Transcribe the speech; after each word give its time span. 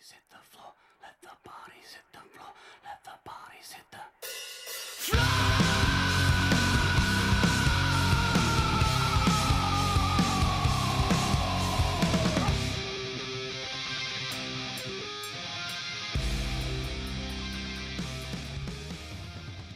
bodies 0.00 0.12
hit 0.12 0.22
the 0.30 0.38
floor. 0.50 0.72
Let 1.02 1.20
the 1.20 1.28
bodies 1.44 1.92
hit 1.92 2.04
the 2.12 2.20
floor. 2.34 2.52
Let 2.84 3.04
the 3.04 3.10
bodies 3.24 3.72
hit 3.72 3.84
the 3.90 3.98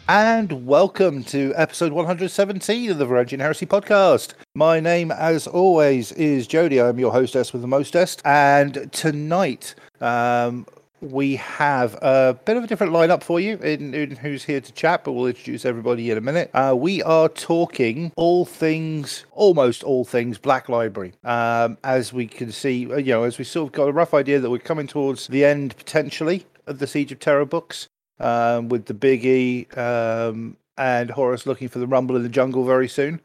And 0.06 0.66
welcome 0.66 1.24
to 1.24 1.54
episode 1.56 1.92
117 1.92 2.90
of 2.90 2.98
the 2.98 3.06
Varangian 3.06 3.40
Heresy 3.40 3.64
podcast. 3.66 4.34
My 4.54 4.78
name, 4.78 5.10
as 5.10 5.46
always, 5.46 6.12
is 6.12 6.46
Jody. 6.46 6.80
I'm 6.80 6.98
your 6.98 7.10
hostess 7.10 7.52
with 7.52 7.62
the 7.62 7.68
mostest. 7.68 8.20
And 8.24 8.92
tonight, 8.92 9.74
um, 10.04 10.66
we 11.00 11.36
have 11.36 11.94
a 12.02 12.38
bit 12.44 12.56
of 12.56 12.64
a 12.64 12.66
different 12.66 12.92
lineup 12.92 13.22
for 13.22 13.38
you 13.38 13.56
in, 13.58 13.94
in 13.94 14.16
who's 14.16 14.44
here 14.44 14.60
to 14.60 14.72
chat, 14.72 15.04
but 15.04 15.12
we'll 15.12 15.26
introduce 15.26 15.64
everybody 15.64 16.10
in 16.10 16.18
a 16.18 16.20
minute. 16.20 16.50
Uh, 16.54 16.74
we 16.76 17.02
are 17.02 17.28
talking 17.28 18.12
all 18.16 18.44
things, 18.44 19.24
almost 19.32 19.84
all 19.84 20.04
things 20.04 20.38
Black 20.38 20.68
Library. 20.68 21.12
Um, 21.24 21.78
as 21.84 22.12
we 22.12 22.26
can 22.26 22.52
see, 22.52 22.90
uh, 22.90 22.96
you 22.96 23.12
know, 23.12 23.24
as 23.24 23.38
we 23.38 23.44
sort 23.44 23.68
of 23.68 23.72
got 23.72 23.88
a 23.88 23.92
rough 23.92 24.14
idea 24.14 24.40
that 24.40 24.50
we're 24.50 24.58
coming 24.58 24.86
towards 24.86 25.26
the 25.26 25.44
end 25.44 25.76
potentially 25.76 26.46
of 26.66 26.78
the 26.78 26.86
Siege 26.86 27.12
of 27.12 27.18
Terra 27.18 27.44
books 27.46 27.88
um, 28.20 28.68
with 28.68 28.86
the 28.86 28.94
Big 28.94 29.24
E 29.24 29.66
um, 29.76 30.56
and 30.78 31.10
Horus 31.10 31.46
looking 31.46 31.68
for 31.68 31.78
the 31.78 31.86
Rumble 31.86 32.16
in 32.16 32.22
the 32.22 32.28
Jungle 32.28 32.64
very 32.64 32.88
soon. 32.88 33.20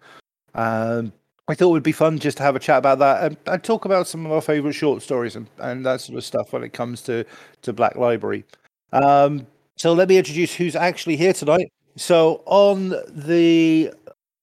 Um, 0.54 1.14
I 1.50 1.56
thought 1.56 1.70
it 1.70 1.72
would 1.72 1.84
be 1.84 1.92
fun 1.92 2.20
just 2.20 2.38
to 2.38 2.44
have 2.44 2.56
a 2.56 2.60
chat 2.60 2.78
about 2.78 3.00
that 3.00 3.24
and, 3.24 3.38
and 3.48 3.64
talk 3.64 3.84
about 3.84 4.08
some 4.08 4.24
of 4.24 4.32
our 4.32 4.40
favourite 4.40 4.76
short 4.76 5.02
stories 5.02 5.36
and, 5.36 5.48
and 5.58 5.84
that 5.84 6.00
sort 6.00 6.20
of 6.20 6.24
stuff 6.24 6.54
when 6.54 6.64
it 6.64 6.74
comes 6.74 7.02
to, 7.04 7.26
to 7.64 7.74
Black 7.74 7.96
Library. 7.96 8.46
Um, 8.94 9.48
so 9.76 9.94
let 9.94 10.10
me 10.10 10.20
introduce 10.20 10.54
who's 10.54 10.76
actually 10.76 11.16
here 11.16 11.34
tonight. 11.34 11.72
So 11.96 12.44
on 12.46 12.94
the 13.08 13.92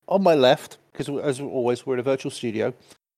on 0.08 0.22
my 0.24 0.34
left, 0.34 0.78
because 0.92 1.08
as 1.22 1.40
always 1.40 1.86
we're 1.86 1.94
in 1.94 2.00
a 2.00 2.02
virtual 2.02 2.30
studio, 2.32 2.74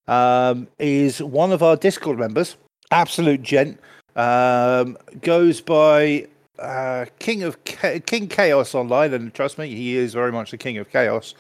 um, 0.07 0.69
is 0.79 1.23
one 1.23 1.51
of 1.51 1.63
our 1.63 1.77
Discord 1.77 2.19
members, 2.19 2.57
absolute 2.91 3.43
gent, 3.43 3.81
um, 4.17 4.99
goes 5.23 5.63
by 5.63 6.27
uh, 6.59 7.07
King 7.21 7.43
of 7.43 7.63
King 7.65 8.29
Chaos 8.29 8.75
online, 8.75 9.15
and 9.15 9.33
trust 9.33 9.57
me, 9.59 9.69
he 9.75 9.97
is 9.97 10.13
very 10.13 10.33
much 10.33 10.51
the 10.51 10.59
King 10.59 10.77
of 10.77 10.91
Chaos. 10.91 11.35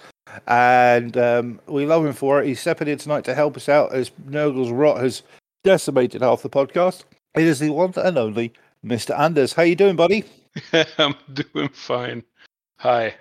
And 0.46 1.16
um, 1.16 1.60
we 1.66 1.86
love 1.86 2.04
him 2.04 2.12
for 2.12 2.40
it. 2.40 2.46
He's 2.46 2.60
stepping 2.60 2.88
in 2.88 2.98
tonight 2.98 3.24
to 3.24 3.34
help 3.34 3.56
us 3.56 3.68
out 3.68 3.92
as 3.92 4.10
Nurgle's 4.26 4.70
rot 4.70 5.00
has 5.00 5.22
decimated 5.64 6.22
half 6.22 6.42
the 6.42 6.50
podcast. 6.50 7.04
It 7.34 7.44
is 7.44 7.58
the 7.58 7.70
one 7.70 7.92
and 7.96 8.18
only 8.18 8.52
Mr. 8.84 9.18
Anders. 9.18 9.52
How 9.52 9.62
you 9.62 9.76
doing, 9.76 9.96
buddy? 9.96 10.24
I'm 10.98 11.14
doing 11.32 11.68
fine. 11.70 12.22
Hi. 12.78 13.14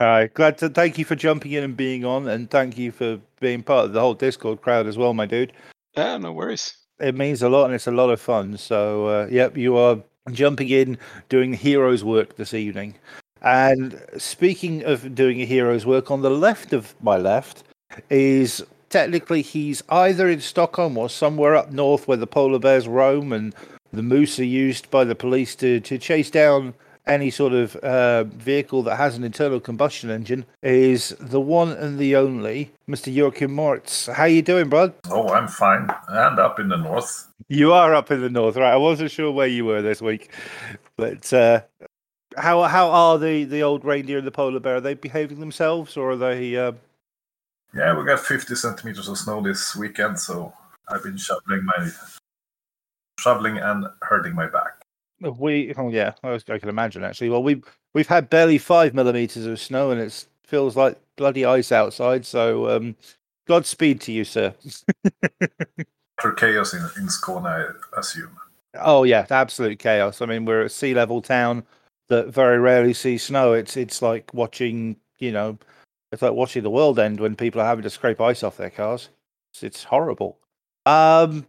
Hi, 0.00 0.26
glad 0.34 0.58
to 0.58 0.68
thank 0.68 0.98
you 0.98 1.06
for 1.06 1.16
jumping 1.16 1.52
in 1.52 1.64
and 1.64 1.76
being 1.76 2.04
on, 2.04 2.28
and 2.28 2.50
thank 2.50 2.76
you 2.76 2.92
for 2.92 3.18
being 3.40 3.62
part 3.62 3.86
of 3.86 3.92
the 3.94 4.00
whole 4.00 4.12
Discord 4.12 4.60
crowd 4.60 4.86
as 4.86 4.98
well, 4.98 5.14
my 5.14 5.24
dude. 5.24 5.54
Yeah, 5.96 6.18
no 6.18 6.32
worries. 6.32 6.76
It 7.00 7.14
means 7.14 7.42
a 7.42 7.48
lot, 7.48 7.64
and 7.64 7.74
it's 7.74 7.86
a 7.86 7.92
lot 7.92 8.10
of 8.10 8.20
fun. 8.20 8.58
So, 8.58 9.06
uh, 9.06 9.26
yep, 9.30 9.56
you 9.56 9.76
are 9.78 9.98
jumping 10.32 10.68
in, 10.68 10.98
doing 11.30 11.54
hero's 11.54 12.04
work 12.04 12.36
this 12.36 12.52
evening. 12.52 12.94
And 13.42 14.00
speaking 14.16 14.84
of 14.84 15.14
doing 15.14 15.40
a 15.40 15.44
hero's 15.44 15.86
work, 15.86 16.10
on 16.10 16.22
the 16.22 16.30
left 16.30 16.72
of 16.72 16.94
my 17.02 17.16
left 17.16 17.64
is 18.10 18.64
technically 18.88 19.42
he's 19.42 19.82
either 19.88 20.28
in 20.28 20.40
Stockholm 20.40 20.96
or 20.96 21.08
somewhere 21.08 21.54
up 21.54 21.72
north 21.72 22.08
where 22.08 22.16
the 22.16 22.26
polar 22.26 22.58
bears 22.58 22.88
roam 22.88 23.32
and 23.32 23.54
the 23.92 24.02
moose 24.02 24.38
are 24.38 24.44
used 24.44 24.90
by 24.90 25.04
the 25.04 25.14
police 25.14 25.54
to, 25.56 25.80
to 25.80 25.98
chase 25.98 26.30
down 26.30 26.74
any 27.06 27.30
sort 27.30 27.52
of 27.52 27.76
uh, 27.76 28.24
vehicle 28.24 28.82
that 28.82 28.96
has 28.96 29.16
an 29.16 29.22
internal 29.22 29.60
combustion 29.60 30.10
engine 30.10 30.44
is 30.62 31.10
the 31.20 31.40
one 31.40 31.70
and 31.70 31.98
the 31.98 32.16
only 32.16 32.72
Mr. 32.88 33.14
Joachim 33.14 33.52
Mortz. 33.52 34.12
How 34.12 34.24
you 34.24 34.42
doing, 34.42 34.68
bud? 34.68 34.92
Oh, 35.08 35.28
I'm 35.28 35.46
fine. 35.46 35.88
And 36.08 36.38
up 36.38 36.58
in 36.58 36.68
the 36.68 36.76
north. 36.76 37.28
You 37.48 37.72
are 37.72 37.94
up 37.94 38.10
in 38.10 38.22
the 38.22 38.30
north, 38.30 38.56
right? 38.56 38.72
I 38.72 38.76
wasn't 38.76 39.12
sure 39.12 39.30
where 39.30 39.46
you 39.46 39.64
were 39.64 39.82
this 39.82 40.02
week, 40.02 40.32
but 40.96 41.32
uh, 41.32 41.60
how 42.36 42.62
how 42.64 42.90
are 42.90 43.18
the 43.18 43.44
the 43.44 43.62
old 43.62 43.84
reindeer 43.84 44.18
and 44.18 44.26
the 44.26 44.30
polar 44.30 44.60
bear? 44.60 44.76
Are 44.76 44.80
they 44.80 44.94
behaving 44.94 45.40
themselves, 45.40 45.96
or 45.96 46.12
are 46.12 46.16
they? 46.16 46.56
Uh... 46.56 46.72
Yeah, 47.74 47.96
we 47.98 48.04
got 48.04 48.20
50 48.20 48.54
centimeters 48.54 49.08
of 49.08 49.18
snow 49.18 49.42
this 49.42 49.76
weekend, 49.76 50.18
so 50.18 50.52
I've 50.88 51.02
been 51.02 51.16
shoveling 51.16 51.64
my 51.64 51.90
shoveling 53.18 53.58
and 53.58 53.86
hurting 54.02 54.34
my 54.34 54.46
back. 54.46 54.82
We 55.20 55.74
oh 55.76 55.88
yeah, 55.88 56.12
I, 56.22 56.30
was, 56.30 56.44
I 56.48 56.58
can 56.58 56.68
imagine 56.68 57.02
actually. 57.02 57.30
Well, 57.30 57.42
we 57.42 57.62
we've 57.94 58.06
had 58.06 58.30
barely 58.30 58.58
five 58.58 58.94
millimeters 58.94 59.46
of 59.46 59.58
snow, 59.58 59.90
and 59.90 60.00
it 60.00 60.26
feels 60.44 60.76
like 60.76 60.98
bloody 61.16 61.44
ice 61.44 61.72
outside. 61.72 62.26
So, 62.26 62.68
um, 62.76 62.96
Godspeed 63.46 64.00
to 64.02 64.12
you, 64.12 64.24
sir. 64.24 64.54
After 66.18 66.32
chaos 66.32 66.74
in, 66.74 66.80
in 66.96 67.08
Skåne, 67.08 67.46
I 67.46 67.98
assume. 67.98 68.36
Oh 68.74 69.04
yeah, 69.04 69.26
absolute 69.30 69.78
chaos. 69.78 70.20
I 70.20 70.26
mean, 70.26 70.44
we're 70.44 70.62
a 70.62 70.68
sea 70.68 70.94
level 70.94 71.22
town 71.22 71.64
that 72.08 72.28
very 72.28 72.58
rarely 72.58 72.92
see 72.92 73.18
snow. 73.18 73.52
It's 73.52 73.76
it's 73.76 74.00
like 74.02 74.32
watching, 74.32 74.96
you 75.18 75.32
know, 75.32 75.58
it's 76.12 76.22
like 76.22 76.32
watching 76.32 76.62
the 76.62 76.70
world 76.70 76.98
end 76.98 77.20
when 77.20 77.36
people 77.36 77.60
are 77.60 77.66
having 77.66 77.82
to 77.82 77.90
scrape 77.90 78.20
ice 78.20 78.42
off 78.42 78.56
their 78.56 78.70
cars. 78.70 79.08
It's, 79.52 79.62
it's 79.62 79.84
horrible. 79.84 80.38
Um, 80.86 81.46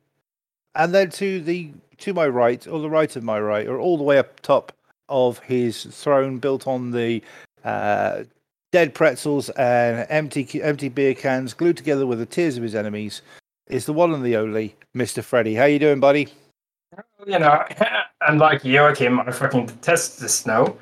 and 0.76 0.94
then 0.94 1.10
to 1.12 1.40
the 1.42 1.72
to 2.00 2.14
my 2.14 2.28
right, 2.28 2.68
or 2.68 2.80
the 2.80 2.90
right 2.90 3.16
of 3.16 3.24
my 3.24 3.40
right, 3.40 3.68
or 3.68 3.80
all 3.80 3.98
the 3.98 4.04
way 4.04 4.18
up 4.18 4.40
top 4.42 4.72
of 5.10 5.40
his 5.40 5.84
throne, 5.86 6.38
built 6.38 6.68
on 6.68 6.92
the 6.92 7.22
uh, 7.64 8.24
dead 8.72 8.94
pretzels 8.94 9.50
and 9.52 10.06
empty 10.10 10.62
empty 10.62 10.90
beer 10.90 11.14
cans, 11.14 11.54
glued 11.54 11.78
together 11.78 12.06
with 12.06 12.20
the 12.20 12.26
tears 12.26 12.58
of 12.58 12.64
his 12.64 12.76
enemies, 12.76 13.22
is 13.68 13.86
the 13.86 13.94
one 13.94 14.14
and 14.14 14.24
the 14.24 14.38
only 14.38 14.76
Mister 14.94 15.22
Freddy. 15.22 15.56
How 15.56 15.66
you 15.66 15.80
doing, 15.80 16.00
buddy? 16.00 16.28
You 17.26 17.40
know, 17.40 17.66
unlike 18.22 18.64
Joachim, 18.64 19.20
I 19.20 19.32
fucking 19.32 19.68
detest 19.68 20.20
the 20.20 20.30
snow 20.30 20.78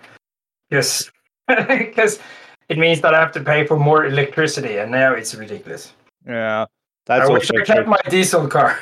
because 0.69 1.11
because 1.47 2.19
it 2.69 2.77
means 2.77 3.01
that 3.01 3.13
I 3.13 3.19
have 3.19 3.31
to 3.33 3.41
pay 3.41 3.65
for 3.65 3.77
more 3.77 4.05
electricity, 4.05 4.77
and 4.77 4.91
now 4.91 5.13
it's 5.13 5.35
ridiculous. 5.35 5.93
Yeah, 6.25 6.65
that's 7.05 7.29
I 7.29 7.33
wish 7.33 7.51
I 7.51 7.63
kept 7.63 7.81
true. 7.81 7.85
my 7.85 7.99
diesel 8.09 8.47
car. 8.47 8.79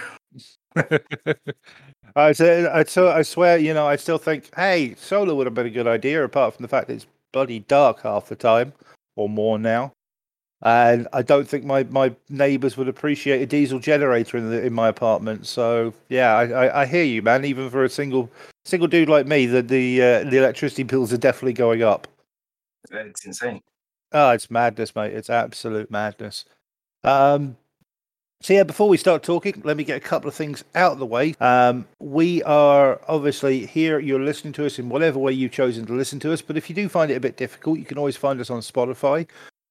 I 2.16 2.32
say, 2.32 2.68
I, 2.68 2.84
so, 2.84 3.10
I 3.10 3.24
swear, 3.24 3.58
you 3.58 3.74
know, 3.74 3.88
I 3.88 3.96
still 3.96 4.20
think, 4.20 4.54
hey, 4.56 4.94
solar 4.96 5.34
would 5.34 5.48
have 5.48 5.56
been 5.56 5.66
a 5.66 5.72
good 5.72 5.88
idea, 5.88 6.24
apart 6.24 6.56
from 6.56 6.64
the 6.64 6.68
fact 6.68 6.88
that 6.88 6.94
it's 6.94 7.08
bloody 7.32 7.60
dark 7.60 8.04
half 8.04 8.28
the 8.28 8.36
time 8.36 8.74
or 9.16 9.28
more 9.28 9.58
now. 9.58 9.94
And 10.64 11.10
I 11.12 11.22
don't 11.22 11.48
think 11.48 11.66
my, 11.66 11.84
my 11.84 12.16
neighbours 12.30 12.78
would 12.78 12.88
appreciate 12.88 13.42
a 13.42 13.46
diesel 13.46 13.80
generator 13.80 14.38
in 14.38 14.50
the, 14.50 14.66
in 14.66 14.72
my 14.74 14.88
apartment. 14.88 15.46
So 15.46 15.94
yeah, 16.08 16.36
I, 16.36 16.46
I, 16.48 16.82
I 16.82 16.86
hear 16.86 17.04
you, 17.04 17.22
man. 17.22 17.44
Even 17.44 17.70
for 17.70 17.84
a 17.84 17.90
single 17.90 18.32
single 18.64 18.88
dude 18.88 19.10
like 19.10 19.28
me, 19.28 19.46
the 19.46 19.62
the 19.62 20.02
uh, 20.02 20.24
the 20.24 20.38
electricity 20.38 20.84
bills 20.84 21.12
are 21.12 21.18
definitely 21.18 21.54
going 21.54 21.84
up. 21.84 22.08
It's 22.90 23.26
insane. 23.26 23.62
Oh, 24.14 24.32
it's 24.32 24.50
madness, 24.50 24.96
mate. 24.96 25.14
It's 25.14 25.30
absolute 25.30 25.92
madness. 25.92 26.46
Um, 27.04 27.58
so 28.42 28.54
yeah, 28.54 28.64
before 28.64 28.88
we 28.88 28.98
start 28.98 29.24
talking, 29.24 29.62
let 29.66 29.76
me 29.76 29.84
get 29.84 29.98
a 29.98 30.02
couple 30.02 30.30
of 30.30 30.36
things 30.36 30.64
out 30.76 30.94
of 30.94 31.00
the 31.00 31.06
way. 31.06 31.36
Um, 31.42 31.86
we 32.00 32.44
are 32.44 33.02
obviously 33.08 33.66
here. 33.66 34.00
You're 34.00 34.20
listening 34.20 34.54
to 34.54 34.66
us 34.66 34.80
in 34.80 34.90
whatever 34.90 35.20
way 35.20 35.34
you've 35.34 35.52
chosen 35.52 35.86
to 35.88 35.94
listen 35.94 36.20
to 36.22 36.32
us. 36.32 36.42
But 36.42 36.56
if 36.56 36.70
you 36.70 36.76
do 36.76 36.88
find 36.88 37.12
it 37.12 37.16
a 37.16 37.22
bit 37.22 37.36
difficult, 37.36 37.80
you 37.80 37.86
can 37.86 37.98
always 37.98 38.16
find 38.16 38.40
us 38.40 38.50
on 38.50 38.60
Spotify. 38.60 39.28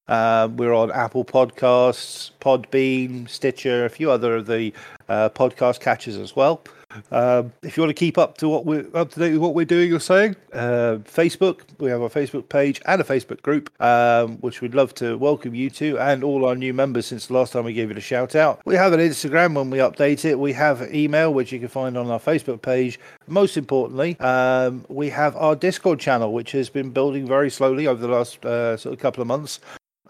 Um, 0.08 0.56
we're 0.56 0.74
on 0.74 0.90
Apple 0.90 1.24
Podcasts, 1.24 2.32
Podbean, 2.40 3.28
Stitcher, 3.28 3.84
a 3.84 3.88
few 3.88 4.10
other 4.10 4.36
of 4.36 4.46
the 4.46 4.72
uh, 5.08 5.28
podcast 5.28 5.80
catchers 5.80 6.16
as 6.16 6.34
well. 6.34 6.62
Um, 7.10 7.52
if 7.62 7.76
you 7.76 7.82
want 7.82 7.90
to 7.90 7.94
keep 7.98 8.18
up 8.18 8.36
to 8.38 8.48
what 8.48 8.66
we're 8.66 8.86
up 8.94 9.10
to 9.12 9.20
date 9.20 9.32
with 9.32 9.40
what 9.40 9.54
we're 9.54 9.64
doing 9.64 9.92
or 9.92 9.98
saying, 9.98 10.36
uh, 10.52 10.98
Facebook, 11.04 11.60
we 11.78 11.88
have 11.88 12.02
our 12.02 12.08
Facebook 12.08 12.48
page 12.48 12.82
and 12.86 13.00
a 13.00 13.04
Facebook 13.04 13.40
group, 13.42 13.70
um, 13.80 14.36
which 14.38 14.60
we'd 14.60 14.74
love 14.74 14.94
to 14.96 15.16
welcome 15.16 15.54
you 15.54 15.70
to, 15.70 15.98
and 15.98 16.22
all 16.22 16.44
our 16.44 16.54
new 16.54 16.74
members 16.74 17.06
since 17.06 17.28
the 17.28 17.34
last 17.34 17.52
time 17.52 17.64
we 17.64 17.72
gave 17.72 17.90
it 17.90 17.96
a 17.96 18.02
shout 18.02 18.34
out. 18.34 18.60
We 18.66 18.74
have 18.74 18.92
an 18.92 19.00
Instagram 19.00 19.54
when 19.54 19.70
we 19.70 19.78
update 19.78 20.24
it. 20.24 20.38
We 20.38 20.52
have 20.52 20.94
email, 20.94 21.32
which 21.32 21.52
you 21.52 21.58
can 21.58 21.68
find 21.68 21.96
on 21.96 22.10
our 22.10 22.20
Facebook 22.20 22.60
page. 22.60 22.98
Most 23.26 23.56
importantly, 23.56 24.18
um, 24.20 24.84
we 24.88 25.08
have 25.10 25.34
our 25.36 25.56
Discord 25.56 26.00
channel, 26.00 26.32
which 26.32 26.52
has 26.52 26.68
been 26.68 26.90
building 26.90 27.26
very 27.26 27.50
slowly 27.50 27.86
over 27.86 28.00
the 28.00 28.12
last 28.12 28.44
uh, 28.44 28.76
sort 28.76 28.92
of 28.92 29.00
couple 29.00 29.22
of 29.22 29.28
months. 29.28 29.60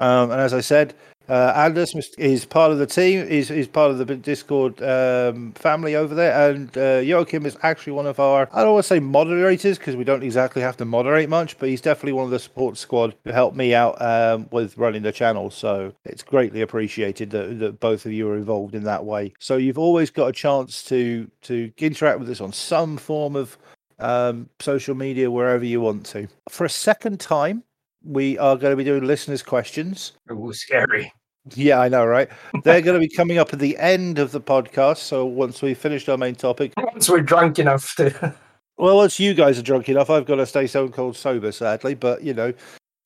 Um, 0.02 0.30
and 0.32 0.40
as 0.40 0.52
I 0.52 0.60
said, 0.60 0.94
Uh, 1.28 1.52
Anders 1.54 1.94
is 2.18 2.44
part 2.44 2.72
of 2.72 2.78
the 2.78 2.86
team. 2.86 3.24
Is 3.28 3.50
is 3.50 3.68
part 3.68 3.90
of 3.92 3.98
the 3.98 4.16
Discord 4.16 4.82
um, 4.82 5.52
family 5.52 5.94
over 5.94 6.14
there, 6.14 6.50
and 6.50 6.76
uh, 6.76 6.98
Joachim 6.98 7.46
is 7.46 7.56
actually 7.62 7.92
one 7.92 8.08
of 8.08 8.18
our. 8.18 8.48
I 8.52 8.62
don't 8.62 8.74
want 8.74 8.84
to 8.84 8.88
say 8.94 9.00
moderators 9.00 9.78
because 9.78 9.96
we 9.96 10.04
don't 10.04 10.24
exactly 10.24 10.62
have 10.62 10.76
to 10.78 10.84
moderate 10.84 11.28
much, 11.28 11.58
but 11.58 11.68
he's 11.68 11.80
definitely 11.80 12.12
one 12.12 12.24
of 12.24 12.32
the 12.32 12.38
support 12.38 12.76
squad 12.76 13.14
who 13.24 13.30
helped 13.30 13.56
me 13.56 13.72
out 13.72 13.94
um, 14.02 14.48
with 14.50 14.76
running 14.76 15.02
the 15.02 15.12
channel. 15.12 15.50
So 15.50 15.92
it's 16.04 16.24
greatly 16.24 16.60
appreciated 16.60 17.30
that, 17.30 17.60
that 17.60 17.78
both 17.78 18.04
of 18.04 18.12
you 18.12 18.28
are 18.28 18.36
involved 18.36 18.74
in 18.74 18.84
that 18.84 19.04
way. 19.04 19.32
So 19.38 19.56
you've 19.56 19.78
always 19.78 20.10
got 20.10 20.26
a 20.26 20.32
chance 20.32 20.82
to 20.90 21.30
to 21.42 21.54
interact 21.78 22.18
with 22.18 22.30
us 22.30 22.40
on 22.40 22.52
some 22.52 22.96
form 22.96 23.36
of 23.36 23.56
um, 24.00 24.48
social 24.58 24.96
media 24.96 25.30
wherever 25.30 25.64
you 25.64 25.80
want 25.80 26.04
to. 26.06 26.26
For 26.48 26.64
a 26.64 26.74
second 26.88 27.20
time, 27.20 27.62
we 28.04 28.38
are 28.38 28.56
going 28.56 28.72
to 28.72 28.76
be 28.76 28.84
doing 28.84 29.04
listeners' 29.04 29.42
questions. 29.42 30.12
Ooh, 30.30 30.52
scary. 30.52 31.12
Yeah, 31.54 31.80
I 31.80 31.88
know, 31.88 32.06
right? 32.06 32.28
They're 32.62 32.80
going 32.80 33.00
to 33.00 33.06
be 33.06 33.12
coming 33.12 33.38
up 33.38 33.52
at 33.52 33.58
the 33.58 33.76
end 33.78 34.18
of 34.18 34.30
the 34.30 34.40
podcast. 34.40 34.98
So 34.98 35.26
once 35.26 35.60
we've 35.60 35.76
finished 35.76 36.08
our 36.08 36.16
main 36.16 36.34
topic, 36.34 36.72
Once 36.78 37.08
we're 37.08 37.20
drunk 37.20 37.58
enough 37.58 37.94
to. 37.96 38.34
well, 38.76 38.96
once 38.96 39.18
you 39.18 39.34
guys 39.34 39.58
are 39.58 39.62
drunk 39.62 39.88
enough, 39.88 40.08
I've 40.08 40.26
got 40.26 40.36
to 40.36 40.46
stay 40.46 40.66
so 40.66 40.88
cold 40.88 41.16
sober, 41.16 41.50
sadly. 41.50 41.94
But 41.94 42.22
you 42.22 42.32
know, 42.32 42.52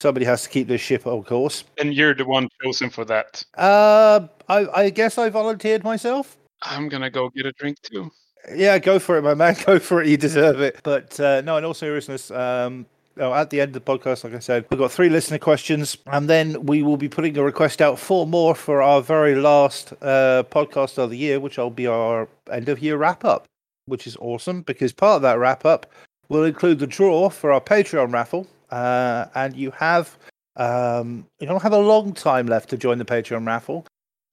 somebody 0.01 0.25
has 0.25 0.43
to 0.43 0.49
keep 0.49 0.67
this 0.67 0.81
ship 0.81 1.07
on 1.07 1.23
course. 1.23 1.63
And 1.79 1.93
you're 1.93 2.13
the 2.13 2.25
one 2.25 2.47
chosen 2.63 2.89
for 2.89 3.05
that. 3.05 3.43
Uh, 3.57 4.27
I, 4.47 4.67
I 4.73 4.89
guess 4.91 5.17
I 5.17 5.29
volunteered 5.29 5.83
myself. 5.83 6.37
I'm 6.61 6.89
gonna 6.89 7.09
go 7.09 7.29
get 7.29 7.45
a 7.45 7.51
drink 7.53 7.81
too. 7.81 8.11
Yeah, 8.55 8.79
go 8.79 8.99
for 8.99 9.17
it, 9.17 9.23
my 9.23 9.33
man. 9.33 9.55
Go 9.65 9.77
for 9.77 10.01
it. 10.01 10.07
You 10.07 10.15
deserve 10.15 10.61
it. 10.61 10.79
But 10.83 11.19
uh, 11.19 11.41
no, 11.41 11.57
in 11.57 11.65
all 11.65 11.73
seriousness, 11.73 12.31
um, 12.31 12.85
oh, 13.19 13.33
at 13.33 13.49
the 13.49 13.61
end 13.61 13.75
of 13.75 13.85
the 13.85 13.97
podcast, 13.97 14.23
like 14.23 14.33
I 14.33 14.39
said, 14.39 14.65
we've 14.69 14.79
got 14.79 14.91
three 14.91 15.09
listener 15.09 15.37
questions, 15.37 15.97
and 16.07 16.29
then 16.29 16.65
we 16.65 16.83
will 16.83 16.97
be 16.97 17.09
putting 17.09 17.37
a 17.37 17.43
request 17.43 17.81
out 17.81 17.99
for 17.99 18.25
more 18.25 18.55
for 18.55 18.81
our 18.81 19.01
very 19.01 19.35
last 19.35 19.93
uh, 20.01 20.43
podcast 20.49 20.97
of 20.97 21.09
the 21.09 21.17
year, 21.17 21.39
which 21.39 21.57
will 21.57 21.69
be 21.69 21.87
our 21.87 22.27
end 22.51 22.69
of 22.69 22.79
year 22.79 22.97
wrap 22.97 23.25
up, 23.25 23.45
which 23.85 24.07
is 24.07 24.17
awesome 24.17 24.61
because 24.61 24.93
part 24.93 25.17
of 25.17 25.21
that 25.23 25.39
wrap 25.39 25.65
up 25.65 25.91
will 26.29 26.43
include 26.43 26.79
the 26.79 26.87
draw 26.87 27.29
for 27.29 27.51
our 27.51 27.61
Patreon 27.61 28.13
raffle, 28.13 28.47
uh, 28.71 29.25
and 29.35 29.55
you 29.55 29.71
have. 29.71 30.17
Um, 30.55 31.27
you 31.39 31.45
don't 31.45 31.61
have 31.61 31.73
a 31.73 31.77
long 31.77 32.13
time 32.13 32.47
left 32.47 32.69
to 32.71 32.77
join 32.77 32.97
the 32.97 33.05
Patreon 33.05 33.45
raffle. 33.45 33.85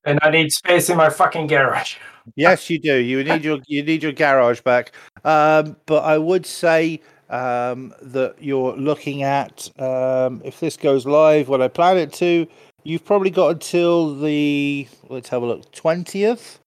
And 0.07 0.19
I 0.23 0.31
need 0.31 0.53
space 0.53 0.89
in 0.89 0.97
my 0.97 1.11
fucking 1.11 1.49
garage. 1.49 1.97
Yes, 2.37 2.71
you 2.71 2.79
do. 2.79 2.97
You 2.97 3.23
need 3.23 3.45
your 3.45 3.59
you 3.67 3.83
need 3.83 4.03
your 4.03 4.13
garage 4.13 4.61
back. 4.61 4.93
Um, 5.25 5.77
but 5.87 6.05
I 6.05 6.19
would 6.19 6.47
say 6.47 7.01
um, 7.31 7.95
that 8.03 8.37
you're 8.41 8.77
looking 8.77 9.23
at 9.23 9.71
um, 9.81 10.43
if 10.45 10.61
this 10.61 10.77
goes 10.77 11.07
live 11.07 11.49
when 11.49 11.63
I 11.63 11.69
plan 11.69 11.99
it 11.99 12.13
to. 12.15 12.47
You've 12.83 13.05
probably 13.05 13.31
got 13.31 13.49
until 13.53 14.15
the 14.15 14.87
let's 15.09 15.29
have 15.31 15.43
a 15.43 15.47
look 15.47 15.73
twentieth, 15.73 16.59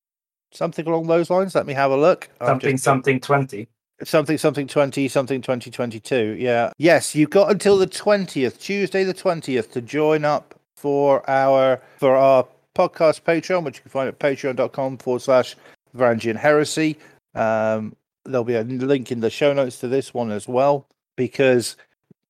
something 0.52 0.88
along 0.88 1.08
those 1.08 1.30
lines. 1.30 1.54
Let 1.54 1.66
me 1.68 1.74
have 1.74 1.92
a 1.92 1.98
look. 1.98 2.30
Something, 2.44 2.72
just- 2.72 2.84
something, 2.84 3.20
20. 3.20 3.68
something 4.04 4.38
something 4.38 4.68
20 4.68 5.08
something 5.08 5.42
2022 5.42 6.36
yeah 6.40 6.72
yes 6.78 7.16
you've 7.16 7.32
got 7.32 7.50
until 7.50 7.78
the 7.80 7.88
20th 7.88 8.60
tuesday 8.60 9.04
the 9.04 9.14
20th 9.14 9.72
to 9.72 9.82
join 9.82 10.24
up 10.24 10.54
for 10.76 11.28
our 11.28 11.82
for 11.98 12.16
our 12.16 12.46
podcast 12.76 13.22
patreon 13.22 13.64
which 13.64 13.78
you 13.78 13.82
can 13.82 13.90
find 13.90 14.08
at 14.08 14.20
patreon.com 14.20 15.00
forward 15.00 15.20
slash 15.24 15.56
varangian 15.98 16.36
heresy 16.36 16.96
um 17.34 17.96
there'll 18.28 18.44
be 18.44 18.56
a 18.56 18.64
link 18.64 19.12
in 19.12 19.20
the 19.20 19.30
show 19.30 19.54
notes 19.54 19.80
to 19.80 19.88
this 19.88 20.14
one 20.14 20.32
as 20.32 20.48
well 20.48 20.86
because 21.16 21.76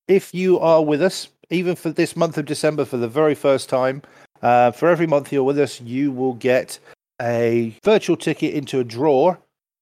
if 0.08 0.34
you 0.34 0.60
are 0.60 0.84
with 0.84 1.02
us 1.02 1.30
even 1.50 1.76
for 1.76 1.90
this 1.90 2.16
month 2.16 2.38
of 2.38 2.46
december 2.46 2.86
for 2.86 2.98
the 2.98 3.08
very 3.08 3.36
first 3.36 3.70
time 3.70 4.02
uh, 4.42 4.72
for 4.72 4.90
every 4.90 5.08
month 5.08 5.32
you're 5.32 5.44
with 5.44 5.60
us 5.60 5.82
you 5.82 6.12
will 6.12 6.34
get 6.34 6.80
a 7.22 7.76
virtual 7.84 8.16
ticket 8.16 8.54
into 8.54 8.80
a 8.80 8.84
draw 8.84 9.36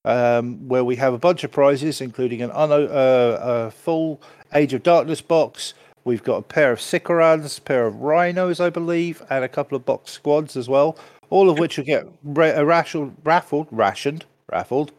um, 0.05 0.67
where 0.67 0.83
we 0.83 0.95
have 0.95 1.13
a 1.13 1.17
bunch 1.17 1.43
of 1.43 1.51
prizes, 1.51 1.99
including 1.99 2.41
an 2.41 2.51
uno- 2.51 2.87
uh, 2.87 3.39
a 3.41 3.71
full 3.71 4.21
Age 4.53 4.73
of 4.73 4.83
Darkness 4.83 5.19
box. 5.19 5.73
We've 6.05 6.23
got 6.23 6.37
a 6.37 6.41
pair 6.43 6.71
of 6.71 6.79
Sicarans, 6.79 7.63
pair 7.63 7.87
of 7.87 8.01
Rhinos, 8.01 8.59
I 8.59 8.69
believe, 8.69 9.23
and 9.29 9.43
a 9.43 9.49
couple 9.49 9.75
of 9.75 9.85
box 9.85 10.11
squads 10.11 10.55
as 10.55 10.69
well. 10.69 10.97
All 11.31 11.49
of 11.49 11.57
which 11.57 11.77
will 11.77 11.85
get 11.85 12.07
ra- 12.23 12.61
raffled, 12.61 13.15
raffled, 13.23 13.67
rationed, 13.71 14.25
raffled. 14.51 14.91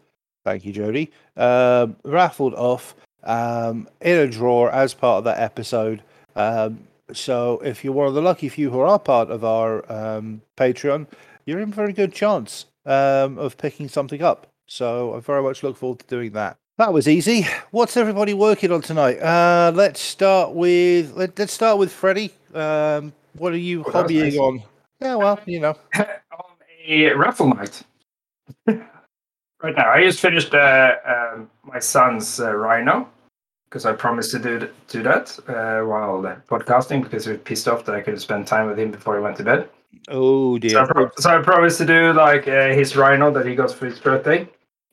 Thank 0.47 0.63
you, 0.63 0.71
Jody. 0.71 1.11
Um, 1.35 1.97
raffled 2.05 2.53
off 2.53 2.95
um, 3.25 3.89
in 3.99 4.17
a 4.17 4.27
drawer 4.27 4.71
as 4.71 4.93
part 4.93 5.17
of 5.17 5.23
that 5.25 5.41
episode. 5.41 6.01
Um, 6.37 6.87
so 7.11 7.59
if 7.65 7.83
you're 7.83 7.91
one 7.91 8.07
of 8.07 8.13
the 8.13 8.21
lucky 8.21 8.47
few 8.47 8.69
who 8.69 8.79
are 8.79 8.97
part 8.97 9.29
of 9.29 9.43
our 9.43 9.83
um, 9.91 10.41
Patreon, 10.55 11.07
you're 11.45 11.59
in 11.59 11.73
for 11.73 11.83
a 11.83 11.91
good 11.91 12.13
chance 12.13 12.63
um, 12.85 13.37
of 13.37 13.57
picking 13.57 13.89
something 13.89 14.21
up. 14.21 14.47
So 14.67 15.15
I 15.15 15.19
very 15.19 15.43
much 15.43 15.63
look 15.63 15.75
forward 15.75 15.99
to 15.99 16.07
doing 16.07 16.31
that. 16.31 16.55
That 16.77 16.93
was 16.93 17.09
easy. 17.09 17.45
What's 17.71 17.97
everybody 17.97 18.33
working 18.33 18.71
on 18.71 18.81
tonight? 18.81 19.19
Uh, 19.19 19.73
let's 19.75 19.99
start 19.99 20.53
with 20.53 21.11
let, 21.17 21.37
let's 21.37 21.51
start 21.51 21.77
with 21.77 21.91
Freddie. 21.91 22.31
Um, 22.53 23.11
what 23.33 23.51
are 23.51 23.57
you 23.57 23.83
hobbying 23.83 24.23
nice. 24.23 24.37
on? 24.37 24.63
Yeah, 25.01 25.15
well, 25.15 25.41
you 25.45 25.59
know. 25.59 25.75
on 25.97 26.07
a 26.87 27.11
raffle 27.15 27.49
night. 27.49 27.83
right 29.63 29.75
now, 29.75 29.89
I 29.89 30.03
just 30.03 30.19
finished 30.19 30.53
uh, 30.53 30.95
um, 31.05 31.49
my 31.63 31.79
son's 31.79 32.39
uh, 32.39 32.53
Rhino 32.53 33.09
because 33.69 33.85
I 33.85 33.93
promised 33.93 34.31
to 34.31 34.39
do 34.39 34.69
do 34.87 35.03
that 35.03 35.37
uh, 35.47 35.85
while 35.85 36.21
podcasting 36.49 37.03
because 37.03 37.25
he 37.25 37.31
was 37.31 37.41
pissed 37.43 37.67
off 37.67 37.85
that 37.85 37.95
I 37.95 38.01
couldn't 38.01 38.19
spend 38.21 38.47
time 38.47 38.67
with 38.67 38.79
him 38.79 38.91
before 38.91 39.15
he 39.17 39.21
went 39.21 39.37
to 39.37 39.43
bed. 39.43 39.69
Oh 40.09 40.57
So 40.59 40.79
I, 40.81 40.85
dear. 40.85 40.87
pro- 40.87 41.11
so 41.19 41.29
I 41.39 41.41
promised 41.41 41.77
to 41.79 41.85
do 41.85 42.13
like 42.13 42.47
uh, 42.47 42.67
his 42.69 42.95
Rhino 42.95 43.31
that 43.31 43.45
he 43.45 43.55
got 43.55 43.71
for 43.71 43.85
his 43.85 43.99
birthday. 43.99 44.47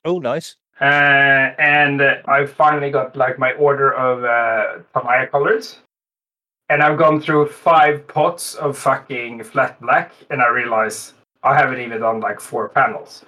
Oh, 0.04 0.18
nice. 0.18 0.56
Uh, 0.80 1.54
and 1.58 2.00
uh, 2.00 2.16
I 2.26 2.46
finally 2.46 2.90
got 2.90 3.16
like 3.16 3.38
my 3.38 3.52
order 3.52 3.92
of 3.94 4.24
uh, 4.24 4.82
Tamiya 4.92 5.28
colors. 5.28 5.78
And 6.70 6.82
I've 6.82 6.98
gone 6.98 7.20
through 7.20 7.48
five 7.48 8.08
pots 8.08 8.54
of 8.54 8.76
fucking 8.78 9.44
flat 9.44 9.78
black, 9.82 10.12
and 10.30 10.40
I 10.40 10.48
realize 10.48 11.12
I 11.42 11.54
haven't 11.54 11.78
even 11.80 12.00
done 12.00 12.20
like 12.20 12.40
four 12.40 12.70
panels. 12.70 13.22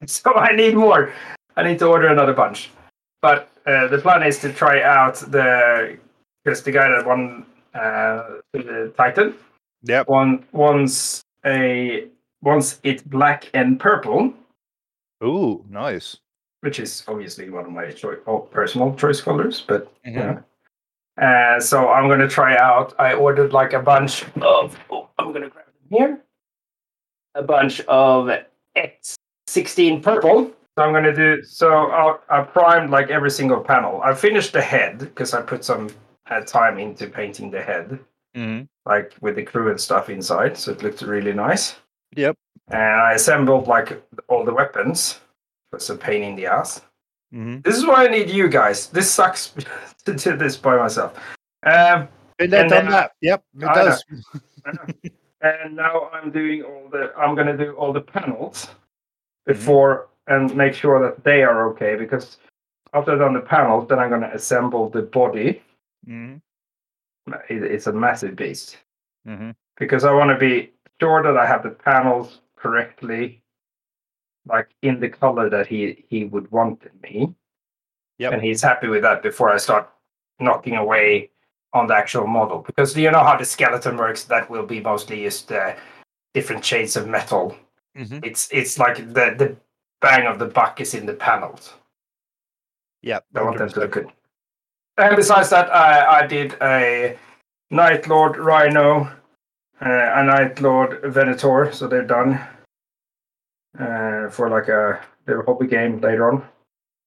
So 0.06 0.34
I 0.34 0.54
need 0.56 0.74
more. 0.74 1.12
I 1.56 1.62
need 1.62 1.78
to 1.80 1.86
order 1.86 2.08
another 2.08 2.32
bunch. 2.32 2.70
But 3.22 3.50
uh, 3.66 3.88
the 3.88 3.98
plan 3.98 4.22
is 4.22 4.38
to 4.40 4.52
try 4.52 4.82
out 4.82 5.16
the 5.16 5.98
because 6.44 6.62
the 6.62 6.72
guy 6.72 6.88
that 6.88 7.06
won 7.06 7.44
uh, 7.74 8.40
the 8.52 8.92
Titan 8.96 9.34
Yep. 9.82 10.08
one 10.08 10.44
wants 10.52 11.20
a 11.44 12.08
wants 12.42 12.80
it 12.82 13.08
black 13.10 13.50
and 13.54 13.78
purple 13.78 14.32
Ooh, 15.22 15.64
nice. 15.68 16.16
which 16.60 16.80
is 16.80 17.04
obviously 17.06 17.50
one 17.50 17.66
of 17.66 17.72
my 17.72 17.90
choi- 17.90 18.20
oh, 18.26 18.38
personal 18.40 18.94
choice 18.94 19.20
colors. 19.20 19.60
But 19.66 19.92
Mhm. 20.04 20.14
yeah. 20.16 20.40
Uh, 21.20 21.60
so 21.60 21.90
I'm 21.90 22.08
gonna 22.08 22.28
try 22.28 22.56
out. 22.56 22.94
I 22.98 23.12
ordered 23.12 23.52
like 23.52 23.74
a 23.74 23.82
bunch 23.82 24.24
of. 24.40 24.78
Oh, 24.90 25.08
I'm 25.18 25.32
gonna 25.32 25.50
grab 25.50 25.66
them 25.66 25.98
here. 25.98 26.20
A 27.34 27.42
bunch 27.42 27.80
of 27.82 28.30
X16 29.54 30.02
purple. 30.02 30.50
So 30.78 30.84
I'm 30.84 30.92
gonna 30.92 31.14
do. 31.14 31.42
So 31.42 31.68
I'll, 31.90 32.20
I 32.30 32.42
primed 32.42 32.90
like 32.90 33.10
every 33.10 33.30
single 33.30 33.60
panel. 33.60 34.00
I 34.02 34.14
finished 34.14 34.52
the 34.52 34.62
head 34.62 34.98
because 35.00 35.34
I 35.34 35.42
put 35.42 35.64
some 35.64 35.90
uh, 36.30 36.40
time 36.42 36.78
into 36.78 37.06
painting 37.08 37.50
the 37.50 37.60
head, 37.62 37.98
Mm-hmm. 38.36 38.62
like 38.86 39.12
with 39.20 39.34
the 39.34 39.42
crew 39.42 39.70
and 39.70 39.80
stuff 39.80 40.08
inside. 40.08 40.56
So 40.56 40.70
it 40.70 40.82
looked 40.84 41.02
really 41.02 41.32
nice. 41.32 41.74
Yep. 42.14 42.36
And 42.68 43.00
I 43.00 43.14
assembled 43.14 43.66
like 43.66 44.00
all 44.28 44.44
the 44.44 44.54
weapons. 44.54 45.20
It 45.72 45.76
was 45.76 45.90
a 45.90 45.96
pain 45.96 46.22
in 46.22 46.36
the 46.36 46.46
ass. 46.46 46.80
Mm-hmm. 47.34 47.62
This 47.64 47.76
is 47.76 47.84
why 47.86 48.04
I 48.04 48.08
need 48.08 48.30
you 48.30 48.48
guys. 48.48 48.86
This 48.86 49.10
sucks 49.10 49.52
to 50.04 50.14
do 50.14 50.36
this 50.36 50.56
by 50.56 50.76
myself. 50.76 51.18
Um, 51.66 52.06
Been 52.38 52.50
there, 52.50 52.68
done 52.68 52.84
then- 52.84 52.92
that. 52.92 53.12
Yep, 53.20 53.42
it 53.60 53.64
I 53.64 53.74
know. 53.74 53.84
does. 53.84 54.04
and 55.42 55.74
now 55.76 56.08
I'm 56.12 56.30
doing 56.30 56.62
all 56.62 56.88
the. 56.90 57.12
I'm 57.18 57.34
gonna 57.34 57.56
do 57.56 57.72
all 57.72 57.92
the 57.92 58.00
panels 58.00 58.68
before 59.54 60.08
and 60.26 60.54
make 60.56 60.74
sure 60.74 61.00
that 61.04 61.24
they 61.24 61.42
are 61.42 61.68
okay. 61.70 61.96
Because 61.96 62.38
after 62.94 63.12
I've 63.12 63.18
done 63.18 63.34
the 63.34 63.40
panels, 63.40 63.88
then 63.88 63.98
I'm 63.98 64.10
gonna 64.10 64.30
assemble 64.34 64.88
the 64.90 65.02
body. 65.02 65.62
Mm-hmm. 66.08 66.36
It, 67.48 67.62
it's 67.62 67.86
a 67.86 67.92
massive 67.92 68.36
beast 68.36 68.78
Mm-hmm. 69.28 69.50
because 69.76 70.04
I 70.04 70.12
want 70.12 70.30
to 70.30 70.38
be 70.38 70.72
sure 70.98 71.22
that 71.22 71.36
I 71.36 71.46
have 71.46 71.62
the 71.62 71.70
panels 71.70 72.40
correctly, 72.56 73.42
like 74.46 74.68
in 74.80 74.98
the 74.98 75.10
color 75.10 75.50
that 75.50 75.66
he 75.66 76.06
he 76.08 76.24
would 76.24 76.50
want 76.50 76.82
in 76.84 76.96
me. 77.02 77.34
Yep. 78.18 78.32
and 78.32 78.42
he's 78.42 78.62
happy 78.62 78.88
with 78.88 79.02
that 79.02 79.22
before 79.22 79.50
I 79.50 79.58
start 79.58 79.88
knocking 80.40 80.76
away 80.76 81.30
on 81.72 81.86
the 81.86 81.94
actual 81.94 82.26
model. 82.26 82.58
Because 82.66 82.96
you 82.96 83.10
know 83.10 83.24
how 83.24 83.36
the 83.36 83.44
skeleton 83.44 83.96
works? 83.96 84.24
That 84.24 84.48
will 84.50 84.66
be 84.66 84.80
mostly 84.80 85.22
just 85.22 85.52
uh, 85.52 85.74
different 86.34 86.64
shades 86.64 86.96
of 86.96 87.06
metal. 87.06 87.54
Mhm. 87.96 88.24
It's 88.24 88.48
it's 88.52 88.78
like 88.78 88.96
the 88.96 89.34
the 89.36 89.56
bang 90.00 90.26
of 90.26 90.38
the 90.38 90.46
buck 90.46 90.80
is 90.80 90.94
in 90.94 91.06
the 91.06 91.14
panels. 91.14 91.74
Yeah, 93.02 93.20
I 93.34 93.42
want 93.42 93.58
them 93.58 93.68
to 93.68 93.80
look 93.80 93.92
good. 93.92 94.08
And 94.96 95.16
besides 95.16 95.50
that, 95.50 95.74
I, 95.74 96.20
I 96.20 96.26
did 96.26 96.56
a 96.60 97.18
Night 97.70 98.06
Lord 98.06 98.36
Rhino 98.36 99.10
uh, 99.80 100.12
a 100.14 100.24
Night 100.24 100.60
Lord 100.60 101.00
Venator, 101.04 101.70
so 101.72 101.88
they're 101.88 102.04
done 102.04 102.38
uh, 103.78 104.28
for 104.28 104.50
like 104.50 104.68
a 104.68 105.00
little 105.26 105.44
hobby 105.44 105.66
game 105.66 106.00
later 106.00 106.30
on. 106.30 106.44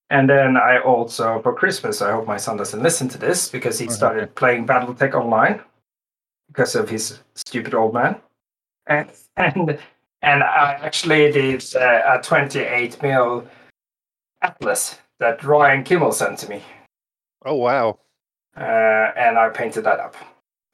And 0.10 0.30
then 0.30 0.58
I 0.58 0.80
also, 0.80 1.42
for 1.42 1.54
Christmas, 1.54 2.02
I 2.02 2.12
hope 2.12 2.28
my 2.28 2.38
son 2.38 2.58
doesn't 2.58 2.84
listen 2.84 3.08
to 3.10 3.18
this 3.18 3.50
because 3.50 3.80
he 3.80 3.90
started 3.90 4.36
playing 4.36 4.68
BattleTech 4.68 5.14
online 5.14 5.62
because 6.48 6.76
of 6.76 6.90
his 6.90 7.20
stupid 7.36 7.74
old 7.74 7.94
man. 7.94 8.16
And 8.88 9.10
and, 9.38 9.80
and 10.24 10.42
I 10.42 10.80
actually 10.82 11.32
did 11.32 11.64
uh, 11.76 12.18
a 12.18 12.22
28 12.22 13.02
mil 13.04 13.46
Atlas 14.42 14.98
that 15.20 15.44
Ryan 15.44 15.84
Kimmel 15.84 16.12
sent 16.12 16.40
to 16.40 16.50
me. 16.50 16.62
Oh 17.46 17.56
wow. 17.56 18.00
Uh, 18.56 19.12
and 19.16 19.38
I 19.38 19.50
painted 19.50 19.84
that 19.84 20.00
up 20.00 20.16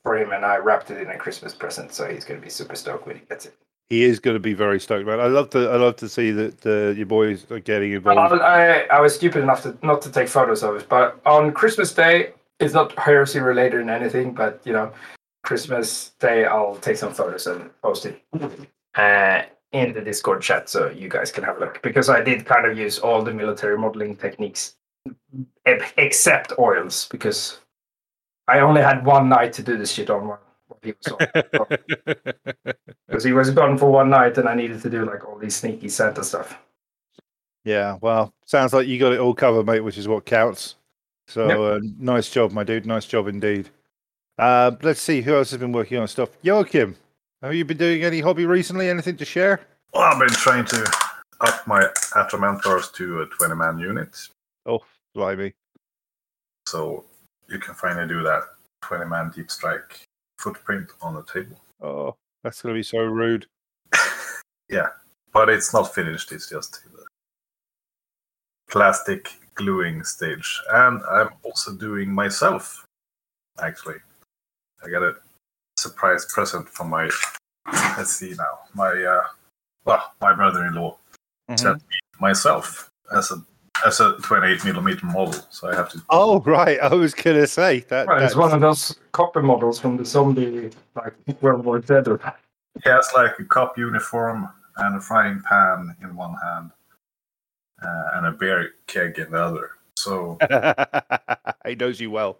for 0.03 0.17
him 0.17 0.31
and 0.31 0.45
I 0.45 0.57
wrapped 0.57 0.91
it 0.91 1.01
in 1.01 1.09
a 1.09 1.17
Christmas 1.17 1.53
present. 1.53 1.93
So 1.93 2.05
he's 2.05 2.25
going 2.25 2.39
to 2.39 2.43
be 2.43 2.49
super 2.49 2.75
stoked 2.75 3.07
when 3.07 3.17
he 3.17 3.25
gets 3.25 3.45
it. 3.45 3.55
He 3.89 4.03
is 4.03 4.19
going 4.19 4.35
to 4.35 4.39
be 4.39 4.53
very 4.53 4.79
stoked, 4.79 5.07
man. 5.07 5.19
I 5.19 5.25
love 5.25 5.49
to. 5.51 5.67
I 5.67 5.77
love 5.77 5.95
to 5.95 6.07
see 6.07 6.29
that 6.29 6.63
uh, 6.63 6.95
your 6.95 7.07
boys 7.07 7.49
are 7.49 7.59
getting 7.59 7.93
involved. 7.93 8.39
I, 8.39 8.81
I 8.81 9.01
was 9.01 9.15
stupid 9.15 9.41
enough 9.41 9.63
to 9.63 9.75
not 9.81 10.03
to 10.03 10.11
take 10.11 10.27
photos 10.27 10.61
of 10.61 10.75
it, 10.75 10.87
but 10.87 11.19
on 11.25 11.51
Christmas 11.51 11.91
Day, 11.91 12.33
it's 12.59 12.75
not 12.75 12.95
heresy 12.99 13.39
related 13.39 13.81
in 13.81 13.89
anything, 13.89 14.33
but 14.33 14.61
you 14.63 14.73
know, 14.73 14.91
Christmas 15.41 16.11
Day, 16.19 16.45
I'll 16.45 16.75
take 16.75 16.97
some 16.97 17.15
photos 17.15 17.47
and 17.47 17.71
post 17.81 18.05
it 18.05 18.21
uh, 18.99 19.43
in 19.71 19.93
the 19.93 20.01
Discord 20.01 20.41
chat 20.41 20.67
so 20.69 20.89
you 20.89 21.07
guys 21.09 21.31
can 21.31 21.43
have 21.43 21.57
a 21.57 21.59
look. 21.59 21.81
Because 21.81 22.09
I 22.09 22.21
did 22.21 22.45
kind 22.45 22.65
of 22.65 22.77
use 22.77 22.99
all 22.99 23.21
the 23.23 23.33
military 23.33 23.77
modeling 23.77 24.15
techniques 24.15 24.75
except 25.97 26.53
oils, 26.59 27.07
because 27.09 27.59
I 28.47 28.59
only 28.59 28.81
had 28.81 29.05
one 29.05 29.29
night 29.29 29.53
to 29.53 29.63
do 29.63 29.77
this 29.77 29.91
shit 29.91 30.09
on 30.09 30.27
while 30.27 30.41
while 30.67 30.79
he 30.83 30.93
was 30.93 31.07
on. 31.13 31.65
Because 33.07 33.23
he 33.29 33.33
was 33.33 33.49
gone 33.51 33.77
for 33.77 33.91
one 33.91 34.09
night 34.09 34.37
and 34.37 34.47
I 34.49 34.55
needed 34.55 34.81
to 34.81 34.89
do 34.89 35.05
like 35.05 35.25
all 35.27 35.37
these 35.37 35.55
sneaky 35.55 35.89
Santa 35.89 36.23
stuff. 36.23 36.57
yeah. 37.63 37.97
Well, 38.01 38.33
sounds 38.45 38.73
like 38.73 38.87
you 38.87 38.99
got 38.99 39.13
it 39.13 39.19
all 39.19 39.33
covered, 39.33 39.65
mate, 39.65 39.81
which 39.81 39.97
is 39.97 40.07
what 40.07 40.25
counts. 40.25 40.75
So 41.27 41.47
Yep. 41.47 41.59
uh, 41.59 41.79
nice 41.99 42.29
job, 42.29 42.51
my 42.51 42.63
dude. 42.63 42.85
Nice 42.87 43.05
job 43.05 43.27
indeed. 43.27 43.69
Uh, 44.37 44.71
let's 44.81 45.01
see 45.01 45.21
who 45.21 45.35
else 45.35 45.51
has 45.51 45.59
been 45.59 45.71
working 45.71 45.97
on 45.99 46.07
stuff. 46.07 46.29
Joachim, 46.41 46.95
have 47.41 47.53
you 47.53 47.65
been 47.65 47.77
doing 47.77 48.03
any 48.03 48.19
hobby 48.19 48.45
recently? 48.45 48.89
Anything 48.89 49.17
to 49.17 49.25
share? 49.25 49.61
Well, 49.93 50.03
I've 50.03 50.19
been 50.19 50.29
trying 50.29 50.65
to 50.65 50.91
up 51.41 51.65
my 51.65 51.83
Atramentors 52.13 52.93
to 52.93 53.21
a 53.21 53.25
20 53.25 53.55
man 53.55 53.79
unit. 53.79 54.17
Oh, 54.65 54.79
blimey. 55.15 55.53
So 56.67 57.05
you 57.47 57.59
can 57.59 57.73
finally 57.73 58.07
do 58.07 58.21
that 58.23 58.43
20 58.81 59.05
man 59.05 59.31
deep 59.35 59.49
strike 59.49 60.05
footprint 60.37 60.89
on 61.01 61.15
the 61.15 61.23
table. 61.23 61.59
Oh, 61.81 62.15
that's 62.43 62.61
going 62.61 62.75
to 62.75 62.79
be 62.79 62.83
so 62.83 62.99
rude. 62.99 63.45
Yeah, 64.69 64.89
but 65.33 65.49
it's 65.49 65.73
not 65.73 65.95
finished, 65.95 66.31
it's 66.31 66.47
just 66.47 66.83
the 66.83 67.03
plastic 68.69 69.31
gluing 69.55 70.03
stage. 70.03 70.61
And 70.71 71.01
I'm 71.09 71.29
also 71.41 71.73
doing 71.73 72.13
myself, 72.13 72.85
actually. 73.59 73.97
I 74.85 74.89
got 74.89 75.01
a 75.01 75.15
surprise 75.83 76.25
present 76.25 76.67
from 76.69 76.89
my, 76.89 77.09
let's 77.97 78.15
see 78.15 78.33
now, 78.37 78.59
my, 78.73 78.89
uh, 78.91 79.23
well, 79.85 80.11
my 80.21 80.33
brother 80.35 80.65
in 80.65 80.73
law 80.75 80.97
sent 81.55 81.77
me 81.77 81.97
myself 82.19 82.91
as 83.15 83.31
a 83.31 83.37
as 83.85 84.01
a 84.01 84.17
28 84.23 84.65
millimeter 84.65 85.05
model. 85.05 85.39
So 85.51 85.69
I 85.69 85.75
have 85.75 85.89
to 85.91 86.01
Oh, 86.09 86.41
right. 86.41 86.77
I 86.81 86.93
was 86.93 87.13
going 87.13 87.37
to 87.37 87.47
say 87.47 87.79
that. 87.87 88.07
Well, 88.07 88.17
it's 88.17 88.33
that's- 88.33 88.35
one 88.35 88.51
of 88.51 88.59
those 88.59 88.99
copper 89.13 89.41
models 89.41 89.79
from 89.79 89.95
the 89.95 90.03
zombie, 90.03 90.69
like 90.97 91.13
World 91.41 91.63
War 91.63 91.81
Z. 91.81 91.93
or- 92.07 92.19
He 92.83 92.89
has 92.89 93.09
like 93.15 93.39
a 93.39 93.45
cop 93.45 93.77
uniform 93.77 94.49
and 94.77 94.97
a 94.97 94.99
frying 94.99 95.41
pan 95.47 95.95
in 96.01 96.13
one 96.13 96.35
hand, 96.43 96.71
uh, 97.81 98.05
and 98.15 98.25
a 98.27 98.31
beer 98.33 98.71
keg 98.87 99.17
in 99.17 99.31
the 99.31 99.41
other. 99.41 99.71
So 99.95 100.37
he 101.65 101.75
knows 101.75 102.01
you 102.01 102.11
well. 102.11 102.37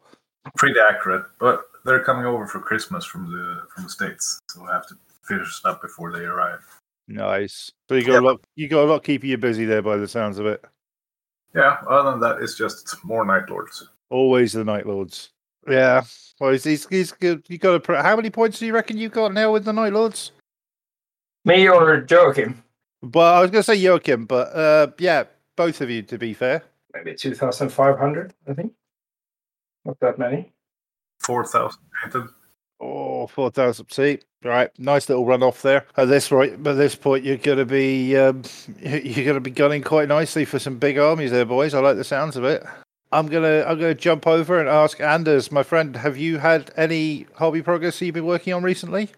pretty 0.57 0.77
accurate. 0.79 1.25
But 1.39 1.68
they're 1.85 2.03
coming 2.03 2.25
over 2.25 2.47
for 2.47 2.59
Christmas 2.59 3.05
from 3.05 3.31
the 3.31 3.67
from 3.73 3.83
the 3.85 3.89
states, 3.89 4.39
so 4.49 4.63
I 4.65 4.73
have 4.73 4.87
to 4.87 4.95
finish 5.23 5.61
up 5.65 5.81
before 5.81 6.11
they 6.11 6.25
arrive. 6.25 6.65
Nice. 7.07 7.71
So 7.87 7.95
you 7.95 8.05
got 8.05 8.21
a 8.21 8.25
lot. 8.25 8.41
You 8.55 8.67
got 8.67 8.83
a 8.83 8.91
lot 8.91 9.03
keeping 9.03 9.29
you 9.29 9.37
busy 9.37 9.65
there, 9.65 9.81
by 9.81 9.97
the 9.97 10.07
sounds 10.07 10.37
of 10.37 10.45
it. 10.45 10.63
Yeah. 11.55 11.77
Other 11.89 12.11
than 12.11 12.19
that, 12.21 12.41
it's 12.41 12.55
just 12.55 13.03
more 13.03 13.25
Night 13.25 13.49
Lords. 13.49 13.89
Always 14.09 14.53
the 14.53 14.63
Night 14.63 14.85
Lords. 14.85 15.31
Yeah. 15.67 16.03
Well, 16.39 16.51
he's 16.51 16.63
he's, 16.63 16.87
he's 16.87 17.11
good. 17.11 17.43
You 17.47 17.57
got 17.57 17.83
to. 17.83 18.01
How 18.01 18.15
many 18.15 18.29
points 18.29 18.59
do 18.59 18.65
you 18.65 18.73
reckon 18.73 18.97
you 18.97 19.09
got 19.09 19.33
now 19.33 19.51
with 19.51 19.65
the 19.65 19.73
Night 19.73 19.93
Lords? 19.93 20.31
Me 21.45 21.67
or 21.67 22.05
Joachim? 22.07 22.63
But 23.01 23.35
I 23.35 23.41
was 23.41 23.49
going 23.49 23.63
to 23.63 23.71
say 23.71 23.75
Joachim, 23.75 24.25
but 24.25 24.53
uh, 24.53 24.87
yeah, 24.99 25.23
both 25.55 25.81
of 25.81 25.89
you. 25.89 26.03
To 26.03 26.17
be 26.17 26.33
fair. 26.33 26.63
Maybe 26.93 27.13
2,500, 27.13 28.33
I 28.47 28.53
think. 28.53 28.73
Not 29.85 29.99
that 29.99 30.17
many. 30.17 30.51
Four 31.29 31.45
thousand 31.45 31.81
painted. 32.01 32.29
Oh, 32.81 33.27
4,000. 33.27 33.91
See, 33.91 34.19
right. 34.43 34.71
Nice 34.79 35.09
little 35.09 35.25
run 35.25 35.43
off 35.43 35.61
there. 35.61 35.85
At 35.97 36.07
this 36.07 36.31
right, 36.31 36.53
at 36.53 36.63
this 36.63 36.95
point, 36.95 37.25
you're 37.25 37.37
going 37.37 37.57
to 37.57 37.65
be 37.65 38.17
um, 38.17 38.41
you're 38.81 39.25
going 39.25 39.35
to 39.35 39.41
be 39.41 39.51
gunning 39.51 39.83
quite 39.83 40.07
nicely 40.07 40.45
for 40.45 40.57
some 40.59 40.79
big 40.79 40.97
armies 40.97 41.31
there, 41.31 41.45
boys. 41.45 41.73
I 41.73 41.81
like 41.81 41.97
the 41.97 42.03
sounds 42.03 42.35
of 42.35 42.45
it. 42.45 42.63
I'm 43.11 43.27
gonna 43.27 43.63
I'm 43.67 43.79
gonna 43.79 43.95
jump 43.95 44.27
over 44.27 44.59
and 44.59 44.69
ask 44.69 44.99
Anders, 45.01 45.51
my 45.51 45.63
friend, 45.63 45.95
have 45.95 46.17
you 46.17 46.37
had 46.37 46.71
any 46.77 47.25
hobby 47.35 47.61
progress 47.61 48.01
you've 48.01 48.13
been 48.13 48.25
working 48.25 48.53
on 48.53 48.63
recently? 48.63 49.09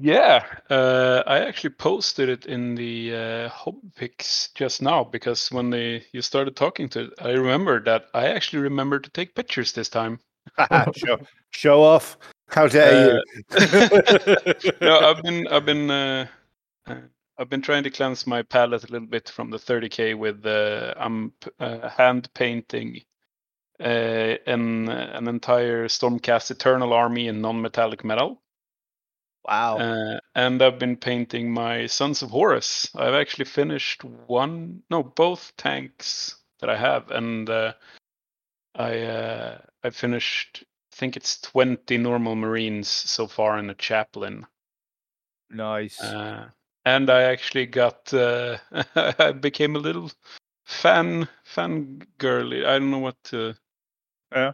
Yeah, 0.00 0.44
uh, 0.68 1.22
I 1.26 1.38
actually 1.38 1.70
posted 1.70 2.28
it 2.28 2.46
in 2.46 2.74
the 2.74 3.14
uh, 3.14 3.48
hobby 3.48 3.90
pics 3.94 4.50
just 4.54 4.82
now 4.82 5.04
because 5.04 5.50
when 5.52 5.70
they 5.70 6.04
you 6.12 6.20
started 6.20 6.56
talking 6.56 6.88
to 6.90 7.04
it, 7.04 7.12
I 7.20 7.30
remembered 7.30 7.84
that 7.86 8.06
I 8.12 8.26
actually 8.26 8.62
remembered 8.62 9.04
to 9.04 9.10
take 9.10 9.34
pictures 9.34 9.72
this 9.72 9.88
time. 9.88 10.18
show, 10.96 11.18
show 11.50 11.82
off. 11.82 12.18
How 12.48 12.68
dare 12.68 13.16
you? 13.16 13.22
no, 14.80 15.00
I've 15.00 15.22
been 15.22 15.46
I've 15.48 15.64
been 15.64 15.90
uh, 15.90 16.26
uh, 16.86 16.94
I've 17.38 17.50
been 17.50 17.62
trying 17.62 17.82
to 17.84 17.90
cleanse 17.90 18.26
my 18.26 18.42
palette 18.42 18.84
a 18.84 18.92
little 18.92 19.08
bit 19.08 19.28
from 19.28 19.50
the 19.50 19.58
30k 19.58 20.16
with 20.16 20.46
uh, 20.46 20.94
I'm 20.96 21.32
uh, 21.58 21.88
hand 21.88 22.28
painting 22.34 23.02
uh, 23.80 24.36
an 24.46 24.88
an 24.88 25.28
entire 25.28 25.88
Stormcast 25.88 26.50
Eternal 26.50 26.92
army 26.92 27.28
in 27.28 27.40
non-metallic 27.40 28.04
metal, 28.04 28.40
wow. 29.44 29.76
uh, 29.76 30.18
and 30.34 30.62
I've 30.62 30.78
been 30.78 30.96
painting 30.96 31.52
my 31.52 31.86
Sons 31.86 32.22
of 32.22 32.30
Horus. 32.30 32.88
I've 32.94 33.14
actually 33.14 33.44
finished 33.46 34.04
one, 34.04 34.82
no, 34.90 35.02
both 35.02 35.52
tanks 35.56 36.36
that 36.60 36.70
I 36.70 36.76
have, 36.76 37.10
and 37.10 37.50
uh, 37.50 37.74
I 38.74 39.00
uh, 39.00 39.58
I 39.86 39.90
finished. 39.90 40.64
I 40.92 40.96
think 40.96 41.16
it's 41.16 41.40
20 41.42 41.96
normal 41.98 42.34
Marines 42.34 42.88
so 42.88 43.28
far 43.28 43.58
in 43.58 43.70
a 43.70 43.74
chaplain. 43.74 44.46
nice. 45.48 46.00
Uh, 46.00 46.48
and 46.84 47.08
I 47.08 47.22
actually 47.22 47.66
got 47.66 48.12
uh, 48.12 48.58
I 48.96 49.32
became 49.32 49.76
a 49.76 49.80
little 49.80 50.10
fan 50.64 51.28
fan 51.44 52.02
girly. 52.18 52.64
I 52.64 52.78
don't 52.78 52.90
know 52.90 52.98
what 52.98 53.22
to. 53.24 53.54
Yeah. 54.32 54.52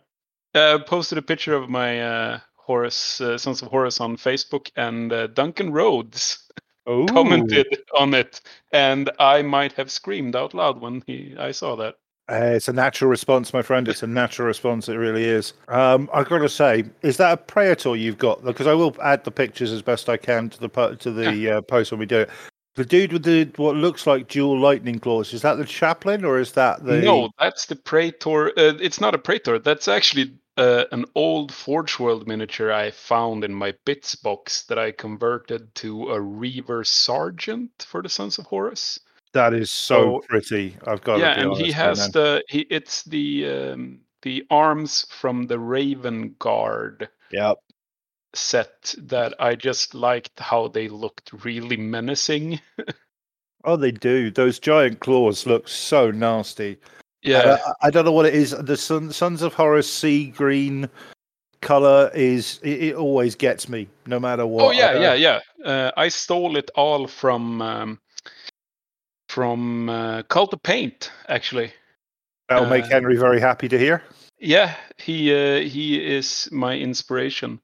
Uh, 0.54 0.80
posted 0.80 1.16
a 1.16 1.22
picture 1.22 1.54
of 1.54 1.70
my 1.70 2.02
uh, 2.02 2.40
Horus 2.56 3.20
uh, 3.22 3.38
Sons 3.38 3.62
of 3.62 3.68
Horus 3.68 4.00
on 4.00 4.18
Facebook, 4.18 4.70
and 4.76 5.10
uh, 5.12 5.28
Duncan 5.28 5.72
Rhodes 5.72 6.46
commented 6.86 7.68
on 7.98 8.12
it, 8.12 8.42
and 8.70 9.10
I 9.18 9.40
might 9.40 9.72
have 9.72 9.90
screamed 9.90 10.36
out 10.36 10.52
loud 10.52 10.80
when 10.80 11.02
he 11.06 11.34
I 11.38 11.52
saw 11.52 11.76
that. 11.76 11.96
Uh, 12.30 12.52
it's 12.54 12.68
a 12.68 12.72
natural 12.72 13.10
response, 13.10 13.52
my 13.52 13.62
friend. 13.62 13.88
It's 13.88 14.02
a 14.02 14.06
natural 14.06 14.46
response. 14.46 14.88
It 14.88 14.94
really 14.94 15.24
is. 15.24 15.54
Um, 15.68 16.08
I've 16.14 16.28
got 16.28 16.38
to 16.38 16.48
say, 16.48 16.84
is 17.02 17.16
that 17.16 17.32
a 17.32 17.36
Praetor 17.36 17.96
you've 17.96 18.18
got? 18.18 18.44
Because 18.44 18.66
I 18.66 18.74
will 18.74 18.96
add 19.02 19.24
the 19.24 19.30
pictures 19.30 19.72
as 19.72 19.82
best 19.82 20.08
I 20.08 20.16
can 20.16 20.48
to 20.50 20.60
the 20.60 20.96
to 21.00 21.10
the 21.10 21.50
uh, 21.50 21.60
post 21.62 21.90
when 21.90 21.98
we 21.98 22.06
do 22.06 22.20
it. 22.20 22.30
The 22.74 22.84
dude 22.86 23.12
with 23.12 23.24
the 23.24 23.50
what 23.56 23.76
looks 23.76 24.06
like 24.06 24.28
dual 24.28 24.58
lightning 24.58 24.98
claws 24.98 25.34
is 25.34 25.42
that 25.42 25.56
the 25.56 25.64
chaplain 25.64 26.24
or 26.24 26.38
is 26.38 26.52
that 26.52 26.84
the? 26.84 27.02
No, 27.02 27.28
that's 27.38 27.66
the 27.66 27.76
Praetor. 27.76 28.48
Uh, 28.50 28.78
it's 28.80 29.00
not 29.00 29.14
a 29.14 29.18
Praetor. 29.18 29.58
That's 29.58 29.88
actually 29.88 30.32
uh, 30.56 30.84
an 30.92 31.04
old 31.14 31.52
Forge 31.52 31.98
World 31.98 32.26
miniature 32.26 32.72
I 32.72 32.92
found 32.92 33.44
in 33.44 33.52
my 33.52 33.74
bits 33.84 34.14
box 34.14 34.62
that 34.64 34.78
I 34.78 34.92
converted 34.92 35.74
to 35.76 36.10
a 36.12 36.20
Reaver 36.20 36.84
Sergeant 36.84 37.84
for 37.86 38.00
the 38.00 38.08
Sons 38.08 38.38
of 38.38 38.46
Horus. 38.46 38.98
That 39.32 39.54
is 39.54 39.70
so 39.70 40.20
So- 40.20 40.26
pretty. 40.28 40.76
I've 40.86 41.02
got. 41.02 41.18
yeah, 41.20 41.40
and 41.40 41.56
he 41.56 41.72
has 41.72 41.98
man. 42.00 42.10
the 42.12 42.44
he. 42.48 42.60
It's 42.70 43.02
the 43.04 43.48
um, 43.48 44.00
the 44.22 44.44
arms 44.50 45.06
from 45.10 45.46
the 45.46 45.58
Raven 45.58 46.34
Guard 46.38 47.08
Yep. 47.32 47.56
set 48.34 48.94
that 48.98 49.34
I 49.40 49.54
just 49.54 49.94
liked 49.94 50.38
how 50.38 50.68
they 50.68 50.88
looked 50.88 51.32
really 51.44 51.76
menacing. 51.76 52.60
Oh, 53.64 53.76
they 53.76 53.92
do. 53.92 54.28
Those 54.32 54.58
giant 54.58 54.98
claws 54.98 55.46
look 55.46 55.68
so 55.68 56.10
nasty. 56.10 56.78
Yeah, 57.22 57.58
I, 57.80 57.86
I 57.86 57.90
don't 57.90 58.04
know 58.04 58.10
what 58.10 58.26
it 58.26 58.34
is. 58.34 58.50
The 58.50 58.76
Sun, 58.76 59.12
Sons 59.12 59.40
of 59.40 59.54
Horus 59.54 59.88
sea 59.88 60.26
green 60.30 60.88
color 61.60 62.10
is 62.12 62.58
it, 62.64 62.82
it 62.82 62.94
always 62.96 63.36
gets 63.36 63.68
me 63.68 63.86
no 64.04 64.18
matter 64.18 64.44
what. 64.46 64.64
Oh 64.64 64.70
yeah, 64.72 64.98
yeah, 64.98 65.14
yeah. 65.14 65.40
Uh, 65.64 65.92
I 65.96 66.08
stole 66.08 66.56
it 66.56 66.72
all 66.74 67.06
from 67.06 67.62
um, 67.62 68.00
from 69.32 69.88
uh, 69.88 70.22
Cult 70.24 70.52
of 70.52 70.62
Paint, 70.62 71.10
actually. 71.28 71.72
That'll 72.48 72.68
make 72.68 72.84
uh, 72.84 72.88
Henry 72.88 73.16
very 73.16 73.40
happy 73.40 73.66
to 73.68 73.78
hear. 73.78 74.02
Yeah, 74.38 74.74
he 74.98 75.32
uh, 75.32 75.60
he 75.60 76.04
is 76.04 76.48
my 76.52 76.76
inspiration. 76.76 77.60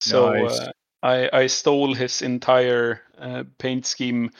So 0.00 0.32
Nice. 0.32 0.60
uh, 0.60 0.72
I 1.02 1.30
I 1.32 1.46
stole 1.48 1.94
his 1.94 2.22
entire 2.22 3.00
uh, 3.18 3.42
paint 3.58 3.86
scheme, 3.86 4.30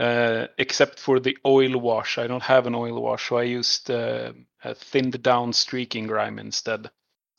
uh, 0.00 0.48
except 0.58 0.98
for 0.98 1.20
the 1.20 1.36
oil 1.46 1.78
wash. 1.78 2.18
I 2.18 2.26
don't 2.26 2.42
have 2.42 2.66
an 2.66 2.74
oil 2.74 3.00
wash, 3.00 3.28
so 3.28 3.36
I 3.36 3.44
used 3.44 3.90
uh, 3.90 4.32
a 4.64 4.74
thinned 4.74 5.22
down 5.22 5.52
streaking 5.52 6.08
grime 6.08 6.40
instead. 6.40 6.90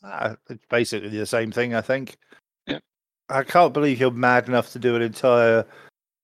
Ah, 0.02 0.36
it's 0.48 0.64
basically 0.70 1.10
the 1.10 1.26
same 1.26 1.52
thing, 1.52 1.74
I 1.74 1.82
think. 1.82 2.16
Yeah. 2.66 2.78
I 3.28 3.42
can't 3.44 3.74
believe 3.74 4.00
you're 4.00 4.10
mad 4.10 4.48
enough 4.48 4.72
to 4.72 4.78
do 4.78 4.96
an 4.96 5.02
entire 5.02 5.66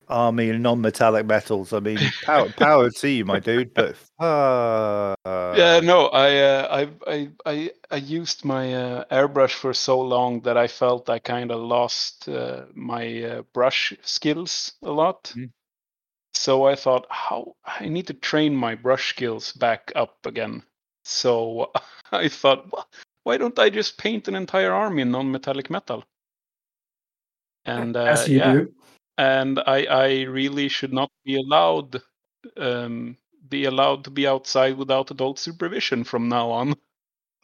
army 0.08 0.50
in 0.50 0.62
non-metallic 0.62 1.26
metals. 1.26 1.72
I 1.72 1.80
mean, 1.80 2.12
power, 2.22 2.48
power 2.50 2.90
to 2.90 3.08
you, 3.08 3.24
my 3.24 3.40
dude. 3.40 3.74
But 3.74 3.96
uh, 4.18 5.14
yeah, 5.56 5.80
no, 5.80 6.06
I, 6.08 6.36
uh, 6.38 6.86
I, 7.06 7.12
I, 7.12 7.30
I, 7.46 7.70
I 7.90 7.96
used 7.96 8.44
my 8.44 8.74
uh, 8.74 9.04
airbrush 9.10 9.52
for 9.54 9.72
so 9.74 10.00
long 10.00 10.40
that 10.42 10.56
I 10.56 10.66
felt 10.68 11.08
I 11.10 11.18
kind 11.18 11.50
of 11.50 11.60
lost 11.60 12.28
uh, 12.28 12.66
my 12.74 13.22
uh, 13.22 13.42
brush 13.52 13.92
skills 14.02 14.72
a 14.82 14.90
lot. 14.90 15.32
Mhm. 15.36 15.50
So 16.34 16.64
I 16.66 16.74
thought, 16.76 17.06
how 17.10 17.56
I 17.64 17.88
need 17.88 18.06
to 18.08 18.14
train 18.14 18.54
my 18.54 18.74
brush 18.74 19.08
skills 19.10 19.52
back 19.52 19.92
up 19.96 20.24
again. 20.24 20.62
So 21.04 21.72
I 22.12 22.28
thought, 22.28 22.70
"Wha- 22.72 22.84
why 23.24 23.36
don't 23.38 23.58
I 23.58 23.70
just 23.70 23.98
paint 23.98 24.28
an 24.28 24.34
entire 24.34 24.72
army 24.72 25.02
in 25.02 25.10
non-metallic 25.10 25.70
metal? 25.70 26.04
And 27.64 27.96
uh, 27.96 28.00
As 28.04 28.28
you 28.28 28.38
yeah, 28.38 28.52
do. 28.52 28.74
And 29.18 29.58
I, 29.66 29.84
I 29.84 30.22
really 30.22 30.68
should 30.68 30.92
not 30.92 31.10
be 31.25 31.37
allowed 31.37 32.00
um, 32.56 33.16
be 33.48 33.64
allowed 33.64 34.04
to 34.04 34.10
be 34.10 34.26
outside 34.26 34.76
without 34.76 35.10
adult 35.10 35.38
supervision 35.38 36.04
from 36.04 36.28
now 36.28 36.50
on. 36.50 36.75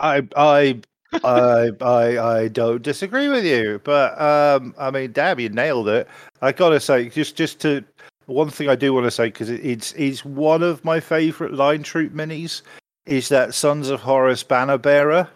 I, 0.01 0.27
I, 0.37 0.81
I, 1.25 1.71
I, 1.81 2.19
I 2.19 2.49
don't 2.49 2.83
disagree 2.83 3.29
with 3.29 3.45
you. 3.45 3.81
But 3.85 4.21
um, 4.21 4.75
I 4.79 4.91
mean, 4.91 5.13
damn, 5.13 5.39
you 5.41 5.49
nailed 5.49 5.89
it. 5.89 6.09
I 6.43 6.53
gotta 6.53 6.81
say, 6.81 7.09
just, 7.09 7.37
just 7.37 7.61
to 7.61 7.85
one 8.27 8.51
thing 8.51 8.69
I 8.69 8.75
do 8.77 8.93
want 8.93 9.05
to 9.05 9.11
say 9.11 9.27
because 9.27 9.51
it, 9.51 9.65
it's, 9.65 9.93
it's 9.93 10.25
one 10.25 10.63
of 10.63 10.85
my 10.85 11.01
favorite 11.01 11.55
line 11.55 11.83
troop 11.83 12.13
minis. 12.13 12.63
Is 13.07 13.29
that 13.29 13.55
Sons 13.55 13.89
of 13.91 14.01
Horus 14.01 14.43
banner 14.43 14.79
bearer? 14.79 15.29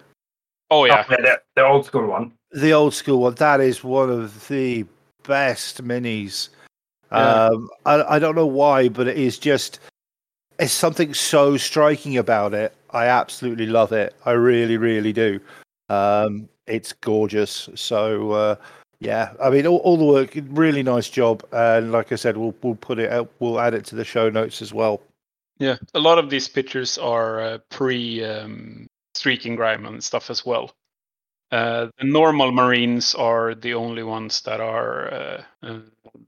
Oh 0.71 0.85
yeah, 0.85 1.05
Oh, 1.09 1.17
the, 1.17 1.41
the 1.57 1.65
old 1.67 1.87
school 1.87 2.07
one. 2.07 2.33
the 2.53 2.73
old 2.73 2.95
school 2.95 3.21
one. 3.21 3.35
That 3.37 3.61
is 3.61 3.83
one 3.83 4.11
of 4.11 4.49
the 4.49 4.85
best 5.29 5.85
minis. 5.85 6.49
Yeah. 7.13 7.45
Um, 7.45 7.69
I, 7.87 8.17
I 8.17 8.19
don't 8.19 8.35
know 8.35 8.47
why, 8.47 8.89
but 8.89 9.07
it 9.07 9.17
is 9.17 9.39
just 9.39 9.79
it's 10.59 10.73
something 10.73 11.15
so 11.15 11.57
striking 11.57 12.19
about 12.19 12.53
it. 12.53 12.75
I 12.91 13.07
absolutely 13.07 13.67
love 13.67 13.93
it. 13.93 14.17
I 14.27 14.33
really, 14.33 14.77
really 14.77 15.13
do. 15.13 15.39
Um, 15.89 16.49
it's 16.67 16.93
gorgeous. 16.93 17.69
So 17.77 18.33
uh, 18.33 18.57
yeah, 19.01 19.33
I 19.41 19.51
mean, 19.51 19.67
all, 19.67 19.79
all 19.79 19.97
the 19.97 20.05
work, 20.05 20.37
really 20.51 20.83
nice 20.83 21.09
job. 21.09 21.45
And 21.53 21.93
like 21.93 22.11
I 22.13 22.17
said, 22.17 22.37
we'll 22.37 22.55
we'll 22.63 22.75
put 22.75 22.99
it 22.99 23.13
out, 23.13 23.31
we'll 23.39 23.61
add 23.61 23.75
it 23.75 23.85
to 23.87 23.95
the 23.95 24.05
show 24.05 24.29
notes 24.31 24.61
as 24.61 24.75
well. 24.75 25.01
yeah. 25.59 25.77
A 25.95 26.01
lot 26.01 26.19
of 26.19 26.31
these 26.31 26.49
pictures 26.49 26.99
are 26.99 27.41
uh, 27.41 27.59
pre 27.71 28.25
um, 28.25 28.87
streaking 29.15 29.57
grime 29.57 29.87
and 29.87 30.03
stuff 30.03 30.31
as 30.31 30.45
well. 30.45 30.73
Uh, 31.51 31.89
the 31.99 32.05
normal 32.05 32.53
marines 32.53 33.15
are 33.15 33.55
the 33.55 33.73
only 33.75 34.03
ones 34.03 34.43
that 34.43 34.61
are 34.61 35.13
uh, 35.13 35.43
uh, 35.63 35.79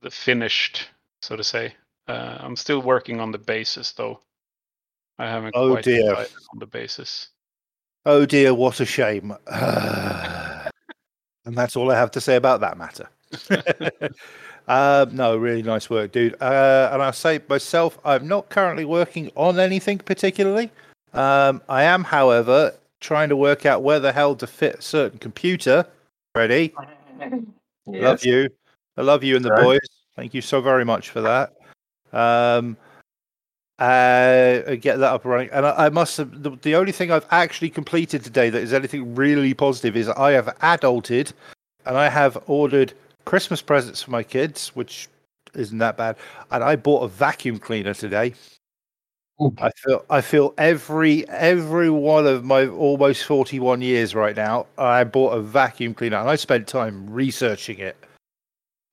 the 0.00 0.10
finished, 0.10 0.88
so 1.20 1.36
to 1.36 1.44
say. 1.44 1.74
Uh, 2.08 2.38
I'm 2.40 2.56
still 2.56 2.80
working 2.80 3.20
on 3.20 3.30
the 3.30 3.38
basis 3.38 3.92
though. 3.92 4.20
I 5.18 5.26
haven't 5.26 5.54
Oh, 5.54 5.72
quite 5.72 5.84
dear. 5.84 6.14
on 6.14 6.58
the 6.58 6.66
basis. 6.66 7.28
Oh 8.06 8.24
dear, 8.24 8.54
what 8.54 8.80
a 8.80 8.86
shame. 8.86 9.34
and 9.46 10.70
that's 11.44 11.76
all 11.76 11.90
I 11.90 11.96
have 11.96 12.10
to 12.12 12.20
say 12.20 12.36
about 12.36 12.60
that 12.60 12.78
matter. 12.78 13.08
um, 14.68 15.14
no, 15.14 15.36
really 15.36 15.62
nice 15.62 15.90
work, 15.90 16.12
dude. 16.12 16.40
Uh, 16.40 16.88
and 16.92 17.02
I'll 17.02 17.12
say 17.12 17.40
myself, 17.46 17.98
I'm 18.06 18.26
not 18.26 18.48
currently 18.48 18.86
working 18.86 19.30
on 19.34 19.60
anything 19.60 19.98
particularly. 19.98 20.70
Um, 21.12 21.60
I 21.68 21.82
am, 21.82 22.04
however, 22.04 22.72
trying 23.00 23.28
to 23.28 23.36
work 23.36 23.66
out 23.66 23.82
where 23.82 24.00
the 24.00 24.12
hell 24.12 24.36
to 24.36 24.46
fit 24.46 24.76
a 24.76 24.82
certain 24.82 25.18
computer. 25.18 25.86
Ready? 26.34 26.74
Love 27.86 28.24
you. 28.24 28.48
I 28.96 29.02
love 29.02 29.24
you 29.24 29.36
and 29.36 29.44
the 29.44 29.50
Right. 29.50 29.62
boys. 29.62 29.88
Thank 30.16 30.34
you 30.34 30.42
so 30.42 30.60
very 30.60 30.84
much 30.84 31.10
for 31.10 31.20
that. 31.22 31.54
Um, 32.12 32.76
uh, 33.78 34.74
get 34.76 34.98
that 34.98 35.12
up 35.14 35.24
and 35.24 35.32
running. 35.32 35.50
And 35.50 35.66
I, 35.66 35.86
I 35.86 35.88
must 35.88 36.16
have 36.18 36.42
the, 36.42 36.50
the 36.62 36.74
only 36.74 36.92
thing 36.92 37.10
I've 37.10 37.26
actually 37.30 37.70
completed 37.70 38.22
today 38.22 38.50
that 38.50 38.60
is 38.60 38.74
anything 38.74 39.14
really 39.14 39.54
positive 39.54 39.96
is 39.96 40.08
I 40.08 40.32
have 40.32 40.46
adulted 40.58 41.32
and 41.86 41.96
I 41.96 42.10
have 42.10 42.42
ordered 42.46 42.92
Christmas 43.24 43.62
presents 43.62 44.02
for 44.02 44.10
my 44.10 44.22
kids, 44.22 44.68
which 44.74 45.08
isn't 45.54 45.78
that 45.78 45.96
bad. 45.96 46.16
And 46.50 46.62
I 46.62 46.76
bought 46.76 47.02
a 47.02 47.08
vacuum 47.08 47.58
cleaner 47.58 47.94
today. 47.94 48.34
Ooh. 49.42 49.54
I 49.58 49.70
feel 49.70 50.04
I 50.10 50.20
feel 50.20 50.54
every 50.58 51.26
every 51.28 51.88
one 51.88 52.26
of 52.26 52.44
my 52.44 52.66
almost 52.66 53.24
forty 53.24 53.58
one 53.58 53.80
years 53.80 54.14
right 54.14 54.36
now. 54.36 54.66
I 54.76 55.04
bought 55.04 55.30
a 55.30 55.40
vacuum 55.40 55.94
cleaner 55.94 56.18
and 56.18 56.28
I 56.28 56.36
spent 56.36 56.66
time 56.66 57.08
researching 57.08 57.78
it. 57.78 57.96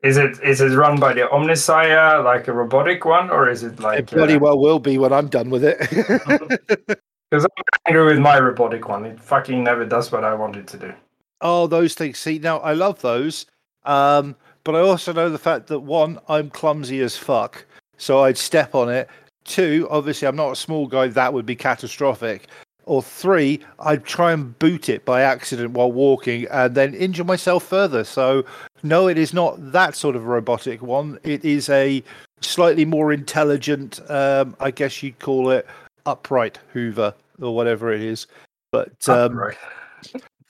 Is 0.04 0.16
it 0.16 0.40
is 0.42 0.62
it 0.62 0.70
run 0.76 1.00
by 1.00 1.14
the 1.14 1.22
Omnissiah, 1.22 2.24
like 2.24 2.48
a 2.48 2.54
robotic 2.54 3.04
one, 3.04 3.30
or 3.30 3.50
is 3.50 3.64
it 3.64 3.80
like? 3.80 4.00
It 4.00 4.12
bloody 4.12 4.36
uh, 4.36 4.40
well 4.40 4.60
will 4.60 4.80
be 4.80 4.98
when 4.98 5.12
I'm 5.12 5.28
done 5.28 5.50
with 5.50 5.64
it. 5.64 5.78
Because 7.30 7.44
I'm 7.44 7.64
angry 7.88 8.06
with 8.06 8.20
my 8.20 8.40
robotic 8.40 8.88
one. 8.88 9.04
It 9.04 9.20
fucking 9.20 9.62
never 9.62 9.86
does 9.86 10.14
what 10.14 10.24
I 10.24 10.34
want 10.34 10.56
it 10.56 10.66
to 10.68 10.78
do. 10.78 10.94
oh, 11.42 11.68
those 11.68 11.94
things. 11.94 12.20
See, 12.20 12.40
now 12.40 12.60
I 12.60 12.72
love 12.72 13.02
those, 13.02 13.48
um, 13.84 14.34
but 14.64 14.76
I 14.76 14.80
also 14.80 15.12
know 15.12 15.30
the 15.30 15.38
fact 15.38 15.68
that 15.68 15.80
one, 15.80 16.20
I'm 16.30 16.50
clumsy 16.50 17.02
as 17.02 17.18
fuck, 17.18 17.66
so 17.98 18.24
I'd 18.24 18.38
step 18.38 18.76
on 18.76 18.88
it. 18.88 19.10
Two, 19.48 19.88
obviously, 19.90 20.28
I'm 20.28 20.36
not 20.36 20.52
a 20.52 20.56
small 20.56 20.86
guy. 20.88 21.08
That 21.08 21.34
would 21.34 21.46
be 21.46 21.56
catastrophic. 21.56 22.48
Or 22.86 23.02
three, 23.02 23.60
I'd 23.80 24.06
try 24.06 24.32
and 24.32 24.58
boot 24.60 24.88
it 24.88 25.04
by 25.04 25.22
accident 25.22 25.72
while 25.72 25.92
walking 25.92 26.46
and 26.52 26.76
then 26.76 26.94
injure 26.94 27.24
myself 27.24 27.64
further. 27.64 28.04
So, 28.04 28.46
no, 28.84 29.08
it 29.08 29.18
is 29.18 29.34
not 29.34 29.56
that 29.74 29.96
sort 29.96 30.16
of 30.16 30.26
robotic 30.28 30.82
one. 30.82 31.18
It 31.24 31.44
is 31.44 31.68
a 31.70 32.04
slightly 32.42 32.86
more 32.86 33.12
intelligent, 33.12 34.00
um, 34.10 34.56
I 34.60 34.72
guess 34.72 35.02
you'd 35.02 35.20
call 35.20 35.50
it, 35.50 35.66
upright 36.06 36.60
Hoover 36.74 37.14
or 37.42 37.56
whatever 37.56 37.92
it 37.92 38.02
is. 38.02 38.28
But 38.72 39.08
um, 39.10 39.38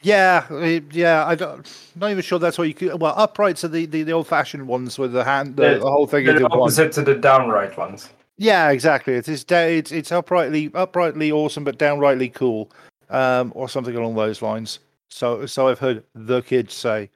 yeah, 0.01 0.45
it- 0.53 0.91
yeah, 0.93 1.25
I 1.25 1.33
don't, 1.35 1.67
not 1.95 2.11
even 2.11 2.21
sure 2.23 2.37
that's 2.39 2.57
what 2.59 2.67
you 2.67 2.73
could. 2.75 2.99
Well, 3.01 3.13
uprights 3.17 3.63
are 3.63 3.67
the, 3.69 3.85
the, 3.87 4.03
the 4.03 4.11
old 4.11 4.27
fashioned 4.27 4.67
ones 4.67 4.99
with 4.99 5.13
the 5.13 5.23
hand, 5.23 5.55
the, 5.55 5.79
The- 5.79 5.79
whole 5.81 6.05
thing 6.07 6.21
is 6.23 6.27
They're 6.27 6.35
in 6.37 6.41
the 6.43 6.49
one. 6.49 6.59
opposite 6.61 6.91
to 6.93 7.01
the 7.03 7.15
downright 7.15 7.77
ones. 7.77 8.09
Yeah, 8.37 8.69
exactly. 8.69 9.13
It 9.13 9.27
is 9.27 9.43
da- 9.43 9.77
it's 9.77 9.91
it's 9.91 10.11
uprightly 10.11 10.71
uprightly 10.73 11.31
awesome, 11.31 11.63
but 11.63 11.79
downrightly 11.79 12.33
cool, 12.33 12.71
um, 13.09 13.51
or 13.55 13.67
something 13.67 13.95
along 13.95 14.15
those 14.15 14.41
lines. 14.41 14.79
So 15.09 15.45
so 15.45 15.67
I've 15.67 15.79
heard 15.79 16.03
the 16.13 16.41
kids 16.41 16.73
say. 16.73 17.09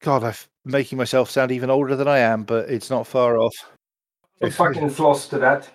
God, 0.00 0.22
I'm 0.22 0.34
making 0.66 0.98
myself 0.98 1.30
sound 1.30 1.50
even 1.50 1.70
older 1.70 1.96
than 1.96 2.06
I 2.06 2.18
am, 2.18 2.44
but 2.44 2.68
it's 2.68 2.90
not 2.90 3.06
far 3.06 3.38
off. 3.38 3.54
So 4.42 4.50
fucking 4.50 4.90
floss 4.90 5.28
to 5.28 5.38
that. 5.38 5.70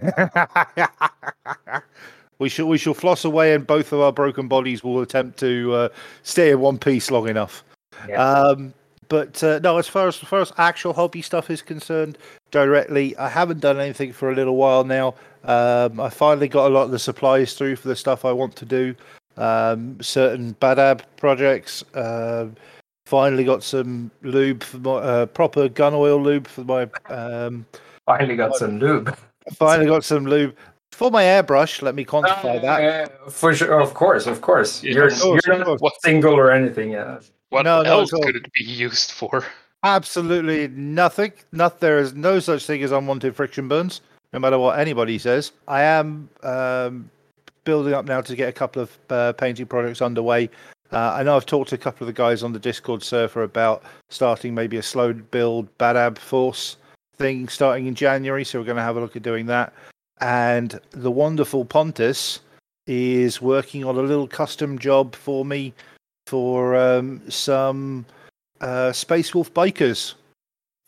we 2.38 2.48
shall 2.48 2.66
we 2.68 2.78
shall 2.78 2.94
floss 2.94 3.24
away, 3.24 3.54
and 3.54 3.66
both 3.66 3.92
of 3.92 4.00
our 4.00 4.12
broken 4.12 4.48
bodies 4.48 4.84
will 4.84 5.00
attempt 5.00 5.38
to 5.40 5.72
uh, 5.74 5.88
stay 6.22 6.50
in 6.50 6.60
one 6.60 6.78
piece 6.78 7.10
long 7.10 7.28
enough. 7.28 7.64
Yeah. 8.08 8.22
Um, 8.22 8.72
but 9.08 9.42
uh, 9.42 9.58
no, 9.62 9.78
as 9.78 9.88
far 9.88 10.08
as, 10.08 10.16
as 10.22 10.28
far 10.28 10.40
as 10.40 10.52
actual 10.58 10.92
hobby 10.92 11.22
stuff 11.22 11.50
is 11.50 11.62
concerned, 11.62 12.18
directly, 12.50 13.16
I 13.16 13.28
haven't 13.28 13.60
done 13.60 13.78
anything 13.80 14.12
for 14.12 14.30
a 14.30 14.34
little 14.34 14.56
while 14.56 14.84
now. 14.84 15.14
Um, 15.44 16.00
I 16.00 16.08
finally 16.10 16.48
got 16.48 16.70
a 16.70 16.74
lot 16.74 16.84
of 16.84 16.90
the 16.90 16.98
supplies 16.98 17.54
through 17.54 17.76
for 17.76 17.88
the 17.88 17.96
stuff 17.96 18.24
I 18.24 18.32
want 18.32 18.56
to 18.56 18.64
do. 18.64 18.94
Um, 19.36 20.00
certain 20.00 20.54
Badab 20.60 21.02
projects. 21.16 21.84
Um 21.94 22.56
finally 23.06 23.44
got 23.44 23.62
some 23.62 24.10
lube 24.22 24.62
for 24.62 24.78
my 24.78 24.90
uh, 24.96 25.26
proper 25.26 25.68
gun 25.68 25.94
oil 25.94 26.20
lube 26.20 26.46
for 26.46 26.64
my. 26.64 26.88
Um, 27.08 27.64
Finally 28.04 28.36
got 28.36 28.54
some 28.54 28.78
lube. 28.78 29.16
finally 29.54 29.86
got 29.86 30.04
some 30.04 30.26
lube 30.26 30.54
for 30.92 31.10
my 31.10 31.22
airbrush. 31.24 31.82
Let 31.82 31.94
me 31.94 32.04
quantify 32.04 32.60
that. 32.62 33.10
Uh, 33.10 33.30
for 33.30 33.54
sure, 33.54 33.80
of 33.80 33.94
course, 33.94 34.26
of 34.26 34.40
course. 34.40 34.82
Yeah, 34.82 34.92
you're 34.94 35.06
of 35.06 35.18
course, 35.20 35.42
you're 35.46 35.54
of 35.56 35.66
not 35.66 35.78
course. 35.80 35.94
single 36.04 36.34
or 36.34 36.50
anything. 36.50 36.90
Yeah. 36.90 37.18
What 37.50 37.62
No, 37.62 37.82
no, 37.82 38.00
else 38.00 38.12
all- 38.12 38.22
could 38.22 38.36
it 38.36 38.52
be 38.52 38.64
used 38.64 39.12
for? 39.12 39.44
Absolutely 39.82 40.68
nothing. 40.68 41.32
Not 41.52 41.80
there 41.80 41.98
is 41.98 42.14
no 42.14 42.40
such 42.40 42.66
thing 42.66 42.82
as 42.82 42.90
unwanted 42.92 43.36
friction 43.36 43.68
burns, 43.68 44.00
no 44.32 44.38
matter 44.38 44.58
what 44.58 44.78
anybody 44.78 45.18
says. 45.18 45.52
I 45.68 45.82
am 45.82 46.28
um, 46.42 47.08
building 47.64 47.94
up 47.94 48.04
now 48.04 48.20
to 48.20 48.34
get 48.34 48.48
a 48.48 48.52
couple 48.52 48.82
of 48.82 48.98
uh, 49.10 49.32
painting 49.34 49.66
projects 49.66 50.02
underway. 50.02 50.50
Uh, 50.92 51.12
I 51.14 51.22
know 51.22 51.36
I've 51.36 51.46
talked 51.46 51.68
to 51.70 51.74
a 51.76 51.78
couple 51.78 52.04
of 52.04 52.14
the 52.14 52.18
guys 52.20 52.42
on 52.42 52.52
the 52.52 52.58
Discord 52.58 53.02
server 53.02 53.42
about 53.42 53.82
starting 54.08 54.54
maybe 54.54 54.76
a 54.76 54.82
slow 54.82 55.12
build 55.12 55.68
Badab 55.78 56.18
Force 56.18 56.76
thing 57.16 57.48
starting 57.48 57.86
in 57.86 57.94
January, 57.94 58.44
so 58.44 58.58
we're 58.58 58.64
going 58.66 58.76
to 58.76 58.82
have 58.82 58.96
a 58.96 59.00
look 59.00 59.16
at 59.16 59.22
doing 59.22 59.46
that. 59.46 59.72
And 60.20 60.80
the 60.90 61.10
wonderful 61.10 61.64
Pontus 61.64 62.40
is 62.86 63.40
working 63.42 63.84
on 63.84 63.96
a 63.96 64.02
little 64.02 64.28
custom 64.28 64.78
job 64.78 65.14
for 65.14 65.44
me 65.44 65.74
for 66.26 66.76
um, 66.76 67.20
some 67.28 68.04
uh, 68.60 68.92
Space 68.92 69.34
Wolf 69.34 69.52
bikers 69.54 70.14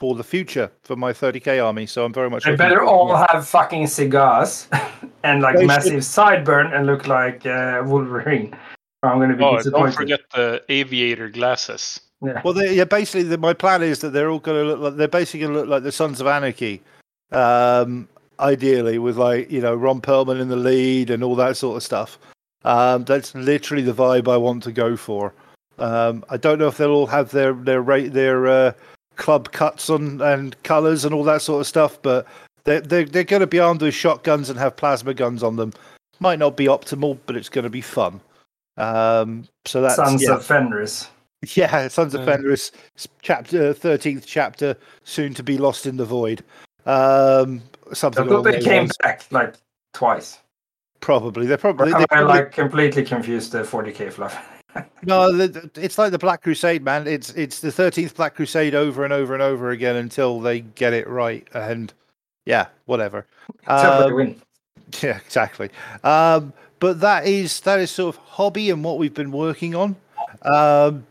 for 0.00 0.14
the 0.14 0.24
future 0.24 0.70
for 0.82 0.96
my 0.96 1.12
30k 1.12 1.64
army. 1.64 1.86
So 1.86 2.04
I'm 2.04 2.12
very 2.12 2.30
much. 2.30 2.44
They 2.44 2.56
better 2.56 2.80
forward- 2.84 3.12
all 3.14 3.26
have 3.30 3.46
fucking 3.48 3.86
cigars 3.88 4.68
and 5.24 5.42
like 5.42 5.54
They 5.56 5.62
should- 5.62 5.66
massive 5.68 6.00
sideburn 6.00 6.74
and 6.76 6.86
look 6.86 7.06
like 7.06 7.44
uh, 7.46 7.82
Wolverine. 7.84 8.56
I'm 9.02 9.20
gonna 9.20 9.36
be 9.36 9.44
Oh, 9.44 9.56
disappointed. 9.56 9.86
don't 9.86 9.92
forget 9.96 10.20
the 10.34 10.62
aviator 10.68 11.28
glasses. 11.28 12.00
Yeah. 12.20 12.42
Well, 12.44 12.52
they, 12.52 12.74
yeah, 12.74 12.82
basically, 12.82 13.22
the, 13.22 13.38
my 13.38 13.52
plan 13.54 13.80
is 13.80 14.00
that 14.00 14.10
they're 14.10 14.28
all 14.28 14.40
going 14.40 14.60
to 14.60 14.64
look 14.72 14.80
like 14.80 14.96
they're 14.96 15.06
basically 15.06 15.38
going 15.38 15.52
to 15.52 15.60
look 15.60 15.68
like 15.68 15.84
the 15.84 15.92
Sons 15.92 16.20
of 16.20 16.26
Anarchy, 16.26 16.82
um, 17.30 18.08
ideally, 18.40 18.98
with 18.98 19.16
like 19.16 19.48
you 19.52 19.60
know 19.60 19.76
Ron 19.76 20.00
Perlman 20.00 20.40
in 20.40 20.48
the 20.48 20.56
lead 20.56 21.10
and 21.10 21.22
all 21.22 21.36
that 21.36 21.56
sort 21.56 21.76
of 21.76 21.84
stuff. 21.84 22.18
Um, 22.64 23.04
that's 23.04 23.34
literally 23.34 23.82
the 23.82 23.94
vibe 23.94 24.28
I 24.28 24.36
want 24.36 24.62
to 24.64 24.72
go 24.72 24.96
for. 24.96 25.32
Um, 25.78 26.24
I 26.28 26.36
don't 26.36 26.58
know 26.58 26.66
if 26.66 26.76
they'll 26.76 26.90
all 26.90 27.06
have 27.06 27.30
their 27.30 27.52
their 27.52 27.80
rate 27.82 28.12
their 28.12 28.46
uh, 28.48 28.72
club 29.16 29.52
cuts 29.52 29.88
on 29.88 30.20
and 30.20 30.60
colours 30.64 31.04
and 31.04 31.14
all 31.14 31.24
that 31.24 31.42
sort 31.42 31.60
of 31.60 31.66
stuff, 31.66 32.00
but 32.02 32.26
they're 32.64 32.80
they're, 32.80 33.04
they're 33.04 33.24
going 33.24 33.40
to 33.40 33.46
be 33.46 33.60
armed 33.60 33.82
with 33.82 33.94
shotguns 33.94 34.50
and 34.50 34.58
have 34.58 34.76
plasma 34.76 35.14
guns 35.14 35.42
on 35.42 35.56
them. 35.56 35.72
Might 36.20 36.40
not 36.40 36.56
be 36.56 36.66
optimal, 36.66 37.18
but 37.26 37.36
it's 37.36 37.48
going 37.48 37.62
to 37.62 37.70
be 37.70 37.80
fun. 37.80 38.20
Um, 38.76 39.46
so 39.64 39.80
that's 39.80 39.96
Sons 39.96 40.22
yeah. 40.22 40.34
of 40.34 40.44
Fenris. 40.44 41.08
Yeah, 41.54 41.86
Sons 41.86 42.14
of 42.14 42.22
Yeah. 42.22 42.26
Fenris, 42.36 42.72
chapter 43.22 43.72
thirteenth 43.72 44.26
chapter, 44.26 44.76
soon 45.04 45.34
to 45.34 45.44
be 45.44 45.58
lost 45.58 45.86
in 45.86 45.96
the 45.96 46.04
void. 46.04 46.42
Um, 46.86 47.62
I 47.88 47.94
something 47.94 48.26
thought 48.28 48.42
they 48.42 48.60
came 48.60 48.82
lines. 48.82 48.96
back 49.00 49.24
like 49.30 49.54
twice. 49.94 50.40
Probably 51.00 51.46
they're 51.46 51.56
probably, 51.56 51.92
they 51.92 51.98
I 51.98 52.06
probably 52.06 52.26
like 52.26 52.52
completely 52.52 53.04
confused 53.04 53.52
the 53.52 53.62
40k 53.62 54.12
fluff? 54.12 54.36
no. 55.04 55.32
the- 55.32 55.48
the- 55.48 55.70
It's 55.82 55.96
like 55.98 56.10
the 56.10 56.18
Black 56.18 56.42
Crusade, 56.42 56.82
man. 56.82 57.06
It's 57.06 57.30
it's 57.30 57.60
the 57.60 57.70
thirteenth 57.72 58.14
Black 58.16 58.34
Crusade 58.34 58.74
over 58.74 59.04
and 59.04 59.12
over 59.12 59.32
and 59.34 59.42
over 59.42 59.70
again 59.70 59.96
until 59.96 60.40
they 60.40 60.60
get 60.60 60.92
it 60.92 61.06
right. 61.08 61.46
And 61.54 61.92
yeah, 62.46 62.66
whatever. 62.86 63.26
Except 63.62 63.82
for 63.96 64.02
the 64.02 64.08
Um, 64.08 64.14
win. 64.14 64.42
Yeah, 65.02 65.18
exactly. 65.18 65.68
Um, 66.02 66.52
but 66.80 67.00
that 67.00 67.26
is 67.26 67.60
that 67.60 67.78
is 67.78 67.90
sort 67.90 68.14
of 68.16 68.22
hobby 68.22 68.70
and 68.70 68.82
what 68.82 68.96
we've 68.98 69.12
been 69.14 69.32
working 69.32 69.74
on. 69.74 69.96
Um, 70.42 71.06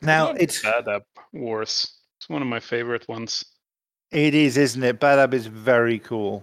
now 0.00 0.30
it's 0.30 0.62
Badab 0.64 1.02
Wars. 1.32 1.92
It's 2.18 2.28
one 2.30 2.40
of 2.40 2.48
my 2.48 2.60
favorite 2.60 3.06
ones, 3.08 3.44
it 4.12 4.34
is, 4.34 4.56
isn't 4.56 4.82
it? 4.82 4.98
Badab 4.98 5.34
is 5.34 5.46
very 5.46 5.98
cool. 5.98 6.42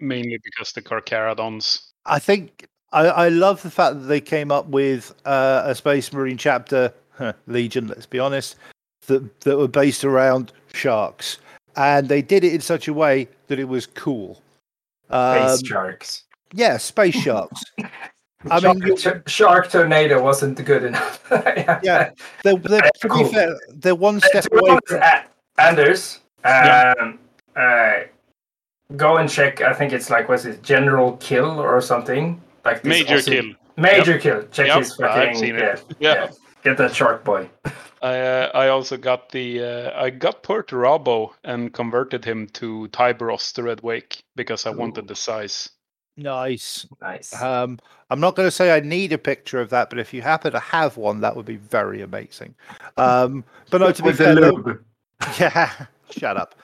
Mainly 0.00 0.38
because 0.44 0.72
the 0.72 0.82
Carcharodons. 0.82 1.82
I 2.06 2.18
think 2.18 2.66
I, 2.92 3.06
I 3.06 3.28
love 3.28 3.62
the 3.62 3.70
fact 3.70 3.94
that 4.00 4.06
they 4.06 4.20
came 4.20 4.50
up 4.50 4.66
with 4.66 5.14
uh, 5.24 5.62
a 5.66 5.74
Space 5.74 6.12
Marine 6.12 6.36
chapter, 6.38 6.92
huh, 7.12 7.32
Legion. 7.46 7.86
Let's 7.88 8.06
be 8.06 8.18
honest, 8.18 8.56
that 9.06 9.40
that 9.40 9.56
were 9.58 9.68
based 9.68 10.04
around 10.04 10.52
sharks, 10.74 11.38
and 11.76 12.08
they 12.08 12.22
did 12.22 12.44
it 12.44 12.52
in 12.54 12.60
such 12.60 12.88
a 12.88 12.92
way 12.92 13.28
that 13.48 13.58
it 13.58 13.68
was 13.68 13.86
cool. 13.86 14.40
Um, 15.10 15.48
Space 15.56 15.68
sharks. 15.68 16.22
yeah, 16.54 16.76
space 16.76 17.16
sharks. 17.16 17.62
I 18.50 18.58
mean, 18.60 18.78
you- 18.78 18.96
shark, 18.96 19.28
shark 19.28 19.70
tornado 19.70 20.22
wasn't 20.22 20.64
good 20.64 20.84
enough. 20.84 21.18
Yeah, 21.82 22.10
they're, 22.42 22.56
they're 22.56 22.80
to 23.02 23.08
Cool. 23.08 23.24
be 23.24 23.32
fair, 23.34 23.54
they're 23.68 23.94
one 23.94 24.18
step 24.20 24.44
to 24.44 24.56
away. 24.58 24.78
From, 24.86 25.02
uh, 25.02 25.20
Anders, 25.58 26.20
Yeah. 26.42 26.94
um, 27.00 27.18
uh, 27.54 27.98
go 28.96 29.16
and 29.18 29.28
check. 29.28 29.60
I 29.60 29.72
think 29.72 29.92
it's 29.92 30.10
like 30.10 30.28
what's 30.28 30.44
it, 30.44 30.62
General 30.62 31.16
Kill 31.18 31.58
or 31.60 31.80
something 31.80 32.40
like 32.64 32.82
this 32.82 32.90
Major 32.90 33.16
Aussie- 33.16 33.40
kill. 33.42 33.54
Major 33.76 34.18
Kill. 34.18 34.42
Check 34.52 34.66
Yep, 34.68 34.78
his 34.78 35.00
I've 35.00 35.14
fucking. 35.14 35.34
seen 35.36 35.54
yeah, 35.54 35.72
it. 35.72 35.84
Yeah. 36.00 36.30
Get 36.62 36.76
that 36.76 36.94
shark 36.94 37.24
boy. 37.24 37.48
I 38.02 38.18
uh, 38.18 38.50
I 38.54 38.68
also 38.68 38.96
got 38.96 39.30
the 39.30 39.62
uh, 39.62 40.02
I 40.02 40.10
got 40.10 40.42
Perturabo 40.42 41.32
and 41.44 41.72
converted 41.72 42.24
him 42.24 42.46
to 42.54 42.88
Tyberos 42.92 43.52
the 43.54 43.62
Red 43.62 43.82
Wake 43.82 44.22
because 44.36 44.64
I 44.66 44.70
wanted 44.70 45.06
the 45.08 45.14
size. 45.14 45.68
nice. 46.16 46.86
Nice. 47.00 47.40
Um, 47.40 47.78
I'm 48.10 48.18
not 48.20 48.36
going 48.36 48.46
to 48.46 48.50
say 48.50 48.74
I 48.74 48.80
need 48.80 49.12
a 49.12 49.18
picture 49.18 49.60
of 49.60 49.70
that, 49.70 49.88
but 49.90 49.98
if 49.98 50.12
you 50.12 50.20
happen 50.22 50.52
to 50.52 50.58
have 50.58 50.96
one, 50.96 51.20
that 51.20 51.36
would 51.36 51.46
be 51.46 51.56
very 51.56 52.02
amazing. 52.02 52.54
Um, 52.96 53.44
but 53.70 53.80
no, 53.82 53.92
to 53.98 54.02
be 54.02 54.12
fair, 54.12 54.34
though- 54.34 54.78
Yeah, 55.38 55.70
shut 56.10 56.36
up. 56.36 56.54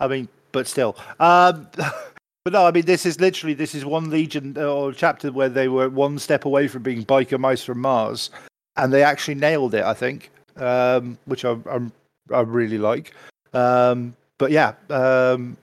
I 0.00 0.06
mean, 0.08 0.28
but 0.52 0.66
still. 0.66 0.96
Um, 1.20 1.68
but 2.44 2.52
no, 2.52 2.66
I 2.66 2.70
mean, 2.70 2.84
this 2.84 3.06
is 3.06 3.20
literally 3.20 3.54
this 3.54 3.74
is 3.74 3.84
one 3.84 4.10
Legion 4.10 4.56
uh, 4.56 4.72
or 4.72 4.92
chapter 4.92 5.32
where 5.32 5.48
they 5.48 5.68
were 5.68 5.88
one 5.88 6.18
step 6.18 6.44
away 6.44 6.68
from 6.68 6.82
being 6.82 7.04
biker 7.04 7.38
mice 7.38 7.64
from 7.64 7.80
Mars, 7.80 8.30
and 8.76 8.92
they 8.92 9.02
actually 9.02 9.34
nailed 9.34 9.74
it. 9.74 9.84
I 9.84 9.94
think, 9.94 10.30
um, 10.56 11.18
which 11.26 11.44
I, 11.44 11.56
I'm 11.70 11.92
I 12.32 12.40
really 12.40 12.78
like. 12.78 13.14
Um, 13.52 14.14
but 14.38 14.50
yeah, 14.50 14.74
um, 14.90 15.56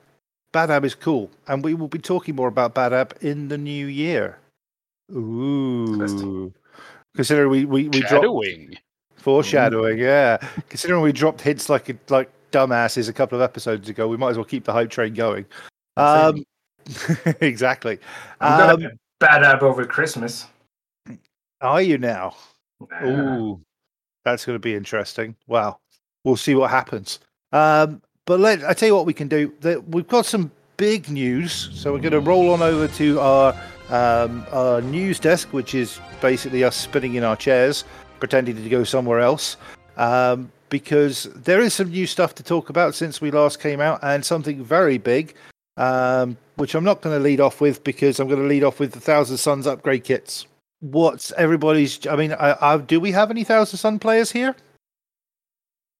Badab 0.53 0.85
is 0.85 0.95
cool, 0.95 1.29
and 1.47 1.63
we 1.63 1.73
will 1.73 1.87
be 1.87 1.99
talking 1.99 2.35
more 2.35 2.47
about 2.47 2.75
Badab 2.75 3.21
in 3.21 3.47
the 3.47 3.57
new 3.57 3.87
year. 3.87 4.37
Ooh. 5.11 6.51
Considering 7.15 7.49
we 7.49 7.65
we, 7.65 7.89
we 7.89 8.01
dropped 8.01 8.27
Foreshadowing, 9.17 9.97
yeah. 9.97 10.37
Considering 10.69 11.01
we 11.01 11.11
dropped 11.11 11.41
hints 11.41 11.69
like 11.69 11.95
like 12.11 12.29
dumbasses 12.55 13.09
a 13.09 13.13
couple 13.13 13.37
of 13.37 13.41
episodes 13.41 13.89
ago, 13.89 14.07
we 14.07 14.17
might 14.17 14.29
as 14.31 14.37
well 14.37 14.45
keep 14.45 14.63
the 14.63 14.71
hype 14.73 14.89
train 14.89 15.13
going. 15.13 15.45
Um, 15.97 16.43
exactly. 17.41 17.99
I'm 18.39 18.69
Um, 18.69 18.81
gonna 18.81 18.93
bad 19.19 19.43
up 19.43 19.61
over 19.61 19.85
Christmas. 19.85 20.45
are 21.61 21.81
you 21.81 21.97
now? 21.97 22.35
Nah. 22.89 23.05
Ooh, 23.07 23.61
that's 24.23 24.45
going 24.45 24.55
to 24.55 24.59
be 24.59 24.75
interesting. 24.75 25.35
Wow, 25.47 25.79
we'll 26.23 26.35
see 26.35 26.55
what 26.55 26.69
happens. 26.69 27.19
Um, 27.51 28.01
but 28.25 28.39
let 28.39 28.63
I 28.63 28.73
tell 28.73 28.87
you 28.87 28.95
what 28.95 29.05
we 29.05 29.13
can 29.13 29.27
do. 29.27 29.53
That 29.61 29.87
we've 29.89 30.07
got 30.07 30.25
some 30.25 30.51
big 30.77 31.09
news, 31.09 31.69
so 31.73 31.93
we're 31.93 31.99
going 31.99 32.11
to 32.11 32.19
roll 32.19 32.51
on 32.51 32.61
over 32.61 32.87
to 32.87 33.19
our 33.19 33.53
um, 33.89 34.45
our 34.51 34.81
news 34.81 35.19
desk, 35.19 35.49
which 35.53 35.75
is 35.75 35.99
basically 36.21 36.63
us 36.63 36.75
spinning 36.75 37.15
in 37.15 37.23
our 37.23 37.35
chairs, 37.35 37.85
pretending 38.19 38.55
to 38.61 38.69
go 38.69 38.83
somewhere 38.83 39.19
else. 39.19 39.57
Um, 39.97 40.51
because 40.69 41.23
there 41.35 41.61
is 41.61 41.73
some 41.73 41.89
new 41.89 42.07
stuff 42.07 42.35
to 42.35 42.43
talk 42.43 42.69
about 42.69 42.95
since 42.95 43.21
we 43.21 43.31
last 43.31 43.59
came 43.59 43.81
out, 43.81 43.99
and 44.01 44.25
something 44.25 44.63
very 44.63 44.97
big, 44.97 45.35
um, 45.77 46.37
which 46.55 46.75
I'm 46.75 46.83
not 46.83 47.01
going 47.01 47.17
to 47.17 47.23
lead 47.23 47.39
off 47.39 47.61
with 47.61 47.83
because 47.83 48.19
I'm 48.19 48.27
going 48.27 48.41
to 48.41 48.47
lead 48.47 48.63
off 48.63 48.79
with 48.79 48.91
the 48.91 48.99
Thousand 48.99 49.37
Suns 49.37 49.67
upgrade 49.67 50.03
kits. 50.03 50.45
What's 50.81 51.31
everybody's 51.31 52.05
i 52.05 52.15
mean 52.15 52.33
I, 52.33 52.55
I, 52.61 52.77
do 52.77 52.99
we 52.99 53.11
have 53.13 53.31
any 53.31 53.43
thousand 53.43 53.77
sun 53.79 53.97
players 53.97 54.31
here? 54.31 54.55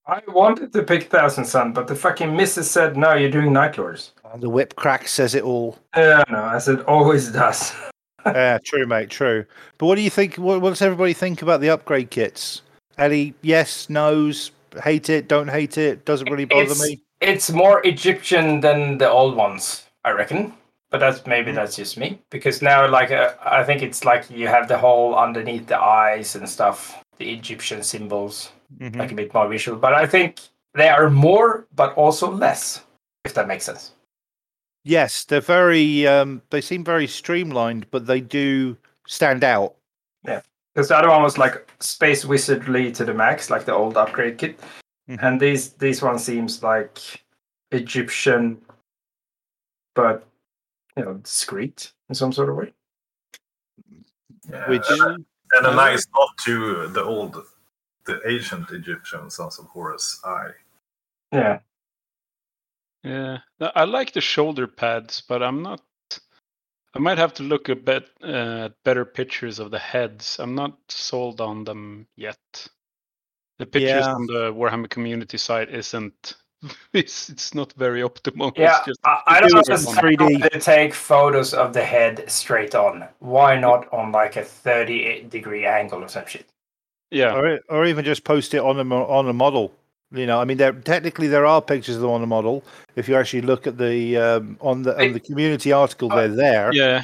I 0.05 0.21
wanted 0.27 0.71
to 0.73 0.83
pick 0.83 1.09
Thousand 1.09 1.45
Sun, 1.45 1.73
but 1.73 1.87
the 1.87 1.95
fucking 1.95 2.35
missus 2.35 2.69
said, 2.69 2.95
no, 2.95 3.15
you're 3.15 3.31
doing 3.31 3.51
Night 3.51 3.75
Lords. 3.75 4.11
Uh, 4.23 4.37
the 4.37 4.49
whip 4.49 4.75
crack 4.75 5.07
says 5.07 5.33
it 5.33 5.41
all. 5.41 5.79
Yeah, 5.97 6.23
no, 6.29 6.47
as 6.49 6.67
it 6.67 6.81
always 6.81 7.31
does. 7.31 7.73
yeah 8.25 8.57
true 8.63 8.85
mate 8.85 9.09
true. 9.09 9.45
But 9.77 9.85
what 9.85 9.95
do 9.95 10.01
you 10.01 10.09
think 10.09 10.35
what, 10.35 10.61
what 10.61 10.69
does 10.69 10.81
everybody 10.81 11.13
think 11.13 11.41
about 11.41 11.61
the 11.61 11.69
upgrade 11.69 12.09
kits 12.09 12.61
ellie 12.97 13.33
yes 13.41 13.89
knows 13.89 14.51
hate 14.83 15.09
it 15.09 15.27
don't 15.27 15.49
hate 15.49 15.77
it 15.77 16.05
doesn't 16.05 16.29
really 16.29 16.45
bother 16.45 16.63
It's- 16.63 16.81
me 16.81 17.01
It's 17.21 17.49
more 17.49 17.79
Egyptian 17.87 18.59
than 18.61 18.97
the 18.97 19.09
old 19.09 19.35
ones, 19.37 19.85
I 20.03 20.11
reckon. 20.11 20.53
But 20.91 20.99
that's 20.99 21.25
maybe 21.25 21.47
Mm-hmm. 21.51 21.55
that's 21.55 21.75
just 21.77 21.97
me 21.97 22.19
because 22.29 22.61
now, 22.61 22.87
like, 22.89 23.09
uh, 23.11 23.33
I 23.59 23.63
think 23.63 23.81
it's 23.81 24.03
like 24.03 24.29
you 24.29 24.47
have 24.49 24.67
the 24.67 24.77
whole 24.77 25.15
underneath 25.15 25.65
the 25.67 25.79
eyes 25.79 26.35
and 26.35 26.47
stuff, 26.47 27.01
the 27.17 27.27
Egyptian 27.31 27.83
symbols, 27.83 28.51
Mhm. 28.79 28.95
like 28.99 29.11
a 29.11 29.15
bit 29.15 29.33
more 29.33 29.47
visual. 29.47 29.79
But 29.79 29.93
I 29.93 30.05
think 30.05 30.39
they 30.73 30.89
are 30.89 31.09
more, 31.09 31.65
but 31.75 31.95
also 31.97 32.29
less, 32.29 32.83
if 33.23 33.33
that 33.33 33.47
makes 33.47 33.65
sense. 33.65 33.91
yes 34.83 35.25
they're 35.25 35.41
very 35.41 36.05
um 36.07 36.41
they 36.51 36.61
seem 36.61 36.83
very 36.83 37.07
streamlined 37.07 37.85
but 37.91 38.05
they 38.05 38.21
do 38.21 38.77
stand 39.07 39.43
out 39.43 39.73
Because 40.75 40.89
the 40.89 40.97
other 40.97 41.09
one 41.09 41.23
was 41.23 41.37
like 41.37 41.71
Space 41.79 42.25
Wizardly 42.25 42.93
to 42.95 43.05
the 43.05 43.13
max, 43.13 43.49
like 43.49 43.63
the 43.63 43.73
old 43.73 43.95
upgrade 43.95 44.37
kit, 44.37 44.59
Mhm. 45.09 45.23
and 45.23 45.39
these 45.39 45.73
these 45.73 46.01
one 46.01 46.19
seems 46.19 46.61
like 46.61 46.99
Egyptian, 47.71 48.61
but 49.93 50.27
you 50.97 51.05
know, 51.05 51.13
discreet 51.15 51.93
in 52.09 52.15
some 52.15 52.33
sort 52.33 52.49
of 52.49 52.57
way. 52.57 52.73
Yeah, 54.49 54.69
which 54.69 54.83
and, 54.89 55.25
and 55.53 55.65
a 55.65 55.73
nice 55.73 56.05
nod 56.13 56.29
to 56.45 56.87
the 56.89 57.03
old, 57.03 57.41
the 58.05 58.21
ancient 58.29 58.69
Egyptian 58.71 59.29
sons 59.29 59.57
of 59.59 59.65
Horus 59.67 60.21
eye. 60.25 60.51
Yeah, 61.31 61.59
Yeah, 63.03 63.39
I 63.59 63.83
like 63.85 64.11
the 64.13 64.21
shoulder 64.21 64.67
pads, 64.67 65.21
but 65.21 65.41
I'm 65.43 65.61
not. 65.63 65.81
I 66.95 66.99
might 66.99 67.17
have 67.17 67.33
to 67.35 67.43
look 67.43 67.69
a 67.69 67.75
bit 67.75 68.09
uh, 68.23 68.65
at 68.65 68.83
better 68.83 69.03
pictures 69.05 69.59
of 69.59 69.69
the 69.71 69.79
heads. 69.79 70.37
I'm 70.39 70.55
not 70.55 70.77
sold 70.89 71.41
on 71.41 71.65
them 71.65 72.07
yet. 72.15 72.37
The 73.59 73.65
pictures 73.65 74.05
Yeah. 74.05 74.13
on 74.13 74.25
the 74.27 74.53
Warhammer 74.53 74.89
community 74.89 75.37
site 75.37 75.69
isn't. 75.69 76.35
It's 76.93 77.29
it's 77.29 77.53
not 77.53 77.73
very 77.73 78.01
optimal. 78.01 78.49
It's 78.55 78.59
Yeah, 78.59 78.79
just- 78.87 78.99
I, 79.03 79.21
I 79.27 79.39
don't 79.41 79.53
know. 79.53 79.61
just 79.67 79.87
understand 79.87 80.17
3D. 80.17 80.41
why 80.41 80.49
they 80.49 80.59
take 80.59 80.93
photos 80.93 81.53
of 81.53 81.73
the 81.73 81.83
head 81.83 82.23
straight 82.27 82.73
on. 82.75 83.05
Why 83.19 83.59
not 83.59 83.91
on 83.93 84.11
like 84.11 84.35
a 84.37 84.43
38 84.43 85.29
degree 85.29 85.65
angle 85.65 86.01
or 86.03 86.07
some 86.07 86.25
shit? 86.25 86.45
Yeah, 87.11 87.35
or 87.35 87.59
or 87.69 87.85
even 87.85 88.03
just 88.05 88.23
post 88.23 88.53
it 88.53 88.59
on 88.61 88.79
a 88.79 88.95
on 88.95 89.27
a 89.29 89.33
model. 89.33 89.73
You 90.11 90.25
know, 90.27 90.39
I 90.39 90.45
mean, 90.45 90.57
there 90.57 90.71
technically 90.71 91.27
there 91.27 91.45
are 91.45 91.61
pictures 91.61 91.95
of 91.95 92.01
them 92.01 92.11
on 92.11 92.21
the 92.21 92.27
model. 92.27 92.63
If 92.95 93.09
you 93.09 93.15
actually 93.15 93.41
look 93.41 93.67
at 93.67 93.77
the 93.77 94.17
um, 94.17 94.57
on 94.61 94.83
the 94.83 94.97
on 95.01 95.13
the 95.13 95.19
community 95.19 95.71
article, 95.71 96.09
they're 96.09 96.27
there. 96.27 96.71
yeah. 96.73 97.03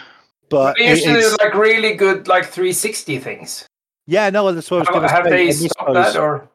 But 0.50 0.76
They 0.78 0.88
it- 0.88 0.98
usually 0.98 1.20
it's- 1.20 1.36
do 1.38 1.44
like 1.44 1.54
really 1.56 1.94
good 1.96 2.28
like 2.28 2.46
360 2.46 3.20
things. 3.20 3.66
yeah, 4.06 4.30
no, 4.30 4.52
that's 4.52 4.70
what 4.70 4.78
I 4.78 4.80
was 4.82 4.90
going 4.90 5.02
to 5.04 5.10
say. 5.10 5.16
Have 5.16 5.24
they 5.30 5.44
I 5.44 5.46
miss 5.48 5.62
stopped 5.66 5.94
those. 5.94 6.14
that 6.14 6.20
or? 6.22 6.48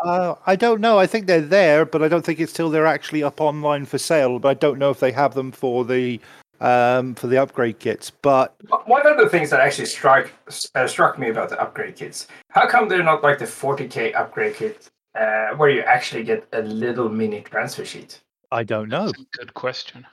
Uh, 0.00 0.34
I 0.46 0.56
don't 0.56 0.80
know. 0.80 0.98
I 0.98 1.06
think 1.06 1.26
they're 1.26 1.40
there, 1.40 1.84
but 1.84 2.02
I 2.02 2.08
don't 2.08 2.24
think 2.24 2.38
it's 2.40 2.52
till 2.52 2.70
they're 2.70 2.86
actually 2.86 3.22
up 3.22 3.40
online 3.40 3.86
for 3.86 3.98
sale. 3.98 4.38
But 4.38 4.48
I 4.48 4.54
don't 4.54 4.78
know 4.78 4.90
if 4.90 5.00
they 5.00 5.10
have 5.12 5.34
them 5.34 5.52
for 5.52 5.84
the 5.84 6.20
um, 6.60 7.14
for 7.14 7.26
the 7.26 7.38
upgrade 7.38 7.78
kits. 7.78 8.10
But 8.10 8.54
One 8.86 9.06
of 9.06 9.16
the 9.18 9.28
things 9.28 9.50
that 9.50 9.60
actually 9.60 9.86
struck 9.86 10.30
uh, 10.74 10.86
struck 10.86 11.18
me 11.18 11.28
about 11.30 11.48
the 11.50 11.60
upgrade 11.60 11.96
kits, 11.96 12.28
how 12.50 12.66
come 12.68 12.88
they're 12.88 13.02
not 13.02 13.22
like 13.22 13.38
the 13.38 13.46
40k 13.46 14.14
upgrade 14.14 14.54
kit, 14.56 14.88
uh, 15.14 15.50
where 15.56 15.70
you 15.70 15.80
actually 15.82 16.24
get 16.24 16.46
a 16.52 16.62
little 16.62 17.08
mini 17.08 17.40
transfer 17.42 17.84
sheet? 17.84 18.20
I 18.50 18.62
don't 18.62 18.88
know. 18.88 19.06
That's 19.06 19.20
a 19.20 19.38
good 19.38 19.54
question. 19.54 20.06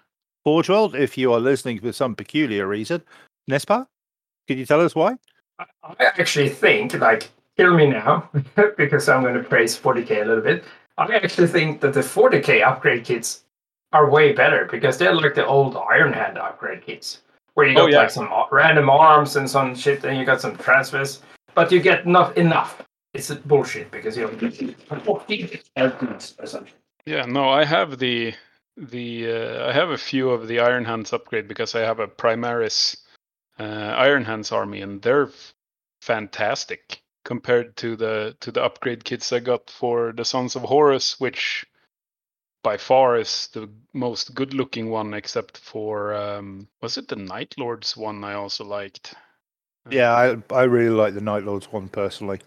Forge 0.44 0.70
World, 0.70 0.96
if 0.96 1.18
you 1.18 1.32
are 1.34 1.40
listening 1.40 1.80
for 1.80 1.92
some 1.92 2.16
peculiar 2.16 2.68
reason, 2.68 3.02
Nespa, 3.50 3.86
could 4.48 4.58
you 4.58 4.66
tell 4.66 4.82
us 4.82 4.96
why? 4.96 5.16
I 5.60 5.66
I 5.84 5.96
actually 6.00 6.50
think, 6.50 6.94
like, 6.96 7.30
kill 7.58 7.76
me 7.76 7.88
now, 7.88 8.30
because 8.78 9.08
I'm 9.08 9.22
going 9.22 9.36
to 9.36 9.44
praise 9.44 9.78
40k 9.78 10.24
a 10.24 10.26
little 10.26 10.42
bit. 10.42 10.64
I 10.98 11.16
actually 11.16 11.48
think 11.48 11.82
that 11.82 11.94
the 11.94 12.02
40k 12.02 12.66
upgrade 12.66 13.06
kits 13.06 13.44
are 13.94 14.10
way 14.10 14.32
better 14.34 14.66
because 14.72 14.98
they're 14.98 15.14
like 15.14 15.36
the 15.36 15.46
old 15.46 15.76
Iron 15.78 16.14
Hand 16.14 16.38
upgrade 16.38 16.82
kits, 16.86 17.22
where 17.54 17.68
you 17.68 17.74
Oh, 17.78 17.84
got 17.84 17.92
yeah. 17.92 17.98
like 18.00 18.12
some 18.12 18.30
random 18.52 18.90
arms 18.90 19.36
and 19.36 19.50
some 19.50 19.76
shit, 19.76 20.04
and 20.04 20.18
you 20.18 20.26
got 20.26 20.42
some 20.42 20.56
transfers, 20.58 21.22
but 21.54 21.72
you 21.72 21.80
get 21.80 22.08
not 22.08 22.38
enough. 22.38 22.82
It's 23.13 23.30
bullshit 23.30 23.91
because 23.91 24.15
you 24.15 24.28
don't 24.28 25.04
14 25.04 25.60
elements 25.76 26.36
or 26.39 26.45
something. 26.45 26.74
Yeah, 27.06 27.26
no, 27.26 27.50
I 27.50 27.65
have 27.65 28.00
the 28.00 28.34
the 28.78 29.32
uh, 29.32 29.69
I 29.69 29.74
have 29.74 29.89
a 29.89 29.97
few 29.97 30.30
of 30.30 30.47
the 30.47 30.60
Iron 30.60 30.86
Hands 30.86 31.12
upgrade 31.12 31.47
because 31.47 31.76
I 31.76 31.82
have 31.82 32.00
a 32.00 32.08
Primaris 32.08 32.95
uh, 33.60 33.63
Iron 33.63 34.24
Hands 34.24 34.50
army, 34.52 34.82
and 34.82 35.02
they're 35.02 35.28
f- 35.28 35.54
fantastic 36.02 37.02
compared 37.26 37.76
to 37.78 37.95
the 37.95 38.36
to 38.39 38.52
the 38.52 38.63
upgrade 38.63 39.04
kits 39.04 39.34
I 39.34 39.39
got 39.39 39.69
for 39.69 40.13
the 40.13 40.26
Sons 40.26 40.56
of 40.56 40.63
Horus, 40.63 41.19
which 41.19 41.65
by 42.63 42.78
far 42.78 43.17
is 43.17 43.50
the 43.54 43.69
most 43.93 44.36
good 44.36 44.54
looking 44.54 44.89
one, 44.89 45.13
except 45.13 45.58
for 45.58 46.13
um, 46.13 46.67
was 46.82 46.97
it 46.97 47.08
the 47.08 47.15
Night 47.15 47.56
Lords 47.58 47.97
one 47.97 48.24
I 48.24 48.34
also 48.34 48.63
liked. 48.63 49.15
Yeah, 49.89 50.13
I 50.13 50.56
I 50.56 50.63
really 50.63 50.95
like 50.95 51.13
the 51.13 51.21
Night 51.21 51.43
Lords 51.43 51.71
one 51.71 51.89
personally. 51.89 52.39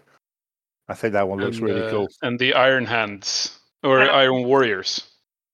I 0.89 0.95
think 0.95 1.13
that 1.15 1.29
one 1.29 1.41
looks 1.41 1.57
and, 1.59 1.67
really 1.67 1.83
uh, 1.83 1.91
cool. 1.91 2.09
And 2.23 2.39
the 2.39 2.55
Iron 2.55 2.85
Hands 2.85 3.59
or 3.83 4.05
Yeah. 4.05 4.11
Iron 4.11 4.45
Warriors 4.45 5.03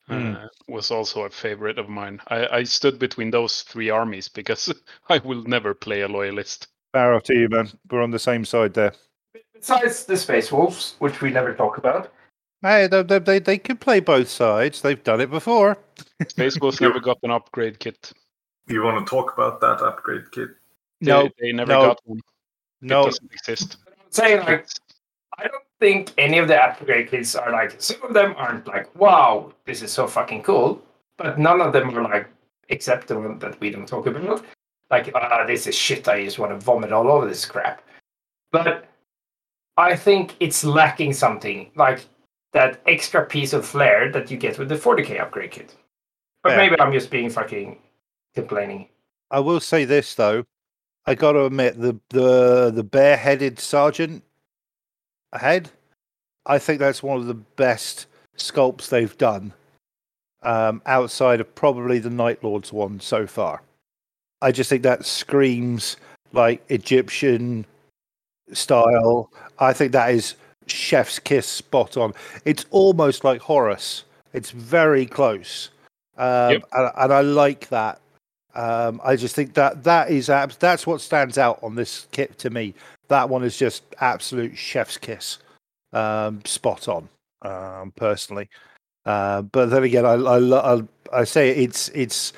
uh, 0.09 0.47
was 0.69 0.91
also 0.91 1.23
a 1.23 1.31
favorite 1.31 1.79
of 1.79 1.89
mine. 1.89 2.21
I, 2.29 2.47
I 2.49 2.63
stood 2.65 2.99
between 2.99 3.31
those 3.31 3.63
three 3.63 3.91
armies 3.91 4.29
because 4.29 4.73
I 5.09 5.19
will 5.19 5.45
never 5.45 5.73
play 5.75 6.01
a 6.01 6.09
loyalist. 6.09 6.67
Fair 6.93 7.15
off 7.15 7.23
to 7.25 7.35
you, 7.35 7.49
man. 7.49 7.69
We're 7.91 8.03
on 8.03 8.11
the 8.11 8.19
same 8.19 8.45
side 8.45 8.75
there. 8.75 8.93
Besides 9.55 10.07
the 10.07 10.17
Space 10.17 10.51
Wolves, 10.51 10.97
which 10.99 11.21
we 11.21 11.31
never 11.31 11.55
talk 11.55 11.79
about. 11.79 12.13
Hey, 12.63 12.89
they, 12.89 13.03
they, 13.03 13.19
they, 13.21 13.39
they 13.39 13.59
can 13.59 13.77
play 13.77 14.01
both 14.01 14.29
sides. 14.29 14.83
They've 14.83 15.03
done 15.03 15.21
it 15.21 15.31
before. 15.31 15.79
Space 16.29 16.59
Wolves 16.61 16.81
never 16.81 16.99
got 16.99 17.19
an 17.23 17.31
upgrade 17.31 17.79
kit. 17.79 18.13
You 18.67 18.83
want 18.83 19.07
to 19.07 19.09
talk 19.09 19.33
about 19.33 19.61
that 19.61 19.81
upgrade 19.81 20.31
kit? 20.33 20.49
They, 21.01 21.11
No, 21.11 21.29
they 21.39 21.53
never 21.53 21.73
no, 21.73 21.81
got 21.87 22.01
one. 22.05 22.19
It 22.19 22.25
no. 22.83 23.05
doesn't 23.05 23.33
exist. 23.33 23.77
I'm 23.87 23.95
saying 24.11 24.45
like 24.45 24.67
I 25.41 25.49
don't 25.49 25.65
think 25.81 26.13
any 26.19 26.39
of 26.39 26.49
the 26.49 26.63
upgrade 26.63 27.11
kits 27.11 27.35
are 27.35 27.51
like 27.51 27.81
some 27.81 28.03
of 28.03 28.13
them 28.13 28.35
aren't 28.37 28.67
like 28.67 28.95
wow 28.95 29.53
this 29.65 29.83
is 29.83 29.93
so 29.93 30.07
fucking 30.07 30.43
cool, 30.43 30.83
but 31.17 31.39
none 31.39 31.61
of 31.61 31.73
them 31.73 31.97
are 31.97 32.03
like 32.03 32.29
except 32.69 33.09
the 33.09 33.19
one 33.19 33.39
that 33.39 33.59
we 33.61 33.71
don't 33.71 33.89
talk 33.89 34.07
about. 34.07 34.45
Like 34.91 35.11
ah 35.15 35.45
this 35.47 35.67
is 35.67 35.75
shit. 35.75 36.09
I 36.09 36.25
just 36.25 36.39
want 36.39 36.53
to 36.53 36.65
vomit 36.65 36.93
all 36.93 37.11
over 37.11 37.27
this 37.27 37.47
crap. 37.47 37.83
But 38.53 38.87
I 39.77 39.97
think 39.97 40.35
it's 40.41 40.65
lacking 40.65 41.13
something 41.15 41.71
like 41.77 42.05
that 42.53 42.81
extra 42.87 43.25
piece 43.25 43.53
of 43.53 43.65
flair 43.65 44.11
that 44.13 44.31
you 44.31 44.37
get 44.37 44.59
with 44.59 44.69
the 44.69 44.75
40k 44.75 45.21
upgrade 45.21 45.53
kit. 45.53 45.77
But 46.43 46.51
Yeah. 46.51 46.57
maybe 46.57 46.81
I'm 46.81 46.93
just 46.93 47.11
being 47.11 47.31
fucking 47.31 47.79
complaining. 48.35 48.89
I 49.31 49.41
will 49.41 49.61
say 49.61 49.85
this 49.85 50.15
though. 50.15 50.45
I 51.07 51.15
got 51.15 51.33
to 51.33 51.47
admit 51.47 51.81
the 51.81 51.99
the 52.11 52.71
the 52.75 52.85
bareheaded 52.85 53.59
sergeant 53.59 54.25
head. 55.39 55.71
I 56.47 56.59
think 56.59 56.79
that's 56.81 57.03
one 57.03 57.19
of 57.19 57.27
the 57.27 57.35
best 57.35 58.07
sculpts 58.37 58.89
they've 58.89 59.17
done, 59.19 59.53
um, 60.43 60.81
outside 60.87 61.41
of 61.41 61.55
probably 61.55 61.99
the 61.99 62.11
Night 62.11 62.43
Lords 62.43 62.73
one 62.73 62.99
so 63.01 63.27
far. 63.27 63.63
I 64.43 64.53
just 64.53 64.71
think 64.71 64.83
that 64.83 65.05
screams 65.05 65.97
like 66.33 66.63
Egyptian 66.71 67.67
style. 68.53 69.31
I 69.59 69.73
think 69.73 69.93
that 69.93 70.11
is 70.15 70.35
chef's 70.67 71.19
kiss 71.19 71.47
spot 71.47 71.97
on. 71.97 72.15
It's 72.45 72.65
almost 72.71 73.25
like 73.25 73.41
Horus. 73.41 74.05
It's 74.33 74.51
very 74.51 75.05
close, 75.07 75.71
um, 76.17 76.53
Yep. 76.53 76.63
and, 76.73 76.91
and 76.97 77.13
I 77.13 77.21
like 77.21 77.69
that. 77.69 78.01
Um, 78.55 79.01
I 79.05 79.15
just 79.17 79.35
think 79.37 79.55
that 79.55 79.85
that 79.85 80.11
is 80.11 80.31
abs- 80.31 80.57
that's 80.57 80.87
what 80.87 81.01
stands 81.01 81.37
out 81.39 81.59
on 81.63 81.75
this 81.75 82.07
kit 82.13 82.39
to 82.39 82.51
me. 82.51 82.75
That 83.11 83.29
one 83.29 83.45
is 83.45 83.59
just 83.59 83.83
absolute 84.01 84.57
chef's 84.57 84.97
kiss, 84.97 85.39
um, 85.93 86.41
spot 86.45 86.89
on. 86.89 87.09
Um, 87.43 87.93
personally, 87.97 88.51
uh, 89.07 89.43
but 89.43 89.71
then 89.71 89.83
again, 89.83 90.05
I 90.05 90.13
I, 90.13 90.75
I 90.75 90.83
I 91.13 91.25
say 91.25 91.51
it's 91.51 91.89
it's 91.91 92.33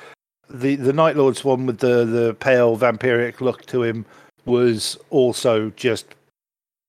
the 0.49 0.75
the 0.75 0.93
Night 0.93 1.15
Lords 1.15 1.43
one 1.43 1.65
with 1.65 1.79
the 1.79 2.05
the 2.05 2.35
pale 2.35 2.77
vampiric 2.77 3.41
look 3.41 3.65
to 3.67 3.83
him 3.83 4.05
was 4.45 4.97
also 5.09 5.71
just 5.71 6.15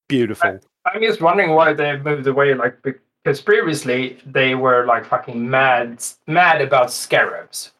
beautiful. 0.09 0.61
I'm 0.87 1.03
just 1.03 1.20
wondering 1.20 1.51
why 1.51 1.73
they 1.73 1.97
moved 1.97 2.27
away, 2.27 2.55
like 2.55 2.77
because 2.83 3.40
previously 3.40 4.18
they 4.27 4.55
were 4.55 4.85
like 4.85 5.05
fucking 5.05 5.49
mad, 5.49 6.03
mad 6.27 6.61
about 6.61 6.92
scarabs. 6.92 7.73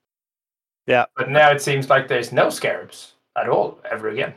Yeah. 0.87 1.05
But 1.17 1.31
now 1.31 1.51
it 1.51 1.61
seems 1.63 1.89
like 1.89 2.09
there's 2.09 2.33
no 2.33 2.51
scarabs 2.51 3.15
at 3.37 3.49
all 3.49 3.79
ever 3.91 4.09
again. 4.09 4.35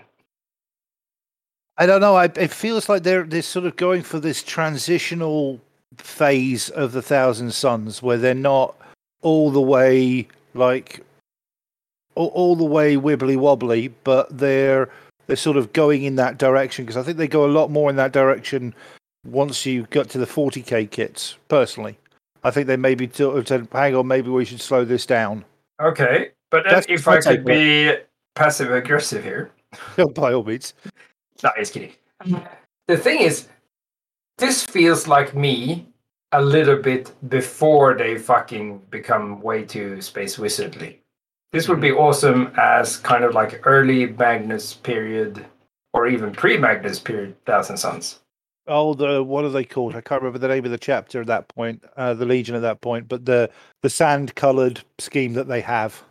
I 1.77 1.85
don't 1.85 2.01
know. 2.01 2.15
I, 2.15 2.25
it 2.25 2.51
feels 2.51 2.89
like 2.89 3.03
they're 3.03 3.23
they're 3.23 3.41
sort 3.41 3.65
of 3.65 3.75
going 3.75 4.03
for 4.03 4.19
this 4.19 4.41
transitional 4.43 5.59
phase 5.97 6.69
of 6.69 6.91
the 6.91 7.01
Thousand 7.01 7.51
Suns 7.53 8.01
where 8.01 8.17
they're 8.17 8.33
not 8.33 8.75
all 9.21 9.51
the 9.51 9.61
way 9.61 10.27
like 10.53 11.05
all, 12.15 12.27
all 12.29 12.55
the 12.55 12.65
way 12.65 12.95
wibbly 12.95 13.37
wobbly, 13.37 13.89
but 14.03 14.35
they're 14.35 14.89
they're 15.27 15.35
sort 15.35 15.57
of 15.57 15.71
going 15.73 16.03
in 16.03 16.15
that 16.15 16.37
direction 16.37 16.85
because 16.85 16.97
I 16.97 17.03
think 17.03 17.17
they 17.17 17.27
go 17.27 17.45
a 17.45 17.51
lot 17.51 17.69
more 17.69 17.89
in 17.89 17.95
that 17.97 18.11
direction 18.11 18.73
once 19.25 19.65
you 19.65 19.83
got 19.89 20.09
to 20.09 20.17
the 20.17 20.25
40k 20.25 20.89
kits. 20.89 21.35
Personally, 21.47 21.97
I 22.43 22.51
think 22.51 22.67
they 22.67 22.77
maybe 22.77 23.09
sort 23.11 23.37
of 23.37 23.47
said, 23.47 23.67
"Hang 23.71 23.95
on, 23.95 24.07
maybe 24.07 24.29
we 24.29 24.45
should 24.45 24.61
slow 24.61 24.83
this 24.83 25.05
down." 25.05 25.45
Okay, 25.79 26.31
but 26.49 26.63
if 26.89 27.07
I 27.07 27.19
could 27.19 27.45
be 27.45 27.93
passive 28.35 28.71
aggressive 28.71 29.23
here, 29.23 29.51
By 30.15 30.33
all 30.33 30.43
means, 30.43 30.73
no, 31.43 31.51
just 31.57 31.73
kidding. 31.73 31.93
The 32.87 32.97
thing 32.97 33.21
is, 33.21 33.47
this 34.37 34.63
feels 34.65 35.07
like 35.07 35.35
me 35.35 35.87
a 36.31 36.41
little 36.41 36.77
bit 36.77 37.11
before 37.29 37.95
they 37.95 38.17
fucking 38.17 38.79
become 38.89 39.41
way 39.41 39.63
too 39.63 40.01
space 40.01 40.37
wizardly. 40.37 40.97
This 41.51 41.69
would 41.69 41.79
be 41.79 41.91
awesome 41.91 42.51
as 42.57 42.97
kind 42.97 43.23
of 43.23 43.33
like 43.33 43.65
early 43.65 44.07
Magnus 44.07 44.73
period 44.73 45.45
or 45.93 46.07
even 46.07 46.31
pre-Magnus 46.31 46.99
period 46.99 47.35
Thousand 47.45 47.77
Suns. 47.77 48.19
Oh, 48.67 48.93
the 48.93 49.23
what 49.23 49.45
are 49.45 49.49
they 49.49 49.63
called? 49.63 49.95
I 49.95 50.01
can't 50.01 50.21
remember 50.21 50.39
the 50.39 50.49
name 50.49 50.65
of 50.65 50.71
the 50.71 50.77
chapter 50.77 51.21
at 51.21 51.27
that 51.27 51.47
point, 51.47 51.83
uh, 51.95 52.13
the 52.13 52.25
Legion 52.25 52.55
at 52.55 52.61
that 52.63 52.81
point, 52.81 53.07
but 53.07 53.25
the 53.25 53.49
the 53.81 53.89
sand 53.89 54.35
coloured 54.35 54.81
scheme 54.99 55.33
that 55.33 55.47
they 55.47 55.61
have. 55.61 56.03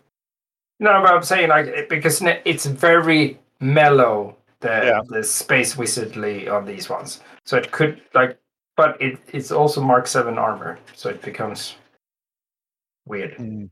No, 0.81 1.03
but 1.03 1.13
I'm 1.13 1.23
saying 1.23 1.51
like 1.51 1.91
because 1.91 2.23
it's 2.23 2.65
very 2.65 3.39
mellow 3.61 4.37
the 4.61 4.69
Yeah. 4.69 5.01
the 5.09 5.23
space 5.23 5.75
wizardly 5.77 6.49
on 6.49 6.65
these 6.65 6.89
ones. 6.89 7.21
So 7.45 7.57
it 7.57 7.71
could 7.73 8.01
like, 8.15 8.39
but 8.77 9.01
it 9.01 9.19
it's 9.33 9.51
also 9.51 9.81
Mark 9.81 10.07
Seven 10.07 10.39
armor, 10.39 10.79
so 10.95 11.09
it 11.09 11.23
becomes 11.23 11.77
weird. 13.07 13.35
Hmm. 13.35 13.67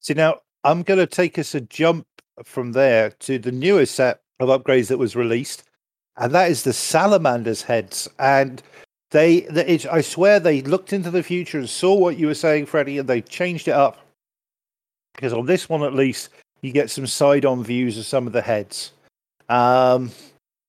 See 0.00 0.14
now, 0.14 0.40
I'm 0.64 0.82
going 0.82 0.98
to 0.98 1.06
take 1.06 1.38
us 1.38 1.54
a 1.54 1.60
jump 1.60 2.06
from 2.44 2.72
there 2.72 3.10
to 3.10 3.38
the 3.38 3.52
newest 3.52 3.94
set 3.94 4.20
of 4.40 4.48
upgrades 4.48 4.88
that 4.88 4.98
was 4.98 5.16
released, 5.16 5.64
and 6.16 6.32
that 6.34 6.50
is 6.50 6.62
the 6.62 6.72
salamanders 6.72 7.62
heads. 7.62 8.08
And 8.18 8.62
they, 9.10 9.40
the, 9.40 9.70
it, 9.70 9.86
I 9.86 10.00
swear, 10.00 10.38
they 10.38 10.62
looked 10.62 10.92
into 10.92 11.10
the 11.10 11.22
future 11.22 11.58
and 11.58 11.68
saw 11.68 11.94
what 11.94 12.16
you 12.16 12.26
were 12.26 12.34
saying, 12.34 12.66
Freddie, 12.66 12.98
and 12.98 13.08
they 13.08 13.20
changed 13.22 13.68
it 13.68 13.72
up. 13.72 13.98
Because 15.14 15.32
on 15.32 15.46
this 15.46 15.68
one, 15.68 15.82
at 15.82 15.94
least, 15.94 16.30
you 16.62 16.72
get 16.72 16.90
some 16.90 17.06
side-on 17.06 17.64
views 17.64 17.98
of 17.98 18.06
some 18.06 18.26
of 18.26 18.32
the 18.32 18.42
heads. 18.42 18.92
Um, 19.48 20.10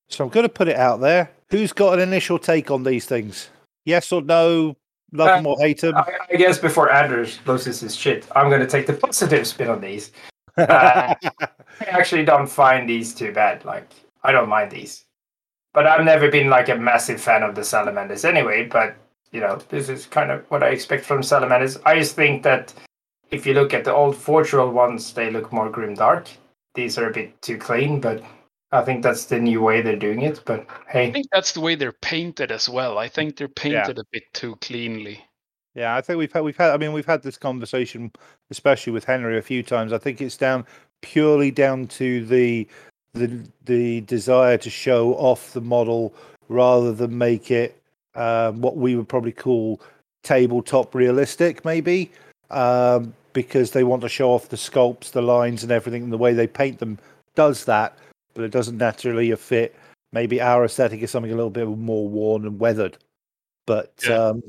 so 0.08 0.24
I'm 0.24 0.30
going 0.30 0.44
to 0.44 0.52
put 0.52 0.68
it 0.68 0.76
out 0.76 1.00
there. 1.00 1.30
Who's 1.50 1.72
got 1.72 1.94
an 1.94 2.00
initial 2.00 2.38
take 2.38 2.70
on 2.70 2.82
these 2.82 3.06
things? 3.06 3.50
Yes 3.84 4.12
or 4.12 4.22
no? 4.22 4.76
Love 5.12 5.28
them 5.28 5.46
or 5.46 5.58
hate 5.58 5.80
them? 5.80 5.96
I, 5.96 6.12
I 6.30 6.36
guess 6.36 6.58
before 6.58 6.92
Anders 6.92 7.38
loses 7.46 7.80
his 7.80 7.96
shit, 7.96 8.28
I'm 8.34 8.48
going 8.48 8.60
to 8.60 8.66
take 8.66 8.86
the 8.86 8.92
positive 9.06 9.46
spin 9.46 9.68
on 9.68 9.80
these. 9.80 10.12
Uh, 10.56 11.14
I 11.22 11.84
actually 11.84 12.24
don't 12.24 12.48
find 12.48 12.86
these 12.86 13.14
too 13.14 13.32
bad. 13.32 13.64
Like, 13.64 13.88
I 14.24 14.32
don't 14.32 14.48
mind 14.48 14.70
these. 14.70 15.04
But 15.72 15.86
I've 15.86 16.04
never 16.04 16.28
been 16.28 16.50
like 16.50 16.68
a 16.68 16.74
massive 16.74 17.20
fan 17.20 17.42
of 17.42 17.54
the 17.54 17.64
salamanders 17.64 18.24
anyway. 18.24 18.66
But, 18.66 18.96
you 19.30 19.40
know, 19.40 19.56
this 19.70 19.88
is 19.88 20.06
kind 20.06 20.30
of 20.30 20.44
what 20.50 20.62
I 20.62 20.70
expect 20.70 21.06
from 21.06 21.22
salamanders. 21.22 21.78
I 21.86 21.98
just 21.98 22.14
think 22.14 22.42
that 22.42 22.74
if 23.30 23.46
you 23.46 23.54
look 23.54 23.72
at 23.72 23.84
the 23.84 23.94
old 23.94 24.16
Forge 24.16 24.52
World 24.52 24.74
ones, 24.74 25.14
they 25.14 25.30
look 25.30 25.50
more 25.52 25.70
grim 25.70 25.94
dark. 25.94 26.28
These 26.74 26.98
are 26.98 27.08
a 27.08 27.12
bit 27.12 27.40
too 27.40 27.56
clean, 27.56 28.00
but 28.00 28.22
I 28.72 28.82
think 28.82 29.02
that's 29.02 29.24
the 29.24 29.40
new 29.40 29.60
way 29.60 29.80
they're 29.80 29.96
doing 29.96 30.22
it. 30.22 30.42
But 30.44 30.66
hey. 30.88 31.08
I 31.08 31.12
think 31.12 31.26
that's 31.32 31.52
the 31.52 31.60
way 31.60 31.74
they're 31.74 31.92
painted 31.92 32.52
as 32.52 32.68
well. 32.68 32.98
I 32.98 33.08
think 33.08 33.36
they're 33.36 33.48
painted 33.48 33.98
a 33.98 34.04
bit 34.12 34.24
too 34.32 34.56
cleanly. 34.56 35.24
Yeah, 35.74 35.94
I 35.96 36.00
think 36.00 36.18
we've 36.18 36.32
had 36.32 36.42
we've 36.42 36.56
had 36.56 36.70
I 36.70 36.76
mean 36.76 36.92
we've 36.92 37.06
had 37.06 37.22
this 37.22 37.38
conversation 37.38 38.10
especially 38.50 38.92
with 38.92 39.04
Henry 39.04 39.38
a 39.38 39.42
few 39.42 39.62
times. 39.62 39.92
I 39.92 39.98
think 39.98 40.20
it's 40.20 40.36
down 40.36 40.66
purely 41.00 41.50
down 41.50 41.86
to 41.86 42.24
the 42.26 42.66
the 43.14 43.40
the 43.64 44.00
desire 44.02 44.58
to 44.58 44.70
show 44.70 45.14
off 45.14 45.52
the 45.52 45.60
model 45.60 46.12
rather 46.48 46.92
than 46.92 47.16
make 47.16 47.50
it 47.50 47.80
um, 48.14 48.60
what 48.60 48.76
we 48.76 48.96
would 48.96 49.08
probably 49.08 49.32
call 49.32 49.80
tabletop 50.22 50.94
realistic, 50.94 51.64
maybe, 51.64 52.10
um, 52.50 53.14
because 53.32 53.70
they 53.70 53.84
want 53.84 54.02
to 54.02 54.08
show 54.08 54.30
off 54.32 54.48
the 54.48 54.56
sculpts, 54.56 55.12
the 55.12 55.22
lines, 55.22 55.62
and 55.62 55.72
everything. 55.72 56.02
And 56.04 56.12
the 56.12 56.18
way 56.18 56.32
they 56.32 56.46
paint 56.46 56.78
them 56.78 56.98
does 57.34 57.64
that, 57.66 57.96
but 58.34 58.44
it 58.44 58.50
doesn't 58.50 58.78
naturally 58.78 59.34
fit. 59.36 59.74
Maybe 60.12 60.40
our 60.40 60.64
aesthetic 60.64 61.02
is 61.02 61.10
something 61.10 61.32
a 61.32 61.36
little 61.36 61.50
bit 61.50 61.66
more 61.68 62.08
worn 62.08 62.44
and 62.46 62.58
weathered. 62.58 62.98
But 63.66 63.92
Yeah. 64.06 64.16
um, 64.28 64.42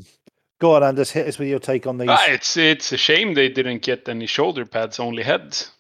go 0.60 0.76
on, 0.76 0.84
Anders, 0.84 1.12
hit 1.12 1.28
us 1.28 1.38
with 1.38 1.48
your 1.50 1.60
take 1.60 1.86
on 1.86 1.98
these. 1.98 2.10
Ah, 2.10 2.26
it's 2.28 2.58
it's 2.58 2.92
a 2.92 2.98
shame 2.98 3.34
they 3.34 3.50
didn't 3.50 3.84
get 3.84 4.10
any 4.10 4.26
shoulder 4.26 4.66
pads, 4.66 5.00
only 5.00 5.24
heads. 5.24 5.72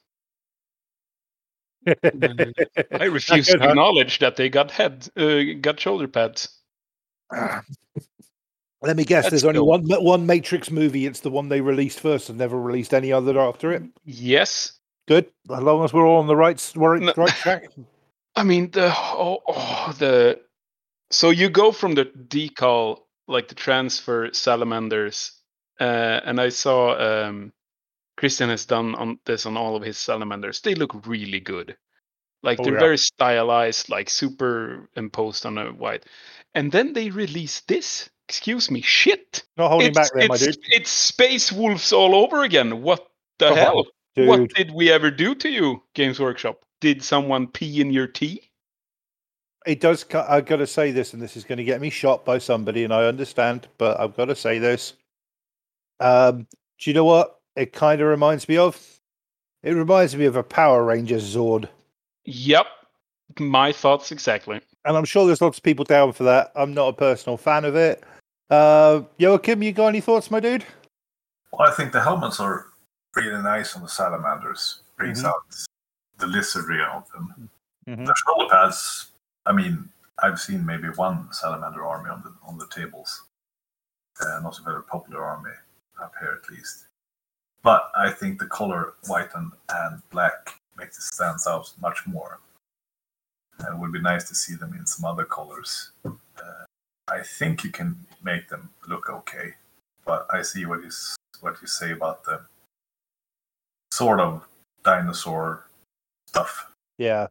I 1.87 3.05
refuse 3.05 3.47
good, 3.47 3.57
to 3.57 3.63
huh? 3.63 3.69
acknowledge 3.69 4.19
that 4.19 4.35
they 4.35 4.49
got 4.49 4.69
head, 4.69 5.07
uh, 5.17 5.39
got 5.61 5.79
shoulder 5.79 6.07
pads. 6.07 6.49
Let 8.83 8.97
me 8.97 9.03
guess. 9.03 9.25
Let's 9.25 9.29
there's 9.29 9.45
only 9.45 9.59
one 9.59 9.85
one 9.87 10.25
Matrix 10.25 10.71
movie. 10.71 11.05
It's 11.05 11.19
the 11.19 11.29
one 11.29 11.49
they 11.49 11.61
released 11.61 11.99
first 11.99 12.29
and 12.29 12.37
never 12.37 12.59
released 12.59 12.93
any 12.93 13.11
other 13.11 13.39
after 13.39 13.71
it. 13.71 13.83
Yes, 14.05 14.73
Good. 15.11 15.25
As 15.51 15.61
long 15.61 15.83
as 15.83 15.91
we're 15.93 16.07
all 16.07 16.19
on 16.21 16.27
the 16.27 16.35
right 16.37 16.71
right, 16.75 17.01
No. 17.01 17.13
right 17.17 17.29
track. 17.29 17.69
I 18.37 18.43
mean 18.43 18.71
the 18.71 18.93
oh, 18.95 19.41
oh, 19.45 19.93
the 19.99 20.39
so 21.09 21.31
you 21.31 21.49
go 21.49 21.73
from 21.73 21.95
the 21.95 22.05
decal 22.05 22.99
like 23.27 23.49
the 23.49 23.55
transfer 23.55 24.29
salamanders, 24.31 25.33
uh, 25.81 26.21
and 26.25 26.39
I 26.39 26.47
saw 26.49 26.95
um, 26.97 27.51
Christian 28.15 28.49
has 28.49 28.65
done 28.65 28.95
on 28.95 29.19
this 29.25 29.45
on 29.45 29.57
all 29.57 29.75
of 29.75 29.83
his 29.83 29.97
salamanders. 29.97 30.61
They 30.61 30.75
look 30.75 31.05
really 31.05 31.41
good. 31.41 31.75
Like 32.41 32.59
Oh, 32.59 32.63
they're 32.63 32.73
yeah. 32.73 32.79
very 32.79 32.97
stylized, 32.97 33.89
like 33.89 34.09
super 34.09 34.89
imposed 34.95 35.45
on 35.45 35.57
a 35.57 35.73
white. 35.73 36.05
And 36.55 36.71
then 36.71 36.93
they 36.93 37.09
release 37.09 37.61
this. 37.67 38.09
Excuse 38.29 38.71
me, 38.71 38.81
shit. 38.81 39.43
Not 39.57 39.69
holding 39.69 39.89
it's, 39.89 39.97
back 39.97 40.11
there, 40.13 40.27
my 40.29 40.37
dude. 40.37 40.57
it's 40.69 40.89
Space 40.89 41.51
Wolves 41.51 41.91
all 41.91 42.15
over 42.15 42.43
again. 42.43 42.81
What 42.81 43.05
the 43.39 43.49
Oh, 43.49 43.55
hell? 43.55 43.85
Dude, 44.15 44.27
What 44.27 44.49
did 44.53 44.71
we 44.71 44.91
ever 44.91 45.09
do 45.09 45.33
to 45.35 45.49
you, 45.49 45.81
Games 45.93 46.19
Workshop? 46.19 46.59
Did 46.81 47.03
someone 47.03 47.47
pee 47.47 47.81
in 47.81 47.91
your 47.91 48.07
tea? 48.07 48.47
it 49.67 49.79
does. 49.79 50.05
I've 50.13 50.47
got 50.47 50.55
to 50.57 50.65
say 50.65 50.91
this, 50.91 51.13
and 51.13 51.21
this 51.21 51.37
is 51.37 51.43
going 51.43 51.57
to 51.57 51.63
get 51.63 51.81
me 51.81 51.91
shot 51.91 52.25
by 52.25 52.39
somebody, 52.39 52.83
and 52.83 52.91
I 52.91 53.05
understand, 53.05 53.67
but 53.77 53.99
I've 53.99 54.17
got 54.17 54.25
to 54.25 54.35
say 54.35 54.57
this. 54.57 54.93
Um, 55.99 56.47
do 56.79 56.89
you 56.89 56.95
know 56.95 57.05
what 57.05 57.39
it 57.55 57.71
kind 57.71 58.01
of 58.01 58.07
reminds 58.07 58.49
me 58.49 58.57
of? 58.57 58.99
It 59.61 59.73
reminds 59.73 60.15
me 60.15 60.25
of 60.25 60.35
a 60.35 60.41
Power 60.41 60.83
Rangers 60.83 61.35
Zord, 61.35 61.69
Yep. 62.25 62.65
My 63.39 63.71
thoughts 63.71 64.11
exactly. 64.11 64.59
and 64.83 64.97
I'm 64.97 65.05
sure 65.05 65.25
there's 65.25 65.41
lots 65.41 65.59
of 65.59 65.63
people 65.63 65.85
down 65.85 66.11
for 66.11 66.23
that. 66.23 66.51
I'm 66.55 66.73
not 66.73 66.87
a 66.87 66.93
personal 66.93 67.37
fan 67.37 67.63
of 67.63 67.75
it. 67.75 68.03
Uh, 68.49 69.03
Joachim, 69.17 69.63
you 69.63 69.71
got 69.71 69.87
any 69.87 70.01
thoughts, 70.01 70.29
my 70.31 70.39
dude? 70.39 70.65
Well, 71.53 71.69
I 71.69 71.73
think 71.73 71.91
the 71.93 72.01
helmets 72.01 72.39
are 72.39 72.65
really 73.15 73.41
nice 73.41 73.75
on 73.75 73.81
the 73.81 73.87
salamanders. 73.89 74.81
Brings 74.97 75.23
Mhm. 75.23 75.27
out 75.29 75.43
the 76.17 76.27
lizardry 76.27 76.83
of 76.83 77.09
them. 77.11 77.49
Mhm. 77.87 78.05
The 78.05 78.15
shoulder 78.15 78.47
pads. 78.49 79.11
I 79.45 79.51
mean, 79.51 79.91
I've 80.21 80.39
seen 80.39 80.65
maybe 80.65 80.89
one 80.89 81.31
salamander 81.33 81.85
army 81.85 82.09
on 82.09 82.21
the 82.23 82.33
on 82.43 82.57
the 82.57 82.67
tables. 82.67 83.23
Uh, 84.19 84.39
not 84.41 84.59
a 84.59 84.63
very 84.63 84.83
popular 84.83 85.23
army 85.23 85.53
up 85.99 86.13
here, 86.19 86.39
at 86.43 86.49
least. 86.49 86.87
But 87.63 87.91
I 87.95 88.11
think 88.11 88.39
the 88.39 88.47
color 88.47 88.95
white 89.07 89.33
and, 89.35 89.51
and 89.69 90.07
black 90.09 90.59
makes 90.75 90.97
it 90.97 91.03
stands 91.03 91.47
out 91.47 91.73
much 91.79 92.05
more. 92.05 92.39
And 93.59 93.67
it 93.75 93.77
would 93.77 93.91
be 93.91 94.01
nice 94.01 94.27
to 94.29 94.35
see 94.35 94.55
them 94.55 94.73
in 94.73 94.85
some 94.85 95.05
other 95.05 95.25
colors. 95.25 95.91
Uh, 96.05 96.65
I 97.07 97.23
think 97.23 97.63
you 97.63 97.71
can 97.71 98.05
make 98.21 98.47
them 98.49 98.73
look 98.87 99.09
okay, 99.09 99.55
but 100.05 100.27
I 100.33 100.41
see 100.43 100.65
what 100.65 100.83
you 100.83 100.91
what 101.39 101.59
you 101.61 101.67
say 101.67 101.91
about 101.91 102.23
the 102.23 102.45
sort 104.01 104.19
of 104.19 104.41
dinosaur 104.83 105.67
stuff. 106.25 106.71
Yeah, 106.97 107.27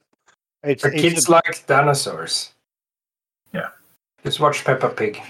it's, 0.63 0.83
for 0.83 0.93
it's 0.93 1.03
kids 1.03 1.29
a- 1.29 1.33
like 1.33 1.67
dinosaurs. 1.67 2.53
Yeah. 3.53 3.71
Just 4.23 4.39
watch 4.39 4.65
Peppa 4.65 4.89
Pig. 4.91 5.21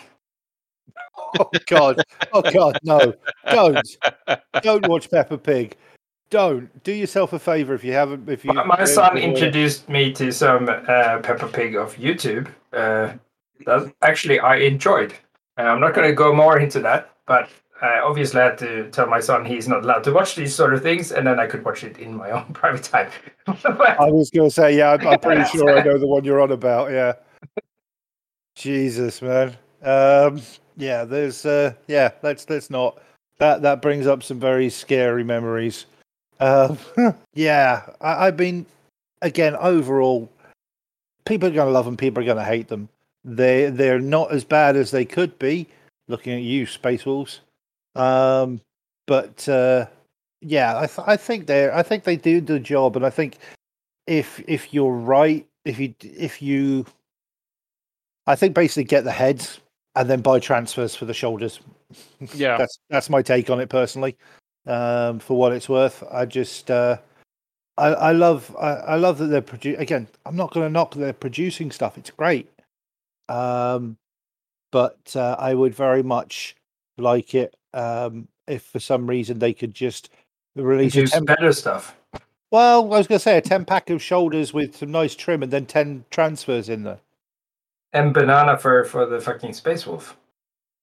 oh 1.38 1.50
god, 1.66 2.02
oh 2.34 2.42
god, 2.42 2.78
no, 2.82 3.14
don't, 3.50 3.96
don't 4.62 4.86
watch 4.86 5.10
Peppa 5.10 5.38
Pig. 5.38 5.76
Don't 6.28 6.68
do 6.84 6.92
yourself 6.92 7.32
a 7.32 7.38
favor 7.38 7.72
if 7.74 7.82
you 7.82 7.92
haven't. 7.92 8.28
If 8.28 8.44
you, 8.44 8.52
My, 8.52 8.64
my 8.64 8.84
son 8.84 9.16
introduced 9.16 9.88
me 9.88 10.12
to 10.12 10.30
some 10.30 10.68
uh, 10.68 11.18
Peppa 11.22 11.48
Pig 11.48 11.74
of 11.74 11.96
YouTube. 11.96 12.48
Uh, 12.72 13.14
that 13.66 13.92
actually 14.02 14.38
I 14.40 14.56
enjoyed. 14.56 15.14
Uh, 15.58 15.62
I'm 15.62 15.80
not 15.80 15.94
going 15.94 16.08
to 16.08 16.14
go 16.14 16.34
more 16.34 16.58
into 16.58 16.80
that, 16.80 17.10
but 17.26 17.48
I 17.82 18.00
obviously 18.00 18.40
had 18.40 18.58
to 18.58 18.90
tell 18.90 19.06
my 19.06 19.20
son 19.20 19.44
he's 19.44 19.66
not 19.66 19.84
allowed 19.84 20.04
to 20.04 20.12
watch 20.12 20.34
these 20.34 20.54
sort 20.54 20.74
of 20.74 20.82
things, 20.82 21.12
and 21.12 21.26
then 21.26 21.40
I 21.40 21.46
could 21.46 21.64
watch 21.64 21.82
it 21.82 21.98
in 21.98 22.14
my 22.14 22.30
own 22.36 22.52
private 22.52 22.82
time. 22.82 23.10
I 23.46 24.10
was 24.10 24.30
going 24.30 24.50
to 24.50 24.54
say, 24.54 24.76
yeah, 24.76 24.92
I'm, 24.92 25.06
I'm 25.06 25.18
pretty 25.18 25.44
sure 25.44 25.78
I 25.78 25.82
know 25.82 25.98
the 25.98 26.06
one 26.06 26.24
you're 26.24 26.40
on 26.40 26.52
about. 26.52 26.90
Yeah, 26.90 27.14
Jesus, 28.54 29.22
man. 29.22 29.56
Um, 29.82 30.42
yeah, 30.76 31.04
there's, 31.04 31.46
uh, 31.46 31.72
yeah, 31.86 32.10
let's 32.22 32.48
let's 32.50 32.68
not. 32.70 33.00
That 33.38 33.62
that 33.62 33.80
brings 33.80 34.06
up 34.06 34.22
some 34.22 34.38
very 34.38 34.68
scary 34.68 35.24
memories. 35.24 35.86
Um, 36.38 36.78
yeah, 37.34 37.82
I, 38.00 38.28
I 38.28 38.30
mean, 38.30 38.66
again, 39.22 39.56
overall, 39.56 40.30
people 41.24 41.48
are 41.48 41.52
going 41.52 41.66
to 41.66 41.72
love 41.72 41.86
them. 41.86 41.96
People 41.96 42.22
are 42.22 42.26
going 42.26 42.36
to 42.36 42.44
hate 42.44 42.68
them. 42.68 42.90
They 43.24 43.70
they're 43.70 44.00
not 44.00 44.32
as 44.32 44.44
bad 44.44 44.76
as 44.76 44.90
they 44.90 45.06
could 45.06 45.38
be. 45.38 45.66
Looking 46.08 46.34
at 46.34 46.42
you, 46.42 46.66
Space 46.66 47.06
Wolves. 47.06 47.40
Um, 47.94 48.60
but 49.06 49.48
uh, 49.48 49.86
yeah, 50.40 50.78
I 50.78 50.86
th- 50.86 51.06
I 51.06 51.16
think 51.16 51.46
they 51.46 51.70
I 51.70 51.82
think 51.82 52.04
they 52.04 52.16
do 52.16 52.40
the 52.40 52.60
job, 52.60 52.96
and 52.96 53.04
I 53.04 53.10
think 53.10 53.38
if 54.06 54.42
if 54.48 54.72
you're 54.72 54.92
right, 54.92 55.46
if 55.64 55.78
you 55.78 55.94
if 56.00 56.40
you, 56.42 56.86
I 58.26 58.36
think 58.36 58.54
basically 58.54 58.84
get 58.84 59.04
the 59.04 59.12
heads 59.12 59.60
and 59.96 60.08
then 60.08 60.20
buy 60.20 60.38
transfers 60.38 60.94
for 60.94 61.04
the 61.04 61.14
shoulders. 61.14 61.60
Yeah. 62.34 62.56
That's 62.56 62.78
that's 62.88 63.10
my 63.10 63.22
take 63.22 63.50
on 63.50 63.60
it 63.60 63.68
personally. 63.68 64.16
Um, 64.66 65.18
for 65.18 65.36
what 65.36 65.52
it's 65.52 65.68
worth, 65.68 66.04
I 66.10 66.26
just 66.26 66.70
uh, 66.70 66.98
I 67.76 67.88
I 67.88 68.12
love 68.12 68.54
I, 68.60 68.70
I 68.70 68.96
love 68.96 69.18
that 69.18 69.26
they're 69.26 69.42
producing. 69.42 69.80
Again, 69.80 70.06
I'm 70.24 70.36
not 70.36 70.52
going 70.52 70.66
to 70.66 70.72
knock 70.72 70.94
they're 70.94 71.12
producing 71.12 71.70
stuff. 71.70 71.98
It's 71.98 72.10
great. 72.10 72.48
Um, 73.28 73.96
but 74.72 74.98
uh, 75.16 75.36
I 75.38 75.54
would 75.54 75.74
very 75.74 76.02
much 76.02 76.54
like 76.98 77.34
it 77.34 77.54
um, 77.74 78.28
if 78.46 78.62
for 78.62 78.80
some 78.80 79.06
reason 79.06 79.38
they 79.38 79.52
could 79.52 79.74
just 79.74 80.10
release 80.56 80.94
a 80.96 81.02
do 81.02 81.06
10 81.06 81.24
better 81.24 81.52
stuff. 81.52 81.96
well, 82.50 82.82
I 82.92 82.98
was 82.98 83.06
going 83.06 83.18
to 83.18 83.22
say 83.22 83.38
a 83.38 83.40
10 83.40 83.64
pack 83.64 83.90
of 83.90 84.02
shoulders 84.02 84.52
with 84.52 84.76
some 84.76 84.90
nice 84.90 85.14
trim 85.14 85.42
and 85.42 85.52
then 85.52 85.66
10 85.66 86.04
transfers 86.10 86.68
in 86.68 86.82
there. 86.82 86.98
And 87.92 88.14
banana 88.14 88.56
for 88.56 88.84
for 88.84 89.06
the 89.06 89.20
fucking 89.20 89.52
space 89.52 89.86
wolf. 89.86 90.16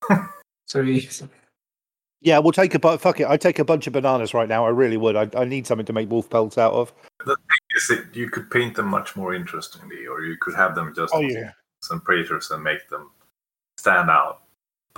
so 0.67 0.83
he, 0.83 1.07
Yeah, 2.21 2.39
we'll 2.39 2.51
take 2.51 2.73
a 2.75 2.79
bu- 2.79 2.97
fuck 2.97 3.19
it. 3.21 3.27
I'd 3.27 3.39
take 3.41 3.59
a 3.59 3.65
bunch 3.65 3.88
of 3.88 3.93
bananas 3.93 4.33
right 4.33 4.49
now. 4.49 4.65
I 4.65 4.69
really 4.69 4.97
would. 4.97 5.15
I, 5.15 5.29
I 5.39 5.45
need 5.45 5.65
something 5.65 5.85
to 5.85 5.93
make 5.93 6.09
wolf 6.09 6.29
pelts 6.29 6.57
out 6.57 6.73
of. 6.73 6.93
The 7.25 7.35
thing 7.35 7.77
is 7.77 7.89
it 7.91 8.15
you 8.15 8.29
could 8.29 8.51
paint 8.51 8.75
them 8.75 8.88
much 8.88 9.15
more 9.15 9.33
interestingly, 9.33 10.05
or 10.05 10.21
you 10.21 10.35
could 10.41 10.55
have 10.55 10.75
them 10.75 10.93
just 10.93 11.13
Oh 11.15 11.21
yeah. 11.21 11.51
some 11.81 12.01
praetors 12.01 12.51
and 12.51 12.61
make 12.61 12.89
them 12.89 13.09
stand 13.77 14.09
out. 14.09 14.41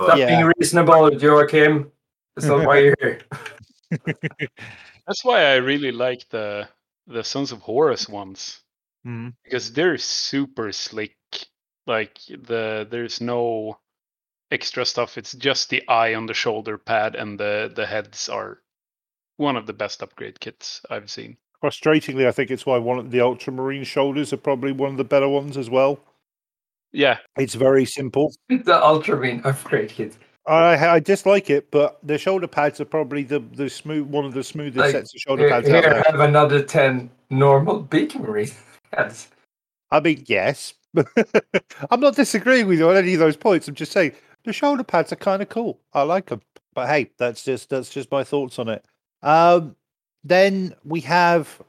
But 0.00 0.06
Stop 0.06 0.18
Yeah. 0.18 0.26
being 0.28 0.52
reasonable, 0.58 1.12
Joachim. 1.14 1.92
That's 2.34 2.46
not 2.48 2.66
why 2.66 2.78
you're 2.78 2.96
here. 3.00 3.20
That's 5.06 5.24
why 5.24 5.44
I 5.44 5.56
really 5.56 5.92
like 5.92 6.28
the 6.30 6.68
the 7.06 7.22
Sons 7.24 7.52
of 7.52 7.60
Horus 7.60 8.08
ones 8.08 8.60
Mhm. 9.06 9.34
because 9.44 9.72
they're 9.72 9.98
super 9.98 10.72
slick. 10.72 11.16
Like 11.86 12.18
the 12.28 12.86
there's 12.90 13.20
no 13.20 13.78
extra 14.50 14.84
stuff. 14.86 15.18
It's 15.18 15.32
just 15.32 15.68
the 15.70 15.86
eye 15.88 16.14
on 16.14 16.26
the 16.26 16.34
shoulder 16.34 16.78
pad 16.78 17.14
and 17.14 17.38
the 17.38 17.70
the 17.74 17.84
heads 17.86 18.28
are 18.28 18.62
one 19.36 19.56
of 19.56 19.66
the 19.66 19.72
best 19.74 20.02
upgrade 20.02 20.40
kits 20.40 20.80
I've 20.88 21.10
seen. 21.10 21.36
Frustratingly, 21.62 22.26
I 22.26 22.32
think 22.32 22.50
it's 22.50 22.64
why 22.64 22.78
one 22.78 22.98
of 22.98 23.10
the 23.10 23.20
ultramarine 23.20 23.84
shoulders 23.84 24.32
are 24.32 24.38
probably 24.38 24.72
one 24.72 24.92
of 24.92 24.96
the 24.96 25.04
better 25.04 25.28
ones 25.28 25.56
as 25.58 25.68
well. 25.68 26.00
Yeah, 26.92 27.18
It's 27.36 27.54
very 27.54 27.84
simple. 27.84 28.34
the 28.48 28.82
Ultramarine 28.82 29.42
upgrade 29.44 29.90
kit. 29.90 30.16
I 30.46 30.74
I 30.96 30.98
dislike 31.00 31.50
it, 31.50 31.70
but 31.70 31.98
the 32.02 32.18
shoulder 32.18 32.46
pads 32.48 32.80
are 32.80 32.84
probably 32.86 33.22
the 33.22 33.40
the 33.54 33.68
smooth 33.68 34.08
one 34.08 34.24
of 34.24 34.32
the 34.34 34.42
smoothest 34.42 34.78
Like, 34.78 34.92
sets 34.92 35.14
of 35.14 35.20
shoulder 35.20 35.42
Here, 35.42 35.50
pads 35.50 35.68
out 35.68 35.84
here 35.84 35.92
there. 35.94 36.02
have 36.10 36.20
another 36.20 36.62
10 36.62 37.10
normal 37.30 37.80
Beacon 37.80 38.22
Marine 38.22 38.50
heads. 38.92 39.28
I 39.90 40.00
mean, 40.00 40.24
yes. 40.26 40.74
I'm 41.90 42.00
not 42.00 42.16
disagreeing 42.16 42.66
with 42.66 42.78
you 42.80 42.88
on 42.88 42.96
any 42.96 43.14
of 43.14 43.20
those 43.20 43.36
points. 43.36 43.68
I'm 43.68 43.74
just 43.76 43.92
saying 43.92 44.12
the 44.44 44.52
shoulder 44.52 44.82
pads 44.82 45.12
are 45.12 45.16
kind 45.16 45.42
of 45.42 45.48
cool. 45.48 45.78
I 45.92 46.02
like 46.02 46.26
them. 46.26 46.40
But 46.74 46.88
hey, 46.88 47.10
that's 47.18 47.44
just 47.44 47.68
that's 47.68 47.90
just 47.90 48.10
my 48.10 48.24
thoughts 48.24 48.58
on 48.58 48.68
it. 48.68 48.84
Um, 49.22 49.76
then 50.24 50.74
we 50.84 51.00
have. 51.02 51.60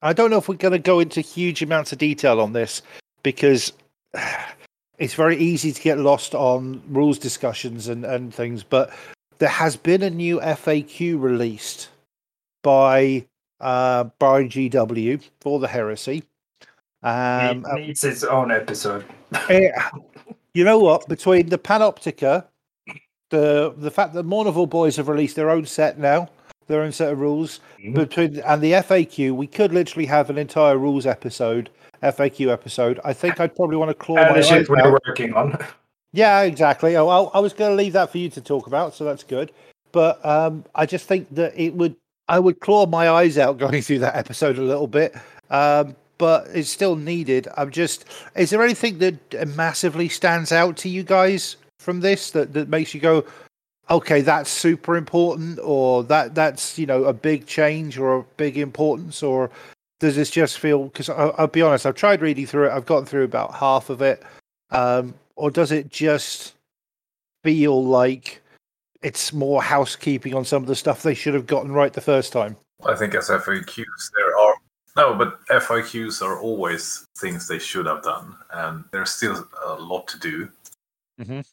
I 0.00 0.12
don't 0.12 0.30
know 0.30 0.38
if 0.38 0.48
we're 0.48 0.54
going 0.56 0.72
to 0.72 0.78
go 0.78 1.00
into 1.00 1.20
huge 1.20 1.60
amounts 1.62 1.92
of 1.92 1.98
detail 1.98 2.40
on 2.40 2.52
this 2.54 2.80
because 3.22 3.72
it's 4.98 5.14
very 5.14 5.36
easy 5.36 5.72
to 5.72 5.80
get 5.82 5.98
lost 5.98 6.34
on 6.34 6.82
rules 6.88 7.18
discussions 7.18 7.88
and, 7.88 8.04
and 8.04 8.32
things. 8.34 8.62
But 8.62 8.92
there 9.38 9.48
has 9.48 9.76
been 9.76 10.02
a 10.02 10.10
new 10.10 10.38
FAQ 10.40 11.20
released 11.20 11.88
by 12.62 13.26
uh, 13.60 14.04
by 14.18 14.44
GW 14.44 15.22
for 15.40 15.58
the 15.60 15.68
Heresy. 15.68 16.24
Um, 17.02 17.64
it 17.66 17.80
needs 17.86 18.04
its 18.04 18.22
own 18.24 18.50
episode. 18.50 19.04
Eh, 19.48 19.70
you 20.54 20.62
know 20.64 20.78
what? 20.78 21.08
Between 21.08 21.48
the 21.48 21.58
Panoptica, 21.58 22.44
the 23.30 23.74
the 23.76 23.90
fact 23.90 24.12
that 24.14 24.26
Mournival 24.26 24.68
Boys 24.68 24.96
have 24.96 25.08
released 25.08 25.36
their 25.36 25.50
own 25.50 25.64
set 25.64 25.98
now, 25.98 26.28
their 26.66 26.82
own 26.82 26.92
set 26.92 27.10
of 27.12 27.18
rules, 27.18 27.60
Mhm. 27.82 27.94
between 27.94 28.38
and 28.40 28.60
the 28.62 28.72
FAQ, 28.72 29.32
we 29.34 29.46
could 29.46 29.72
literally 29.72 30.06
have 30.06 30.28
an 30.30 30.38
entire 30.38 30.76
rules 30.76 31.06
episode, 31.06 31.70
FAQ 32.02 32.52
episode. 32.52 33.00
I 33.04 33.12
think 33.12 33.40
I'd 33.40 33.54
probably 33.54 33.76
want 33.76 33.90
to 33.90 33.94
claw 33.94 34.16
And 34.16 34.30
my 34.30 34.36
the 34.36 34.42
shit 34.42 34.68
we're 34.68 34.78
out. 34.80 35.00
working 35.06 35.34
on. 35.34 35.56
Yeah, 36.14 36.42
exactly. 36.42 36.94
Oh, 36.94 37.06
well, 37.06 37.30
I 37.32 37.38
was 37.40 37.54
going 37.54 37.70
to 37.70 37.74
leave 37.74 37.94
that 37.94 38.12
for 38.12 38.18
you 38.18 38.28
to 38.28 38.40
talk 38.42 38.66
about, 38.66 38.94
so 38.94 39.02
that's 39.02 39.24
good. 39.24 39.50
But 39.92 40.22
um, 40.26 40.62
I 40.74 40.84
just 40.84 41.06
think 41.08 41.26
that 41.34 41.58
it 41.58 41.72
would, 41.72 41.96
I 42.28 42.38
would 42.38 42.60
claw 42.60 42.84
my 42.84 43.08
eyes 43.08 43.38
out 43.38 43.56
going 43.56 43.80
through 43.82 44.00
that 44.00 44.14
episode 44.14 44.58
a 44.58 44.62
little 44.62 44.86
bit. 44.86 45.14
Um, 45.48 45.96
but 46.18 46.48
it's 46.52 46.68
still 46.68 46.96
needed. 46.96 47.48
I'm 47.56 47.70
just, 47.70 48.04
is 48.36 48.50
there 48.50 48.62
anything 48.62 48.98
that 48.98 49.48
massively 49.56 50.10
stands 50.10 50.52
out 50.52 50.76
to 50.78 50.90
you 50.90 51.02
guys 51.02 51.56
from 51.78 52.00
this 52.00 52.30
that, 52.32 52.52
that 52.52 52.68
makes 52.68 52.92
you 52.92 53.00
go, 53.00 53.24
okay, 53.90 54.20
that's 54.20 54.50
super 54.50 54.96
important, 54.96 55.58
or 55.62 56.04
that 56.04 56.34
that's 56.34 56.78
you 56.78 56.86
know 56.86 57.04
a 57.04 57.12
big 57.12 57.46
change 57.46 57.98
or 57.98 58.16
a 58.18 58.22
big 58.36 58.56
importance, 58.58 59.22
or 59.22 59.50
does 60.02 60.16
this 60.16 60.30
just 60.30 60.58
feel? 60.58 60.86
Because 60.86 61.08
I'll 61.08 61.46
be 61.46 61.62
honest, 61.62 61.86
I've 61.86 61.94
tried 61.94 62.22
reading 62.22 62.44
through 62.44 62.66
it. 62.66 62.72
I've 62.72 62.86
gotten 62.86 63.06
through 63.06 63.22
about 63.22 63.54
half 63.54 63.88
of 63.88 64.02
it. 64.02 64.20
Um, 64.72 65.14
or 65.36 65.48
does 65.48 65.70
it 65.70 65.90
just 65.90 66.54
feel 67.44 67.84
like 67.84 68.42
it's 69.02 69.32
more 69.32 69.62
housekeeping 69.62 70.34
on 70.34 70.44
some 70.44 70.60
of 70.60 70.66
the 70.66 70.74
stuff 70.74 71.02
they 71.02 71.14
should 71.14 71.34
have 71.34 71.46
gotten 71.46 71.70
right 71.70 71.92
the 71.92 72.00
first 72.00 72.32
time? 72.32 72.56
I 72.84 72.96
think 72.96 73.14
as 73.14 73.28
FAQs 73.28 74.10
there 74.16 74.36
are 74.36 74.54
no, 74.96 75.14
but 75.14 75.40
FAQs 75.46 76.20
are 76.20 76.40
always 76.40 77.06
things 77.16 77.46
they 77.46 77.60
should 77.60 77.86
have 77.86 78.02
done, 78.02 78.36
and 78.50 78.84
there's 78.90 79.10
still 79.10 79.46
a 79.64 79.74
lot 79.74 80.08
to 80.08 80.18
do. 80.18 80.50
Mhm. 81.20 81.46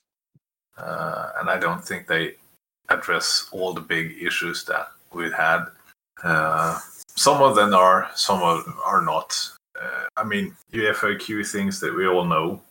Uh, 0.75 1.31
and 1.39 1.51
I 1.51 1.59
don't 1.59 1.85
think 1.85 2.07
they 2.07 2.35
address 2.89 3.47
all 3.51 3.75
the 3.75 3.81
big 3.81 4.17
issues 4.19 4.65
that 4.65 4.89
we 5.13 5.31
had. 5.31 5.65
Uh, 6.23 6.79
some 7.19 7.41
of 7.41 7.53
them 7.53 7.73
are, 7.73 8.09
some 8.15 8.41
of 8.41 8.63
are 8.85 9.01
not. 9.01 9.37
Uh, 9.79 10.05
I 10.15 10.23
mean, 10.23 10.55
you 10.71 10.83
FAQ 10.83 11.45
things 11.51 11.81
that 11.81 11.93
we 11.93 12.07
all 12.07 12.23
know. 12.23 12.61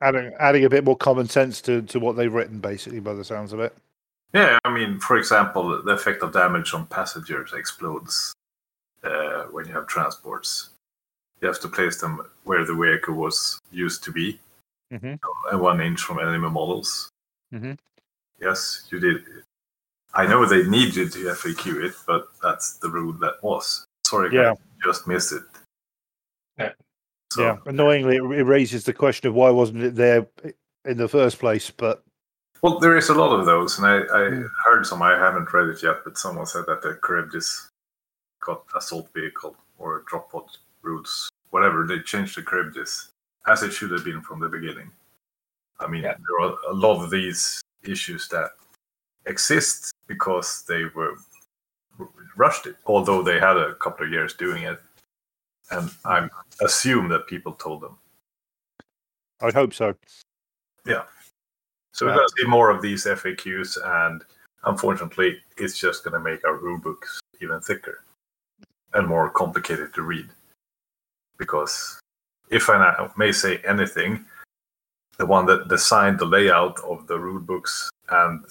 Adding, 0.00 0.32
adding 0.40 0.64
a 0.64 0.70
bit 0.70 0.84
more 0.84 0.96
common 0.96 1.28
sense 1.28 1.60
to, 1.62 1.82
to 1.82 2.00
what 2.00 2.16
they've 2.16 2.32
written, 2.32 2.60
basically, 2.60 3.00
by 3.00 3.12
the 3.12 3.22
sounds 3.22 3.52
of 3.52 3.60
it. 3.60 3.76
Yeah, 4.32 4.58
I 4.64 4.72
mean, 4.72 4.98
for 4.98 5.18
example, 5.18 5.82
the 5.82 5.92
effect 5.92 6.22
of 6.22 6.32
damage 6.32 6.72
on 6.72 6.86
passengers 6.86 7.52
explodes 7.52 8.32
uh, 9.04 9.42
when 9.50 9.66
you 9.66 9.74
have 9.74 9.86
transports. 9.86 10.70
You 11.42 11.48
have 11.48 11.60
to 11.60 11.68
place 11.68 12.00
them 12.00 12.22
where 12.44 12.64
the 12.64 12.74
vehicle 12.74 13.14
was 13.14 13.58
used 13.70 14.02
to 14.04 14.12
be, 14.12 14.38
Mhm. 14.92 15.18
and 15.52 15.60
one 15.60 15.80
inch 15.82 16.00
from 16.00 16.20
enemy 16.20 16.48
models. 16.48 17.10
Mhm. 17.52 17.76
Yes, 18.40 18.88
you 18.90 18.98
did. 18.98 19.24
I 20.14 20.26
know 20.26 20.44
they 20.44 20.64
need 20.64 20.94
you 20.96 21.08
to 21.08 21.18
FAQ 21.34 21.84
it, 21.84 21.94
but 22.06 22.28
that's 22.42 22.74
the 22.78 22.88
rule 22.88 23.12
that 23.14 23.42
was. 23.42 23.84
Sorry, 24.04 24.34
Yeah. 24.34 24.54
guys, 24.54 24.58
just 24.84 25.06
missed 25.06 25.32
it. 25.32 25.42
Yeah. 26.58 26.72
So, 27.32 27.42
yeah, 27.42 27.56
annoyingly, 27.66 28.16
it, 28.16 28.22
it 28.22 28.44
raises 28.44 28.84
the 28.84 28.92
question 28.92 29.28
of 29.28 29.34
why 29.34 29.50
wasn't 29.50 29.84
it 29.84 29.94
there 29.94 30.26
in 30.84 30.96
the 30.96 31.08
first 31.08 31.38
place? 31.38 31.70
But 31.70 32.02
Well, 32.62 32.78
there 32.80 32.96
is 32.96 33.08
a 33.08 33.14
lot 33.14 33.38
of 33.38 33.46
those, 33.46 33.78
and 33.78 33.86
I, 33.86 33.96
I 33.98 34.20
Mm. 34.30 34.48
heard 34.64 34.84
some. 34.86 35.00
I 35.00 35.16
haven't 35.16 35.52
read 35.52 35.68
it 35.68 35.82
yet, 35.82 35.98
but 36.04 36.18
someone 36.18 36.46
said 36.46 36.64
that 36.66 36.82
the 36.82 36.98
Charybdis 37.06 37.70
got 38.40 38.64
assault 38.74 39.08
vehicle 39.14 39.56
or 39.78 40.00
drop 40.06 40.30
pod 40.32 40.50
routes, 40.82 41.28
whatever. 41.50 41.86
They 41.86 42.00
changed 42.00 42.36
the 42.36 42.42
Charybdis 42.42 43.12
as 43.46 43.62
it 43.62 43.70
should 43.72 43.90
have 43.92 44.04
been 44.04 44.20
from 44.22 44.40
the 44.40 44.48
beginning. 44.48 44.90
I 45.78 45.86
mean, 45.86 46.02
Yeah. 46.02 46.16
there 46.16 46.48
are 46.48 46.56
a 46.68 46.74
lot 46.74 47.02
of 47.02 47.10
these 47.10 47.62
issues 47.84 48.28
that 48.28 48.50
exist 49.26 49.92
because 50.10 50.64
they 50.66 50.86
were 50.96 51.14
rushed 52.36 52.66
it, 52.66 52.74
although 52.84 53.22
they 53.22 53.38
had 53.38 53.56
a 53.56 53.76
couple 53.76 54.04
of 54.04 54.10
years 54.10 54.34
doing 54.34 54.64
it, 54.64 54.80
and 55.70 55.88
I 56.04 56.28
assume 56.60 57.08
that 57.10 57.28
people 57.28 57.52
told 57.52 57.80
them. 57.80 57.96
I'd 59.40 59.54
hope 59.54 59.72
so. 59.72 59.94
Yeah. 60.84 61.04
So 61.92 62.06
we're 62.06 62.16
going 62.16 62.26
to 62.26 62.34
see 62.36 62.48
more 62.48 62.70
of 62.70 62.82
these 62.82 63.04
FAQs, 63.04 63.78
and 64.04 64.24
unfortunately, 64.64 65.38
it's 65.56 65.78
just 65.78 66.02
going 66.02 66.14
to 66.14 66.20
make 66.20 66.44
our 66.44 66.56
rule 66.56 66.78
books 66.78 67.20
even 67.40 67.60
thicker 67.60 68.02
and 68.94 69.06
more 69.06 69.30
complicated 69.30 69.94
to 69.94 70.02
read. 70.02 70.28
Because 71.38 72.00
if 72.50 72.68
I 72.68 73.08
may 73.16 73.30
say 73.30 73.58
anything, 73.58 74.24
the 75.18 75.26
one 75.26 75.46
that 75.46 75.68
designed 75.68 76.18
the 76.18 76.26
layout 76.26 76.80
of 76.80 77.06
the 77.06 77.18
rule 77.18 77.38
books 77.38 77.90
and 78.08 78.44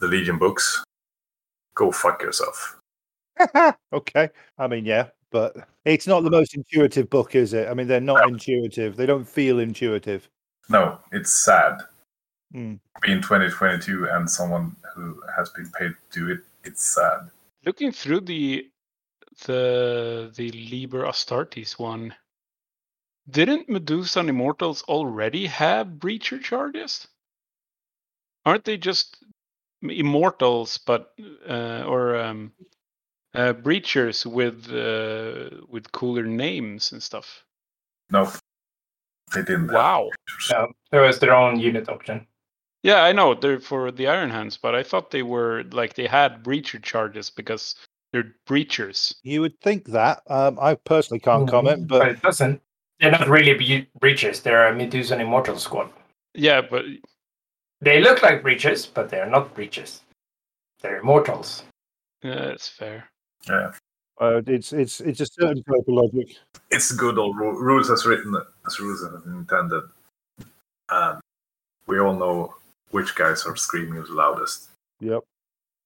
the 0.00 0.08
Legion 0.08 0.38
books, 0.38 0.84
go 1.74 1.90
fuck 1.90 2.22
yourself. 2.22 2.80
okay. 3.92 4.30
I 4.58 4.66
mean, 4.66 4.84
yeah, 4.84 5.08
but 5.30 5.56
it's 5.84 6.06
not 6.06 6.22
the 6.22 6.30
most 6.30 6.54
intuitive 6.54 7.08
book, 7.10 7.34
is 7.34 7.52
it? 7.52 7.68
I 7.68 7.74
mean, 7.74 7.86
they're 7.86 8.00
not 8.00 8.28
intuitive. 8.28 8.96
They 8.96 9.06
don't 9.06 9.28
feel 9.28 9.58
intuitive. 9.58 10.28
No, 10.68 10.98
it's 11.12 11.32
sad. 11.32 11.80
Hmm. 12.52 12.74
Being 13.02 13.20
2022 13.20 14.08
and 14.10 14.28
someone 14.28 14.74
who 14.94 15.20
has 15.36 15.50
been 15.50 15.70
paid 15.70 15.92
to 16.10 16.20
do 16.20 16.32
it, 16.32 16.40
it's 16.64 16.94
sad. 16.94 17.30
looking 17.64 17.92
through 17.92 18.20
the 18.20 18.68
the 19.46 20.32
the 20.34 20.50
Liber 20.50 21.04
Astartes 21.04 21.78
one, 21.78 22.14
didn't 23.30 23.68
Medusan 23.68 24.28
Immortals 24.28 24.82
already 24.82 25.46
have 25.46 25.86
breacher 25.86 26.42
charges? 26.42 27.06
Aren't 28.44 28.64
they 28.64 28.78
just 28.78 29.18
immortals, 29.82 30.78
but 30.78 31.12
uh, 31.48 31.84
or 31.86 32.16
um, 32.16 32.52
uh, 33.34 33.52
breachers 33.52 34.26
with 34.26 34.70
uh, 34.72 35.64
with 35.68 35.90
cooler 35.92 36.24
names 36.24 36.92
and 36.92 37.02
stuff? 37.02 37.44
No, 38.10 38.30
they 39.34 39.42
didn't. 39.42 39.72
Wow. 39.72 40.10
No, 40.50 40.68
there 40.90 41.02
was 41.02 41.18
their 41.18 41.34
own 41.34 41.58
unit 41.58 41.88
option. 41.88 42.26
Yeah, 42.82 43.02
I 43.02 43.12
know 43.12 43.34
they're 43.34 43.60
for 43.60 43.90
the 43.90 44.06
Iron 44.06 44.30
Hands, 44.30 44.56
but 44.56 44.74
I 44.74 44.82
thought 44.82 45.10
they 45.10 45.22
were 45.22 45.64
like 45.72 45.94
they 45.94 46.06
had 46.06 46.44
breacher 46.44 46.82
charges 46.82 47.28
because 47.28 47.74
they're 48.12 48.34
breachers. 48.46 49.14
You 49.22 49.40
would 49.40 49.60
think 49.60 49.86
that. 49.88 50.22
Um, 50.28 50.58
I 50.60 50.74
personally 50.74 51.20
can't 51.20 51.48
comment, 51.48 51.88
but 51.88 51.98
but 51.98 52.08
it 52.08 52.22
doesn't. 52.22 52.62
They're 53.00 53.10
not 53.10 53.28
really 53.28 53.54
be- 53.54 53.88
breaches. 54.00 54.40
They're 54.40 54.68
a 54.68 54.74
Medusan 54.74 55.20
Immortal 55.20 55.58
squad. 55.58 55.90
Yeah, 56.34 56.60
but 56.60 56.84
They 57.80 58.00
look 58.00 58.22
like 58.22 58.42
breaches, 58.42 58.86
but 58.86 59.08
they're 59.08 59.30
not 59.30 59.54
breaches. 59.54 60.02
They're 60.80 60.98
immortals. 60.98 61.62
yeah, 62.22 62.34
that's 62.34 62.68
fair. 62.68 63.08
Yeah. 63.48 63.72
Uh, 64.20 64.42
it's 64.46 64.72
it's 64.72 65.00
it's 65.00 65.20
a 65.20 65.26
certain 65.26 65.62
type 65.62 65.86
of 65.86 65.94
logic. 65.94 66.36
It's 66.70 66.90
good 66.90 67.18
old 67.18 67.36
ru- 67.36 67.58
rules 67.58 67.88
as 67.90 68.04
written, 68.04 68.36
as 68.66 68.80
rules 68.80 69.04
as 69.04 69.24
intended. 69.26 69.84
And 70.90 71.20
we 71.86 72.00
all 72.00 72.14
know 72.14 72.54
which 72.90 73.14
guys 73.14 73.44
are 73.46 73.54
screaming 73.56 74.02
the 74.02 74.12
loudest. 74.12 74.70
Yep. 75.00 75.22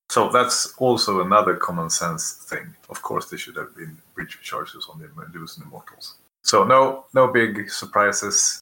So 0.08 0.30
that's 0.30 0.74
also 0.78 1.20
another 1.20 1.56
common 1.56 1.90
sense 1.90 2.32
thing. 2.48 2.74
Of 2.88 3.02
course, 3.02 3.28
they 3.28 3.36
should 3.36 3.56
have 3.56 3.74
been 3.76 3.96
breacher 4.16 4.40
charges 4.40 4.86
on 4.90 4.98
the 5.00 5.08
Medusan 5.08 5.64
Immortals. 5.64 6.16
So 6.42 6.64
no, 6.64 7.06
no 7.14 7.28
big 7.28 7.70
surprises, 7.70 8.60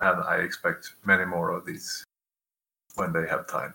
and 0.00 0.20
I 0.22 0.36
expect 0.36 0.94
many 1.04 1.24
more 1.24 1.50
of 1.50 1.64
these 1.66 2.04
when 2.94 3.12
they 3.12 3.26
have 3.28 3.46
time. 3.46 3.74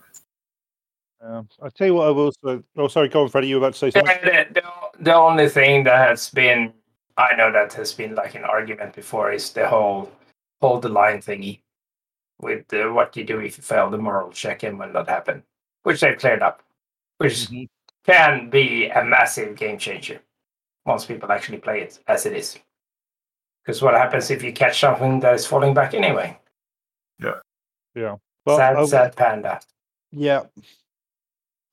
Um, 1.20 1.48
I'll 1.62 1.70
tell 1.70 1.86
you 1.86 1.94
what 1.94 2.08
I 2.08 2.10
will 2.10 2.32
say. 2.32 2.60
Oh, 2.76 2.88
sorry, 2.88 3.08
go 3.08 3.22
on, 3.22 3.28
Freddie. 3.30 3.48
You 3.48 3.56
were 3.56 3.66
about 3.66 3.72
to 3.74 3.78
say 3.78 3.90
something? 3.90 4.16
Yeah, 4.24 4.44
the, 4.44 4.60
the, 4.60 5.04
the 5.04 5.14
only 5.14 5.48
thing 5.48 5.84
that 5.84 5.96
has 6.08 6.28
been, 6.30 6.72
I 7.16 7.34
know 7.34 7.50
that 7.50 7.72
has 7.74 7.92
been 7.92 8.14
like 8.14 8.34
an 8.34 8.44
argument 8.44 8.94
before, 8.94 9.32
is 9.32 9.50
the 9.50 9.66
whole 9.66 10.12
hold 10.60 10.82
the 10.82 10.88
line 10.88 11.18
thingy 11.18 11.60
with 12.40 12.72
uh, 12.74 12.88
what 12.92 13.16
you 13.16 13.24
do 13.24 13.38
if 13.40 13.56
you 13.56 13.62
fail 13.62 13.88
the 13.88 13.98
moral 13.98 14.30
check 14.32 14.64
and 14.64 14.78
when 14.78 14.92
that 14.92 15.08
happened, 15.08 15.42
which 15.84 16.00
they've 16.00 16.18
cleared 16.18 16.42
up, 16.42 16.62
which 17.18 17.46
Mhm. 17.46 17.68
can 18.04 18.50
be 18.50 18.88
a 18.88 19.02
massive 19.04 19.56
game 19.56 19.78
changer 19.78 20.20
once 20.84 21.06
people 21.06 21.32
actually 21.32 21.58
play 21.58 21.80
it 21.80 22.00
as 22.06 22.26
it 22.26 22.34
is. 22.34 22.58
Because 23.64 23.80
what 23.80 23.94
happens 23.94 24.30
if 24.30 24.42
you 24.42 24.52
catch 24.52 24.80
something 24.80 25.20
that 25.20 25.34
is 25.34 25.46
falling 25.46 25.72
back 25.72 25.94
anyway? 25.94 26.38
Yeah. 27.20 27.36
Yeah. 27.94 28.16
Well, 28.44 28.56
sad, 28.58 28.76
I- 28.76 28.84
sad 28.84 29.16
panda. 29.16 29.60
Yeah. 30.12 30.42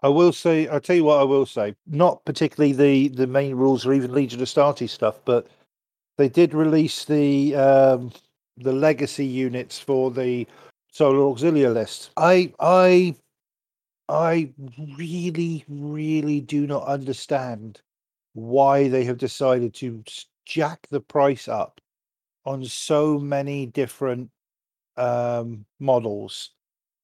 I 0.04 0.08
will 0.08 0.34
say, 0.34 0.68
I'll 0.68 0.80
tell 0.80 0.96
you 0.96 1.04
what 1.04 1.20
I 1.20 1.24
will 1.24 1.46
say. 1.46 1.76
Not 1.86 2.26
particularly 2.26 2.74
the, 2.74 3.10
the 3.10 3.28
main 3.28 3.56
rules 3.56 3.86
or 3.86 3.94
even 3.94 4.14
Legion 4.14 4.42
of 4.42 4.48
Astartes 4.48 4.90
stuff, 4.90 5.20
but 5.26 5.48
they 6.18 6.30
did 6.30 6.54
release 6.54 7.06
the 7.06 7.56
um, 7.56 8.12
the 8.58 8.74
legacy 8.74 9.26
units 9.26 9.80
for 9.80 10.12
the 10.12 10.48
Solar 10.92 11.20
Auxilia 11.20 11.74
list. 11.74 12.12
I 12.18 12.54
I 12.60 13.16
I 14.10 14.50
really, 14.98 15.64
really 15.68 16.42
do 16.42 16.68
not 16.68 16.86
understand 16.86 17.82
why 18.34 18.88
they 18.88 19.04
have 19.04 19.18
decided 19.18 19.74
to 19.76 20.04
jack 20.46 20.88
the 20.90 21.02
price 21.02 21.48
up 21.48 21.81
on 22.46 22.66
so 22.66 23.20
many 23.20 23.66
different 23.66 24.30
um, 24.98 25.66
models. 25.80 26.52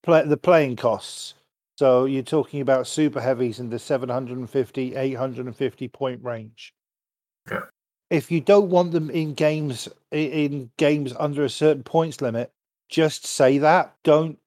Play, 0.03 0.23
the 0.25 0.37
playing 0.37 0.75
costs. 0.75 1.33
So 1.77 2.05
you're 2.05 2.23
talking 2.23 2.61
about 2.61 2.87
super 2.87 3.21
heavies 3.21 3.59
in 3.59 3.69
the 3.69 3.77
750, 3.79 4.95
850 4.95 5.87
point 5.89 6.23
range. 6.23 6.73
Yeah. 7.51 7.61
If 8.09 8.31
you 8.31 8.39
don't 8.41 8.69
want 8.69 8.93
them 8.93 9.09
in 9.09 9.33
games 9.33 9.89
in 10.11 10.71
games 10.77 11.13
under 11.19 11.43
a 11.43 11.49
certain 11.49 11.83
points 11.83 12.21
limit, 12.21 12.51
just 12.89 13.25
say 13.25 13.57
that. 13.59 13.93
Don't 14.03 14.39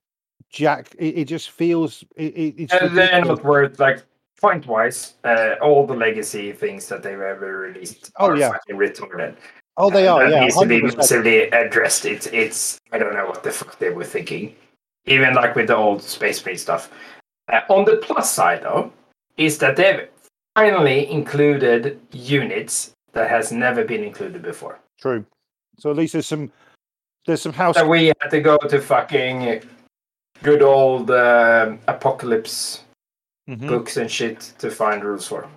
jack. 0.49 0.93
It, 0.97 1.19
it 1.19 1.25
just 1.25 1.51
feels 1.51 2.03
it, 2.15 2.33
it, 2.35 2.55
it's 2.57 2.73
And 2.73 2.91
ridiculous. 2.91 3.43
not 3.43 3.79
like 3.79 4.03
point 4.41 4.65
wise. 4.65 5.13
Uh, 5.23 5.55
all 5.61 5.85
the 5.85 5.93
legacy 5.93 6.51
things 6.51 6.87
that 6.89 7.03
they've 7.03 7.13
ever 7.21 7.59
released 7.59 8.11
Oh, 8.17 8.31
are 8.31 8.35
yeah. 8.37 8.49
fucking 8.49 8.75
retarded. 8.77 9.35
Oh, 9.77 9.89
they 9.89 10.07
Uh, 10.07 10.15
are. 10.15 10.23
That 10.29 10.31
Yeah, 10.31 10.39
needs 10.41 10.59
to 10.59 10.65
be 10.65 10.81
massively 10.81 11.43
addressed. 11.49 12.05
It's 12.05 12.27
it's 12.27 12.79
I 12.91 12.97
don't 12.97 13.13
know 13.13 13.25
what 13.25 13.43
the 13.43 13.51
fuck 13.51 13.77
they 13.79 13.89
were 13.89 14.03
thinking. 14.03 14.55
Even 15.05 15.33
like 15.33 15.55
with 15.55 15.67
the 15.67 15.75
old 15.75 16.01
Space 16.03 16.43
Marine 16.45 16.57
stuff. 16.57 16.91
Uh, 17.51 17.61
on 17.69 17.85
the 17.85 17.97
plus 17.97 18.31
side 18.31 18.63
though, 18.63 18.91
is 19.37 19.57
that 19.59 19.75
they've 19.75 20.07
finally 20.55 21.09
included 21.09 21.99
units 22.11 22.91
that 23.13 23.29
has 23.29 23.51
never 23.51 23.83
been 23.83 24.03
included 24.03 24.41
before. 24.41 24.79
True. 24.99 25.25
So 25.79 25.89
at 25.89 25.97
least 25.97 26.13
there's 26.13 26.27
some 26.27 26.51
there's 27.25 27.41
some 27.41 27.53
house. 27.53 27.75
So 27.77 27.87
we 27.87 28.07
had 28.19 28.29
to 28.31 28.41
go 28.41 28.57
to 28.57 28.79
fucking 28.81 29.63
good 30.43 30.61
old 30.61 31.09
um 31.11 31.79
apocalypse 31.87 32.83
Mhm. 33.49 33.67
books 33.67 33.97
and 33.97 34.09
shit 34.11 34.39
to 34.59 34.69
find 34.69 35.03
rules 35.03 35.27
for. 35.27 35.49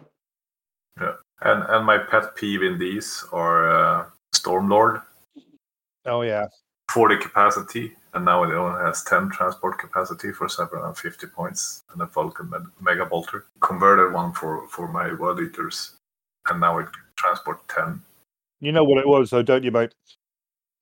And 1.45 1.63
and 1.69 1.85
my 1.85 1.99
pet 1.99 2.35
peeve 2.37 2.63
in 2.63 2.79
these 2.79 3.25
are 3.33 3.71
uh, 3.71 4.07
Stormlord, 4.35 5.03
Oh 6.07 6.23
yeah. 6.23 6.47
40 6.93 7.17
capacity, 7.19 7.93
and 8.13 8.25
now 8.25 8.45
it 8.45 8.55
only 8.55 8.81
has 8.81 9.03
10 9.05 9.31
transport 9.31 9.79
capacity 9.79 10.33
for 10.33 10.49
750 10.49 11.27
points, 11.29 11.83
and 11.93 12.03
a 12.03 12.07
Vulcan 12.07 12.51
Med- 12.51 12.67
Mega 12.81 13.07
Bolter. 13.07 13.47
Converted 13.61 14.13
one 14.13 14.33
for, 14.33 14.69
for 14.69 14.87
my 14.87 15.13
World 15.15 15.41
Eaters, 15.41 15.97
and 16.49 16.61
now 16.61 16.79
it 16.79 16.85
can 16.85 17.03
transport 17.17 17.67
10. 17.69 18.01
You 18.61 18.73
know 18.73 18.85
what 18.85 18.99
it 18.99 19.09
was, 19.09 19.31
though, 19.31 19.43
don't 19.43 19.65
you, 19.65 19.73
mate? 19.73 19.95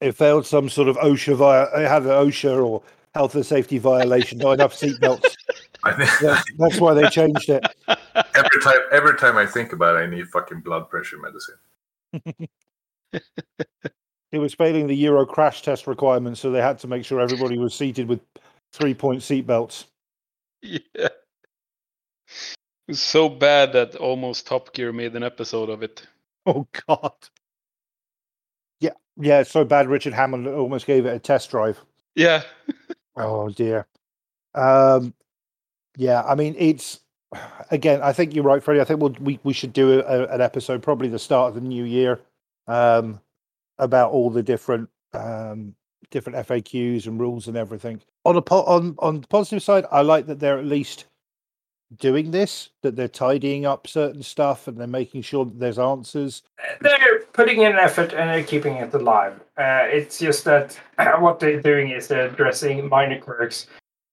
It 0.00 0.12
failed 0.12 0.44
some 0.44 0.68
sort 0.68 0.88
of 0.88 0.96
OSHA 0.96 1.36
via. 1.36 1.62
It 1.76 1.88
had 1.88 2.02
an 2.02 2.08
OSHA 2.08 2.64
or 2.64 2.82
health 3.14 3.34
and 3.36 3.46
safety 3.46 3.78
violation. 3.78 4.38
Not 4.38 4.52
enough 4.52 4.74
seatbelts. 4.74 5.36
Think 5.96 6.10
That's, 6.20 6.44
that's 6.58 6.80
why 6.80 6.94
they 6.94 7.08
changed 7.08 7.48
it. 7.48 7.64
every 8.34 8.60
time 8.62 8.80
every 8.90 9.16
time 9.16 9.36
I 9.36 9.46
think 9.46 9.72
about 9.72 9.96
it, 9.96 10.00
I 10.00 10.06
need 10.06 10.28
fucking 10.28 10.60
blood 10.60 10.88
pressure 10.88 11.18
medicine. 11.18 12.48
It 14.32 14.38
was 14.38 14.54
failing 14.54 14.86
the 14.86 14.96
Euro 14.96 15.26
crash 15.26 15.60
test 15.60 15.86
requirements, 15.86 16.40
so 16.40 16.50
they 16.50 16.62
had 16.62 16.78
to 16.78 16.88
make 16.88 17.04
sure 17.04 17.20
everybody 17.20 17.58
was 17.58 17.74
seated 17.74 18.08
with 18.08 18.20
three-point 18.72 19.20
seatbelts. 19.20 19.84
Yeah. 20.62 20.78
It 20.96 21.12
was 22.88 23.02
so 23.02 23.28
bad 23.28 23.74
that 23.74 23.94
almost 23.96 24.46
Top 24.46 24.72
Gear 24.72 24.90
made 24.90 25.14
an 25.14 25.22
episode 25.22 25.68
of 25.68 25.82
it. 25.82 26.06
Oh 26.46 26.66
God. 26.88 27.12
Yeah, 28.80 28.94
yeah. 29.16 29.40
It's 29.40 29.50
so 29.50 29.64
bad. 29.64 29.88
Richard 29.88 30.14
Hammond 30.14 30.48
almost 30.48 30.86
gave 30.86 31.04
it 31.04 31.14
a 31.14 31.18
test 31.18 31.50
drive. 31.50 31.78
Yeah. 32.14 32.42
Oh 33.14 33.50
dear. 33.50 33.86
Um, 34.54 35.12
yeah, 35.98 36.22
I 36.22 36.34
mean, 36.34 36.54
it's 36.58 37.00
again. 37.70 38.00
I 38.02 38.12
think 38.12 38.34
you're 38.34 38.44
right, 38.44 38.62
Freddie. 38.62 38.80
I 38.80 38.84
think 38.84 39.00
we'll, 39.00 39.16
we 39.20 39.38
we 39.42 39.52
should 39.52 39.72
do 39.72 40.00
a, 40.00 40.26
an 40.26 40.40
episode 40.40 40.82
probably 40.82 41.08
the 41.08 41.18
start 41.18 41.48
of 41.48 41.54
the 41.54 41.60
new 41.60 41.84
year 41.84 42.20
um, 42.66 43.20
about 43.78 44.12
all 44.12 44.30
the 44.30 44.42
different 44.42 44.88
um, 45.12 45.74
different 46.10 46.46
FAQs 46.46 47.06
and 47.06 47.20
rules 47.20 47.48
and 47.48 47.56
everything. 47.56 48.00
On 48.24 48.36
a 48.36 48.42
po- 48.42 48.64
on 48.64 48.96
on 48.98 49.20
the 49.20 49.28
positive 49.28 49.62
side, 49.62 49.84
I 49.90 50.02
like 50.02 50.26
that 50.26 50.40
they're 50.40 50.58
at 50.58 50.66
least 50.66 51.06
doing 51.98 52.30
this. 52.30 52.70
That 52.82 52.96
they're 52.96 53.08
tidying 53.08 53.66
up 53.66 53.86
certain 53.86 54.22
stuff 54.22 54.68
and 54.68 54.78
they're 54.78 54.86
making 54.86 55.22
sure 55.22 55.44
that 55.44 55.58
there's 55.58 55.78
answers. 55.78 56.42
They're 56.80 57.20
putting 57.32 57.62
in 57.62 57.72
effort 57.72 58.12
and 58.12 58.30
they're 58.30 58.44
keeping 58.44 58.76
it 58.76 58.94
alive. 58.94 59.40
Uh, 59.56 59.84
it's 59.84 60.18
just 60.18 60.44
that 60.44 60.78
what 61.20 61.40
they're 61.40 61.60
doing 61.60 61.90
is 61.90 62.08
they're 62.08 62.26
addressing 62.26 62.88
minor 62.88 63.18
quirks, 63.18 63.66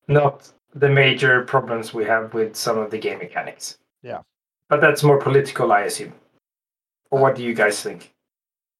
not 0.07 0.51
the 0.73 0.89
major 0.89 1.43
problems 1.43 1.93
we 1.93 2.05
have 2.05 2.33
with 2.33 2.55
some 2.55 2.77
of 2.77 2.91
the 2.91 2.97
game 2.97 3.19
mechanics. 3.19 3.77
Yeah. 4.03 4.21
But 4.69 4.81
that's 4.81 5.03
more 5.03 5.19
political, 5.19 5.71
I 5.71 5.81
assume. 5.81 6.13
Or 7.11 7.19
what 7.19 7.35
do 7.35 7.43
you 7.43 7.53
guys 7.53 7.81
think? 7.81 8.11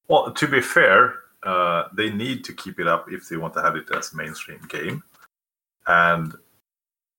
Well, 0.08 0.32
to 0.32 0.48
be 0.48 0.62
fair, 0.62 1.16
uh, 1.44 1.86
they 1.96 2.12
need 2.12 2.44
to 2.46 2.54
keep 2.54 2.80
it 2.80 2.88
up 2.88 3.12
if 3.12 3.28
they 3.28 3.38
want 3.38 3.54
to 3.56 3.62
have 3.62 3.76
it 3.76 3.86
as 3.96 4.14
a 4.14 4.18
mainstream 4.18 4.60
game, 4.70 5.04
and 5.88 6.34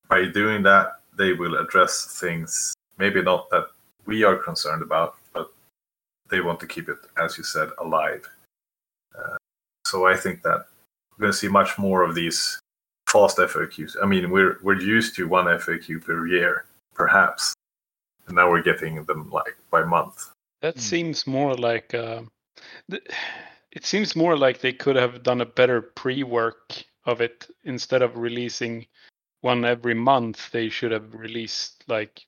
by 0.09 0.27
doing 0.27 0.63
that, 0.65 1.01
they 1.17 1.33
will 1.33 1.57
address 1.57 2.19
things 2.21 2.75
maybe 2.99 3.23
not 3.23 3.49
that 3.51 3.69
we 4.07 4.25
are 4.25 4.37
concerned 4.37 4.83
about, 4.83 5.17
but 5.33 5.51
they 6.29 6.41
want 6.41 6.61
to 6.61 6.67
keep 6.67 6.89
it, 6.89 6.99
as 7.17 7.39
you 7.39 7.45
said, 7.45 7.71
alive. 7.79 8.29
Uh, 9.17 9.37
so 9.87 10.07
I 10.07 10.17
think 10.17 10.43
that 10.43 10.67
we're 11.11 11.23
going 11.23 11.33
to 11.33 11.39
see 11.39 11.49
much 11.49 11.79
more 11.79 12.03
of 12.03 12.15
these 12.15 12.61
fast 13.11 13.39
FAQs. 13.39 13.97
I 14.03 14.07
mean, 14.07 14.31
we're 14.31 14.59
we're 14.63 14.81
used 14.81 15.15
to 15.17 15.29
one 15.29 15.47
FAQ 15.47 16.05
per 16.05 16.27
year, 16.27 16.65
perhaps, 16.95 17.55
and 18.27 18.37
now 18.37 18.51
we're 18.51 18.63
getting 18.63 19.05
them 19.05 19.31
like 19.31 19.57
by 19.71 19.83
month. 19.85 20.31
That 20.63 20.75
Hmm. 20.75 20.81
seems 20.81 21.27
more 21.27 21.55
like 21.55 21.95
uh, 21.95 22.23
th- 22.91 23.09
it 23.73 23.85
seems 23.85 24.17
more 24.17 24.37
like 24.37 24.61
they 24.61 24.73
could 24.73 24.97
have 24.97 25.23
done 25.23 25.41
a 25.41 25.47
better 25.47 25.81
pre-work 25.83 26.85
of 27.05 27.21
it 27.21 27.49
instead 27.65 28.03
of 28.03 28.17
releasing 28.17 28.87
one 29.43 29.65
every 29.65 29.95
month. 29.95 30.51
They 30.51 30.69
should 30.69 30.93
have 30.93 31.15
released 31.15 31.85
like 31.89 32.21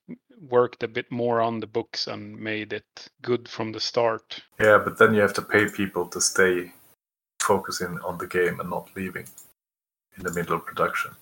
worked 0.50 0.82
a 0.82 0.88
bit 0.88 1.10
more 1.10 1.40
on 1.40 1.60
the 1.60 1.66
books 1.66 2.06
and 2.08 2.36
made 2.36 2.72
it 2.72 3.08
good 3.20 3.48
from 3.48 3.70
the 3.72 3.80
start. 3.80 4.42
Yeah, 4.58 4.78
but 4.84 4.98
then 4.98 5.14
you 5.14 5.20
have 5.20 5.34
to 5.34 5.42
pay 5.42 5.68
people 5.68 6.06
to 6.08 6.20
stay 6.20 6.72
focusing 7.40 7.98
on 8.00 8.18
the 8.18 8.26
game 8.26 8.58
and 8.60 8.70
not 8.70 8.88
leaving 8.96 9.26
in 10.16 10.22
the 10.22 10.32
middle 10.32 10.56
of 10.56 10.64
production. 10.66 11.12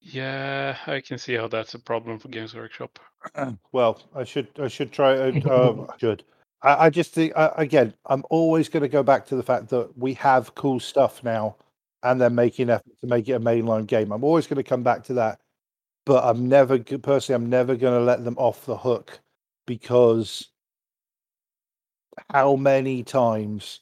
Yeah, 0.00 0.76
I 0.86 1.00
can 1.00 1.18
see 1.18 1.34
how 1.34 1.48
that's 1.48 1.74
a 1.74 1.78
problem 1.78 2.18
for 2.18 2.28
Games 2.28 2.54
Workshop. 2.54 2.98
Well, 3.72 4.00
I 4.14 4.22
should 4.22 4.48
I 4.60 4.68
should 4.68 4.92
try. 4.92 5.16
Uh, 5.16 5.40
uh, 5.50 5.96
should 5.98 6.22
I, 6.62 6.86
I 6.86 6.90
just 6.90 7.12
think 7.12 7.32
uh, 7.34 7.50
again? 7.56 7.92
I'm 8.06 8.24
always 8.30 8.68
going 8.68 8.82
to 8.82 8.88
go 8.88 9.02
back 9.02 9.26
to 9.26 9.36
the 9.36 9.42
fact 9.42 9.68
that 9.70 9.98
we 9.98 10.14
have 10.14 10.54
cool 10.54 10.78
stuff 10.78 11.24
now, 11.24 11.56
and 12.04 12.20
they're 12.20 12.30
making 12.30 12.70
effort 12.70 12.98
to 13.00 13.06
make 13.08 13.28
it 13.28 13.32
a 13.32 13.40
mainline 13.40 13.86
game. 13.86 14.12
I'm 14.12 14.22
always 14.22 14.46
going 14.46 14.62
to 14.62 14.62
come 14.62 14.84
back 14.84 15.02
to 15.04 15.14
that, 15.14 15.40
but 16.04 16.24
I'm 16.24 16.48
never 16.48 16.78
personally. 16.78 17.42
I'm 17.42 17.50
never 17.50 17.74
going 17.74 17.98
to 17.98 18.04
let 18.04 18.24
them 18.24 18.36
off 18.38 18.64
the 18.64 18.76
hook 18.76 19.18
because 19.66 20.48
how 22.32 22.56
many 22.56 23.02
times 23.02 23.80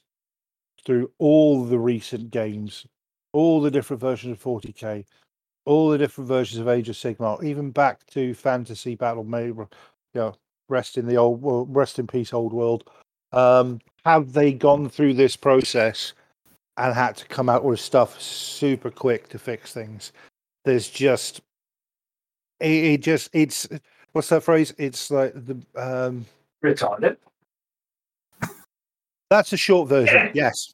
through 0.85 1.11
all 1.17 1.63
the 1.63 1.79
recent 1.79 2.31
games, 2.31 2.85
all 3.35 3.59
the 3.59 3.69
different 3.69 3.99
versions 3.99 4.31
of 4.31 4.41
40k, 4.41 5.03
all 5.65 5.89
the 5.89 5.97
different 5.97 6.29
versions 6.29 6.57
of 6.61 6.69
Age 6.69 6.87
of 6.87 6.95
Sigmar, 6.95 7.43
even 7.43 7.69
back 7.69 8.05
to 8.07 8.33
Fantasy 8.33 8.95
Battle, 8.95 9.25
May, 9.25 9.47
you 9.47 9.67
know, 10.13 10.35
rest 10.69 10.97
in 10.97 11.05
the 11.05 11.17
old 11.17 11.41
world, 11.41 11.67
rest 11.75 11.99
in 11.99 12.07
peace, 12.07 12.33
old 12.33 12.53
world. 12.53 12.89
Um, 13.33 13.81
have 14.05 14.31
they 14.31 14.53
gone 14.53 14.87
through 14.87 15.15
this 15.15 15.35
process 15.35 16.13
and 16.77 16.93
had 16.93 17.17
to 17.17 17.27
come 17.27 17.49
out 17.49 17.65
with 17.65 17.81
stuff 17.81 18.19
super 18.21 18.89
quick 18.89 19.27
to 19.29 19.37
fix 19.37 19.73
things? 19.73 20.13
There's 20.63 20.89
just, 20.89 21.41
it, 22.61 22.71
it 22.71 23.01
just, 23.01 23.29
it's 23.33 23.67
what's 24.13 24.29
that 24.29 24.43
phrase? 24.43 24.73
It's 24.77 25.11
like 25.11 25.33
the 25.33 25.57
um, 25.75 26.25
Retarded. 26.63 27.17
That's 29.29 29.51
a 29.51 29.57
short 29.57 29.89
version. 29.89 30.31
Yes. 30.33 30.73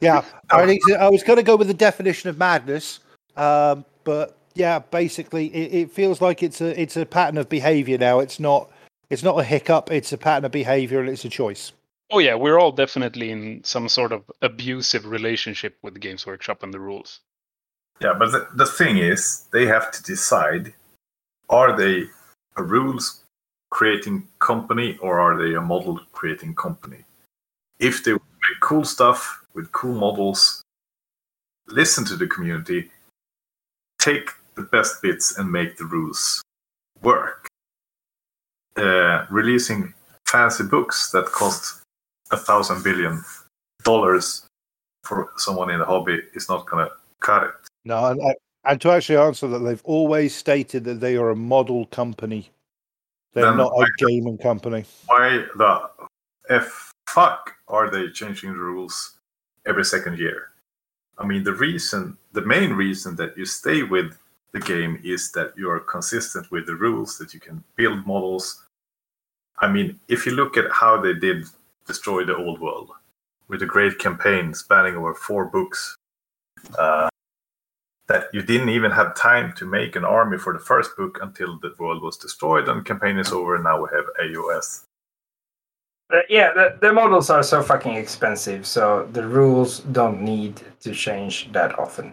Yeah. 0.00 0.24
I, 0.50 0.66
think 0.66 0.82
I 0.92 1.08
was 1.08 1.22
going 1.22 1.38
to 1.38 1.42
go 1.42 1.56
with 1.56 1.68
the 1.68 1.74
definition 1.74 2.30
of 2.30 2.38
madness, 2.38 3.00
um, 3.36 3.84
but 4.04 4.36
yeah, 4.54 4.78
basically, 4.78 5.46
it, 5.46 5.74
it 5.74 5.90
feels 5.90 6.20
like 6.20 6.42
it's 6.42 6.60
a 6.60 6.78
it's 6.80 6.96
a 6.96 7.06
pattern 7.06 7.38
of 7.38 7.48
behaviour 7.48 7.98
now. 7.98 8.20
It's 8.20 8.38
not 8.38 8.70
it's 9.10 9.22
not 9.22 9.38
a 9.38 9.44
hiccup. 9.44 9.90
It's 9.90 10.12
a 10.12 10.18
pattern 10.18 10.44
of 10.44 10.52
behaviour, 10.52 11.00
and 11.00 11.08
it's 11.08 11.24
a 11.24 11.28
choice. 11.28 11.72
Oh 12.10 12.18
yeah, 12.18 12.34
we're 12.34 12.58
all 12.58 12.72
definitely 12.72 13.30
in 13.30 13.64
some 13.64 13.88
sort 13.88 14.12
of 14.12 14.22
abusive 14.42 15.06
relationship 15.06 15.78
with 15.82 15.94
the 15.94 16.00
Games 16.00 16.26
Workshop 16.26 16.62
and 16.62 16.72
the 16.72 16.80
rules. 16.80 17.20
Yeah, 18.00 18.14
but 18.18 18.32
the, 18.32 18.48
the 18.54 18.66
thing 18.66 18.98
is, 18.98 19.46
they 19.52 19.66
have 19.66 19.90
to 19.92 20.02
decide: 20.02 20.74
are 21.48 21.76
they 21.76 22.04
a 22.56 22.62
rules 22.62 23.24
creating 23.70 24.28
company 24.38 24.98
or 25.00 25.18
are 25.18 25.36
they 25.36 25.54
a 25.54 25.60
model 25.60 25.98
creating 26.12 26.54
company? 26.54 27.04
If 27.78 28.04
they 28.04 28.12
make 28.12 28.60
cool 28.60 28.84
stuff 28.84 29.41
with 29.54 29.70
cool 29.72 29.94
models, 29.94 30.62
listen 31.68 32.04
to 32.06 32.16
the 32.16 32.26
community, 32.26 32.90
take 34.00 34.30
the 34.54 34.62
best 34.62 35.00
bits 35.02 35.38
and 35.38 35.50
make 35.50 35.76
the 35.76 35.84
rules 35.84 36.42
work. 37.02 37.48
Uh, 38.76 39.26
releasing 39.30 39.92
fancy 40.26 40.64
books 40.64 41.10
that 41.10 41.26
cost 41.26 41.82
a 42.30 42.36
thousand 42.36 42.82
billion 42.82 43.22
dollars 43.84 44.46
for 45.04 45.30
someone 45.36 45.68
in 45.70 45.78
the 45.78 45.84
hobby 45.84 46.20
is 46.34 46.48
not 46.48 46.64
going 46.66 46.86
to 46.86 46.92
cut 47.20 47.42
it. 47.44 47.50
No, 47.84 48.06
and, 48.06 48.20
and 48.64 48.80
to 48.80 48.90
actually 48.92 49.18
answer 49.18 49.46
that, 49.48 49.58
they've 49.58 49.82
always 49.84 50.34
stated 50.34 50.84
that 50.84 51.00
they 51.00 51.16
are 51.16 51.30
a 51.30 51.36
model 51.36 51.84
company. 51.86 52.50
They're 53.34 53.44
Then 53.46 53.58
not 53.58 53.74
why- 53.74 53.84
a 53.84 54.06
gaming 54.06 54.38
company. 54.38 54.84
Why 55.06 55.44
the 55.56 55.90
f 56.48 56.92
fuck 57.08 57.54
are 57.68 57.90
they 57.90 58.08
changing 58.10 58.52
the 58.52 58.58
rules 58.58 59.18
every 59.66 59.84
second 59.84 60.18
year? 60.18 60.48
I 61.18 61.26
mean, 61.26 61.44
the 61.44 61.54
reason, 61.54 62.16
the 62.32 62.42
main 62.42 62.72
reason 62.72 63.16
that 63.16 63.36
you 63.36 63.44
stay 63.44 63.82
with 63.82 64.16
the 64.52 64.60
game 64.60 65.00
is 65.04 65.32
that 65.32 65.52
you 65.56 65.70
are 65.70 65.80
consistent 65.80 66.50
with 66.50 66.66
the 66.66 66.74
rules, 66.74 67.18
that 67.18 67.32
you 67.34 67.40
can 67.40 67.62
build 67.76 68.06
models. 68.06 68.66
I 69.58 69.68
mean, 69.68 69.98
if 70.08 70.26
you 70.26 70.32
look 70.32 70.56
at 70.56 70.70
how 70.70 71.00
they 71.00 71.14
did 71.14 71.46
destroy 71.86 72.24
the 72.24 72.36
old 72.36 72.60
world 72.60 72.90
with 73.48 73.62
a 73.62 73.66
great 73.66 73.98
campaign 73.98 74.54
spanning 74.54 74.96
over 74.96 75.14
four 75.14 75.46
books, 75.46 75.96
uh, 76.78 77.08
that 78.08 78.26
you 78.32 78.42
didn't 78.42 78.68
even 78.68 78.90
have 78.90 79.14
time 79.14 79.52
to 79.54 79.64
make 79.64 79.96
an 79.96 80.04
army 80.04 80.36
for 80.38 80.52
the 80.52 80.58
first 80.58 80.96
book 80.96 81.18
until 81.22 81.58
the 81.58 81.72
world 81.78 82.02
was 82.02 82.16
destroyed 82.16 82.68
and 82.68 82.84
campaign 82.84 83.18
is 83.18 83.32
over, 83.32 83.54
and 83.54 83.64
now 83.64 83.82
we 83.82 83.88
have 83.94 84.04
AOS. 84.22 84.84
Uh, 86.12 86.20
yeah, 86.28 86.52
the, 86.52 86.76
the 86.82 86.92
models 86.92 87.30
are 87.30 87.42
so 87.42 87.62
fucking 87.62 87.94
expensive, 87.94 88.66
so 88.66 89.08
the 89.12 89.26
rules 89.26 89.80
don't 89.92 90.20
need 90.20 90.60
to 90.80 90.92
change 90.92 91.50
that 91.52 91.78
often. 91.78 92.12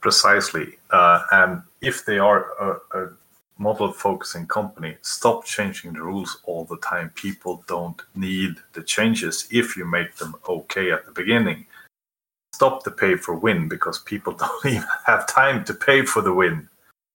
Precisely. 0.00 0.78
Uh, 0.90 1.22
and 1.32 1.62
if 1.82 2.06
they 2.06 2.18
are 2.18 2.46
a, 2.60 2.98
a 2.98 3.10
model 3.58 3.92
focusing 3.92 4.46
company, 4.46 4.96
stop 5.02 5.44
changing 5.44 5.92
the 5.92 6.02
rules 6.02 6.38
all 6.44 6.64
the 6.64 6.78
time. 6.78 7.10
People 7.14 7.62
don't 7.66 8.00
need 8.14 8.56
the 8.72 8.82
changes 8.82 9.46
if 9.50 9.76
you 9.76 9.84
make 9.84 10.16
them 10.16 10.34
okay 10.48 10.90
at 10.90 11.04
the 11.04 11.12
beginning. 11.12 11.66
Stop 12.54 12.84
the 12.84 12.90
pay 12.90 13.16
for 13.16 13.34
win 13.34 13.68
because 13.68 13.98
people 13.98 14.32
don't 14.38 14.64
even 14.64 14.84
have 15.04 15.26
time 15.26 15.62
to 15.64 15.74
pay 15.74 16.06
for 16.06 16.22
the 16.22 16.32
win 16.32 16.66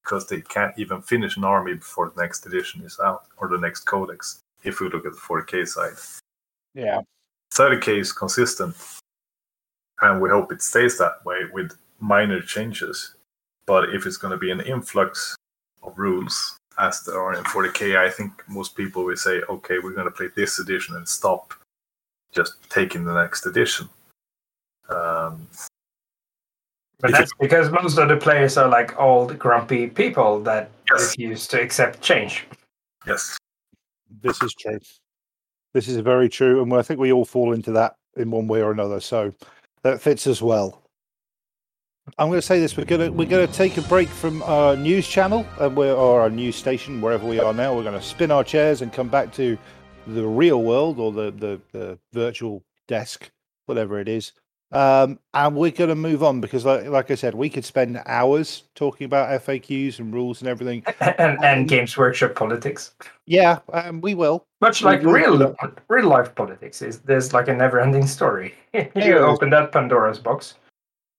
because 0.04 0.28
they 0.28 0.42
can't 0.42 0.78
even 0.78 1.02
finish 1.02 1.38
an 1.38 1.46
army 1.46 1.74
before 1.74 2.12
the 2.14 2.22
next 2.22 2.46
edition 2.46 2.84
is 2.84 3.00
out 3.04 3.24
or 3.38 3.48
the 3.48 3.58
next 3.58 3.86
codex. 3.86 4.43
If 4.64 4.80
we 4.80 4.90
look 4.90 5.06
at 5.06 5.14
the 5.14 5.20
4K 5.20 5.66
side, 5.68 5.94
Yeah. 6.74 7.02
30k 7.54 8.00
is 8.00 8.12
consistent, 8.12 8.76
and 10.02 10.22
we 10.22 10.30
hope 10.30 10.52
it 10.52 10.62
stays 10.62 10.98
that 10.98 11.24
way 11.26 11.46
with 11.52 11.78
minor 12.00 12.42
changes. 12.42 13.16
But 13.66 13.94
if 13.94 14.06
it's 14.06 14.18
going 14.18 14.32
to 14.32 14.38
be 14.38 14.52
an 14.52 14.62
influx 14.62 15.36
of 15.84 15.98
rules, 15.98 16.58
as 16.80 17.04
there 17.04 17.22
are 17.22 17.34
in 17.36 17.44
40k, 17.44 17.98
I 17.98 18.10
think 18.10 18.32
most 18.50 18.76
people 18.76 19.04
will 19.06 19.16
say, 19.18 19.42
okay, 19.44 19.78
we're 19.80 19.94
going 19.94 20.08
to 20.08 20.12
play 20.12 20.30
this 20.36 20.60
edition 20.60 20.96
and 20.96 21.08
stop 21.08 21.54
just 22.32 22.54
taking 22.70 23.06
the 23.06 23.14
next 23.14 23.46
edition. 23.46 23.88
Um, 24.90 25.48
But 27.00 27.10
If 27.12 27.18
that's 27.18 27.32
because 27.40 27.70
most 27.70 27.98
of 27.98 28.08
the 28.08 28.16
players 28.18 28.58
are 28.58 28.68
like 28.70 28.98
old, 29.00 29.38
grumpy 29.38 29.88
people 29.88 30.40
that 30.44 30.70
Yes. 30.90 31.02
refuse 31.10 31.48
to 31.48 31.62
accept 31.62 32.02
change. 32.02 32.46
yes, 33.06 33.38
This 34.22 34.42
is 34.42 34.54
true. 34.54 34.80
This 35.74 35.88
is 35.88 35.98
very 35.98 36.30
true, 36.30 36.62
and 36.62 36.72
I 36.74 36.82
think 36.82 37.00
we 37.00 37.12
all 37.12 37.26
fall 37.26 37.54
into 37.54 37.72
that 37.72 37.96
in 38.16 38.30
one 38.30 38.48
way 38.48 38.62
or 38.62 38.72
another. 38.72 39.00
So 39.00 39.34
that 39.82 40.02
fits 40.02 40.28
as 40.28 40.42
well. 40.42 40.84
I'm 42.18 42.28
going 42.28 42.38
to 42.38 42.46
say 42.46 42.60
this: 42.60 42.78
we're 42.78 42.86
going 42.86 43.02
to 43.02 43.10
we're 43.10 43.28
going 43.28 43.48
to 43.48 43.54
take 43.54 43.78
a 43.78 43.82
break 43.84 44.10
from 44.10 44.44
our 44.44 44.76
news 44.76 45.08
channel 45.08 45.48
uh, 45.60 45.68
and 45.68 45.78
we're, 45.78 45.94
or 45.94 46.22
our 46.22 46.30
news 46.30 46.56
station, 46.56 47.02
wherever 47.02 47.26
we 47.26 47.40
are 47.40 47.54
now. 47.54 47.76
We're 47.76 47.84
going 47.84 48.00
to 48.00 48.06
spin 48.06 48.30
our 48.30 48.44
chairs 48.44 48.82
and 48.82 48.92
come 48.92 49.08
back 49.08 49.34
to 49.34 49.58
the 50.08 50.28
real 50.28 50.62
world 50.62 51.00
or 51.00 51.12
the 51.12 51.32
the, 51.32 51.62
the 51.72 52.00
virtual 52.12 52.64
desk, 52.88 53.32
whatever 53.66 54.00
it 54.00 54.08
is. 54.08 54.34
Um, 54.74 55.20
and 55.34 55.56
we're 55.56 55.72
going 55.72 55.90
to 55.90 55.96
move 55.96 56.24
on 56.24 56.42
because, 56.42 56.66
like, 56.66 56.88
like 56.88 57.12
I 57.12 57.16
said, 57.16 57.36
we 57.36 57.50
could 57.50 57.64
spend 57.64 58.02
hours 58.06 58.64
talking 58.74 59.06
about 59.06 59.30
FAQs 59.44 60.00
and 60.00 60.14
rules 60.14 60.42
and 60.42 60.50
everything. 60.50 60.84
and, 61.00 61.38
and 61.44 61.68
Games 61.68 61.96
Workshop 61.96 62.34
politics. 62.36 62.92
Yeah, 63.28 63.60
um, 63.72 64.02
we 64.02 64.16
will. 64.16 64.46
Much 64.62 64.82
We 64.82 64.86
like 64.86 65.02
will 65.04 65.12
real 65.14 65.56
real 65.90 66.08
life 66.08 66.34
politics 66.34 66.82
is 66.82 67.00
there's 67.02 67.34
like 67.34 67.48
a 67.48 67.54
never 67.54 67.80
ending 67.80 68.08
story. 68.08 68.54
you 68.74 69.18
open 69.18 69.50
that 69.52 69.72
Pandora's 69.72 70.20
box. 70.20 70.56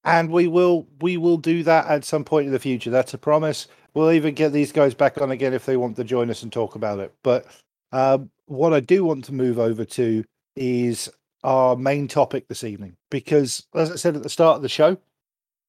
and 0.05 0.31
we 0.31 0.49
will 0.49 0.87
we 1.01 1.17
will 1.17 1.37
do 1.37 1.63
that 1.63 1.87
at 1.87 2.05
some 2.05 2.25
point 2.25 2.47
in 2.47 2.53
the 2.53 2.59
future 2.59 2.91
that's 2.91 3.15
a 3.15 3.19
promise 3.19 3.69
we'll 3.95 4.13
even 4.13 4.35
get 4.35 4.53
these 4.53 4.71
guys 4.73 4.95
back 4.95 5.21
on 5.21 5.31
again 5.31 5.55
if 5.55 5.65
they 5.65 5.77
want 5.77 5.97
to 5.97 6.05
join 6.05 6.31
us 6.31 6.43
and 6.43 6.53
talk 6.53 6.75
about 6.75 6.99
it 6.99 7.13
but 7.23 7.47
um, 7.93 8.31
what 8.47 8.75
i 8.75 8.81
do 8.81 9.05
want 9.05 9.25
to 9.25 9.33
move 9.33 9.59
over 9.59 9.85
to 9.85 10.23
is 10.57 11.09
our 11.45 11.76
main 11.76 12.09
topic 12.09 12.49
this 12.49 12.64
evening 12.64 12.97
because 13.11 13.64
as 13.74 13.92
i 13.92 13.97
said 13.97 14.16
at 14.16 14.22
the 14.22 14.28
start 14.28 14.57
of 14.57 14.62
the 14.62 14.68
show 14.68 14.97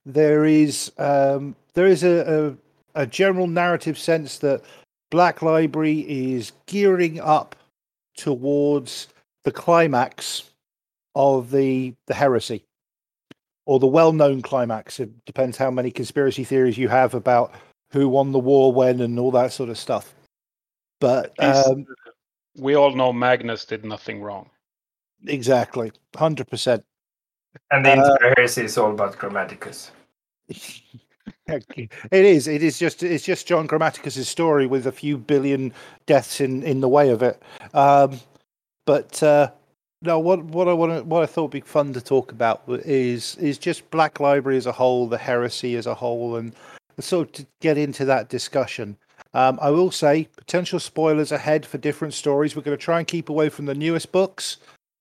there 0.06 0.46
is 0.46 0.92
um, 0.98 1.56
there 1.74 1.88
is 1.88 2.04
a, 2.04 2.56
a, 2.96 3.02
a 3.04 3.08
general 3.08 3.48
narrative 3.48 3.98
sense 3.98 4.38
that 4.40 4.62
black 5.12 5.42
library 5.42 6.00
is 6.00 6.52
gearing 6.68 7.20
up 7.20 7.56
towards 8.16 9.08
the 9.44 9.52
climax 9.52 10.52
of 11.16 11.52
the 11.52 11.94
the 12.08 12.14
heresy 12.14 12.64
or 13.66 13.80
the 13.80 13.88
well-known 13.88 14.42
climax. 14.42 15.00
It 15.00 15.26
depends 15.26 15.58
how 15.58 15.72
many 15.72 15.90
conspiracy 15.90 16.44
theories 16.44 16.78
you 16.78 16.88
have 16.88 17.14
about 17.14 17.54
who 17.92 18.08
won 18.08 18.32
the 18.32 18.40
war 18.40 18.72
when 18.72 19.02
and 19.02 19.18
all 19.18 19.32
that 19.32 19.54
sort 19.54 19.70
of 19.70 19.78
stuff. 19.78 20.14
But 21.00 21.34
um, 21.40 21.86
we 22.58 22.76
all 22.76 22.96
know 22.96 23.12
Magnus 23.12 23.66
did 23.66 23.84
nothing 23.84 24.22
wrong. 24.22 24.50
Exactly, 25.28 25.92
hundred 26.16 26.48
percent. 26.48 26.84
And 27.72 27.86
the 27.86 27.92
Uh, 27.92 28.18
heresy 28.36 28.66
is 28.66 28.78
all 28.78 28.92
about 28.92 29.18
Grammaticus. 29.18 29.92
It 31.48 31.92
is. 32.12 32.48
It 32.48 32.64
is 32.64 32.80
just. 32.80 33.04
It's 33.04 33.24
just 33.24 33.48
John 33.48 33.68
Grammaticus's 33.68 34.28
story 34.28 34.66
with 34.66 34.88
a 34.88 34.92
few 34.92 35.16
billion 35.18 35.74
deaths 36.08 36.42
in 36.42 36.64
in 36.64 36.82
the 36.82 36.90
way 36.90 37.10
of 37.10 37.22
it. 37.22 37.42
Um, 37.74 38.20
but 38.86 39.22
uh, 39.22 39.52
no, 40.02 40.20
what 40.20 40.44
what 40.46 40.68
I 40.68 40.74
want 40.74 41.06
what 41.06 41.24
I 41.24 41.26
thought 41.28 41.44
would 41.44 41.52
be 41.52 41.62
fun 41.62 41.94
to 41.94 42.02
talk 42.02 42.32
about 42.32 42.64
is 42.68 43.36
is 43.38 43.58
just 43.58 43.90
Black 43.92 44.20
Library 44.20 44.58
as 44.58 44.66
a 44.66 44.72
whole, 44.72 45.08
the 45.08 45.18
heresy 45.18 45.76
as 45.76 45.86
a 45.86 45.94
whole, 45.94 46.36
and 46.36 46.54
sort 47.00 47.28
of 47.28 47.34
to 47.34 47.48
get 47.62 47.78
into 47.78 48.06
that 48.06 48.30
discussion. 48.30 48.98
Um, 49.34 49.60
I 49.62 49.70
will 49.70 49.92
say 49.92 50.30
potential 50.38 50.80
spoilers 50.80 51.32
ahead 51.32 51.66
for 51.66 51.78
different 51.78 52.14
stories. 52.14 52.56
We're 52.56 52.62
going 52.62 52.78
to 52.78 52.84
try 52.84 53.00
and 53.00 53.08
keep 53.08 53.30
away 53.30 53.50
from 53.50 53.66
the 53.66 53.76
newest 53.76 54.12
books. 54.12 54.58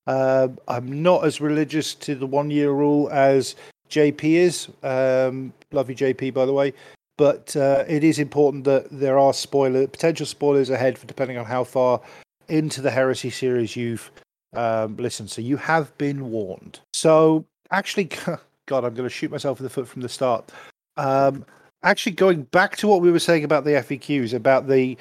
Uh, 0.07 0.49
I'm 0.69 1.03
not 1.03 1.25
as 1.25 1.41
religious 1.41 1.95
to 1.97 2.15
the 2.15 2.27
one 2.27 2.51
year 2.51 2.71
rule 2.71 3.09
as 3.11 3.57
JP 3.91 4.25
is. 4.25 4.69
Um, 4.83 5.53
love 5.73 5.89
you, 5.89 5.97
JP, 5.97 6.35
by 6.35 6.47
the 6.47 6.53
way. 6.53 6.73
But 7.17 7.57
uh, 7.57 7.85
it 7.87 8.03
is 8.03 8.19
important 8.19 8.65
that 8.65 8.89
there 8.91 9.19
are 9.19 9.33
spoiler 9.33 9.87
potential 9.87 10.27
spoilers 10.27 10.71
ahead 10.71 10.99
for 10.99 11.07
depending 11.07 11.39
on 11.39 11.45
how 11.45 11.63
far 11.65 12.01
into 12.49 12.83
the 12.83 12.91
Heresy 12.91 13.31
series 13.31 13.77
you've 13.77 14.11
um, 14.55 14.97
listen. 14.97 15.29
So 15.29 15.41
you 15.41 15.57
have 15.57 15.97
been 15.99 16.31
warned. 16.31 16.81
So 16.93 17.45
actually, 17.71 18.05
God, 18.67 18.85
I'm 18.85 18.95
going 18.95 19.09
to 19.09 19.11
shoot 19.11 19.31
myself 19.31 19.61
in 19.61 19.65
the 19.65 19.71
foot 19.71 19.89
from 19.89 20.03
the 20.03 20.09
start. 20.09 20.51
Um, 20.97 21.45
actually, 21.83 22.13
going 22.13 22.43
back 22.45 22.77
to 22.79 22.89
what 22.89 23.01
we 23.01 23.11
were 23.11 23.19
saying 23.19 23.45
about 23.45 23.65
the 23.65 23.73
FAQs, 23.73 24.35
about 24.35 24.69
the 24.69 24.97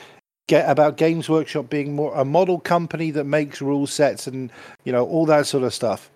get 0.48 0.70
about 0.70 0.98
Games 0.98 1.30
Workshop 1.30 1.70
being 1.70 1.96
more 1.96 2.14
a 2.16 2.26
model 2.26 2.60
company 2.60 3.12
that 3.12 3.26
makes 3.26 3.62
rule 3.62 3.88
sets 3.88 4.28
and 4.28 4.52
you 4.84 4.92
know 4.92 5.06
all 5.06 5.26
that 5.28 5.48
sort 5.48 5.64
of 5.64 5.74
stuff. 5.74 6.10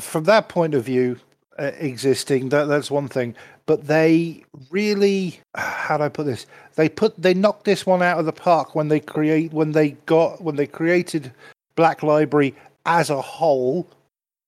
From 0.00 0.24
that 0.24 0.48
point 0.48 0.74
of 0.74 0.84
view, 0.84 1.18
uh, 1.58 1.72
existing 1.78 2.50
that 2.50 2.66
that's 2.66 2.90
one 2.90 3.08
thing, 3.08 3.34
but 3.66 3.86
they 3.86 4.44
really 4.70 5.40
how 5.54 5.98
do 5.98 6.04
I 6.04 6.08
put 6.08 6.26
this? 6.26 6.46
They 6.76 6.88
put 6.88 7.20
they 7.20 7.34
knocked 7.34 7.64
this 7.64 7.84
one 7.86 8.02
out 8.02 8.18
of 8.18 8.26
the 8.26 8.32
park 8.32 8.74
when 8.74 8.88
they 8.88 9.00
create 9.00 9.52
when 9.52 9.72
they 9.72 9.90
got 10.06 10.40
when 10.42 10.56
they 10.56 10.66
created 10.66 11.32
Black 11.74 12.02
Library 12.02 12.54
as 12.86 13.10
a 13.10 13.20
whole 13.20 13.86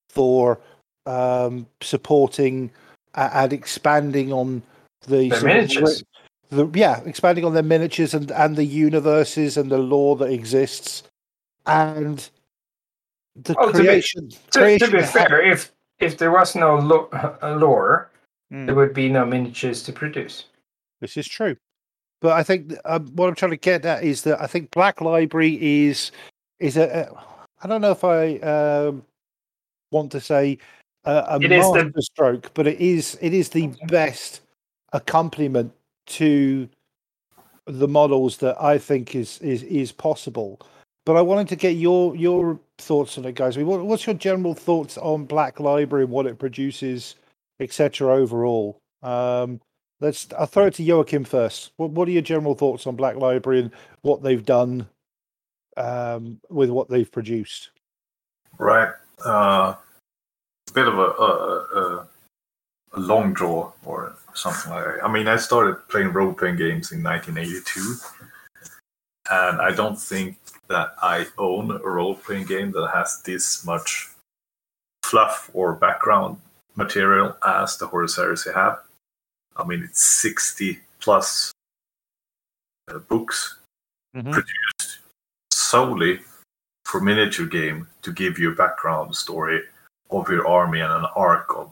for 0.09 0.59
um, 1.05 1.65
supporting 1.81 2.71
uh, 3.15 3.29
and 3.33 3.53
expanding 3.53 4.31
on 4.31 4.61
the 5.07 5.29
The 5.29 5.35
sort 5.35 5.41
of 5.41 5.43
miniatures. 5.43 6.03
The 6.55 6.69
yeah, 6.73 7.01
expanding 7.05 7.45
on 7.45 7.53
their 7.53 7.63
miniatures 7.63 8.13
and 8.13 8.31
and 8.31 8.55
the 8.55 8.65
universes 8.65 9.57
and 9.57 9.71
the 9.71 9.77
lore 9.77 10.15
that 10.17 10.31
exists, 10.31 11.03
and 11.65 12.29
the 13.35 13.55
Oh, 13.57 13.71
to 13.71 13.77
be- 13.77 13.83
creation. 13.85 14.29
To, 14.51 14.77
to 14.79 14.91
be 14.91 15.01
fair, 15.01 15.41
if 15.41 15.71
if 15.99 16.17
there 16.17 16.31
was 16.31 16.55
no 16.55 16.75
lo- 16.77 17.09
uh, 17.13 17.55
lore, 17.59 18.09
Mm. 18.51 18.65
there 18.67 18.75
would 18.75 18.93
be 18.93 19.09
no 19.09 19.25
miniatures 19.25 19.81
to 19.83 19.91
produce. 19.93 20.45
This 21.01 21.17
is 21.17 21.27
true, 21.27 21.55
but 22.21 22.33
I 22.33 22.43
think 22.43 22.73
um, 22.85 23.07
what 23.15 23.27
I'm 23.29 23.35
trying 23.35 23.51
to 23.51 23.57
get 23.57 23.83
at 23.85 24.03
is 24.03 24.21
that 24.23 24.39
I 24.41 24.47
think 24.47 24.69
Black 24.71 25.01
Library 25.01 25.57
is 25.87 26.11
is 26.59 26.77
a. 26.77 26.85
a 27.11 27.23
I 27.63 27.67
don't 27.67 27.81
know 27.81 27.91
if 27.91 28.03
I 28.03 28.37
um, 28.39 29.03
want 29.91 30.11
to 30.11 30.19
say 30.19 30.57
a, 31.05 31.11
a 31.29 31.39
It 31.41 31.51
is 31.51 31.65
the- 31.71 32.01
stroke, 32.01 32.53
but 32.53 32.67
it 32.67 32.79
is 32.79 33.17
it 33.21 33.33
is 33.33 33.49
the 33.49 33.67
best 33.87 34.41
accompaniment 34.91 35.73
to 36.07 36.69
the 37.65 37.87
models 37.87 38.37
that 38.37 38.61
I 38.61 38.77
think 38.77 39.15
is 39.15 39.39
is 39.39 39.63
is 39.63 39.91
possible. 39.91 40.59
But 41.05 41.17
I 41.17 41.21
wanted 41.21 41.49
to 41.49 41.55
get 41.55 41.71
your 41.71 42.15
your 42.15 42.59
thoughts 42.77 43.17
on 43.17 43.25
it, 43.25 43.35
guys. 43.35 43.57
What, 43.57 43.85
what's 43.85 44.05
your 44.05 44.15
general 44.15 44.53
thoughts 44.53 44.97
on 44.97 45.25
Black 45.25 45.59
Library 45.59 46.05
and 46.05 46.13
what 46.13 46.25
it 46.25 46.39
produces, 46.39 47.15
etc. 47.59 48.15
Overall, 48.15 48.77
um, 49.01 49.59
let's. 49.99 50.27
I'll 50.37 50.45
throw 50.45 50.67
it 50.67 50.75
to 50.75 50.83
Joachim 50.83 51.23
first. 51.25 51.71
What 51.77 51.91
What 51.91 52.07
are 52.07 52.11
your 52.11 52.21
general 52.21 52.55
thoughts 52.55 52.87
on 52.87 52.95
Black 52.95 53.15
Library 53.15 53.59
and 53.59 53.71
what 54.01 54.23
they've 54.23 54.45
done 54.45 54.87
um, 55.75 56.39
with 56.49 56.69
what 56.69 56.89
they've 56.89 57.11
produced? 57.11 57.71
Right. 58.57 58.89
Uh, 59.25 59.75
bit 60.73 60.87
of 60.87 60.97
a, 60.97 61.01
a, 61.01 61.25
a, 61.75 62.07
a 62.93 62.99
long 62.99 63.33
draw 63.33 63.71
or 63.85 64.15
something 64.33 64.71
like 64.71 64.85
that. 64.85 65.03
I 65.03 65.11
mean, 65.11 65.27
I 65.27 65.35
started 65.37 65.87
playing 65.89 66.13
role 66.13 66.33
playing 66.33 66.57
games 66.57 66.91
in 66.91 67.01
1982, 67.03 67.95
and 69.31 69.61
I 69.61 69.71
don't 69.71 69.99
think 69.99 70.37
that 70.67 70.95
I 71.01 71.27
own 71.37 71.71
a 71.71 71.79
role 71.79 72.15
playing 72.15 72.45
game 72.45 72.71
that 72.71 72.89
has 72.93 73.21
this 73.23 73.65
much 73.65 74.09
fluff 75.03 75.49
or 75.53 75.73
background 75.73 76.39
material 76.75 77.35
as 77.45 77.77
the 77.77 77.87
Horus 77.87 78.15
Heresy 78.15 78.51
have. 78.53 78.79
I 79.55 79.63
mean, 79.65 79.83
it's 79.83 80.01
60 80.01 80.79
plus 80.99 81.51
uh, 82.89 82.97
books 82.99 83.59
Mhm. 84.15 84.31
produced 84.33 84.99
solely 85.51 86.21
for 86.85 86.99
miniature 86.99 87.45
game 87.45 87.87
to 88.01 88.11
give 88.11 88.37
you 88.37 88.51
a 88.51 88.55
background 88.55 89.15
story 89.15 89.61
of 90.11 90.29
your 90.29 90.47
army 90.47 90.81
and 90.81 90.91
an 90.91 91.05
arc 91.15 91.55
of 91.55 91.71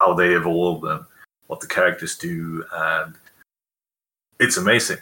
how 0.00 0.14
they 0.14 0.34
evolve 0.34 0.84
and 0.84 1.04
what 1.46 1.60
the 1.60 1.66
characters 1.66 2.16
do 2.16 2.64
and 2.72 3.14
it's 4.40 4.56
amazing 4.56 4.98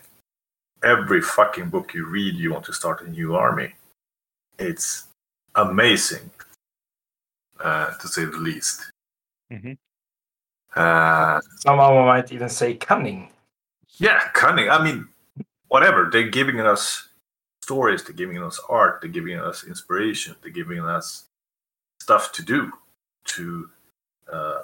every 0.82 1.20
fucking 1.20 1.68
book 1.68 1.92
you 1.94 2.06
read 2.06 2.34
you 2.34 2.52
want 2.52 2.64
to 2.64 2.72
start 2.72 3.02
a 3.02 3.10
new 3.10 3.34
army 3.34 3.74
it's 4.58 5.04
amazing 5.56 6.30
uh, 7.60 7.92
to 7.96 8.08
say 8.08 8.24
the 8.24 8.36
least 8.36 8.82
Mhm. 9.50 9.78
uh, 10.74 11.40
Someone 11.58 12.04
might 12.06 12.32
even 12.32 12.48
say 12.48 12.74
cunning. 12.74 13.30
yeah, 13.98 14.28
cunning. 14.34 14.68
I 14.68 14.82
mean, 14.82 15.08
whatever. 15.68 16.10
They're 16.10 16.28
giving 16.28 16.60
us 16.60 17.08
stories, 17.62 18.02
they're 18.04 18.12
giving 18.16 18.42
us 18.42 18.60
art, 18.68 19.00
they're 19.00 19.10
giving 19.10 19.38
us 19.38 19.64
inspiration, 19.64 20.34
they're 20.42 20.50
giving 20.50 20.80
us 20.80 21.24
stuff 22.02 22.32
to 22.32 22.42
do 22.42 22.72
to 23.26 23.70
uh, 24.30 24.62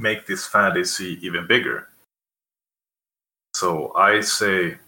make 0.00 0.26
this 0.26 0.46
fantasy 0.46 1.18
even 1.20 1.46
bigger. 1.46 1.88
So 3.54 3.92
I 3.94 4.20
say, 4.20 4.78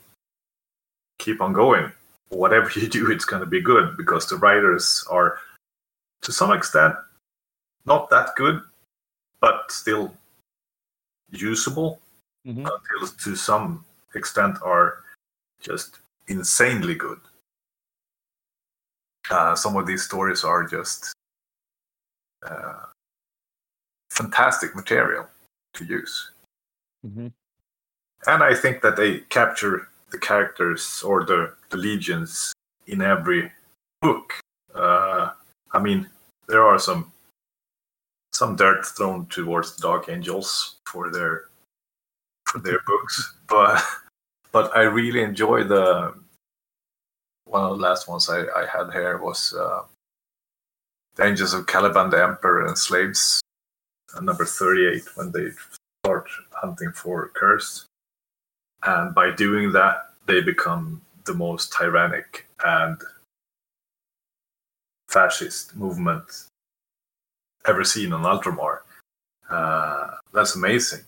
keep 1.19 1.41
on 1.41 1.53
going. 1.53 1.93
Whatever 2.31 2.71
you 2.77 2.89
do, 2.89 3.11
it's 3.11 3.25
going 3.27 3.41
to 3.41 3.47
be 3.47 3.61
good 3.61 3.97
because 3.97 4.27
the 4.29 4.37
writers 4.37 5.05
are, 5.11 5.39
to 6.23 6.33
some 6.33 6.53
extent, 6.53 6.95
not 7.85 8.09
that 8.11 8.35
good, 8.37 8.63
but 9.41 9.71
still 9.71 10.13
usable 11.31 11.99
Mhm. 12.45 12.67
until 12.67 13.07
to 13.25 13.37
some 13.37 13.85
extent 14.17 14.59
are 14.63 15.05
just 15.61 16.01
insanely 16.27 16.95
good. 16.97 17.21
Uh, 19.31 19.55
some 19.55 19.77
of 19.77 19.87
these 19.87 20.03
stories 20.03 20.43
are 20.43 20.65
just 20.67 21.13
uh, 22.45 22.87
fantastic 24.13 24.77
material 24.77 25.27
to 25.75 25.85
use. 25.85 26.31
Mhm. 27.05 27.33
And 28.27 28.43
I 28.43 28.55
think 28.55 28.83
that 28.83 28.97
they 28.97 29.21
capture 29.39 29.89
the 30.11 30.19
characters 30.19 31.03
or 31.03 31.25
the, 31.25 31.55
the 31.71 31.77
legions 31.77 32.53
in 32.87 33.01
every 33.01 33.51
book. 34.01 34.39
Uh, 34.75 35.31
I 35.73 35.79
mean, 35.81 36.11
there 36.47 36.63
are 36.63 36.79
some 36.79 37.13
some 38.33 38.57
dirt 38.57 38.87
thrown 38.87 39.27
towards 39.27 39.77
the 39.77 39.83
Dark 39.83 40.09
Angels 40.09 40.77
for 40.87 41.11
their 41.11 41.49
for 42.47 42.59
their 42.61 42.81
books, 42.87 43.35
but 43.47 43.83
but 44.53 44.77
I 44.77 44.83
really 44.83 45.23
enjoy 45.23 45.65
the 45.65 46.15
one 47.45 47.65
of 47.65 47.79
the 47.79 47.83
last 47.83 48.09
ones 48.09 48.29
I, 48.29 48.41
I 48.63 48.67
had 48.67 48.93
here 48.93 49.19
was 49.19 49.55
uh, 49.55 49.83
the 51.17 51.25
Angels 51.25 51.55
of 51.55 51.67
Caliban, 51.67 52.11
the 52.11 52.23
Emperor 52.23 52.67
and 52.67 52.79
Slaves, 52.79 53.41
number 54.21 54.45
thirty-eight, 54.45 55.05
when 55.17 55.33
they 55.33 55.49
start 56.05 56.29
hunting 56.53 56.93
for 56.93 57.31
Curze, 57.35 57.87
and 58.85 59.15
by 59.15 59.31
doing 59.31 59.73
that, 59.73 60.11
they 60.27 60.41
become 60.41 61.01
the 61.25 61.35
most 61.35 61.73
tyrannic 61.73 62.49
and 62.65 63.01
fascist 65.09 65.77
movement 65.77 66.25
ever 67.67 67.85
seen 67.85 68.13
on 68.13 68.23
Ultramar. 68.23 68.81
Uh, 69.49 70.17
that's 70.33 70.57
amazing 70.57 71.05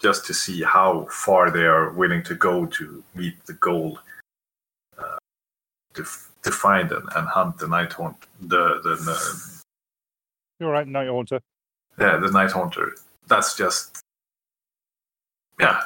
just 0.00 0.26
to 0.26 0.34
see 0.34 0.62
how 0.62 1.06
far 1.10 1.50
they 1.50 1.64
are 1.64 1.92
willing 1.92 2.22
to 2.24 2.34
go 2.34 2.66
to 2.66 3.04
meet 3.14 3.34
the 3.46 3.52
goal 3.54 3.98
uh, 4.98 5.16
to, 5.94 6.02
f- 6.02 6.32
to 6.42 6.50
find 6.50 6.90
and, 6.90 7.08
and 7.14 7.28
hunt 7.28 7.56
the 7.58 7.68
night 7.68 7.92
haunt 7.92 8.16
the 8.40 8.80
the, 8.82 8.96
the 8.96 9.62
You're 10.58 10.72
right, 10.72 10.88
Night 10.88 11.08
Haunter. 11.08 11.40
Yeah 11.98 12.16
the 12.16 12.30
night 12.30 12.50
haunter 12.50 12.94
that's 13.26 13.56
just 13.56 14.00
yeah 15.60 15.82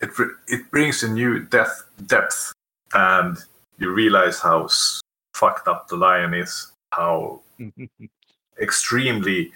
it 0.00 0.10
it 0.48 0.70
brings 0.70 1.02
a 1.02 1.08
new 1.10 1.40
depth 1.40 1.84
depth 2.06 2.52
and 2.94 3.38
you 3.78 3.92
realize 3.92 4.38
how 4.40 4.64
s- 4.64 5.00
fucked 5.34 5.68
up 5.68 5.88
the 5.88 5.96
lion 5.96 6.34
is 6.34 6.72
how 6.92 7.40
extremely 8.60 9.52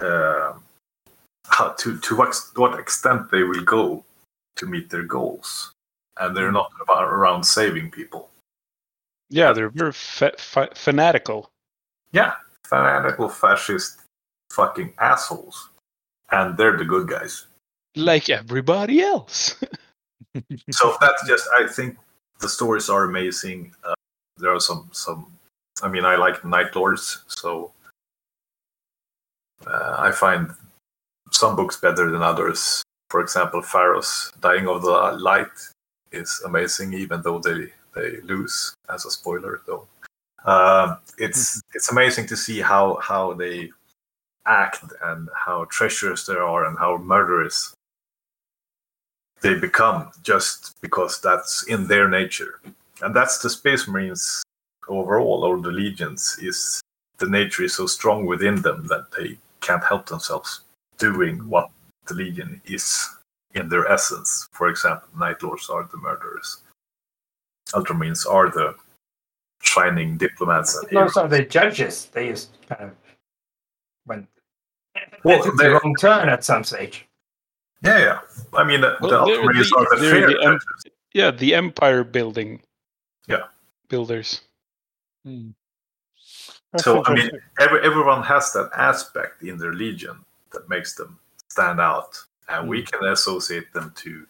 uh, 0.00 0.54
how, 1.48 1.70
to 1.78 1.98
to 1.98 2.16
what 2.16 2.34
what 2.56 2.78
extent 2.78 3.30
they 3.30 3.42
will 3.42 3.62
go 3.64 4.04
to 4.56 4.66
meet 4.66 4.88
their 4.90 5.02
goals, 5.02 5.72
and 6.18 6.34
they're 6.36 6.52
not 6.52 6.70
about 6.80 7.04
around 7.04 7.44
saving 7.44 7.90
people. 7.90 8.30
Yeah, 9.28 9.52
they're 9.52 9.68
very 9.68 9.92
fa- 9.92 10.32
fa- 10.38 10.74
fanatical. 10.74 11.50
Yeah, 12.12 12.34
fanatical 12.64 13.28
fascist 13.28 14.00
fucking 14.50 14.92
assholes, 14.98 15.70
and 16.30 16.56
they're 16.56 16.76
the 16.76 16.84
good 16.84 17.08
guys. 17.08 17.46
Like 17.96 18.30
everybody 18.30 19.00
else. 19.00 19.56
So 20.70 20.96
that's 21.00 21.26
just 21.26 21.48
I 21.58 21.66
think 21.66 21.96
the 22.38 22.48
stories 22.48 22.88
are 22.88 23.02
amazing. 23.04 23.74
Uh, 23.82 23.94
there 24.36 24.54
are 24.54 24.60
some 24.60 24.88
some. 24.92 25.26
I 25.82 25.88
mean, 25.88 26.04
I 26.04 26.16
like 26.16 26.44
Night 26.44 26.76
Lords, 26.76 27.24
so 27.26 27.72
uh, 29.66 29.96
I 29.98 30.12
find 30.12 30.52
some 31.32 31.56
books 31.56 31.76
better 31.76 32.10
than 32.10 32.22
others. 32.22 32.82
For 33.08 33.20
example, 33.20 33.62
Pharaoh's 33.62 34.32
Dying 34.40 34.68
of 34.68 34.82
the 34.82 35.18
Light 35.18 35.48
is 36.12 36.42
amazing, 36.44 36.94
even 36.94 37.22
though 37.22 37.38
they 37.38 37.72
they 37.94 38.20
lose 38.20 38.74
as 38.88 39.04
a 39.04 39.10
spoiler, 39.10 39.62
though. 39.66 39.86
Um, 40.44 40.98
it's 41.18 41.60
it's 41.74 41.90
amazing 41.90 42.26
to 42.26 42.36
see 42.36 42.60
how 42.60 42.98
how 43.02 43.34
they 43.34 43.70
act 44.50 44.84
and 45.04 45.28
how 45.34 45.64
treacherous 45.70 46.26
they 46.26 46.34
are 46.34 46.66
and 46.66 46.78
how 46.78 46.96
murderous 46.98 47.72
they 49.40 49.54
become 49.58 50.10
just 50.22 50.76
because 50.82 51.20
that's 51.20 51.62
in 51.68 51.86
their 51.86 52.08
nature. 52.08 52.60
And 53.02 53.14
that's 53.14 53.38
the 53.38 53.48
Space 53.48 53.88
Marines 53.88 54.42
overall, 54.88 55.44
or 55.44 55.60
the 55.60 55.70
legions, 55.70 56.36
is 56.42 56.82
the 57.18 57.28
nature 57.28 57.62
is 57.62 57.74
so 57.74 57.86
strong 57.86 58.26
within 58.26 58.60
them 58.60 58.86
that 58.88 59.06
they 59.16 59.38
can't 59.60 59.84
help 59.84 60.06
themselves 60.06 60.62
doing 60.98 61.38
what 61.48 61.70
the 62.06 62.14
legion 62.14 62.60
is 62.66 63.08
in 63.54 63.68
their 63.68 63.86
essence. 63.90 64.48
For 64.52 64.68
example, 64.68 65.08
Night 65.18 65.42
Lords 65.42 65.70
are 65.70 65.88
the 65.90 65.98
murderers. 65.98 66.58
Ultramarines 67.72 68.26
are 68.26 68.50
the 68.50 68.74
shining 69.62 70.16
diplomats 70.18 70.76
and 70.76 70.84
Those 70.86 70.90
heroes. 70.90 71.16
are 71.16 71.28
the 71.28 71.44
judges. 71.44 72.06
They 72.06 72.28
just 72.28 72.50
kind 72.68 72.84
of 72.84 72.96
went 74.06 74.26
Well, 75.24 75.38
they 75.38 75.44
took 75.44 75.56
they- 75.58 75.68
the 75.68 75.72
wrong 75.74 75.94
turn 75.98 76.28
at 76.28 76.44
some 76.44 76.64
stage. 76.64 77.06
Yeah, 77.82 77.98
yeah. 77.98 78.18
I 78.52 78.62
mean, 78.64 78.82
the, 78.82 78.96
Well, 79.00 79.10
the 79.10 79.32
Ultramarines 79.32 79.70
the- 79.70 79.76
are 79.76 79.96
the 79.96 80.02
they're 80.02 80.10
fear 80.12 80.26
the 80.28 80.44
em- 80.46 80.58
Yeah, 81.14 81.30
the 81.30 81.54
empire 81.54 82.04
building. 82.04 82.60
Yeah. 83.26 83.44
Builders. 83.88 84.42
That's 85.24 86.84
So, 86.84 87.04
I 87.04 87.14
mean, 87.14 87.30
every, 87.58 87.80
everyone 87.82 88.22
has 88.22 88.52
that 88.52 88.70
aspect 88.76 89.42
in 89.42 89.56
their 89.58 89.72
legion 89.72 90.24
that 90.52 90.68
makes 90.68 90.94
them 90.94 91.18
stand 91.48 91.80
out 91.80 92.16
and 92.48 92.68
we 92.68 92.82
can 92.82 93.04
associate 93.06 93.72
them 93.72 93.92
to 93.96 94.26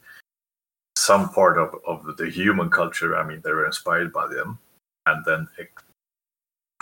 some 0.96 1.28
part 1.30 1.58
of, 1.58 1.74
of 1.86 2.16
the 2.18 2.28
human 2.28 2.68
culture 2.68 3.16
i 3.16 3.22
mean 3.22 3.40
they're 3.42 3.64
inspired 3.64 4.12
by 4.12 4.26
them 4.26 4.58
and 5.06 5.24
then 5.24 5.48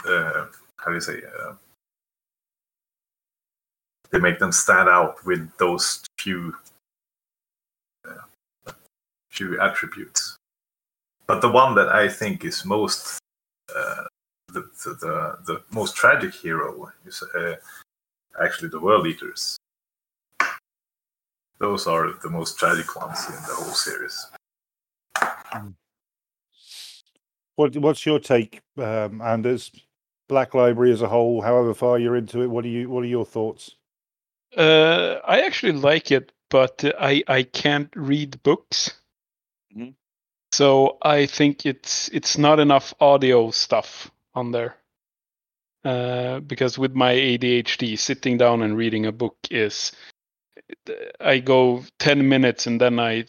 uh, 0.06 0.46
how 0.76 0.86
do 0.88 0.94
you 0.94 1.00
say 1.00 1.20
uh, 1.40 1.52
they 4.10 4.18
make 4.18 4.38
them 4.38 4.52
stand 4.52 4.88
out 4.88 5.24
with 5.24 5.50
those 5.58 6.02
few 6.18 6.54
uh, 8.08 8.72
few 9.30 9.60
attributes 9.60 10.36
but 11.26 11.40
the 11.40 11.50
one 11.50 11.74
that 11.74 11.88
i 11.88 12.08
think 12.08 12.44
is 12.44 12.64
most 12.64 13.18
uh, 13.74 14.04
the, 14.48 14.60
the, 14.84 14.90
the, 15.00 15.38
the 15.46 15.62
most 15.70 15.94
tragic 15.94 16.34
hero 16.34 16.90
is 17.06 17.22
uh, 17.36 17.54
actually 18.42 18.68
the 18.68 18.80
world 18.80 19.06
eaters 19.06 19.56
those 21.58 21.86
are 21.86 22.12
the 22.22 22.30
most 22.30 22.58
tragic 22.58 22.96
ones 22.96 23.26
in 23.26 23.34
the 23.34 23.54
whole 23.54 23.74
series 23.74 24.26
What, 27.58 27.76
what's 27.78 28.06
your 28.06 28.20
take, 28.20 28.60
um, 28.76 29.20
Anders? 29.20 29.72
Black 30.28 30.54
Library 30.54 30.92
as 30.92 31.02
a 31.02 31.08
whole, 31.08 31.42
however 31.42 31.74
far 31.74 31.98
you're 31.98 32.14
into 32.14 32.40
it, 32.42 32.46
what 32.46 32.64
are 32.64 32.68
you? 32.68 32.88
What 32.88 33.02
are 33.02 33.08
your 33.08 33.26
thoughts? 33.26 33.74
Uh, 34.56 35.20
I 35.24 35.40
actually 35.42 35.72
like 35.72 36.10
it, 36.10 36.32
but 36.50 36.84
I 36.98 37.22
I 37.28 37.42
can't 37.42 37.90
read 37.94 38.42
books. 38.42 38.94
Mhm. 39.74 39.94
So 40.52 40.98
I 41.02 41.26
think 41.26 41.66
it's 41.66 42.08
it's 42.08 42.38
not 42.38 42.60
enough 42.60 42.94
audio 43.00 43.50
stuff 43.50 44.10
on 44.34 44.52
there. 44.52 44.76
Uh, 45.84 46.40
because 46.40 46.78
with 46.78 46.94
my 46.94 47.12
ADHD, 47.12 47.96
sitting 47.98 48.36
down 48.38 48.62
and 48.62 48.76
reading 48.76 49.06
a 49.06 49.12
book 49.12 49.36
is 49.50 49.92
I 51.20 51.38
go 51.38 51.84
ten 51.98 52.28
minutes 52.28 52.66
and 52.66 52.80
then 52.80 52.98
I 52.98 53.24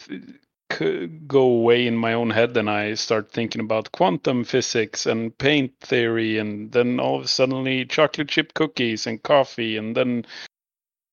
c- 0.72 1.06
go 1.26 1.42
away 1.42 1.86
in 1.86 1.96
my 1.96 2.14
own 2.14 2.30
head 2.30 2.56
and 2.56 2.68
I 2.70 2.94
start 2.94 3.30
thinking 3.32 3.60
about 3.60 3.92
quantum 3.92 4.44
physics 4.44 5.06
and 5.06 5.36
paint 5.38 5.72
theory, 5.80 6.38
and 6.38 6.72
then 6.72 7.00
all 7.00 7.18
of 7.18 7.24
a 7.24 7.28
suddenly 7.28 7.84
chocolate 7.86 8.28
chip 8.28 8.54
cookies 8.54 9.06
and 9.06 9.22
coffee, 9.22 9.76
and 9.76 9.96
then 9.96 10.26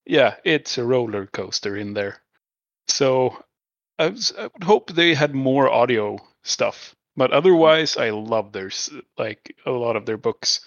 yeah, 0.08 0.36
it's 0.43 0.78
a 0.78 0.84
roller 0.86 1.28
coaster 1.28 1.78
in 1.78 1.93
there. 1.93 2.22
So 2.88 3.43
I, 3.99 4.08
was, 4.08 4.34
I 4.38 4.43
would 4.43 4.64
hope 4.64 4.91
they 4.91 5.14
had 5.14 5.36
more 5.36 5.70
audio 5.70 6.18
stuff, 6.43 6.95
but 7.16 7.32
otherwise, 7.32 7.97
I 7.97 8.12
love 8.12 8.51
their 8.51 8.72
like 9.18 9.55
a 9.66 9.72
lot 9.72 9.95
of 9.95 10.05
their 10.05 10.18
books. 10.18 10.62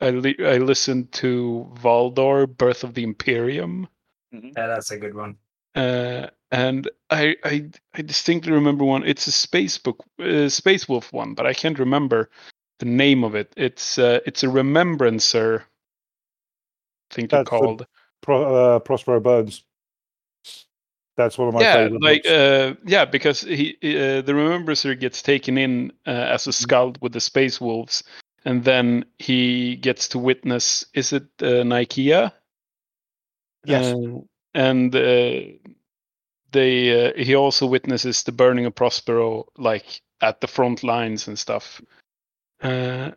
I 0.00 0.10
li- 0.10 0.36
I 0.40 0.58
listened 0.58 1.12
to 1.12 1.70
Valdor, 1.82 2.46
Birth 2.46 2.84
of 2.84 2.94
the 2.94 3.02
Imperium, 3.04 3.88
Yeah, 4.32 4.66
that's 4.68 4.90
a 4.90 4.98
good 4.98 5.14
one. 5.14 5.36
uh, 5.74 6.28
and 6.50 6.88
I, 7.10 7.36
I 7.44 7.70
I 7.94 8.02
distinctly 8.02 8.52
remember 8.52 8.84
one. 8.84 9.04
It's 9.04 9.26
a 9.26 9.32
space 9.32 9.78
book, 9.78 10.04
uh, 10.20 10.48
Space 10.48 10.88
Wolf 10.88 11.12
one, 11.12 11.34
but 11.34 11.46
I 11.46 11.54
can't 11.54 11.78
remember 11.78 12.30
the 12.80 12.86
name 12.86 13.24
of 13.24 13.34
it. 13.34 13.52
It's 13.56 13.98
uh, 13.98 14.20
it's 14.26 14.42
a 14.44 14.48
Remembrancer. 14.48 15.64
I 17.10 17.14
think 17.14 17.30
they're 17.30 17.44
the- 17.44 17.50
called. 17.50 17.86
Pro, 18.24 18.54
uh, 18.54 18.78
Prospero 18.78 19.20
Burns. 19.20 19.64
That's 21.16 21.38
one 21.38 21.48
of 21.48 21.54
my 21.54 21.60
yeah, 21.60 21.74
favorite. 21.74 22.02
like 22.02 22.26
uh, 22.26 22.74
yeah, 22.86 23.04
because 23.04 23.42
he 23.42 23.76
uh, 23.82 24.22
the 24.22 24.34
Remembrancer 24.34 24.94
gets 24.96 25.22
taken 25.22 25.58
in 25.58 25.92
uh, 26.06 26.10
as 26.10 26.46
a 26.46 26.50
Mm-hmm. 26.50 27.02
with 27.02 27.12
the 27.12 27.20
Space 27.20 27.60
Wolves, 27.60 28.02
and 28.44 28.64
then 28.64 29.04
he 29.18 29.76
gets 29.76 30.08
to 30.08 30.18
witness. 30.18 30.84
Is 30.94 31.12
it 31.12 31.24
uh, 31.40 31.62
Nikaea? 31.62 32.32
yes. 33.64 33.94
Uh, 33.94 34.20
and 34.54 34.94
uh, 34.94 35.40
they 36.50 37.08
uh, 37.08 37.12
he 37.16 37.34
also 37.34 37.66
witnesses 37.66 38.22
the 38.22 38.32
burning 38.32 38.66
of 38.66 38.74
Prospero, 38.74 39.46
like 39.56 40.00
at 40.20 40.40
the 40.40 40.46
front 40.46 40.82
lines 40.82 41.28
and 41.28 41.38
stuff. 41.38 41.80
Uh, 42.62 43.10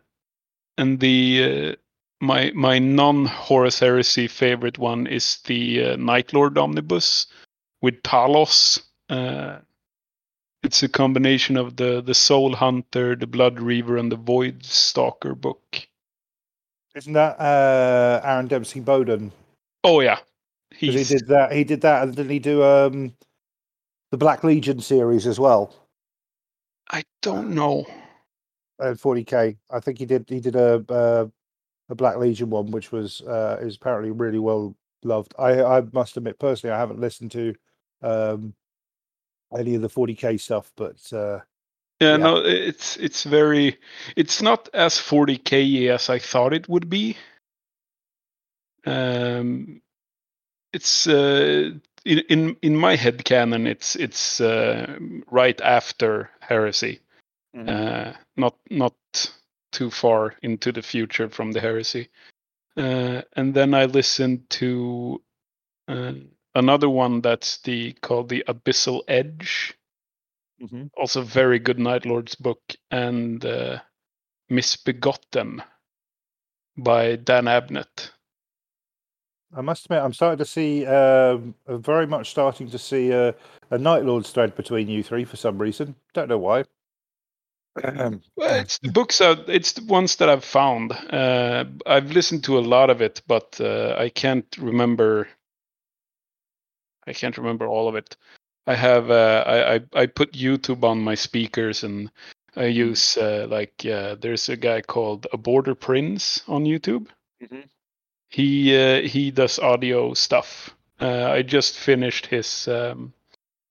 and 0.76 1.00
the 1.00 1.74
uh, 1.74 1.76
my 2.20 2.50
my 2.54 2.78
non 2.78 3.26
Horus 3.26 3.78
Heresy 3.78 4.26
favorite 4.26 4.78
one 4.78 5.06
is 5.06 5.38
the 5.46 5.84
uh, 5.84 5.96
Night 5.96 6.32
Lord 6.32 6.58
Omnibus 6.58 7.26
with 7.80 8.02
Talos. 8.02 8.82
Uh, 9.08 9.58
it's 10.62 10.82
a 10.82 10.88
combination 10.88 11.56
of 11.56 11.76
the 11.76 12.02
the 12.02 12.14
Soul 12.14 12.54
Hunter, 12.54 13.14
the 13.14 13.26
Blood 13.26 13.60
Reaver, 13.60 13.96
and 13.96 14.10
the 14.10 14.16
Void 14.16 14.64
Stalker 14.64 15.34
book. 15.34 15.86
Isn't 16.94 17.12
that 17.12 17.38
uh, 17.38 18.20
Aaron 18.24 18.48
Dembski-Bowden? 18.48 19.30
Oh 19.84 20.00
yeah, 20.00 20.18
he 20.74 20.90
did 21.04 21.28
that. 21.28 21.52
He 21.52 21.64
did 21.64 21.80
that, 21.82 22.02
and 22.02 22.16
didn't 22.16 22.32
he 22.32 22.40
do 22.40 22.62
um, 22.64 23.14
the 24.10 24.16
Black 24.16 24.42
Legion 24.42 24.80
series 24.80 25.26
as 25.26 25.38
well? 25.38 25.74
I 26.90 27.04
don't 27.22 27.54
know. 27.54 27.86
At 28.80 28.96
40k, 28.96 29.56
I 29.70 29.80
think 29.80 29.98
he 29.98 30.06
did. 30.06 30.26
He 30.28 30.38
did 30.40 30.54
a 30.54 30.84
uh, 30.88 31.26
a 31.88 31.94
Black 31.94 32.16
Legion 32.18 32.50
one, 32.50 32.70
which 32.70 32.92
was 32.92 33.20
uh, 33.22 33.58
is 33.60 33.76
apparently 33.76 34.10
really 34.10 34.38
well 34.38 34.74
loved. 35.04 35.34
I 35.38 35.62
I 35.62 35.80
must 35.92 36.16
admit 36.16 36.38
personally, 36.38 36.74
I 36.74 36.78
haven't 36.78 37.00
listened 37.00 37.30
to 37.32 37.54
um, 38.02 38.54
any 39.56 39.74
of 39.74 39.82
the 39.82 39.88
40k 39.88 40.38
stuff, 40.40 40.70
but 40.76 40.96
uh, 41.12 41.40
Yeah, 42.00 42.12
Yeah. 42.12 42.16
no, 42.18 42.36
it's 42.44 42.96
it's 42.96 43.24
very 43.24 43.78
it's 44.16 44.42
not 44.42 44.68
as 44.74 44.94
40k 44.98 45.88
as 45.88 46.08
I 46.10 46.18
thought 46.18 46.52
it 46.52 46.68
would 46.68 46.88
be. 46.88 47.16
Um, 48.86 49.82
it's 50.72 51.06
uh, 51.06 51.70
in 52.04 52.18
in 52.28 52.56
in 52.62 52.76
my 52.76 52.96
head 52.96 53.24
canon, 53.24 53.66
it's 53.66 53.96
it's 53.96 54.40
uh, 54.40 54.98
right 55.30 55.60
after 55.60 56.30
heresy, 56.40 57.00
uh, 57.68 58.12
not 58.36 58.54
not 58.70 58.94
too 59.72 59.90
far 59.90 60.34
into 60.42 60.72
the 60.72 60.82
future 60.82 61.28
from 61.28 61.52
the 61.52 61.60
heresy. 61.60 62.08
Uh, 62.76 63.22
and 63.36 63.54
then 63.54 63.74
I 63.74 63.86
listened 63.86 64.48
to 64.50 65.22
uh, 65.88 66.12
another 66.54 66.88
one 66.88 67.20
that's 67.20 67.58
the 67.62 67.92
called 67.94 68.28
the 68.28 68.44
Abyssal 68.48 69.02
Edge 69.08 69.74
Mhm. 70.60 70.90
also 70.96 71.22
very 71.22 71.58
good 71.58 71.78
Night 71.78 72.04
Lords 72.04 72.34
book 72.34 72.60
and 72.90 73.44
uh, 73.44 73.78
Misbegotten 74.48 75.62
by 76.76 77.16
Dan 77.16 77.44
Abnett. 77.44 78.10
I 79.56 79.60
must 79.62 79.86
admit, 79.86 80.02
I'm 80.02 80.12
starting 80.12 80.38
to 80.38 80.44
see 80.44 80.84
uh, 80.84 81.38
very 81.68 82.06
much 82.06 82.30
starting 82.30 82.68
to 82.70 82.78
see 82.78 83.10
a, 83.12 83.34
a 83.70 83.78
Night 83.78 84.04
Lords 84.04 84.30
thread 84.30 84.54
between 84.56 84.88
you 84.88 85.02
three 85.02 85.24
for 85.24 85.36
some 85.36 85.58
reason. 85.58 85.94
Don't 86.12 86.28
know 86.28 86.38
why. 86.38 86.64
Um, 87.84 88.22
Well, 88.36 88.60
it's 88.60 88.78
the 88.78 88.90
books 88.92 89.20
out. 89.20 89.48
It's 89.48 89.72
the 89.72 89.84
ones 89.84 90.16
that 90.16 90.28
I've 90.28 90.44
found. 90.44 90.92
Uh, 90.92 91.64
I've 91.86 92.10
listened 92.12 92.44
to 92.44 92.58
a 92.58 92.60
lot 92.60 92.90
of 92.90 93.00
it, 93.00 93.22
but 93.26 93.60
uh, 93.60 93.94
I 93.98 94.08
can't 94.08 94.46
remember. 94.58 95.28
I 97.06 97.12
can't 97.12 97.38
remember 97.38 97.66
all 97.66 97.88
of 97.88 97.94
it. 97.96 98.16
I 98.66 98.74
have. 98.74 99.10
Uh, 99.10 99.44
I, 99.46 99.74
I 99.76 99.80
I 100.02 100.06
put 100.06 100.32
YouTube 100.32 100.84
on 100.84 101.00
my 101.00 101.14
speakers, 101.14 101.84
and 101.84 102.10
I 102.56 102.66
use 102.66 103.16
uh, 103.16 103.46
like 103.48 103.84
uh, 103.86 104.16
there's 104.20 104.48
a 104.48 104.56
guy 104.56 104.82
called 104.82 105.26
a 105.32 105.36
Border 105.38 105.74
Prince 105.74 106.42
on 106.48 106.64
YouTube. 106.64 107.08
Mhm. 107.42 107.68
He 108.30 108.76
uh, 108.76 109.02
he 109.02 109.30
does 109.30 109.58
audio 109.58 110.14
stuff. 110.14 110.74
Uh, 111.00 111.30
I 111.30 111.42
just 111.42 111.78
finished 111.78 112.26
his 112.26 112.68
um, 112.68 113.12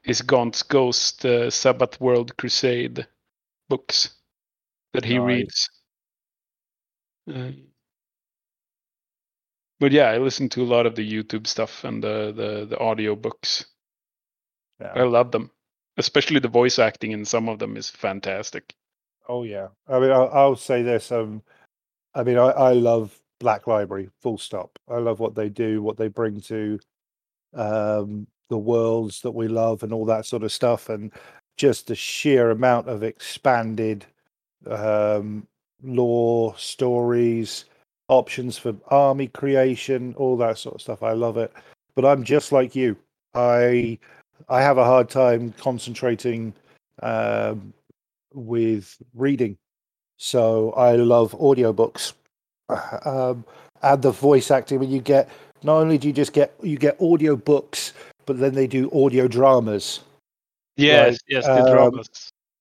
his 0.04 0.22
Gaunt's 0.22 0.64
Ghost 0.64 1.26
uh, 1.26 1.50
Sabbat 1.52 2.00
World 2.02 2.36
Crusade 2.38 3.08
books 3.70 4.16
that 4.94 5.06
he 5.06 5.18
Nice. 5.18 5.26
reads. 5.26 5.70
Uh, 7.30 7.52
but 9.80 9.92
yeah, 9.92 10.10
I 10.10 10.18
listen 10.18 10.50
to 10.50 10.64
a 10.64 10.66
lot 10.66 10.86
of 10.86 10.96
the 10.96 11.10
YouTube 11.10 11.46
stuff 11.48 11.84
and 11.84 12.04
the 12.04 12.32
the, 12.36 12.66
the 12.66 12.80
audio 12.80 13.16
books. 13.16 13.66
Yeah. 14.80 14.94
I 14.96 15.04
love 15.04 15.32
them, 15.32 15.52
especially 15.98 16.40
the 16.40 16.48
voice 16.48 16.80
acting 16.80 17.12
in 17.12 17.26
some 17.26 17.50
of 17.50 17.60
them 17.60 17.78
is 17.78 17.90
fantastic. 17.90 18.74
Oh 19.28 19.44
yeah. 19.44 19.68
I 19.88 20.00
mean, 20.00 20.12
I'll, 20.12 20.30
I'll 20.30 20.56
say 20.56 20.84
this. 20.84 21.12
Um, 21.12 21.44
I 22.16 22.24
mean, 22.24 22.38
I, 22.38 22.50
I 22.50 22.74
love 22.74 23.20
Black 23.40 23.68
Library. 23.68 24.10
Full 24.22 24.38
stop. 24.38 24.80
I 24.90 24.98
love 24.98 25.20
what 25.20 25.36
they 25.36 25.50
do, 25.50 25.82
what 25.82 25.98
they 25.98 26.08
bring 26.08 26.42
to 26.42 26.80
um, 27.54 28.28
the 28.50 28.58
worlds 28.58 29.22
that 29.22 29.32
we 29.32 29.48
love, 29.48 29.84
and 29.84 29.94
all 29.94 30.06
that 30.06 30.26
sort 30.26 30.44
of 30.44 30.52
stuff, 30.52 30.90
and 30.90 31.12
just 31.58 31.88
the 31.88 31.96
sheer 31.96 32.52
amount 32.52 32.88
of 32.88 33.04
expanded 33.04 34.06
um, 34.70 35.48
lore, 35.84 36.56
stories, 36.58 37.66
options 38.08 38.58
for 38.58 38.76
army 38.88 39.28
creation, 39.28 40.14
all 40.18 40.38
that 40.38 40.58
sort 40.58 40.76
of 40.76 40.82
stuff. 40.82 41.04
I 41.04 41.14
love 41.14 41.38
it. 41.38 41.52
But 41.96 42.06
I'm 42.06 42.24
just 42.24 42.52
like 42.52 42.76
you. 42.76 42.96
I 43.34 43.98
I 44.50 44.62
have 44.62 44.78
a 44.78 44.86
hard 44.86 45.10
time 45.10 45.54
concentrating 45.58 46.54
um, 47.02 47.74
with 48.34 48.98
reading. 49.16 49.58
So 50.18 50.72
I 50.72 50.96
love 50.96 51.34
audiobooks. 51.34 52.14
Um, 53.06 53.46
and 53.84 54.02
the 54.02 54.12
voice 54.12 54.52
acting 54.52 54.80
when 54.80 54.90
you 54.90 55.00
get 55.00 55.30
not 55.64 55.78
only 55.78 55.98
do 55.98 56.08
you 56.08 56.14
just 56.14 56.34
get 56.34 56.54
you 56.62 56.78
get 56.78 57.00
audio 57.02 57.36
books, 57.36 57.94
but 58.26 58.40
then 58.40 58.56
they 58.56 58.68
do 58.68 58.92
audio 58.92 59.28
dramas. 59.28 60.02
Yes, 60.78 61.14
Like, 61.14 61.20
yes, 61.28 61.46
the 61.46 61.60
um, 61.60 61.66
dramas. 61.66 62.10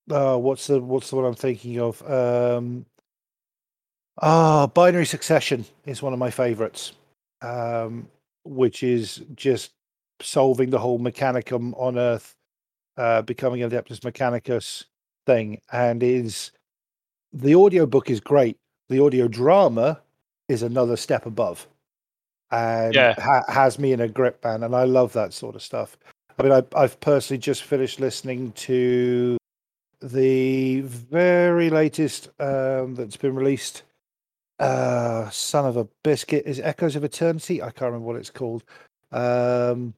Uh, 0.09 0.37
what's 0.37 0.67
the 0.67 0.79
what's 0.81 1.09
the 1.09 1.15
one 1.15 1.25
I'm 1.25 1.35
thinking 1.35 1.79
of? 1.79 2.01
Um, 2.09 2.85
ah, 4.21 4.67
Binary 4.67 5.05
Succession 5.05 5.65
is 5.85 6.01
one 6.01 6.13
of 6.13 6.19
my 6.19 6.31
favorites, 6.31 6.93
um, 7.41 8.07
which 8.43 8.83
is 8.83 9.21
just 9.35 9.71
solving 10.21 10.69
the 10.69 10.79
whole 10.79 10.99
Mechanicum 10.99 11.73
on 11.79 11.97
Earth, 11.97 12.33
uh, 12.97 13.21
becoming 13.21 13.61
Adeptus 13.61 13.99
Mechanicus 13.99 14.85
thing, 15.25 15.61
and 15.71 16.01
is 16.01 16.51
the 17.33 17.55
audiobook 17.55 18.09
is 18.09 18.19
great. 18.19 18.57
The 18.89 19.03
audio 19.03 19.27
drama 19.27 20.01
is 20.47 20.63
another 20.63 20.95
step 20.95 21.25
above, 21.25 21.67
and 22.51 22.95
Yeah. 22.95 23.13
ha- 23.19 23.43
has 23.49 23.77
me 23.77 23.91
in 23.91 23.99
a 23.99 24.07
grip, 24.07 24.43
man. 24.43 24.63
And 24.63 24.73
I 24.75 24.85
love 24.85 25.11
that 25.13 25.33
sort 25.33 25.55
of 25.55 25.61
stuff. 25.61 25.97
I 26.37 26.43
mean, 26.43 26.51
I, 26.51 26.63
I've 26.75 26.99
personally 26.99 27.39
just 27.39 27.63
finished 27.63 27.99
listening 27.99 28.51
to 28.53 29.37
the 30.01 30.81
very 30.81 31.69
latest 31.69 32.29
um, 32.39 32.95
that's 32.95 33.17
been 33.17 33.35
released. 33.35 33.83
Uh, 34.59 35.29
Son 35.29 35.65
of 35.65 35.77
a 35.77 35.87
Biscuit 36.03 36.45
is 36.45 36.59
Echoes 36.59 36.95
of 36.95 37.03
Eternity. 37.03 37.61
I 37.61 37.67
can't 37.71 37.91
remember 37.91 38.05
what 38.07 38.15
it's 38.15 38.29
called. 38.29 38.63
Um, 39.11 39.93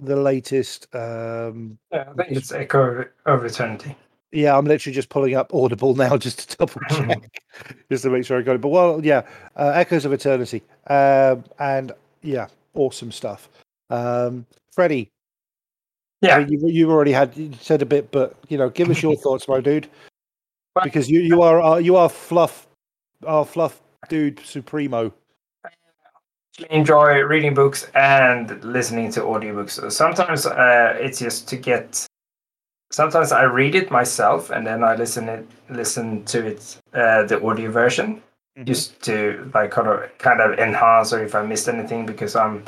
the 0.00 0.16
latest. 0.16 0.94
Um, 0.94 1.78
Yeah, 1.90 2.04
I 2.10 2.12
think 2.14 2.36
it's 2.36 2.52
Echo 2.52 3.04
of 3.26 3.44
Eternity. 3.44 3.96
yeah, 4.32 4.56
I'm 4.56 4.64
literally 4.64 4.94
just 4.94 5.08
pulling 5.08 5.34
up 5.34 5.54
Audible 5.54 5.94
now 5.94 6.16
just 6.16 6.50
to 6.50 6.56
double 6.58 6.80
check, 6.90 7.42
just 7.90 8.02
to 8.04 8.10
make 8.10 8.24
sure 8.24 8.38
I 8.38 8.42
got 8.42 8.56
it. 8.56 8.60
But 8.60 8.68
well, 8.68 9.00
yeah, 9.04 9.22
uh, 9.56 9.72
Echoes 9.74 10.04
of 10.04 10.12
Eternity, 10.12 10.62
um, 10.88 11.44
and 11.58 11.92
yeah, 12.22 12.48
awesome 12.74 13.12
stuff. 13.12 13.48
Um, 13.90 14.46
Freddie, 14.72 15.11
I 16.22 16.26
Yeah, 16.28 16.38
mean, 16.38 16.48
you've, 16.50 16.62
you've 16.74 16.90
already 16.90 17.12
had 17.12 17.36
you 17.36 17.52
said 17.60 17.82
a 17.82 17.86
bit, 17.86 18.10
but 18.10 18.36
you 18.48 18.58
know, 18.58 18.70
give 18.70 18.90
us 18.90 19.02
your 19.02 19.16
thoughts, 19.22 19.48
my 19.48 19.60
dude, 19.60 19.88
because 20.82 21.10
you 21.10 21.20
you 21.20 21.42
are 21.42 21.60
uh, 21.60 21.76
you 21.78 21.96
are 21.96 22.08
fluff, 22.08 22.66
our 23.26 23.44
fluff 23.44 23.80
dude 24.08 24.40
supremo. 24.40 25.12
I 25.64 25.70
actually 26.54 26.70
enjoy 26.76 27.20
reading 27.22 27.54
books 27.54 27.90
and 27.94 28.62
listening 28.64 29.10
to 29.12 29.20
audiobooks. 29.22 29.90
Sometimes 29.92 30.46
uh, 30.46 30.96
it's 31.00 31.18
just 31.18 31.48
to 31.48 31.56
get. 31.56 32.06
Sometimes 32.90 33.32
I 33.32 33.44
read 33.44 33.74
it 33.74 33.90
myself 33.90 34.50
and 34.50 34.66
then 34.66 34.84
I 34.84 34.94
listen 34.96 35.28
it 35.28 35.46
listen 35.70 36.24
to 36.26 36.46
it 36.46 36.76
uh, 36.94 37.24
the 37.24 37.42
audio 37.42 37.70
version 37.70 38.22
Mhm. 38.58 38.66
just 38.66 39.00
to 39.04 39.50
like 39.54 39.70
kind 39.70 39.88
of 39.88 40.10
kind 40.18 40.40
of 40.42 40.58
enhance 40.58 41.12
or 41.14 41.24
if 41.24 41.34
I 41.34 41.42
missed 41.42 41.68
anything 41.70 42.04
because 42.04 42.36
I'm 42.36 42.64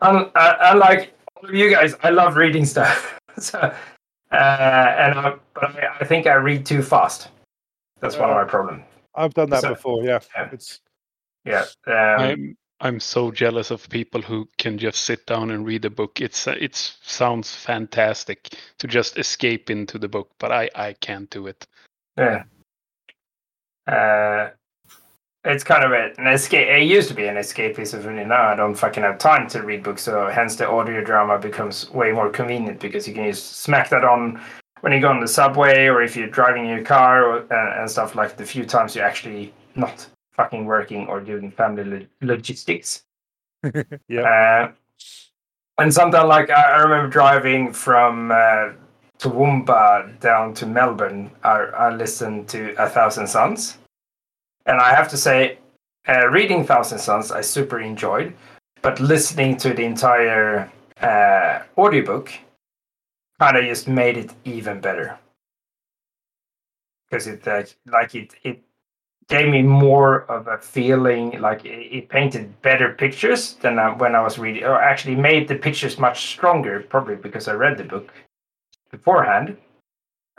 I'm 0.00 0.30
I, 0.36 0.70
all 0.70 0.82
of 0.82 1.08
you 1.50 1.70
guys 1.70 1.94
I 2.02 2.10
love 2.10 2.36
reading 2.36 2.64
stuff 2.66 3.18
so 3.38 3.58
uh, 3.58 4.34
and 4.34 5.18
I, 5.18 5.34
but 5.54 5.64
I, 5.64 5.96
I 6.00 6.04
think 6.04 6.26
I 6.26 6.34
read 6.34 6.64
too 6.64 6.82
fast. 6.82 7.28
That's 8.00 8.16
one 8.16 8.30
of 8.30 8.36
my 8.36 8.44
problems. 8.44 8.82
I've 9.14 9.34
done 9.34 9.50
that 9.50 9.60
So- 9.60 9.68
before. 9.70 10.04
Yeah, 10.04 10.20
Yeah. 10.34 10.48
it's 10.52 10.80
Yeah. 11.44 11.64
Um, 11.86 11.94
I'm 12.20 12.56
I'm 12.80 12.98
so 13.00 13.30
jealous 13.30 13.70
of 13.70 13.88
people 13.90 14.22
who 14.22 14.48
can 14.58 14.76
just 14.78 15.02
sit 15.02 15.24
down 15.26 15.50
and 15.50 15.64
read 15.66 15.84
a 15.84 15.90
book. 15.90 16.20
It's 16.20 16.48
uh, 16.48 16.56
it 16.58 16.74
sounds 16.74 17.54
fantastic 17.54 18.48
to 18.78 18.86
just 18.88 19.18
escape 19.18 19.70
into 19.70 19.98
the 19.98 20.08
book, 20.08 20.30
but 20.38 20.50
I 20.50 20.70
I 20.74 20.94
can't 20.94 21.28
do 21.30 21.46
it. 21.46 21.66
Yeah. 22.16 22.44
Uh, 23.86 24.50
it's 25.44 25.64
kind 25.64 25.84
of 25.84 25.92
a, 25.92 26.12
an 26.18 26.28
escape. 26.28 26.68
It 26.68 26.84
used 26.84 27.08
to 27.08 27.14
be 27.14 27.26
an 27.26 27.36
escapism, 27.36 28.04
really. 28.04 28.24
Now 28.24 28.48
I 28.48 28.54
don't 28.54 28.74
fucking 28.74 29.02
have 29.02 29.18
time 29.18 29.48
to 29.48 29.62
read 29.62 29.82
books, 29.82 30.02
so 30.02 30.28
hence 30.28 30.56
the 30.56 30.68
audio 30.68 31.02
drama 31.02 31.38
becomes 31.38 31.90
way 31.90 32.12
more 32.12 32.30
convenient 32.30 32.80
because 32.80 33.08
you 33.08 33.14
can 33.14 33.30
just 33.30 33.58
smack 33.58 33.88
that 33.90 34.04
on 34.04 34.40
when 34.82 34.92
you 34.92 35.00
go 35.00 35.08
on 35.08 35.20
the 35.20 35.28
subway 35.28 35.86
or 35.86 36.02
if 36.02 36.16
you're 36.16 36.28
driving 36.28 36.66
your 36.66 36.82
car 36.82 37.24
or, 37.24 37.52
uh, 37.52 37.80
and 37.80 37.90
stuff 37.90 38.14
like 38.14 38.36
the 38.36 38.44
few 38.44 38.64
times 38.64 38.94
you're 38.94 39.04
actually 39.04 39.52
not 39.74 40.06
fucking 40.32 40.64
working 40.64 41.06
or 41.06 41.20
doing 41.20 41.50
family 41.50 41.84
lo- 41.84 42.06
logistics. 42.20 43.04
yeah. 44.08 44.22
Uh, 44.22 44.72
and 45.78 45.92
sometimes, 45.92 46.28
like 46.28 46.50
I, 46.50 46.72
I 46.72 46.78
remember 46.82 47.08
driving 47.08 47.72
from 47.72 48.30
uh, 48.30 48.70
Toowoomba 49.18 50.20
down 50.20 50.54
to 50.54 50.66
Melbourne, 50.66 51.30
I, 51.42 51.58
I 51.58 51.94
listened 51.94 52.48
to 52.48 52.74
A 52.82 52.88
Thousand 52.88 53.26
Sons, 53.26 53.78
and 54.66 54.80
I 54.80 54.94
have 54.94 55.08
to 55.10 55.16
say, 55.16 55.58
uh, 56.08 56.28
reading 56.28 56.64
Thousand 56.64 56.98
Sons 56.98 57.30
I 57.30 57.40
super 57.40 57.80
enjoyed, 57.80 58.34
but 58.82 59.00
listening 59.00 59.56
to 59.58 59.72
the 59.72 59.84
entire 59.84 60.70
uh, 61.00 61.62
audiobook 61.78 62.32
kind 63.38 63.56
of 63.56 63.64
just 63.64 63.88
made 63.88 64.16
it 64.16 64.32
even 64.44 64.80
better 64.80 65.18
because 67.12 67.26
it 67.26 67.46
uh, 67.46 67.62
like 67.86 68.14
it 68.14 68.34
it 68.42 68.62
gave 69.28 69.48
me 69.48 69.62
more 69.62 70.22
of 70.30 70.48
a 70.48 70.58
feeling 70.58 71.40
like 71.40 71.64
it, 71.64 71.68
it 71.68 72.08
painted 72.08 72.60
better 72.62 72.92
pictures 72.92 73.54
than 73.54 73.78
I, 73.78 73.94
when 73.94 74.14
I 74.14 74.22
was 74.22 74.38
reading, 74.38 74.64
or 74.64 74.80
actually 74.80 75.16
made 75.16 75.48
the 75.48 75.54
pictures 75.54 75.98
much 75.98 76.26
stronger, 76.26 76.80
probably 76.88 77.16
because 77.16 77.48
I 77.48 77.54
read 77.54 77.78
the 77.78 77.84
book 77.84 78.12
beforehand. 78.90 79.56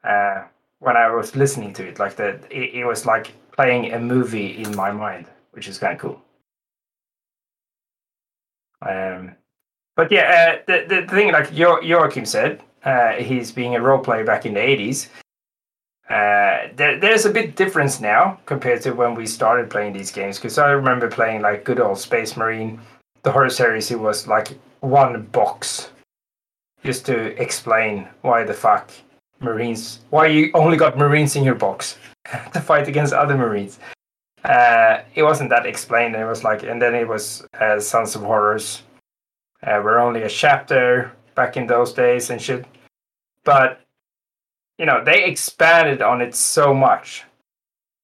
Uh, 0.03 0.43
when 0.79 0.97
I 0.97 1.09
was 1.09 1.35
listening 1.35 1.71
to 1.73 1.87
it, 1.87 1.97
like 1.97 2.17
that, 2.17 2.43
it, 2.51 2.75
it 2.75 2.85
was 2.85 3.05
like 3.05 3.31
playing 3.53 3.93
a 3.93 3.99
movie 3.99 4.63
in 4.63 4.75
my 4.75 4.91
mind, 4.91 5.27
which 5.51 5.67
is 5.67 5.77
kind 5.77 5.93
of 5.93 5.99
cool. 5.99 6.21
Um, 8.81 9.35
but 9.95 10.11
yeah, 10.11 10.57
uh, 10.59 10.63
the, 10.67 10.85
the 10.87 11.01
the 11.01 11.07
thing 11.07 11.31
like 11.31 11.53
jo- 11.53 11.81
Joachim 11.81 12.25
said, 12.25 12.61
uh, 12.83 13.13
he's 13.13 13.51
being 13.51 13.75
a 13.75 13.81
role 13.81 13.99
player 13.99 14.25
back 14.25 14.45
in 14.45 14.55
the 14.55 14.59
eighties. 14.59 15.09
Uh, 16.09 16.67
there, 16.75 16.99
there's 16.99 17.25
a 17.25 17.29
bit 17.31 17.55
difference 17.55 18.01
now 18.01 18.39
compared 18.45 18.81
to 18.81 18.91
when 18.91 19.15
we 19.15 19.25
started 19.25 19.69
playing 19.69 19.93
these 19.93 20.11
games 20.11 20.37
because 20.37 20.57
I 20.57 20.71
remember 20.71 21.09
playing 21.09 21.41
like 21.41 21.63
good 21.63 21.79
old 21.79 21.97
Space 21.97 22.35
Marine, 22.35 22.79
the 23.23 23.31
horror 23.31 23.49
series. 23.49 23.89
It 23.89 23.99
was 23.99 24.27
like 24.27 24.49
one 24.81 25.23
box, 25.27 25.91
just 26.83 27.05
to 27.05 27.41
explain 27.41 28.07
why 28.21 28.43
the 28.43 28.53
fuck 28.53 28.91
Marines, 29.43 29.99
why 30.09 30.27
you 30.27 30.51
only 30.53 30.77
got 30.77 30.97
Marines 30.97 31.35
in 31.35 31.43
your 31.43 31.55
box 31.55 31.97
to 32.53 32.61
fight 32.61 32.87
against 32.87 33.13
other 33.13 33.37
Marines. 33.37 33.79
Uh, 34.43 35.01
it 35.15 35.23
wasn't 35.23 35.49
that 35.49 35.65
explained. 35.65 36.15
It 36.15 36.25
was 36.25 36.43
like, 36.43 36.63
and 36.63 36.81
then 36.81 36.95
it 36.95 37.07
was 37.07 37.45
uh, 37.59 37.79
Sons 37.79 38.15
of 38.15 38.23
Horus. 38.23 38.83
Uh, 39.61 39.79
we're 39.83 39.99
only 39.99 40.23
a 40.23 40.29
chapter 40.29 41.11
back 41.35 41.55
in 41.55 41.65
those 41.65 41.93
days 41.93 42.29
and 42.29 42.41
shit, 42.41 42.65
but 43.45 43.83
you 44.77 44.85
know 44.85 45.03
they 45.03 45.23
expanded 45.25 46.01
on 46.01 46.21
it 46.21 46.35
so 46.35 46.73
much 46.73 47.23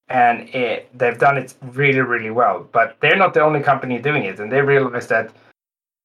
and 0.09 0.49
it, 0.55 0.89
they've 0.97 1.17
done 1.17 1.37
it 1.37 1.53
really 1.73 2.01
really 2.01 2.29
well 2.29 2.67
but 2.71 2.97
they're 2.99 3.15
not 3.15 3.33
the 3.33 3.41
only 3.41 3.59
company 3.59 3.99
doing 3.99 4.23
it 4.23 4.39
and 4.39 4.51
they 4.51 4.61
realized 4.61 5.09
that 5.09 5.31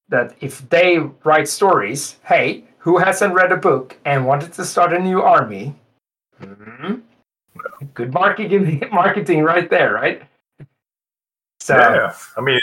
that 0.08 0.34
if 0.40 0.68
they 0.70 0.98
write 1.24 1.48
stories 1.48 2.16
hey 2.24 2.64
who 2.84 2.98
hasn't 2.98 3.32
read 3.34 3.50
a 3.52 3.56
book 3.68 3.96
and 4.04 4.26
wanted 4.26 4.52
to 4.52 4.64
start 4.64 4.92
a 4.92 4.98
new 4.98 5.20
army 5.22 5.74
Mhm. 6.42 7.02
good 7.94 8.12
marketing 8.12 8.82
marketing 9.02 9.40
right 9.52 9.68
there 9.70 9.92
right 10.02 10.22
so 11.60 11.76
yeah, 11.76 12.12
I 12.36 12.40
mean, 12.42 12.60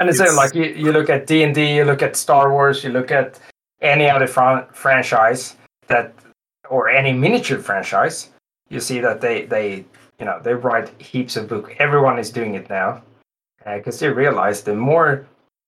and 0.00 0.08
it's, 0.08 0.20
uh, 0.20 0.24
It's- 0.24 0.36
like 0.36 0.54
you, 0.54 0.64
you 0.84 0.92
look 0.92 1.10
at 1.10 1.26
D 1.26 1.42
and 1.44 1.54
D, 1.54 1.74
you 1.76 1.84
look 1.84 2.02
at 2.02 2.16
Star 2.16 2.50
Wars, 2.50 2.82
you 2.84 2.90
look 2.90 3.10
at 3.10 3.38
any 3.82 4.08
other 4.08 4.26
fran- 4.26 4.66
franchise 4.72 5.56
that, 5.88 6.14
or 6.70 6.88
any 6.88 7.12
miniature 7.12 7.58
franchise, 7.58 8.30
you 8.70 8.80
see 8.80 8.98
that 9.00 9.20
they 9.20 9.44
they 9.44 9.84
you 10.18 10.24
know 10.24 10.40
they 10.42 10.54
write 10.54 10.88
heaps 11.00 11.36
of 11.36 11.48
book. 11.48 11.74
Everyone 11.78 12.18
is 12.18 12.30
doing 12.30 12.54
it 12.54 12.70
now 12.70 13.02
because 13.66 13.98
they 14.00 14.08
realize 14.08 14.62
the 14.62 14.74
more 14.74 15.26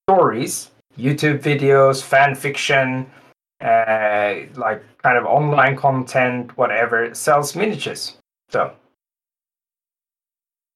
stories, 0.08 0.70
YouTube 0.98 1.40
videos, 1.42 2.02
fan 2.02 2.34
fiction, 2.34 3.04
uh, 3.60 4.34
like 4.54 4.82
kind 5.02 5.18
of 5.18 5.24
online 5.24 5.76
content, 5.76 6.56
whatever, 6.56 7.14
sells 7.14 7.56
miniatures. 7.56 8.16
So 8.50 8.72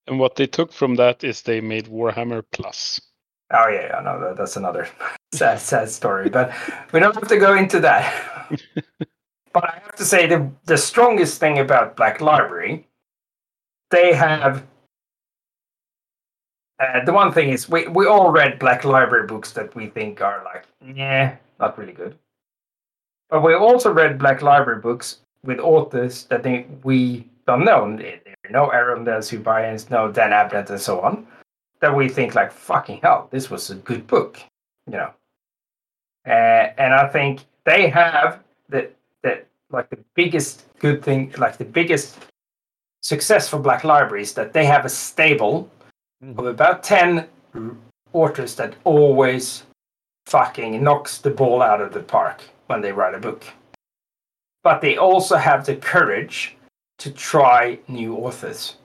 And 0.06 0.18
what 0.18 0.36
they 0.36 0.46
took 0.46 0.72
from 0.72 0.96
that 0.96 1.22
is 1.22 1.42
they 1.42 1.60
made 1.60 1.86
Warhammer 1.86 2.42
Plus. 2.50 3.00
Oh 3.52 3.68
yeah, 3.68 3.86
yeah, 3.94 4.00
no, 4.00 4.20
that, 4.20 4.36
that's 4.36 4.56
another 4.56 4.88
sad, 5.32 5.60
sad 5.60 5.88
story. 5.88 6.28
But 6.28 6.52
we 6.92 7.00
don't 7.00 7.14
have 7.14 7.28
to 7.28 7.38
go 7.38 7.56
into 7.56 7.80
that. 7.80 8.50
but 9.52 9.64
I 9.64 9.80
have 9.82 9.96
to 9.96 10.04
say 10.04 10.26
the 10.26 10.50
the 10.64 10.78
strongest 10.78 11.38
thing 11.40 11.58
about 11.58 11.96
Black 11.96 12.20
Library, 12.20 12.88
they 13.90 14.14
have. 14.14 14.66
Uh, 16.78 17.04
the 17.04 17.12
one 17.12 17.30
thing 17.32 17.50
is, 17.50 17.68
we 17.68 17.86
we 17.88 18.06
all 18.06 18.30
read 18.30 18.58
Black 18.58 18.84
Library 18.84 19.26
books 19.26 19.52
that 19.52 19.74
we 19.74 19.88
think 19.88 20.20
are 20.22 20.42
like, 20.44 20.64
yeah, 20.96 21.36
not 21.58 21.76
really 21.78 21.92
good. 21.92 22.18
But 23.30 23.42
we 23.42 23.54
also 23.54 23.92
read 23.92 24.18
Black 24.18 24.42
Library 24.42 24.80
books 24.80 25.18
with 25.44 25.58
authors 25.60 26.24
that 26.24 26.42
they, 26.42 26.66
we 26.82 27.26
don't 27.46 27.64
know. 27.64 27.96
There 27.96 28.20
are 28.46 28.50
no 28.50 28.70
Arundels, 28.70 29.30
Hubrians, 29.30 29.88
no 29.90 30.10
Dan 30.10 30.30
Abnett, 30.30 30.70
and 30.70 30.80
so 30.80 31.00
on 31.00 31.26
that 31.80 31.94
we 31.94 32.08
think 32.08 32.34
like 32.34 32.52
fucking 32.52 33.00
hell 33.02 33.28
this 33.30 33.50
was 33.50 33.70
a 33.70 33.74
good 33.74 34.06
book 34.06 34.38
you 34.86 34.92
know. 34.92 35.10
Uh, 36.26 36.72
and 36.78 36.92
i 36.92 37.08
think 37.08 37.40
they 37.64 37.88
have 37.88 38.40
the, 38.68 38.90
the 39.22 39.42
like 39.70 39.88
the 39.90 39.98
biggest 40.14 40.64
good 40.78 41.02
thing 41.02 41.32
like 41.38 41.56
the 41.56 41.64
biggest 41.64 42.18
success 43.02 43.48
for 43.48 43.58
black 43.58 43.82
libraries 43.84 44.34
that 44.34 44.52
they 44.52 44.64
have 44.64 44.84
a 44.84 44.88
stable 44.88 45.70
of 46.36 46.44
about 46.44 46.82
10 46.82 47.26
authors 48.12 48.54
that 48.54 48.74
always 48.84 49.62
fucking 50.26 50.82
knocks 50.82 51.18
the 51.18 51.30
ball 51.30 51.62
out 51.62 51.80
of 51.80 51.94
the 51.94 52.00
park 52.00 52.42
when 52.70 52.80
they 52.80 52.92
write 52.92 53.14
a 53.14 53.18
book 53.18 53.44
but 54.62 54.80
they 54.80 54.96
also 54.96 55.36
have 55.36 55.66
the 55.66 55.76
courage 55.76 56.56
to 56.98 57.10
try 57.10 57.78
new 57.88 58.16
authors 58.16 58.76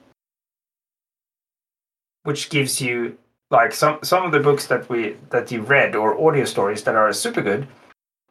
which 2.24 2.50
gives 2.50 2.80
you 2.80 3.16
like 3.50 3.72
some 3.72 3.98
some 4.02 4.24
of 4.24 4.32
the 4.32 4.40
books 4.40 4.66
that 4.66 4.88
we 4.90 5.16
that 5.30 5.50
you 5.52 5.62
read 5.62 5.94
or 5.94 6.20
audio 6.20 6.44
stories 6.44 6.82
that 6.82 6.96
are 6.96 7.12
super 7.12 7.42
good 7.42 7.66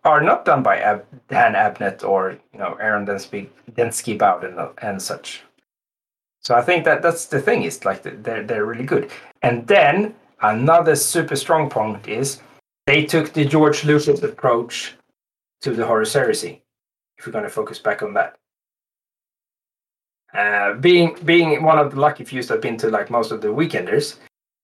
are 0.03 0.21
not 0.21 0.45
done 0.45 0.61
by 0.61 0.77
Ab- 0.77 1.05
Dan 1.29 1.53
Abnett 1.53 2.03
or 2.03 2.37
you 2.53 2.59
know 2.59 2.75
Aaron 2.79 3.05
Dembski 3.05 3.47
Densky 3.71 4.17
Bowden 4.17 4.57
and, 4.59 4.69
and 4.81 5.01
such. 5.01 5.43
So 6.41 6.53
I 6.53 6.61
think 6.61 6.85
that 6.85 7.01
that's 7.01 7.25
the 7.25 7.41
thing 7.41 7.63
is 7.63 7.85
like 7.85 8.03
they're 8.03 8.43
they're 8.43 8.65
really 8.65 8.85
good. 8.85 9.09
And 9.41 9.65
then 9.67 10.13
another 10.41 10.95
super 10.95 11.35
strong 11.35 11.69
point 11.69 12.07
is 12.07 12.41
they 12.85 13.05
took 13.05 13.33
the 13.33 13.45
George 13.45 13.83
Lucas 13.85 14.21
approach 14.21 14.94
to 15.65 15.71
the 15.71 15.85
Horus 15.85 16.13
Heresy. 16.13 16.61
If 17.17 17.25
we're 17.25 17.31
going 17.31 17.43
to 17.43 17.49
focus 17.49 17.79
back 17.79 18.03
on 18.03 18.13
that. 18.13 18.37
Uh, 20.31 20.73
being 20.73 21.17
being 21.25 21.63
one 21.63 21.79
of 21.79 21.91
the 21.91 21.99
lucky 21.99 22.23
few 22.23 22.43
that 22.43 22.53
have 22.53 22.61
been 22.61 22.77
to 22.77 22.89
like 22.89 23.09
most 23.09 23.31
of 23.31 23.41
the 23.41 23.47
weekenders 23.47 24.17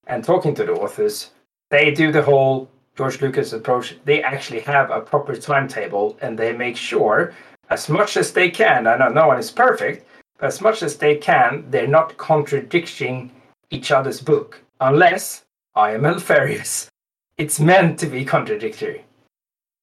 and 0.05 0.23
talking 0.23 0.53
to 0.53 0.63
the 0.63 0.73
authors, 0.73 1.31
they 1.71 1.89
do 1.89 2.11
the 2.11 2.21
whole 2.21 2.69
George 2.95 3.19
Lucas 3.19 3.51
approach. 3.53 3.97
They 4.05 4.21
actually 4.21 4.59
have 4.59 4.91
a 4.91 5.01
proper 5.01 5.35
timetable 5.35 6.19
and 6.21 6.37
they 6.37 6.53
make 6.53 6.77
sure, 6.77 7.33
as 7.71 7.89
much 7.89 8.15
as 8.15 8.31
they 8.31 8.51
can. 8.51 8.85
I 8.85 8.95
know 8.97 9.09
no 9.09 9.27
one 9.27 9.39
is 9.39 9.49
perfect, 9.49 10.05
but 10.37 10.47
as 10.47 10.61
much 10.61 10.83
as 10.83 10.97
they 10.97 11.15
can, 11.15 11.65
they're 11.71 11.87
not 11.87 12.15
contradicting 12.17 13.31
each 13.71 13.89
other's 13.91 14.21
book, 14.21 14.61
unless 14.81 15.45
I 15.73 15.95
am 15.95 16.05
Alpharius. 16.13 16.89
It's 17.37 17.59
meant 17.59 17.97
to 17.99 18.05
be 18.05 18.23
contradictory. 18.23 19.03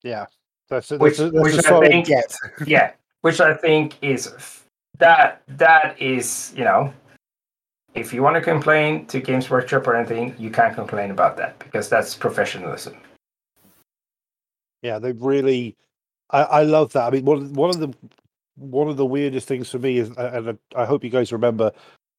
Yeah, 0.04 0.26
that's 0.68 0.90
a, 0.90 0.98
Which- 0.98 1.16
that's 1.18 1.20
a, 1.20 1.30
that's 1.30 1.56
which 1.56 1.64
I 1.66 1.88
think- 1.88 2.08
yeah, 2.66 2.92
which 3.22 3.40
I 3.40 3.54
think 3.54 3.96
is 4.02 4.62
that 4.98 5.42
that 5.48 6.00
is 6.00 6.52
you 6.56 6.64
know, 6.64 6.92
if 7.94 8.12
you 8.12 8.22
want 8.22 8.36
to 8.36 8.40
complain 8.40 9.06
to 9.06 9.20
Games 9.20 9.48
Workshop 9.50 9.86
or 9.86 9.94
anything, 9.94 10.34
you 10.38 10.50
can't 10.50 10.74
complain 10.74 11.10
about 11.10 11.36
that 11.38 11.58
because 11.58 11.88
that's 11.88 12.14
professionalism. 12.14 12.96
Yeah, 14.82 14.98
they 14.98 15.12
really. 15.12 15.76
I, 16.30 16.42
I 16.42 16.62
love 16.62 16.92
that. 16.92 17.04
I 17.04 17.10
mean, 17.10 17.24
one 17.24 17.52
one 17.54 17.70
of 17.70 17.80
the 17.80 17.92
one 18.56 18.88
of 18.88 18.96
the 18.96 19.06
weirdest 19.06 19.48
things 19.48 19.70
for 19.70 19.78
me 19.78 19.98
is, 19.98 20.10
and 20.16 20.58
I 20.76 20.84
hope 20.84 21.02
you 21.04 21.10
guys 21.10 21.32
remember, 21.32 21.72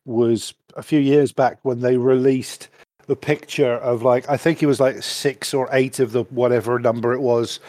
was 0.05 0.53
a 0.75 0.81
few 0.83 0.99
years 0.99 1.31
back 1.31 1.59
when 1.63 1.81
they 1.81 1.97
released 1.97 2.69
the 3.07 3.15
picture 3.15 3.73
of 3.75 4.03
like 4.03 4.27
I 4.29 4.37
think 4.37 4.61
it 4.61 4.65
was 4.67 4.79
like 4.79 5.01
six 5.03 5.53
or 5.53 5.67
eight 5.71 5.99
of 5.99 6.11
the 6.11 6.23
whatever 6.25 6.79
number 6.79 7.13
it 7.13 7.21
was 7.21 7.59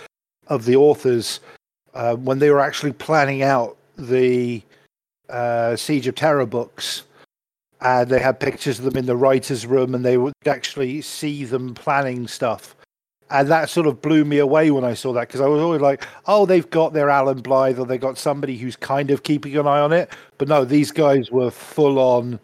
of 0.50 0.66
the 0.66 0.76
authors 0.76 1.40
uh, 1.94 2.14
when 2.16 2.38
they 2.38 2.50
were 2.50 2.60
actually 2.60 2.92
planning 2.92 3.42
out 3.42 3.78
the 3.96 4.62
uh, 5.30 5.74
Siege 5.76 6.06
of 6.06 6.14
Terra 6.14 6.46
books. 6.46 7.04
And 7.80 8.10
they 8.10 8.20
had 8.20 8.38
pictures 8.38 8.78
of 8.78 8.84
them 8.84 8.98
in 8.98 9.06
the 9.06 9.16
writers' 9.16 9.64
room, 9.64 9.94
and 9.94 10.04
they 10.04 10.18
would 10.18 10.34
actually 10.44 11.00
see 11.00 11.46
them 11.46 11.72
planning 11.72 12.28
stuff 12.28 12.76
and 13.30 13.48
that 13.48 13.70
sort 13.70 13.86
of 13.86 14.02
blew 14.02 14.24
me 14.24 14.38
away 14.38 14.70
when 14.70 14.84
I 14.84 14.94
saw 14.94 15.12
that 15.12 15.28
because 15.28 15.40
I 15.40 15.46
was 15.46 15.62
always 15.62 15.80
like, 15.80 16.04
oh, 16.26 16.46
they've 16.46 16.68
got 16.68 16.92
their 16.92 17.08
Alan 17.08 17.40
Bligh 17.40 17.74
or 17.78 17.86
they've 17.86 18.00
got 18.00 18.18
somebody 18.18 18.56
who's 18.56 18.76
kind 18.76 19.10
of 19.10 19.22
keeping 19.22 19.56
an 19.56 19.66
eye 19.66 19.80
on 19.80 19.92
it. 19.92 20.10
But 20.38 20.48
no, 20.48 20.64
these 20.64 20.90
guys 20.90 21.30
were 21.30 21.50
full 21.50 21.98
on 21.98 22.40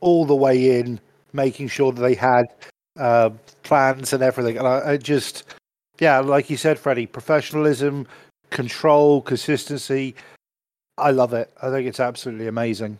all 0.00 0.24
the 0.24 0.34
way 0.34 0.80
in, 0.80 0.98
making 1.34 1.68
sure 1.68 1.92
that 1.92 2.00
they 2.00 2.14
had 2.14 2.46
uh, 2.98 3.30
plans 3.64 4.12
and 4.12 4.22
everything. 4.22 4.56
And 4.56 4.66
I, 4.66 4.92
I 4.92 4.96
just, 4.96 5.44
yeah, 5.98 6.18
like 6.20 6.50
you 6.50 6.56
said, 6.56 6.78
Freddie, 6.78 7.06
professionalism, 7.06 8.06
control, 8.50 9.22
consistency. 9.22 10.14
I 10.98 11.10
love 11.10 11.32
it. 11.32 11.52
I 11.62 11.70
think 11.70 11.86
it's 11.86 12.00
absolutely 12.00 12.46
amazing. 12.46 12.98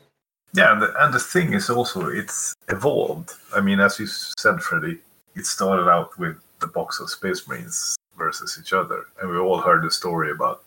Yeah, 0.52 0.72
and 0.72 0.82
the, 0.82 1.04
and 1.04 1.12
the 1.12 1.18
thing 1.18 1.52
is 1.52 1.68
also 1.68 2.06
it's 2.08 2.54
evolved. 2.68 3.32
I 3.54 3.60
mean, 3.60 3.80
as 3.80 3.98
you 3.98 4.06
said, 4.06 4.60
Freddie, 4.60 5.00
it 5.34 5.46
started 5.46 5.90
out 5.90 6.16
with 6.18 6.36
the 6.60 6.68
box 6.68 7.00
of 7.00 7.10
Space 7.10 7.46
Marines 7.48 7.96
versus 8.16 8.56
each 8.60 8.72
other, 8.72 9.04
and 9.20 9.30
we 9.30 9.36
all 9.36 9.60
heard 9.60 9.82
the 9.82 9.90
story 9.90 10.30
about 10.30 10.62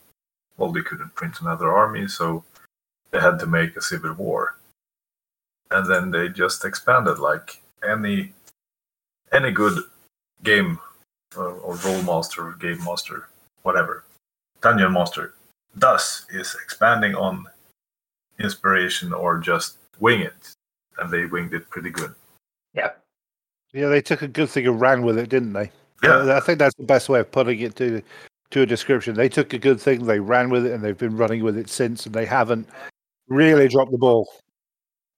well, 0.58 0.72
they 0.72 0.82
couldn't 0.82 1.14
print 1.14 1.40
another 1.40 1.72
army, 1.72 2.08
so 2.08 2.44
they 3.10 3.20
had 3.20 3.38
to 3.38 3.46
make 3.46 3.76
a 3.76 3.80
civil 3.80 4.12
war, 4.14 4.56
and 5.70 5.86
then 5.88 6.10
they 6.10 6.28
just 6.28 6.64
expanded 6.64 7.18
like 7.18 7.62
any 7.88 8.32
any 9.32 9.50
good 9.50 9.78
game 10.42 10.78
or, 11.36 11.50
or 11.50 11.76
role 11.76 12.02
master 12.02 12.48
or 12.48 12.52
game 12.54 12.82
master, 12.84 13.28
whatever, 13.62 14.04
dungeon 14.60 14.92
master 14.92 15.34
does 15.78 16.26
is 16.30 16.56
expanding 16.62 17.14
on 17.14 17.44
inspiration 18.40 19.12
or 19.12 19.38
just 19.38 19.78
wing 20.00 20.20
it, 20.20 20.54
and 20.98 21.10
they 21.10 21.26
winged 21.26 21.54
it 21.54 21.68
pretty 21.70 21.90
good. 21.90 22.14
Yeah. 22.74 22.90
Yeah, 23.72 23.88
they 23.88 24.00
took 24.00 24.22
a 24.22 24.28
good 24.28 24.48
thing 24.48 24.66
and 24.66 24.80
ran 24.80 25.02
with 25.02 25.18
it, 25.18 25.28
didn't 25.28 25.52
they? 25.52 25.70
Yeah, 26.02 26.36
I 26.36 26.40
think 26.40 26.58
that's 26.58 26.74
the 26.76 26.84
best 26.84 27.08
way 27.08 27.20
of 27.20 27.30
putting 27.30 27.58
it 27.60 27.74
to 27.76 28.00
to 28.50 28.62
a 28.62 28.66
description. 28.66 29.14
They 29.14 29.28
took 29.28 29.52
a 29.52 29.58
good 29.58 29.80
thing, 29.80 30.06
they 30.06 30.20
ran 30.20 30.48
with 30.48 30.64
it, 30.64 30.72
and 30.72 30.82
they've 30.82 30.96
been 30.96 31.16
running 31.16 31.44
with 31.44 31.58
it 31.58 31.68
since, 31.68 32.06
and 32.06 32.14
they 32.14 32.24
haven't 32.24 32.66
really 33.28 33.68
dropped 33.68 33.90
the 33.90 33.98
ball. 33.98 34.26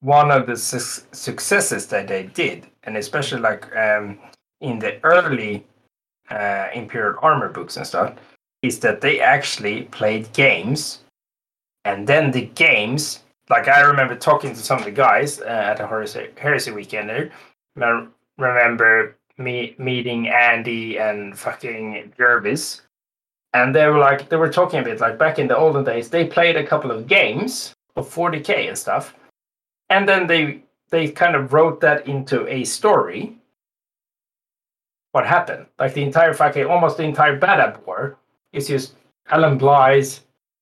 One 0.01 0.33
of 0.33 0.47
the 0.47 0.57
su- 0.57 1.05
successes 1.13 1.87
that 1.89 2.09
they 2.09 2.25
did, 2.25 2.67
and 2.85 2.97
especially 2.97 3.41
like 3.41 3.75
um, 3.77 4.19
in 4.61 4.79
the 4.81 4.99
early 5.05 5.65
uh, 6.31 6.69
Imperial 6.75 7.19
Armor 7.23 7.49
books 7.49 7.77
and 7.77 7.87
stuff, 7.87 8.15
is 8.63 8.81
that 8.81 9.01
they 9.01 9.21
actually 9.21 9.83
played 9.85 10.33
games, 10.33 11.01
and 11.85 12.07
then 12.07 12.31
the 12.31 12.47
games. 12.47 13.23
Like 13.49 13.67
I 13.67 13.81
remember 13.81 14.15
talking 14.15 14.51
to 14.51 14.57
some 14.57 14.79
of 14.79 14.85
the 14.85 14.93
guys 14.93 15.41
uh, 15.41 15.45
at 15.45 15.79
the 15.79 15.87
Heresy, 15.87 16.29
Heresy 16.37 16.71
weekend. 16.71 17.09
there. 17.09 17.33
I 17.81 18.07
remember 18.39 19.17
me 19.39 19.75
meeting 19.79 20.29
Andy 20.29 20.99
and 20.99 21.37
fucking 21.37 22.13
Jervis, 22.17 22.83
and 23.55 23.75
they 23.75 23.87
were 23.87 23.99
like 23.99 24.29
they 24.29 24.37
were 24.37 24.53
talking 24.53 24.81
a 24.81 24.85
bit 24.85 25.01
like 25.01 25.19
back 25.19 25.39
in 25.39 25.49
the 25.49 25.57
olden 25.57 25.85
days. 25.85 26.11
They 26.11 26.27
played 26.27 26.57
a 26.57 26.67
couple 26.67 26.91
of 26.91 27.07
games 27.07 27.75
of 27.97 28.13
40k 28.13 28.69
and 28.69 28.79
stuff, 28.79 29.15
and 29.89 30.09
then 30.09 30.27
they 30.27 30.63
they 30.91 31.11
kind 31.11 31.35
of 31.35 31.53
wrote 31.53 31.81
that 31.81 32.07
into 32.07 32.47
a 32.47 32.65
story. 32.65 33.37
What 35.13 35.27
happened? 35.27 35.67
Like 35.79 35.95
the 35.95 36.03
entire 36.03 36.35
fucking 36.35 36.67
almost 36.67 36.97
the 36.97 37.03
entire 37.05 37.39
Badab 37.39 37.85
war 37.87 38.17
is 38.53 38.69
just 38.69 38.95
Alan 39.31 39.59
Bligh 39.59 40.03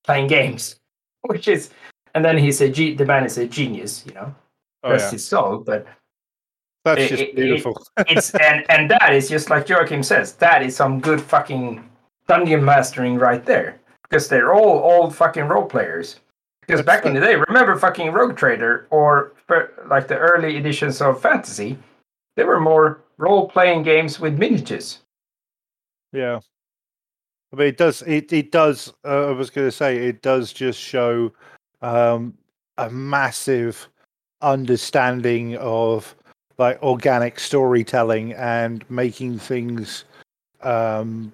playing 0.03 0.27
games, 0.27 0.75
which 1.27 1.47
is, 1.47 1.69
and 2.15 2.23
then 2.25 2.37
he's 2.37 2.61
a 2.61 2.69
ge- 2.69 2.97
the 2.97 3.05
man 3.05 3.25
is 3.25 3.37
a 3.37 3.45
genius, 3.47 4.03
you 4.07 4.13
know, 4.13 4.33
Oh, 4.83 4.91
rest 4.91 5.07
yeah. 5.07 5.11
his 5.11 5.27
soul, 5.27 5.57
but 5.57 5.85
That's 6.85 7.01
it- 7.01 7.09
just 7.09 7.21
it- 7.23 7.35
beautiful. 7.35 7.85
it's 8.07 8.33
and 8.35 8.65
and 8.69 8.89
that 8.89 9.13
is 9.13 9.29
just 9.29 9.49
like 9.49 9.67
Joachim 9.67 10.01
says. 10.03 10.33
That 10.33 10.63
is 10.63 10.75
some 10.75 10.99
good 10.99 11.21
fucking 11.21 11.83
dungeon 12.27 12.63
mastering 12.63 13.17
right 13.19 13.43
there 13.45 13.79
because 14.03 14.27
they're 14.29 14.53
all 14.53 14.79
old 14.79 15.15
fucking 15.15 15.43
role 15.47 15.65
players. 15.65 16.19
Because 16.61 16.81
back 16.83 17.05
in 17.05 17.13
the 17.15 17.19
day, 17.19 17.35
remember 17.35 17.75
fucking 17.75 18.11
Rogue 18.11 18.37
Trader 18.37 18.87
or 18.91 19.33
like 19.87 20.07
the 20.07 20.17
early 20.17 20.55
editions 20.55 21.01
of 21.01 21.19
Fantasy, 21.21 21.77
they 22.35 22.43
were 22.43 22.59
more 22.59 23.01
role-playing 23.19 23.83
games 23.83 24.19
with 24.19 24.39
miniatures. 24.39 24.99
Yeah. 26.11 26.39
I 27.53 27.55
mean, 27.55 27.67
it 27.67 27.77
does. 27.77 28.01
It 28.03 28.31
it 28.31 28.51
does. 28.51 28.93
Uh, 29.03 29.27
I 29.27 29.31
was 29.31 29.49
going 29.49 29.67
to 29.67 29.71
say 29.71 29.97
it 29.97 30.21
does 30.21 30.53
just 30.53 30.79
show 30.79 31.31
um, 31.81 32.33
a 32.77 32.89
massive 32.89 33.87
understanding 34.41 35.57
of 35.57 36.15
like 36.57 36.81
organic 36.81 37.39
storytelling 37.39 38.33
and 38.33 38.89
making 38.89 39.39
things 39.39 40.05
um, 40.61 41.33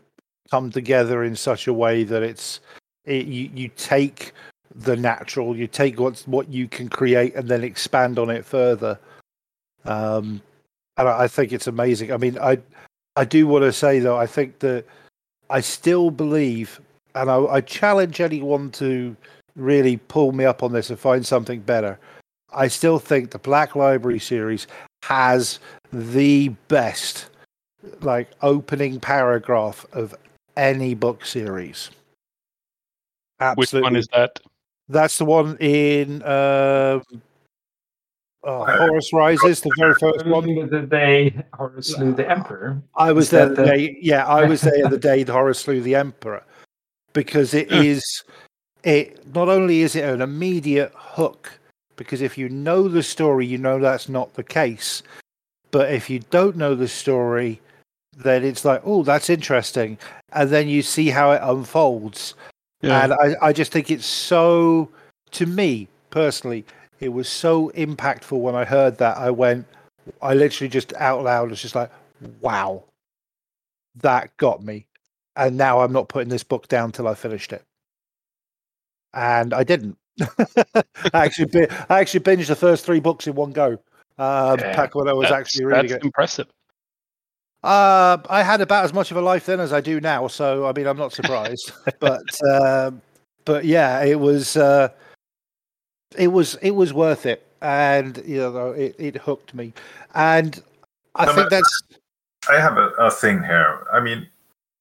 come 0.49 0.71
together 0.71 1.23
in 1.23 1.35
such 1.35 1.67
a 1.67 1.73
way 1.73 2.03
that 2.03 2.23
it's 2.23 2.61
it, 3.03 3.25
you 3.25 3.49
you 3.53 3.69
take 3.75 4.31
the 4.73 4.95
natural, 4.95 5.55
you 5.55 5.67
take 5.67 5.99
what's 5.99 6.25
what 6.27 6.49
you 6.49 6.67
can 6.67 6.87
create 6.87 7.35
and 7.35 7.49
then 7.49 7.63
expand 7.63 8.17
on 8.17 8.29
it 8.29 8.45
further. 8.45 8.97
Um, 9.83 10.41
and 10.97 11.07
I, 11.07 11.23
I 11.23 11.27
think 11.27 11.53
it's 11.53 11.67
amazing. 11.67 12.11
I 12.11 12.17
mean, 12.17 12.37
I 12.39 12.59
I 13.15 13.25
do 13.25 13.47
want 13.47 13.63
to 13.63 13.73
say 13.73 13.99
though, 13.99 14.17
I 14.17 14.27
think 14.27 14.59
that 14.59 14.85
I 15.49 15.61
still 15.61 16.11
believe, 16.11 16.79
and 17.13 17.29
I, 17.29 17.37
I 17.45 17.61
challenge 17.61 18.19
anyone 18.19 18.71
to 18.71 19.15
really 19.55 19.97
pull 19.97 20.31
me 20.31 20.45
up 20.45 20.63
on 20.63 20.73
this 20.73 20.89
and 20.89 20.99
find 20.99 21.25
something 21.25 21.61
better. 21.61 21.97
I 22.53 22.67
still 22.67 22.99
think 22.99 23.31
the 23.31 23.39
Black 23.39 23.75
Library 23.75 24.19
series 24.19 24.67
has 25.03 25.59
the 25.93 26.49
best 26.67 27.29
like 28.01 28.29
opening 28.41 28.99
paragraph 28.99 29.85
of 29.93 30.15
any 30.57 30.93
book 30.95 31.25
series. 31.25 31.91
Absolutely. 33.39 33.79
Which 33.79 33.83
one 33.83 33.95
is 33.95 34.07
that? 34.13 34.39
That's 34.89 35.17
the 35.17 35.25
one 35.25 35.57
in 35.57 36.23
um 36.23 37.03
oh, 38.45 38.65
Horus 38.65 39.11
Rises, 39.11 39.61
the 39.61 39.71
very 39.77 39.95
first 39.99 40.25
one. 40.25 40.69
The 40.69 40.81
day 40.81 41.35
Horus 41.53 41.93
slew 41.93 42.13
the 42.13 42.29
Emperor. 42.29 42.81
I 42.95 43.11
was 43.11 43.29
there 43.29 43.49
that 43.49 43.55
the 43.55 43.61
the- 43.63 43.67
day. 43.67 43.97
Yeah, 44.01 44.25
I 44.25 44.45
was 44.45 44.61
there 44.61 44.87
the 44.87 44.97
day 44.97 45.23
Horus 45.23 45.59
slew 45.59 45.81
the 45.81 45.95
Emperor, 45.95 46.43
because 47.13 47.53
it 47.53 47.69
hmm. 47.69 47.75
is. 47.75 48.23
It 48.83 49.33
not 49.33 49.49
only 49.49 49.81
is 49.81 49.95
it 49.95 50.07
an 50.07 50.21
immediate 50.21 50.91
hook, 50.95 51.59
because 51.95 52.21
if 52.21 52.37
you 52.37 52.49
know 52.49 52.87
the 52.87 53.01
story, 53.01 53.45
you 53.45 53.57
know 53.57 53.79
that's 53.79 54.07
not 54.07 54.35
the 54.35 54.43
case. 54.43 55.01
But 55.71 55.91
if 55.91 56.09
you 56.09 56.19
don't 56.29 56.55
know 56.55 56.75
the 56.75 56.87
story, 56.87 57.59
then 58.15 58.45
it's 58.45 58.63
like, 58.63 58.81
oh, 58.85 59.03
that's 59.03 59.29
interesting, 59.29 59.97
and 60.33 60.49
then 60.49 60.69
you 60.69 60.81
see 60.81 61.09
how 61.09 61.31
it 61.31 61.41
unfolds. 61.43 62.35
And 62.81 63.13
I, 63.13 63.35
I 63.41 63.51
just 63.53 63.71
think 63.71 63.89
it's 63.89 64.05
so, 64.05 64.89
to 65.31 65.47
me 65.47 65.87
personally, 66.11 66.63
it 66.99 67.09
was 67.09 67.27
so 67.27 67.69
impactful 67.71 68.39
when 68.39 68.55
I 68.55 68.65
heard 68.65 68.97
that. 68.97 69.17
I 69.17 69.31
went, 69.31 69.65
I 70.21 70.33
literally 70.33 70.69
just 70.69 70.93
out 70.93 71.23
loud 71.23 71.49
was 71.49 71.61
just 71.61 71.75
like, 71.75 71.91
wow, 72.41 72.83
that 74.01 74.35
got 74.37 74.63
me. 74.63 74.87
And 75.35 75.57
now 75.57 75.81
I'm 75.81 75.91
not 75.91 76.07
putting 76.07 76.29
this 76.29 76.43
book 76.43 76.67
down 76.67 76.91
till 76.91 77.07
I 77.07 77.13
finished 77.13 77.51
it. 77.51 77.63
And 79.13 79.53
I 79.53 79.63
didn't. 79.63 79.97
I 80.73 80.83
actually, 81.13 81.67
I 81.89 81.99
actually 81.99 82.21
binged 82.21 82.47
the 82.47 82.55
first 82.55 82.85
three 82.85 82.99
books 82.99 83.27
in 83.27 83.35
one 83.35 83.51
go. 83.51 83.79
Um, 84.17 84.59
Yeah, 84.59 84.75
back 84.75 84.95
when 84.95 85.09
I 85.09 85.13
was 85.13 85.29
actually 85.29 85.65
reading 85.65 85.87
that's 85.87 85.93
it. 85.93 86.05
impressive. 86.05 86.47
Uh, 87.63 88.17
I 88.29 88.43
had 88.43 88.61
about 88.61 88.85
as 88.85 88.93
much 88.93 89.11
of 89.11 89.17
a 89.17 89.21
life 89.21 89.47
then 89.47 89.59
as 89.59 89.73
I 89.73 89.81
do 89.81 89.99
now, 89.99 90.27
so 90.27 90.65
I 90.65 90.71
mean, 90.71 90.87
I'm 90.87 90.97
not 90.97 91.11
surprised. 91.11 91.71
but 91.99 92.23
um, 92.49 93.01
but 93.43 93.65
yeah, 93.65 94.03
it 94.03 94.19
was 94.19 94.55
uh, 94.55 94.89
it 96.17 96.27
was 96.27 96.55
it 96.61 96.71
was 96.71 96.93
worth 96.93 97.25
it, 97.25 97.45
and 97.61 98.21
you 98.25 98.37
know, 98.37 98.71
it, 98.71 98.95
it 98.97 99.17
hooked 99.17 99.53
me, 99.53 99.73
and 100.13 100.61
I 101.15 101.25
No, 101.25 101.33
think 101.33 101.49
that's 101.49 101.83
I 102.49 102.59
have 102.59 102.77
a, 102.77 102.89
a 102.99 103.11
thing 103.11 103.43
here. 103.43 103.87
I 103.91 103.99
mean, 103.99 104.27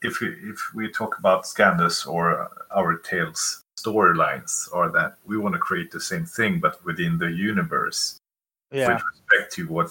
if 0.02 0.20
we 0.20 0.28
if 0.28 0.59
we 0.74 0.90
talk 0.90 1.18
about 1.18 1.44
Scandus 1.46 2.06
or 2.06 2.51
our 2.74 2.96
tales 2.98 3.62
storylines, 3.78 4.68
or 4.72 4.90
that 4.90 5.16
we 5.24 5.36
want 5.36 5.55
to 5.55 5.59
create 5.59 5.90
the 5.90 6.01
same 6.01 6.24
thing 6.26 6.60
but 6.60 6.84
within 6.84 7.18
the 7.18 7.30
universe, 7.30 8.18
yeah, 8.70 8.94
with 8.94 9.02
respect 9.12 9.52
to 9.55 9.68
what 9.68 9.90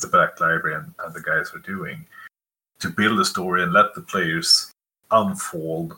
the 0.00 0.06
Black 0.08 0.40
Library 0.40 0.76
and, 0.76 0.94
and 1.04 1.14
the 1.14 1.20
guys 1.20 1.52
are 1.54 1.58
doing, 1.60 2.06
to 2.80 2.88
build 2.88 3.20
a 3.20 3.24
story 3.24 3.62
and 3.62 3.72
let 3.72 3.94
the 3.94 4.00
players 4.00 4.72
unfold 5.10 5.94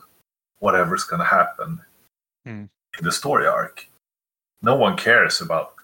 whatever's 0.58 1.04
going 1.04 1.20
to 1.20 1.26
happen 1.26 1.80
Hmm. 2.44 2.64
in 2.98 3.04
the 3.04 3.12
story 3.12 3.46
arc. 3.46 3.86
No 4.62 4.76
one 4.76 4.96
cares 4.96 5.40
about 5.40 5.74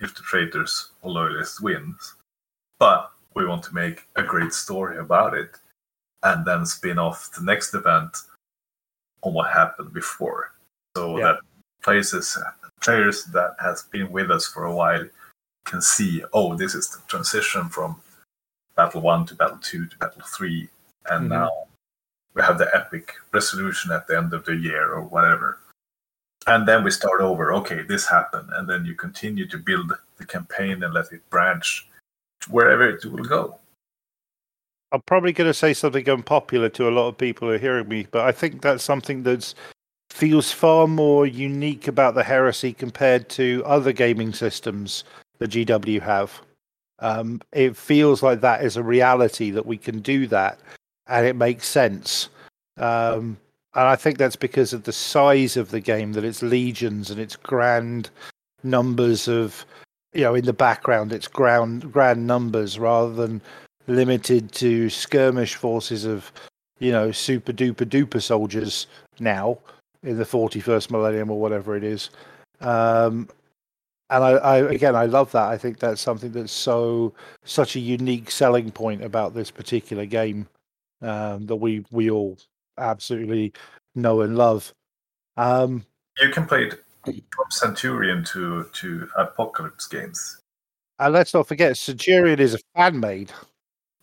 if 0.00 0.14
the 0.14 0.22
traitors 0.22 0.90
or 1.02 1.10
loyalists 1.10 1.60
wins, 1.60 2.14
but 2.78 3.10
we 3.34 3.44
want 3.46 3.62
to 3.64 3.74
make 3.74 4.06
a 4.16 4.22
great 4.22 4.52
story 4.52 4.98
about 4.98 5.34
it 5.34 5.56
and 6.22 6.44
then 6.44 6.64
spin 6.66 6.98
off 6.98 7.30
the 7.36 7.44
next 7.44 7.74
event 7.74 8.16
on 9.22 9.34
what 9.34 9.50
happened 9.52 9.92
before 9.92 10.52
so 10.96 11.18
Yeah. 11.18 11.24
that 11.32 11.40
places 11.82 12.36
players 12.80 13.24
that 13.26 13.56
has 13.60 13.84
been 13.84 14.10
with 14.10 14.30
us 14.30 14.46
for 14.46 14.64
a 14.64 14.74
while 14.74 15.04
can 15.64 15.80
see 15.80 16.24
oh 16.32 16.54
this 16.56 16.74
is 16.74 16.88
the 16.90 17.00
transition 17.08 17.68
from 17.68 18.00
battle 18.76 19.00
1 19.00 19.26
to 19.26 19.34
battle 19.34 19.58
2 19.58 19.86
to 19.86 19.98
battle 19.98 20.22
3 20.22 20.68
and 21.10 21.26
Mhm. 21.26 21.30
now 21.30 21.68
we 22.34 22.42
have 22.42 22.58
the 22.58 22.72
epic 22.74 23.14
resolution 23.32 23.92
at 23.92 24.06
the 24.08 24.16
end 24.16 24.32
of 24.32 24.44
the 24.44 24.56
year 24.56 24.92
or 24.92 25.02
whatever 25.02 25.58
and 26.48 26.66
then 26.66 26.82
we 26.82 26.90
start 26.90 27.20
over 27.20 27.52
okay 27.52 27.82
this 27.82 28.06
happened 28.06 28.48
and 28.54 28.68
then 28.68 28.84
you 28.84 28.94
continue 28.94 29.46
to 29.46 29.58
build 29.58 29.92
the 30.16 30.26
campaign 30.26 30.82
and 30.82 30.94
let 30.94 31.12
it 31.12 31.28
branch 31.30 31.88
wherever 32.48 32.88
it 32.88 33.04
will 33.04 33.24
go 33.24 33.58
I'm 34.90 35.02
probably 35.02 35.32
going 35.32 35.50
to 35.50 35.54
say 35.54 35.74
something 35.74 36.08
unpopular 36.08 36.70
to 36.70 36.88
a 36.88 36.90
lot 36.90 37.08
of 37.08 37.18
people 37.18 37.48
who 37.48 37.54
are 37.54 37.58
hearing 37.58 37.88
me, 37.88 38.06
but 38.10 38.24
I 38.24 38.32
think 38.32 38.62
that's 38.62 38.82
something 38.82 39.22
that's 39.22 39.54
feels 40.10 40.50
far 40.50 40.88
more 40.88 41.26
unique 41.26 41.86
about 41.86 42.14
the 42.14 42.24
heresy 42.24 42.72
compared 42.72 43.28
to 43.28 43.62
other 43.66 43.92
gaming 43.92 44.32
systems 44.32 45.04
that 45.38 45.50
GW 45.50 46.00
have. 46.00 46.40
Um, 47.00 47.40
it 47.52 47.76
feels 47.76 48.22
like 48.22 48.40
that 48.40 48.64
is 48.64 48.76
a 48.76 48.82
reality 48.82 49.50
that 49.50 49.66
we 49.66 49.76
can 49.76 50.00
do 50.00 50.26
that, 50.28 50.58
and 51.06 51.26
it 51.26 51.36
makes 51.36 51.68
sense. 51.68 52.30
Um, 52.78 53.36
and 53.74 53.84
I 53.86 53.96
think 53.96 54.18
that's 54.18 54.36
because 54.36 54.72
of 54.72 54.84
the 54.84 54.92
size 54.92 55.56
of 55.56 55.70
the 55.70 55.80
game, 55.80 56.12
that 56.14 56.24
it's 56.24 56.42
legions 56.42 57.10
and 57.10 57.20
it's 57.20 57.36
grand 57.36 58.10
numbers 58.62 59.28
of, 59.28 59.64
you 60.12 60.22
know, 60.22 60.34
in 60.34 60.44
the 60.44 60.52
background, 60.52 61.12
it's 61.12 61.28
grand 61.28 61.92
grand 61.92 62.26
numbers 62.26 62.78
rather 62.78 63.12
than 63.12 63.40
limited 63.86 64.52
to 64.52 64.88
skirmish 64.90 65.54
forces 65.54 66.04
of, 66.04 66.32
you 66.78 66.92
know, 66.92 67.12
super 67.12 67.52
duper 67.52 67.86
duper 67.86 68.22
soldiers 68.22 68.86
now 69.20 69.58
in 70.02 70.16
the 70.16 70.24
41st 70.24 70.90
millennium 70.90 71.30
or 71.30 71.40
whatever 71.40 71.76
it 71.76 71.84
is. 71.84 72.10
Um, 72.60 73.28
and 74.10 74.24
I, 74.24 74.30
I, 74.30 74.56
again, 74.70 74.96
I 74.96 75.04
love 75.04 75.30
that. 75.32 75.48
I 75.48 75.58
think 75.58 75.78
that's 75.78 76.00
something 76.00 76.32
that's 76.32 76.52
so 76.52 77.12
such 77.44 77.76
a 77.76 77.80
unique 77.80 78.30
selling 78.30 78.70
point 78.70 79.04
about 79.04 79.34
this 79.34 79.50
particular 79.50 80.06
game 80.06 80.48
um, 81.02 81.46
that 81.46 81.56
we 81.56 81.84
we 81.90 82.10
all 82.10 82.38
absolutely 82.78 83.52
know 83.94 84.22
and 84.22 84.36
love. 84.36 84.72
Um, 85.36 85.84
you 86.20 86.30
can 86.30 86.46
play 86.46 86.64
it 86.64 86.82
from 87.34 87.50
centurion 87.50 88.24
to 88.24 88.64
to 88.72 89.08
apocalypse 89.16 89.86
games 89.86 90.40
and 91.00 91.12
let's 91.14 91.32
not 91.32 91.46
forget, 91.46 91.76
Centurion 91.76 92.40
is 92.40 92.54
a 92.54 92.58
fan 92.74 92.98
made. 92.98 93.30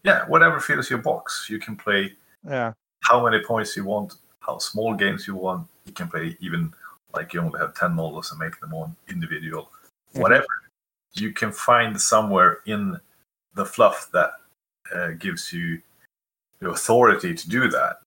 yeah 0.04 0.26
whatever 0.28 0.60
fills 0.60 0.90
your 0.90 1.00
box 1.00 1.48
you 1.50 1.60
can 1.60 1.76
play 1.76 2.14
Yeah, 2.48 2.72
how 3.04 3.24
many 3.26 3.44
points 3.44 3.76
you 3.76 3.84
want 3.84 4.14
how 4.40 4.60
small 4.60 4.94
games 4.94 5.28
you 5.28 5.36
want 5.36 5.68
you 5.86 5.92
can 5.92 6.08
play 6.08 6.38
even 6.40 6.74
like 7.14 7.34
you 7.34 7.42
only 7.42 7.60
have 7.60 7.74
10 7.76 7.92
models 7.94 8.32
and 8.32 8.40
make 8.40 8.60
them 8.62 8.74
all 8.74 8.96
individual 9.10 9.72
Mhm. 10.14 10.22
whatever 10.22 10.46
you 11.14 11.34
can 11.34 11.52
find 11.52 12.00
somewhere 12.00 12.60
in 12.66 13.00
the 13.56 13.66
fluff 13.66 14.10
that 14.14 14.32
uh, 14.94 15.10
gives 15.18 15.52
you 15.52 15.82
the 16.60 16.70
authority 16.70 17.34
to 17.34 17.50
do 17.50 17.68
that 17.70 18.00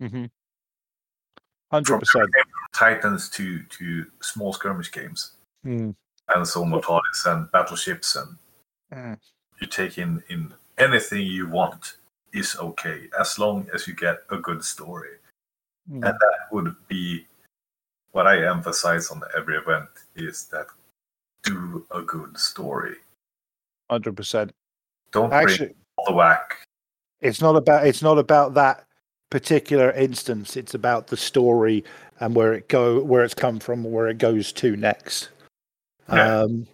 mm-hmm. 0.00 0.24
Hundred 1.70 1.98
percent. 1.98 2.30
titans 2.74 3.28
to 3.30 3.62
to 3.64 4.06
small 4.22 4.52
skirmish 4.52 4.90
games 4.92 5.32
Mm. 5.64 5.94
and 6.34 6.46
so 6.46 6.64
mortalis 6.64 7.24
and 7.26 7.50
battleships 7.52 8.16
and 8.16 8.36
Mm. 8.92 9.18
you 9.60 9.66
take 9.66 9.96
in 9.98 10.22
in 10.28 10.52
anything 10.78 11.26
you 11.26 11.48
want 11.48 11.96
is 12.32 12.56
okay 12.58 13.08
as 13.18 13.38
long 13.38 13.66
as 13.74 13.86
you 13.88 13.94
get 13.94 14.18
a 14.30 14.36
good 14.36 14.62
story 14.64 15.16
Mm. 15.90 15.94
and 16.06 16.14
that 16.20 16.38
would 16.52 16.74
be 16.88 17.26
what 18.12 18.26
i 18.26 18.46
emphasize 18.46 19.10
on 19.10 19.22
every 19.36 19.56
event 19.56 19.88
is 20.14 20.46
that 20.48 20.66
do 21.42 21.86
a 21.90 22.02
good 22.02 22.36
story 22.38 22.96
Hundred 23.90 24.16
percent. 24.16 24.52
don't 25.12 25.32
Actually, 25.32 25.74
all 25.96 26.06
the 26.06 26.12
whack 26.12 26.66
it's 27.20 27.40
not 27.40 27.56
about 27.56 27.86
it's 27.86 28.02
not 28.02 28.18
about 28.18 28.54
that 28.54 28.86
particular 29.30 29.90
instance. 29.92 30.56
It's 30.56 30.74
about 30.74 31.08
the 31.08 31.16
story 31.16 31.84
and 32.20 32.34
where 32.34 32.52
it 32.52 32.68
go, 32.68 33.02
where 33.02 33.24
it's 33.24 33.34
come 33.34 33.58
from, 33.58 33.84
where 33.84 34.08
it 34.08 34.18
goes 34.18 34.52
to 34.52 34.76
next. 34.76 35.30
Yeah. 36.08 36.40
Um, 36.40 36.66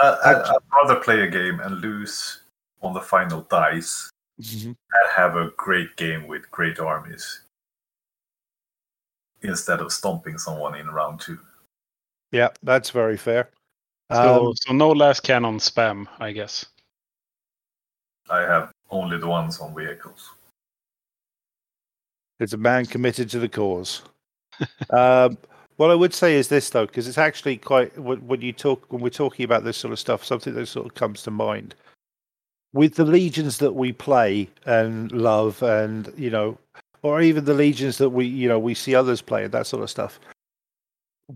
Uh, 0.00 0.16
I, 0.24 0.54
I'd 0.54 0.62
rather 0.72 1.00
play 1.00 1.22
a 1.22 1.30
game 1.30 1.60
and 1.60 1.80
lose 1.80 2.42
on 2.82 2.94
the 2.94 3.00
final 3.00 3.42
dice 3.50 4.10
and 4.38 4.76
have 5.14 5.36
a 5.36 5.50
great 5.56 5.96
game 5.96 6.28
with 6.28 6.48
great 6.52 6.78
armies 6.78 7.40
instead 9.42 9.80
of 9.80 9.92
stomping 9.92 10.38
someone 10.38 10.76
in 10.76 10.86
round 10.88 11.20
two. 11.20 11.38
Yeah, 12.30 12.50
that's 12.62 12.90
very 12.90 13.16
fair. 13.16 13.50
So, 14.12 14.48
Um, 14.48 14.54
so 14.56 14.72
no 14.72 14.94
lascannon 14.94 15.58
spam, 15.58 16.06
I 16.20 16.32
guess. 16.32 16.66
I 18.30 18.40
have 18.40 18.70
only 18.90 19.18
the 19.18 19.26
ones 19.26 19.58
on 19.58 19.74
vehicles. 19.74 20.30
It's 22.40 22.52
a 22.52 22.58
man 22.58 22.86
committed 22.86 23.28
to 23.30 23.38
the 23.38 23.48
cause. 23.48 24.02
um, 24.90 25.38
what 25.76 25.90
I 25.90 25.94
would 25.94 26.12
say 26.12 26.34
is 26.34 26.48
this, 26.48 26.70
though, 26.70 26.86
because 26.86 27.06
it's 27.06 27.18
actually 27.18 27.56
quite 27.56 27.96
when 27.98 28.40
you 28.40 28.52
talk 28.52 28.92
when 28.92 29.00
we're 29.00 29.10
talking 29.10 29.44
about 29.44 29.64
this 29.64 29.76
sort 29.76 29.92
of 29.92 29.98
stuff, 29.98 30.24
something 30.24 30.54
that 30.54 30.66
sort 30.66 30.86
of 30.86 30.94
comes 30.94 31.22
to 31.22 31.30
mind 31.30 31.74
with 32.72 32.96
the 32.96 33.04
legions 33.04 33.58
that 33.58 33.72
we 33.72 33.92
play 33.92 34.48
and 34.66 35.10
love, 35.12 35.62
and 35.62 36.12
you 36.16 36.30
know, 36.30 36.58
or 37.02 37.22
even 37.22 37.44
the 37.44 37.54
legions 37.54 37.98
that 37.98 38.10
we 38.10 38.26
you 38.26 38.48
know 38.48 38.58
we 38.58 38.74
see 38.74 38.94
others 38.94 39.22
play 39.22 39.44
and 39.44 39.52
that 39.52 39.66
sort 39.66 39.82
of 39.82 39.90
stuff. 39.90 40.18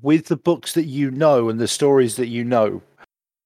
With 0.01 0.27
the 0.27 0.37
books 0.37 0.75
that 0.75 0.87
you 0.87 1.11
know 1.11 1.49
and 1.49 1.61
the 1.61 1.69
stories 1.69 2.17
that 2.17 2.29
you 2.29 2.45
know, 2.45 2.83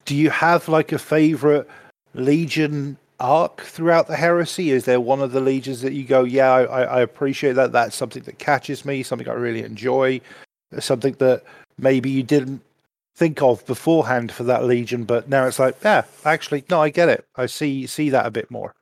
do 0.05 0.15
you 0.15 0.31
have 0.31 0.69
like 0.69 0.93
a 0.93 0.99
favorite 0.99 1.69
legion 2.15 2.97
arc 3.21 3.63
throughout 3.63 4.07
the 4.07 4.17
heresy? 4.17 4.71
Is 4.71 4.85
there 4.85 5.01
one 5.01 5.21
of 5.21 5.33
the 5.33 5.41
legions 5.41 5.83
that 5.83 5.93
you 5.93 6.05
go, 6.05 6.25
yeah, 6.25 6.53
I, 6.53 6.83
I 6.83 7.01
appreciate 7.01 7.55
that. 7.55 7.73
That's 7.73 7.97
something 7.97 8.23
that 8.25 8.39
catches 8.39 8.85
me, 8.85 9.03
something 9.03 9.29
I 9.29 9.33
really 9.33 9.63
enjoy, 9.63 10.21
something 10.79 11.15
that 11.19 11.43
maybe 11.79 12.11
you 12.11 12.23
didn't 12.23 12.63
think 13.17 13.41
of 13.41 13.65
beforehand 13.67 14.31
for 14.31 14.45
that 14.45 14.65
legion, 14.65 15.05
but 15.05 15.29
now 15.29 15.47
it's 15.47 15.59
like, 15.59 15.77
yeah, 15.83 16.03
actually, 16.25 16.65
no, 16.69 16.83
I 16.83 16.91
get 16.91 17.09
it. 17.09 17.25
I 17.37 17.47
see 17.47 17.87
see 17.87 18.11
that 18.11 18.27
a 18.27 18.31
bit 18.31 18.51
more. 18.51 18.75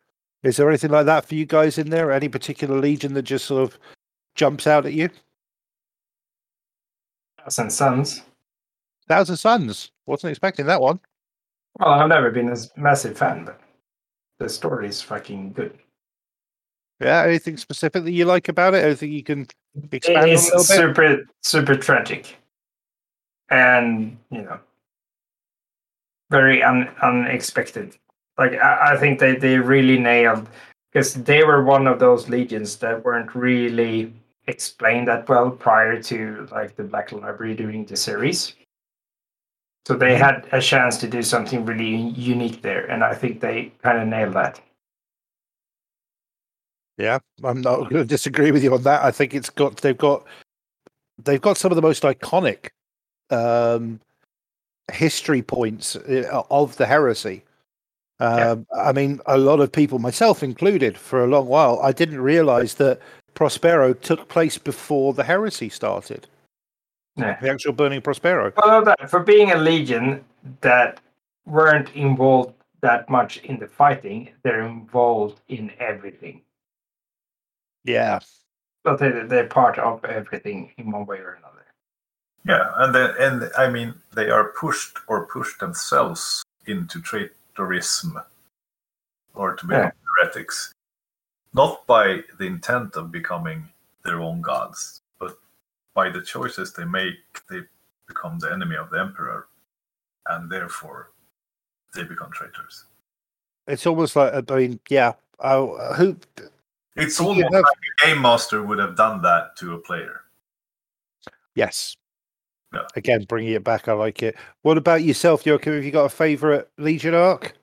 Is 0.43 0.56
there 0.56 0.69
anything 0.69 0.90
like 0.90 1.06
that 1.06 1.24
for 1.24 1.36
you 1.36 1.47
guys 1.47 1.78
in 1.78 1.89
there? 1.89 2.12
Any 2.12 2.28
particular 2.28 2.78
legion 2.78 3.15
that 3.15 3.23
just 3.23 3.47
sort 3.47 3.62
of 3.62 3.78
jumps 4.35 4.66
out 4.66 4.85
at 4.85 4.93
you? 4.93 5.09
Thousand 7.39 7.70
Sons. 7.70 8.23
Thousand 9.09 9.36
Sons. 9.36 9.90
Wasn't 10.06 10.31
expecting 10.31 10.66
that 10.66 10.81
one. 10.81 10.98
Well, 11.78 11.90
I've 11.90 12.09
never 12.09 12.31
been 12.31 12.51
a 12.51 12.56
massive 12.77 13.16
fan, 13.16 13.44
but 13.44 13.61
the 14.39 14.48
story 14.48 14.89
is 14.89 15.01
fucking 15.02 15.52
good. 15.52 15.78
Yeah. 17.01 17.24
Anything 17.27 17.56
specific 17.56 18.05
that 18.05 18.12
you 18.12 18.24
like 18.24 18.48
about 18.48 18.74
it? 18.74 18.85
Anything 18.85 19.12
you 19.12 19.23
can 19.23 19.47
expand 19.93 20.19
on 20.19 20.28
It 20.28 20.39
a 20.39 20.43
little 20.43 20.59
bit? 20.59 20.65
super 20.65 21.27
super 21.43 21.74
tragic, 21.77 22.36
and 23.51 24.16
you 24.31 24.43
know, 24.43 24.59
very 26.31 26.62
un, 26.62 26.89
unexpected. 27.02 27.97
Like 28.39 28.55
I, 28.55 28.94
I 28.94 28.97
think 28.97 29.19
they 29.19 29.36
they 29.36 29.59
really 29.59 29.98
nailed 29.98 30.48
because 30.93 31.15
they 31.15 31.44
were 31.44 31.65
one 31.65 31.86
of 31.86 31.98
those 31.98 32.28
legions 32.28 32.77
that 32.77 33.05
weren't 33.05 33.35
really 33.35 34.12
explained 34.47 35.09
that 35.09 35.28
well 35.28 35.51
prior 35.51 36.01
to 36.02 36.48
like 36.52 36.77
the 36.77 36.85
Black 36.85 37.12
Library 37.12 37.55
doing 37.55 37.85
the 37.85 37.97
series. 37.97 38.55
So 39.86 39.94
they 39.94 40.16
had 40.16 40.48
a 40.52 40.61
chance 40.61 40.97
to 40.98 41.09
do 41.09 41.23
something 41.23 41.65
really 41.66 42.11
unique 42.11 42.62
there, 42.62 42.86
and 42.86 43.05
I 43.05 43.15
think 43.15 43.40
they 43.40 43.73
kind 43.82 43.98
of 43.98 44.09
nailed 44.09 44.35
that. 44.35 44.61
Yeah, 46.97 47.19
I'm 47.43 47.61
not 47.61 47.90
going 47.90 48.02
to 48.02 48.05
disagree 48.05 48.51
with 48.51 48.62
you 48.62 48.73
on 48.73 48.82
that. 48.85 49.02
I 49.02 49.11
think 49.11 49.35
it's 49.35 49.51
got 49.51 49.78
they've 49.78 49.98
got 49.98 50.24
they've 51.23 51.40
got 51.40 51.59
some 51.59 51.73
of 51.73 51.77
the 51.77 51.82
most 51.82 52.02
iconic 52.02 52.69
um, 53.31 54.01
history 54.93 55.43
points 55.43 55.97
uh, 55.97 56.43
of 56.51 56.77
the 56.77 56.86
heresy. 56.86 57.43
Yeah. 58.20 58.51
Um, 58.51 58.66
I 58.74 58.93
mean, 58.93 59.20
a 59.27 59.36
lot 59.36 59.61
of 59.61 59.73
people, 59.73 59.98
myself 59.98 60.43
included, 60.43 60.97
for 60.97 61.24
a 61.24 61.27
long 61.27 61.47
while, 61.47 61.81
I 61.81 61.93
didn't 61.93 62.20
realize 62.20 62.74
that 62.74 63.01
Prospero 63.35 63.93
took 63.93 64.28
place 64.28 64.56
before 64.56 65.12
the 65.12 65.24
heresy 65.24 65.69
started. 65.69 66.28
Yeah. 67.16 67.39
The 67.41 67.51
actual 67.51 67.73
burning 67.73 68.01
Prospero. 68.01 68.53
Well, 68.57 68.85
that 68.85 69.09
for 69.09 69.20
being 69.20 69.53
a 69.53 69.57
legion 69.57 70.24
that 70.61 71.01
weren't 71.47 71.95
involved 71.95 72.55
that 72.81 73.09
much 73.09 73.39
in 73.39 73.59
the 73.59 73.66
fighting, 73.66 74.31
they're 74.43 74.66
involved 74.66 75.41
in 75.49 75.70
everything. 75.78 76.43
Yeah, 77.85 78.20
But 78.82 78.99
they, 78.99 79.11
they're 79.11 79.47
part 79.47 79.78
of 79.78 80.05
everything 80.05 80.73
in 80.78 80.91
one 80.91 81.07
way 81.07 81.19
or 81.19 81.35
another. 81.35 81.65
Yeah, 82.47 82.73
and 82.77 82.95
then 82.95 83.15
and 83.19 83.51
I 83.57 83.70
mean 83.70 83.95
they 84.15 84.28
are 84.31 84.53
pushed 84.53 84.99
or 85.07 85.27
push 85.27 85.57
themselves 85.59 86.43
into 86.66 87.01
traitorism 87.01 88.23
or 89.35 89.57
to 89.57 89.66
become 89.66 89.93
heretics, 90.16 90.73
not 91.55 91.86
by 91.86 92.20
the 92.39 92.47
intent 92.47 92.97
of 92.97 93.11
becoming 93.11 93.69
their 94.05 94.20
own 94.20 94.43
gods, 94.43 95.01
but 95.01 95.03
by 95.95 96.11
the 96.11 96.23
choices 96.23 96.73
they 96.73 96.85
make. 96.85 97.15
They 97.49 97.61
become 98.09 98.39
the 98.39 98.53
enemy 98.53 98.77
of 98.77 98.91
the 98.91 99.01
emperor, 99.01 99.49
and 100.27 100.51
therefore 100.51 101.12
they 101.95 102.05
become 102.05 102.31
traitors. 102.33 102.85
it's 103.66 103.87
almost 103.87 104.16
like 104.16 104.51
I 104.51 104.57
mean, 104.57 104.81
yeah. 104.89 105.12
Oh, 105.41 105.95
who? 105.95 106.16
It's 106.97 107.19
almost 107.21 107.43
have- 107.53 107.53
like 107.53 107.65
a 108.03 108.07
game 108.07 108.23
master 108.23 108.62
would 108.62 108.79
have 108.79 108.97
done 108.97 109.23
that 109.23 109.57
to 109.57 109.75
a 109.75 109.79
player. 109.79 110.21
Yes. 111.55 111.97
Yeah. 112.73 112.83
Again, 112.97 113.25
bringing 113.29 113.53
it 113.53 113.62
back, 113.65 113.87
I 113.89 113.93
like 113.93 114.23
it. 114.23 114.37
What 114.62 114.79
about 114.79 115.03
yourself, 115.05 115.47
Joachim? 115.47 115.75
Have 115.75 115.85
you 115.85 115.93
got 115.93 116.07
a 116.07 116.09
favorite 116.09 116.69
Legion 116.77 117.15
arc? 117.15 117.55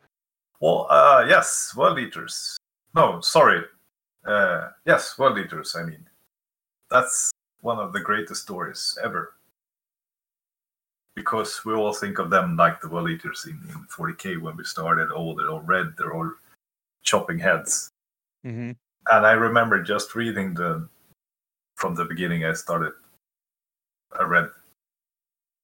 Well, 0.62 0.88
uh, 0.90 1.26
yes, 1.28 1.74
world 1.76 1.99
eaters. 1.99 2.58
No, 2.95 3.20
sorry. 3.22 3.64
Uh, 4.26 4.70
yes, 4.86 5.18
world 5.18 5.38
eaters. 5.38 5.76
I 5.78 5.84
mean, 5.84 6.08
that's 6.90 7.32
one 7.62 7.80
of 7.80 7.94
the 7.94 8.00
greatest 8.00 8.44
stories 8.44 8.98
ever. 9.04 9.34
Because 11.16 11.64
we 11.66 11.74
all 11.74 11.94
think 11.94 12.20
of 12.20 12.30
them 12.30 12.56
like 12.56 12.82
the 12.82 12.90
world 12.90 13.10
eaters 13.10 13.46
in, 13.46 13.60
in 13.70 13.86
40k 13.86 14.42
when 14.42 14.56
we 14.56 14.64
started. 14.64 15.10
Oh, 15.14 15.36
they're 15.36 15.50
all 15.50 15.62
red. 15.62 15.94
They're 15.98 16.14
all 16.14 16.32
chopping 17.04 17.40
heads. 17.40 17.92
Mm-hmm. 18.46 18.72
And 19.12 19.26
I 19.26 19.34
remember 19.34 19.84
just 19.84 20.16
reading 20.16 20.54
the 20.54 20.88
from 21.76 21.96
the 21.96 22.06
beginning. 22.06 22.46
I 22.46 22.54
started. 22.54 22.94
I 24.18 24.24
read 24.24 24.50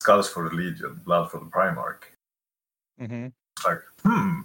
Skulls 0.02 0.30
for 0.30 0.50
the 0.50 0.56
Legion, 0.56 1.02
Blood 1.06 1.32
for 1.32 1.40
the 1.40 1.46
Primarch. 1.46 2.04
Mm-hmm. 3.00 3.28
Like, 3.66 3.82
hmm, 4.04 4.42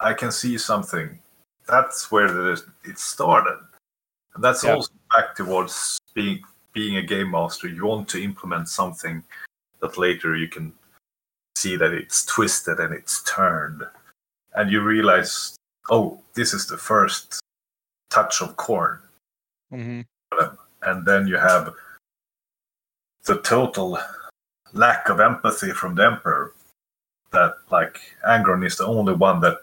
I 0.00 0.12
can 0.14 0.32
see 0.32 0.58
something. 0.58 1.18
That's 1.66 2.10
where 2.10 2.28
the, 2.28 2.62
it 2.84 2.98
started. 2.98 3.58
And 4.34 4.44
that's 4.44 4.62
Yeah. 4.64 4.74
also 4.74 4.92
back 5.10 5.34
towards 5.34 5.98
being 6.14 6.44
being 6.72 6.96
a 6.96 7.02
game 7.02 7.32
master. 7.32 7.66
You 7.66 7.84
want 7.86 8.08
to 8.10 8.22
implement 8.22 8.68
something 8.68 9.24
that 9.80 9.98
later 9.98 10.36
you 10.36 10.48
can 10.48 10.72
see 11.56 11.76
that 11.76 11.92
it's 11.92 12.24
twisted 12.24 12.78
and 12.78 12.94
it's 12.94 13.22
turned. 13.24 13.82
And 14.54 14.70
you 14.70 14.80
realize, 14.82 15.56
oh, 15.90 16.22
this 16.34 16.54
is 16.54 16.66
the 16.66 16.78
first 16.78 17.40
touch 18.10 18.40
of 18.40 18.56
Khorne. 18.56 19.00
Mm-hmm. 19.72 20.02
And 20.82 21.04
then 21.04 21.26
you 21.26 21.36
have 21.36 21.74
the 23.24 23.40
total 23.42 23.98
lack 24.72 25.08
of 25.08 25.20
empathy 25.20 25.72
from 25.72 25.96
the 25.96 26.04
Emperor 26.04 26.54
that 27.32 27.56
like 27.70 28.00
Angron 28.26 28.64
is 28.64 28.76
the 28.76 28.86
only 28.86 29.14
one 29.14 29.40
that 29.40 29.58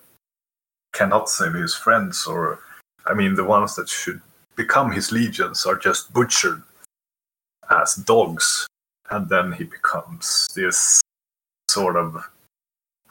cannot 0.94 1.30
save 1.30 1.54
his 1.54 1.74
friends 1.74 2.26
or 2.26 2.60
I 3.06 3.14
mean 3.14 3.36
the 3.36 3.44
ones 3.44 3.76
that 3.76 3.90
should 3.90 4.22
become 4.58 4.92
his 4.92 5.12
legions 5.12 5.66
are 5.66 5.78
just 5.78 6.12
butchered 6.12 6.62
as 7.70 7.96
dogs 7.96 8.68
and 9.12 9.30
then 9.30 9.54
he 9.54 9.64
becomes 9.64 10.48
this 10.56 11.02
sort 11.70 11.96
of 11.96 12.28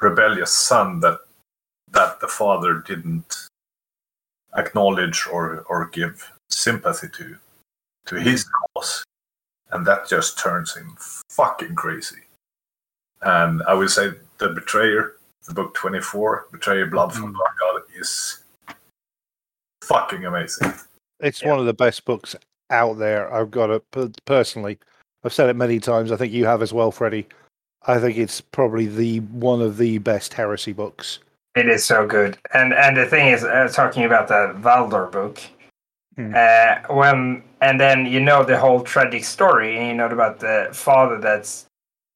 rebellious 0.01 0.53
son 0.53 1.01
that 1.01 1.21
that 1.93 2.21
the 2.21 2.29
father 2.29 2.83
didn't 2.87 3.47
acknowledge 4.57 5.27
or 5.31 5.65
or 5.69 5.87
give 5.89 6.33
sympathy 6.51 7.09
to 7.09 7.37
to 8.07 8.17
his 8.21 8.45
cause. 8.45 9.05
And 9.73 9.87
that 9.87 10.09
just 10.09 10.39
turns 10.39 10.75
him 10.77 10.97
fucking 11.31 11.75
crazy. 11.75 12.23
And 13.23 13.63
I 13.65 13.75
would 13.75 13.91
say 13.91 14.13
the 14.39 14.51
betrayer 14.51 15.17
the 15.45 15.55
book 15.55 15.75
24 15.75 16.49
betrayer 16.51 16.87
blood 16.87 17.13
from 17.15 17.33
Mhm. 17.33 17.39
dark 17.39 17.59
god 17.59 17.83
is 17.95 18.43
fucking 19.85 20.25
amazing 20.27 20.75
It's 21.21 21.43
Yeah. 21.43 21.51
one 21.51 21.59
of 21.61 21.67
the 21.67 21.75
best 21.75 22.05
books 22.05 22.37
out 22.71 22.99
there. 22.99 23.33
I've 23.33 23.51
got 23.51 23.71
it 23.71 23.85
personally. 24.25 24.79
I've 25.25 25.33
said 25.33 25.49
it 25.49 25.57
many 25.57 25.81
times. 25.81 26.13
I 26.13 26.17
think 26.17 26.33
you 26.33 26.47
have 26.47 26.63
as 26.63 26.73
well, 26.73 26.91
Freddie. 26.91 27.27
I 27.87 27.99
think 27.99 28.17
it's 28.19 28.41
probably 28.41 28.87
the 28.87 29.21
one 29.21 29.63
of 29.63 29.77
the 29.77 29.99
best 29.99 30.35
heresy 30.35 30.73
books. 30.73 31.21
It 31.55 31.69
is 31.69 31.85
so 31.85 32.07
good, 32.07 32.37
and 32.53 32.75
and 32.75 32.97
the 32.97 33.07
thing 33.07 33.29
is, 33.29 33.45
uh, 33.45 33.69
talking 33.73 34.05
about 34.05 34.29
the 34.29 34.55
Valdor 34.61 35.11
book, 35.11 35.41
Hmm. 36.17 36.33
Uh, 36.35 36.77
when 36.95 37.43
and 37.61 37.79
then 37.79 38.07
you 38.07 38.21
know 38.21 38.43
the 38.43 38.59
whole 38.59 38.81
tragic 38.83 39.25
story, 39.25 39.77
and 39.79 39.89
you 39.89 39.95
know 39.95 40.07
about 40.07 40.41
the 40.41 40.69
father 40.73 41.19
that's 41.19 41.67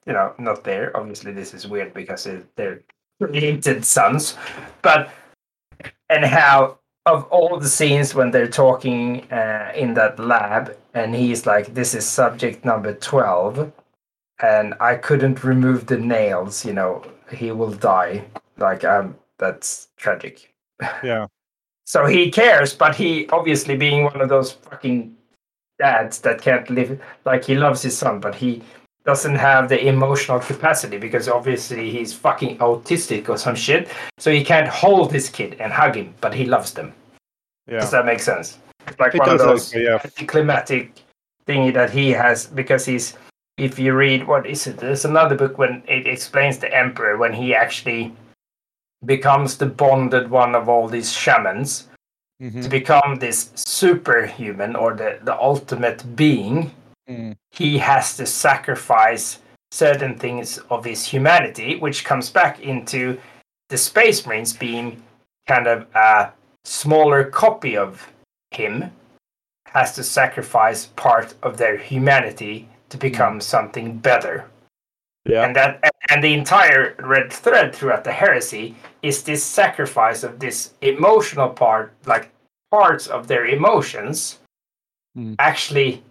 you 0.06 0.12
know 0.12 0.34
not 0.38 0.64
there. 0.64 0.94
Obviously, 0.96 1.32
this 1.32 1.54
is 1.54 1.66
weird 1.68 1.92
because 1.94 2.26
it, 2.26 2.46
they're 2.56 2.80
created 3.20 3.84
sons, 3.84 4.36
but 4.82 5.10
and 6.08 6.24
how 6.24 6.78
of 7.10 7.24
all 7.24 7.58
the 7.58 7.68
scenes 7.68 8.14
when 8.14 8.30
they're 8.30 8.48
talking 8.48 9.30
uh, 9.32 9.72
in 9.74 9.94
that 9.94 10.18
lab, 10.18 10.76
and 10.94 11.14
he's 11.14 11.46
like, 11.46 11.74
"This 11.74 11.94
is 11.94 12.06
subject 12.06 12.64
number 12.64 12.94
12 12.94 13.72
and 14.42 14.74
I 14.80 14.94
couldn't 14.96 15.44
remove 15.44 15.86
the 15.86 15.98
nails. 15.98 16.64
You 16.64 16.72
know, 16.72 17.02
he 17.30 17.52
will 17.52 17.72
die. 17.72 18.24
Like, 18.56 18.84
um, 18.84 19.16
that's 19.38 19.88
tragic. 19.96 20.52
Yeah. 21.02 21.26
So 21.84 22.06
he 22.06 22.30
cares, 22.30 22.72
but 22.72 22.94
he 22.94 23.28
obviously 23.30 23.76
being 23.76 24.04
one 24.04 24.20
of 24.20 24.28
those 24.28 24.52
fucking 24.52 25.16
dads 25.78 26.20
that 26.20 26.40
can't 26.40 26.70
live 26.70 27.00
like 27.24 27.44
he 27.44 27.56
loves 27.56 27.82
his 27.82 27.98
son, 27.98 28.20
but 28.20 28.34
he 28.34 28.62
doesn't 29.04 29.34
have 29.34 29.68
the 29.68 29.88
emotional 29.88 30.38
capacity 30.38 30.98
because 30.98 31.28
obviously 31.28 31.90
he's 31.90 32.12
fucking 32.14 32.58
autistic 32.58 33.28
or 33.28 33.36
some 33.36 33.56
shit. 33.56 33.88
So 34.18 34.30
he 34.30 34.44
can't 34.44 34.68
hold 34.68 35.12
his 35.12 35.28
kid 35.28 35.56
and 35.58 35.72
hug 35.72 35.96
him, 35.96 36.14
but 36.20 36.32
he 36.32 36.44
loves 36.44 36.72
them. 36.72 36.92
Yeah. 37.70 37.80
Does 37.80 37.90
that 37.92 38.04
make 38.04 38.20
sense? 38.20 38.58
It's 38.88 38.98
like 38.98 39.14
It 39.14 39.20
one 39.20 39.30
of 39.30 39.38
those 39.38 39.68
actually, 39.68 39.84
yeah. 39.84 40.00
anticlimactic 40.04 41.02
thingy 41.46 41.72
that 41.72 41.90
he 41.90 42.10
has 42.10 42.46
because 42.46 42.84
he's 42.84 43.14
if 43.56 43.78
you 43.78 43.94
read 43.94 44.26
what 44.26 44.46
is 44.46 44.66
it 44.66 44.76
there's 44.78 45.04
another 45.04 45.36
book 45.36 45.58
when 45.58 45.82
it 45.86 46.06
explains 46.06 46.58
the 46.58 46.72
emperor 46.74 47.16
when 47.16 47.32
he 47.32 47.54
actually 47.54 48.12
becomes 49.04 49.56
the 49.56 49.66
bonded 49.66 50.30
one 50.30 50.54
of 50.54 50.68
all 50.68 50.88
these 50.88 51.12
shamans 51.12 51.88
Mhm. 52.42 52.62
to 52.62 52.68
become 52.68 53.16
this 53.16 53.50
superhuman 53.54 54.74
or 54.76 54.94
the, 54.94 55.18
the 55.22 55.36
ultimate 55.40 56.04
being 56.16 56.70
Mm. 57.08 57.34
he 57.50 57.76
has 57.78 58.16
to 58.16 58.24
sacrifice 58.26 59.40
certain 59.72 60.16
things 60.18 60.58
of 60.70 60.84
his 60.84 61.04
humanity 61.04 61.76
which 61.76 62.04
comes 62.04 62.30
back 62.30 62.60
into 62.60 63.18
the 63.68 63.76
space 63.76 64.24
marines 64.26 64.52
being 64.52 65.02
kind 65.48 65.66
of 65.66 65.86
a 65.94 66.30
smaller 66.64 67.24
copy 67.24 67.76
of 67.76 68.08
him 68.50 68.90
has 69.66 69.94
to 69.94 70.02
sacrifice 70.02 70.86
part 70.86 71.34
of 71.42 71.56
their 71.56 71.76
humanity 71.76 72.68
to 72.88 72.96
become 72.98 73.40
something 73.40 73.96
better 73.98 74.44
Yeah. 75.24 75.44
and 75.44 75.54
that 75.56 75.80
and 76.10 76.24
the 76.24 76.34
entire 76.34 76.94
red 76.98 77.32
thread 77.32 77.74
throughout 77.74 78.04
the 78.04 78.12
heresy 78.12 78.74
is 79.02 79.22
this 79.22 79.44
sacrifice 79.44 80.24
of 80.24 80.38
this 80.40 80.74
emotional 80.80 81.48
part 81.50 81.92
like 82.06 82.30
parts 82.70 83.06
of 83.06 83.26
their 83.28 83.46
emotions 83.46 84.38
Hmm. 85.16 85.34
actually 85.40 86.02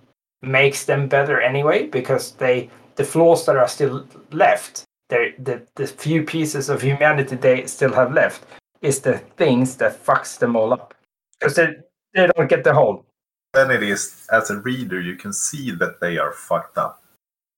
makes 0.42 0.84
them 0.86 1.08
better 1.08 1.40
anyway 1.42 1.88
because 1.88 2.34
they 2.34 2.70
the 2.96 3.04
flaws 3.06 3.46
that 3.46 3.56
are 3.58 3.68
still 3.68 4.06
left 4.32 4.84
they 5.10 5.34
the, 5.40 5.62
the 5.76 5.88
few 5.88 6.24
pieces 6.24 6.70
of 6.70 6.82
humanity 6.82 7.36
they 7.38 7.66
still 7.66 7.94
have 7.94 8.12
left 8.14 8.44
is 8.82 9.02
the 9.02 9.18
things 9.38 9.76
that 9.78 10.04
fucks 10.06 10.38
them 10.38 10.56
all 10.56 10.74
up 10.74 10.94
because 11.40 11.56
they, 11.56 11.76
they 12.14 12.28
don't 12.36 12.50
get 12.50 12.64
the 12.64 12.74
whole 12.74 13.06
Then 13.54 13.72
it 13.72 13.84
is, 13.84 14.28
as 14.32 14.50
a 14.50 14.60
reader, 14.60 15.02
you 15.02 15.16
can 15.16 15.34
see 15.34 15.72
that 15.72 16.00
they 16.00 16.18
are 16.18 16.32
fucked 16.32 16.78
up, 16.78 17.04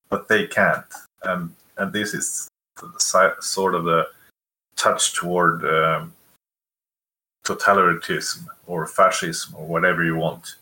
but 0.09 0.27
they 0.27 0.47
can't. 0.47 0.85
And 1.23 1.53
and 1.77 1.93
this 1.93 2.13
is 2.13 2.47
the 2.79 3.35
sort 3.39 3.75
of 3.75 3.85
the 3.85 4.07
touch 4.75 5.13
toward 5.13 5.63
um, 5.65 6.13
totalitarianism 7.45 8.45
or 8.67 8.87
fascism 8.87 9.55
or 9.57 9.65
whatever 9.65 10.03
you 10.03 10.15
want 10.15 10.55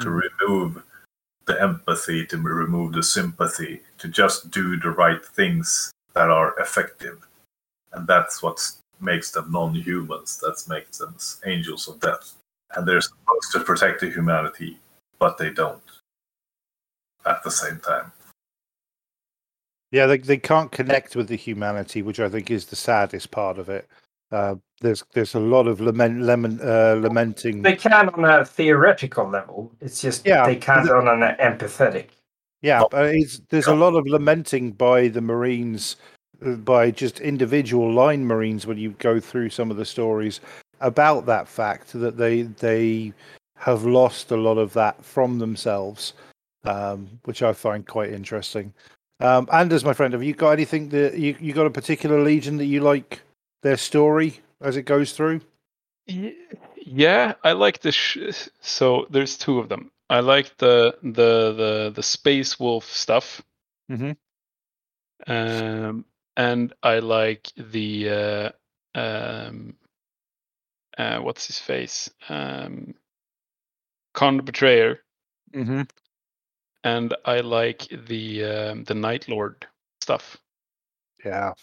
to 0.00 0.10
remove 0.10 0.82
the 1.46 1.60
empathy, 1.60 2.26
to 2.26 2.38
remove 2.38 2.92
the 2.92 3.02
sympathy, 3.02 3.80
to 3.98 4.08
just 4.08 4.50
do 4.50 4.78
the 4.78 4.90
right 4.90 5.24
things 5.24 5.92
that 6.14 6.30
are 6.30 6.58
effective. 6.58 7.26
And 7.92 8.06
that's 8.06 8.42
what 8.42 8.70
makes 9.04 9.30
them 9.30 9.50
non 9.52 9.74
humans, 9.74 10.38
that 10.38 10.62
makes 10.68 10.98
them 10.98 11.14
angels 11.46 11.88
of 11.88 12.00
death. 12.00 12.32
And 12.74 12.86
they're 12.88 13.00
supposed 13.00 13.52
to 13.52 13.60
protect 13.60 14.00
the 14.00 14.10
humanity, 14.10 14.78
but 15.18 15.38
they 15.38 15.50
don't 15.50 15.82
at 17.26 17.42
the 17.44 17.50
same 17.50 17.78
time. 17.78 18.10
Yeah, 19.92 20.06
they 20.06 20.18
they 20.18 20.38
can't 20.38 20.72
connect 20.72 21.14
with 21.14 21.28
the 21.28 21.36
humanity, 21.36 22.02
which 22.02 22.18
I 22.18 22.28
think 22.28 22.50
is 22.50 22.66
the 22.66 22.76
saddest 22.76 23.30
part 23.30 23.58
of 23.58 23.68
it. 23.68 23.88
Uh, 24.32 24.56
there's 24.80 25.04
there's 25.12 25.34
a 25.34 25.40
lot 25.40 25.68
of 25.68 25.80
lament, 25.80 26.20
lament 26.22 26.60
uh, 26.60 26.94
lamenting. 27.00 27.62
they 27.62 27.76
can 27.76 28.08
on 28.08 28.24
a 28.24 28.44
theoretical 28.44 29.28
level 29.28 29.70
it's 29.80 30.00
just 30.02 30.26
Yeah, 30.26 30.44
they 30.46 30.56
can't 30.56 30.86
the- 30.86 30.96
on 30.96 31.06
an 31.22 31.36
empathetic 31.36 32.06
Yeah, 32.62 32.82
but 32.90 33.14
it's, 33.14 33.40
there's 33.50 33.68
a 33.68 33.74
lot 33.74 33.94
of 33.94 34.06
lamenting 34.06 34.72
by 34.72 35.08
the 35.08 35.20
Marines, 35.20 35.96
by 36.42 36.90
just 36.90 37.20
individual 37.20 37.92
line 37.92 38.24
Marines 38.26 38.66
when 38.66 38.78
you 38.78 38.90
go 38.98 39.20
through 39.20 39.50
some 39.50 39.70
of 39.70 39.76
the 39.76 39.84
stories 39.84 40.40
about 40.80 41.26
that 41.26 41.48
fact 41.48 41.92
that 41.92 42.16
they 42.16 42.42
they 42.42 43.12
have 43.56 43.84
lost 43.84 44.30
a 44.30 44.36
lot 44.36 44.58
of 44.58 44.72
that 44.74 45.02
from 45.04 45.38
themselves, 45.38 46.12
um, 46.64 47.08
which 47.24 47.42
I 47.42 47.52
find 47.52 47.86
quite 47.86 48.12
interesting. 48.12 48.72
Um, 49.20 49.48
Anders, 49.52 49.84
my 49.84 49.92
friend, 49.94 50.12
have 50.12 50.24
you 50.24 50.34
got 50.34 50.50
anything 50.50 50.88
that 50.90 51.16
you 51.18 51.36
you 51.40 51.52
got 51.52 51.66
a 51.66 51.70
particular 51.70 52.20
legion 52.22 52.56
that 52.58 52.66
you 52.66 52.80
like 52.80 53.22
their 53.62 53.76
story 53.76 54.40
as 54.60 54.76
it 54.76 54.82
goes 54.82 55.12
through? 55.12 55.40
Yeah, 56.06 57.34
I 57.42 57.52
like 57.52 57.80
the. 57.80 57.92
Sh- 57.92 58.48
so 58.60 59.06
there's 59.10 59.38
two 59.38 59.58
of 59.58 59.68
them. 59.68 59.90
I 60.10 60.20
like 60.20 60.54
the 60.58 60.96
the 61.02 61.52
the 61.56 61.92
the 61.94 62.02
space 62.02 62.60
wolf 62.60 62.84
stuff, 62.92 63.40
Mhm. 63.90 64.16
um, 65.26 66.04
and 66.36 66.72
I 66.82 66.98
like 67.00 67.50
the 67.56 68.10
uh, 68.10 68.50
um, 68.98 69.76
uh, 70.98 71.18
what's 71.20 71.46
his 71.46 71.58
face, 71.58 72.10
um, 72.28 72.94
Kharn 74.14 74.36
the 74.38 74.42
Betrayer, 74.42 75.04
Mm-hmm. 75.54 75.82
and 76.84 77.14
I 77.24 77.40
like 77.40 77.88
the 77.88 78.44
um, 78.44 78.84
the 78.84 78.94
Night 78.94 79.28
Lord 79.28 79.66
stuff, 80.00 80.38
Yeah, 81.24 81.54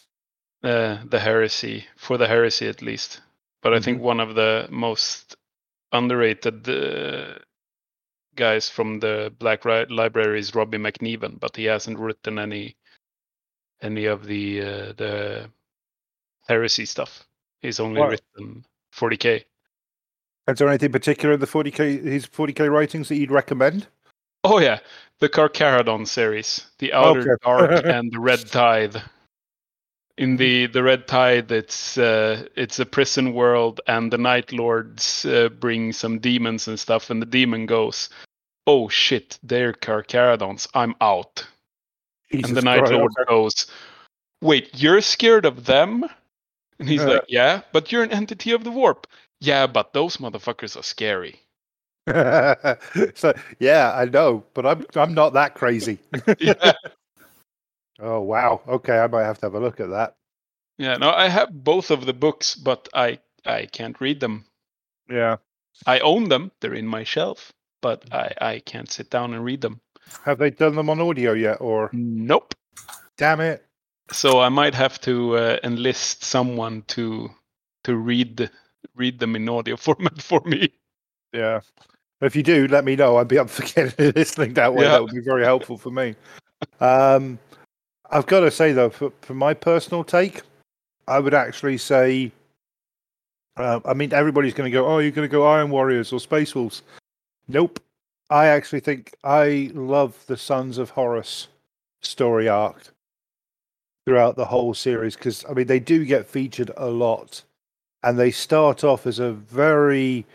uh, 0.64 0.98
the 1.06 1.20
heresy 1.20 1.86
for 1.98 2.18
the 2.18 2.28
heresy 2.28 2.68
at 2.68 2.82
least. 2.82 3.22
But 3.62 3.74
I 3.74 3.80
think 3.80 4.02
one 4.02 4.20
of 4.20 4.36
the 4.36 4.68
most 4.72 5.36
underrated 5.92 6.68
uh, 6.70 7.40
guys 8.36 8.70
from 8.70 9.00
the 9.00 9.34
Black 9.40 9.66
Ri- 9.66 9.86
Library 9.90 10.40
is 10.40 10.56
Robbie 10.56 10.78
MacNiven, 10.78 11.40
but 11.40 11.56
he 11.56 11.66
hasn't 11.66 12.00
written 12.00 12.40
any 12.40 12.76
any 13.82 14.06
of 14.06 14.26
the 14.26 14.62
uh, 14.62 14.94
the 14.98 15.50
heresy 16.48 16.86
stuff. 16.86 17.26
He's 17.62 17.80
only 17.80 18.02
written 18.02 18.66
40k. 18.96 19.44
is 20.48 20.58
there 20.58 20.68
anything 20.68 20.92
particular 20.92 21.36
in 21.36 21.40
the 21.40 21.48
40k 21.48 22.04
his 22.04 22.26
40k 22.26 22.70
writings 22.72 23.10
that 23.10 23.18
you'd 23.18 23.32
recommend? 23.32 23.88
Oh 24.44 24.60
yeah, 24.60 24.80
the 25.20 25.30
Carcharodon 25.30 26.08
series, 26.08 26.66
the 26.80 26.94
Outer 26.94 27.22
Okay. 27.22 27.30
Dark 27.44 27.86
and 27.86 28.12
the 28.12 28.20
Red 28.20 28.48
Tide. 28.48 29.02
In 30.18 30.36
the 30.38 30.68
the 30.68 30.84
Red 30.84 31.08
Tide, 31.08 31.52
it's 31.52 31.98
uh, 31.98 32.46
it's 32.56 32.80
a 32.80 32.86
prison 32.86 33.34
world, 33.34 33.82
and 33.88 34.12
the 34.12 34.18
Night 34.18 34.52
Lords 34.52 35.26
uh, 35.26 35.50
bring 35.50 35.94
some 35.94 36.20
demons 36.20 36.68
and 36.68 36.80
stuff, 36.80 37.10
and 37.10 37.22
the 37.22 37.26
demon 37.26 37.66
goes, 37.66 38.10
"Oh 38.68 38.90
shit, 38.90 39.40
they're 39.42 39.74
Carcharodons. 39.74 40.68
I'm 40.74 40.96
out." 41.02 41.48
And 42.34 42.44
the 42.44 42.48
Jesus 42.48 42.64
Night 42.64 42.80
Christ, 42.80 42.94
Lord 42.94 43.12
goes, 43.28 43.68
"Wait, 44.42 44.70
you're 44.74 45.02
scared 45.02 45.46
of 45.46 45.66
them?" 45.66 46.06
And 46.80 46.90
he's 46.90 47.02
Uh. 47.02 47.14
like, 47.14 47.26
"Yeah, 47.28 47.62
but 47.72 47.92
you're 47.92 48.04
an 48.04 48.12
entity 48.12 48.52
of 48.52 48.64
the 48.64 48.72
warp." 48.72 49.08
Yeah, 49.40 49.68
but 49.68 49.94
those 49.94 50.18
motherfuckers 50.18 50.78
are 50.78 50.84
scary. 50.84 51.42
so 53.16 53.34
yeah, 53.60 53.94
I 53.96 54.06
know, 54.06 54.44
but 54.54 54.66
I'm 54.66 54.86
I'm 54.96 55.14
not 55.14 55.34
that 55.34 55.56
crazy. 55.56 56.00
yeah. 56.40 56.74
oh 58.00 58.22
wow. 58.22 58.62
Okay, 58.68 58.98
I 58.98 59.08
might 59.08 59.24
have 59.24 59.38
to 59.40 59.46
have 59.46 59.56
a 59.56 59.60
look 59.60 59.80
at 59.80 59.90
that. 59.90 60.16
Yeah, 60.78 60.96
no, 60.96 61.12
I 61.12 61.28
have 61.30 61.52
both 61.52 61.92
of 61.92 62.06
the 62.06 62.14
books, 62.14 62.56
but 62.56 62.90
I 62.94 63.20
I 63.46 63.68
can't 63.68 64.00
read 64.02 64.20
them. 64.20 64.46
Yeah. 65.10 65.38
I 65.86 66.00
own 66.00 66.30
them; 66.30 66.52
they're 66.60 66.74
in 66.74 66.88
my 66.88 67.04
shelf, 67.04 67.52
but 67.82 68.04
I 68.12 68.34
I 68.42 68.60
can't 68.60 68.92
sit 68.92 69.10
down 69.10 69.34
and 69.34 69.44
read 69.46 69.62
them. 69.62 69.82
Have 70.24 70.38
they 70.38 70.50
done 70.50 70.76
them 70.76 70.90
on 70.90 71.00
audio 71.02 71.34
yet 71.34 71.58
or 71.62 71.90
Nope. 71.94 72.54
damn 73.18 73.40
it. 73.40 73.66
So 74.12 74.40
I 74.42 74.50
might 74.50 74.76
have 74.76 75.00
to 75.02 75.38
uh, 75.38 75.58
enlist 75.64 76.24
someone 76.24 76.84
to 76.88 77.30
to 77.84 77.96
read 77.96 78.50
read 78.96 79.20
them 79.20 79.36
in 79.36 79.48
audio 79.48 79.76
format 79.78 80.22
for 80.22 80.42
me. 80.46 80.70
Yeah. 81.34 81.62
If 82.20 82.36
you 82.36 82.44
do, 82.44 82.68
let 82.68 82.86
me 82.86 82.96
know. 82.96 83.18
I'd 83.18 83.28
be 83.28 83.40
up 83.40 83.50
for 83.50 83.64
getting 83.74 84.12
listening 84.16 84.54
that 84.56 84.74
way. 84.74 84.84
Yeah. 84.84 84.92
That 84.92 85.04
would 85.04 85.14
be 85.14 85.22
very 85.22 85.44
helpful 85.44 85.78
for 85.78 85.92
me. 85.92 86.16
Um, 86.80 87.40
I've 88.12 88.28
got 88.28 88.42
to 88.42 88.52
say 88.52 88.74
though, 88.74 88.90
for, 88.90 89.12
for 89.22 89.34
my 89.34 89.54
personal 89.54 90.04
take, 90.04 90.42
I 91.08 91.20
would 91.20 91.34
actually 91.34 91.78
say, 91.78 92.32
uh, 93.58 93.80
I 93.86 93.94
mean, 93.94 94.14
everybody's 94.14 94.54
going 94.54 94.70
to 94.70 94.74
go, 94.74 94.86
"Oh, 94.86 95.00
you're 95.00 95.12
going 95.12 95.28
to 95.28 95.32
go 95.32 95.48
Iron 95.48 95.70
Warriors 95.72 96.12
or 96.14 96.20
Space 96.20 96.54
Wolves." 96.54 96.84
Nope. 97.48 97.80
I 98.32 98.48
actually 98.48 98.80
think 98.80 99.14
I 99.26 99.70
love 99.74 100.26
the 100.26 100.38
Sons 100.38 100.78
of 100.78 100.92
Horus 100.92 101.50
story 102.02 102.48
arc 102.48 102.82
throughout 104.08 104.38
the 104.38 104.46
whole 104.46 104.74
series 104.74 105.16
because 105.16 105.44
I 105.50 105.54
mean 105.54 105.68
they 105.68 105.80
do 105.82 106.06
get 106.06 106.26
featured 106.26 106.72
a 106.78 106.88
lot, 106.90 107.44
and 108.04 108.18
they 108.18 108.32
start 108.32 108.86
off 108.86 109.06
as 109.06 109.20
a 109.20 109.34
very 109.34 110.26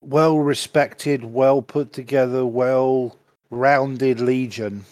well 0.00 0.38
respected, 0.38 1.24
well 1.24 1.60
put 1.62 1.92
together, 1.92 2.46
well 2.46 3.16
rounded 3.50 4.20
legion, 4.20 4.84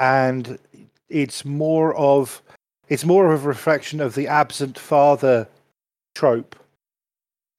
and 0.00 0.58
it's 1.08 1.44
more 1.44 1.94
of 1.94 2.42
it's 2.88 3.04
more 3.04 3.32
of 3.32 3.44
a 3.44 3.48
reflection 3.48 4.00
of 4.00 4.16
the 4.16 4.26
absent 4.26 4.76
father 4.76 5.46
trope 6.16 6.56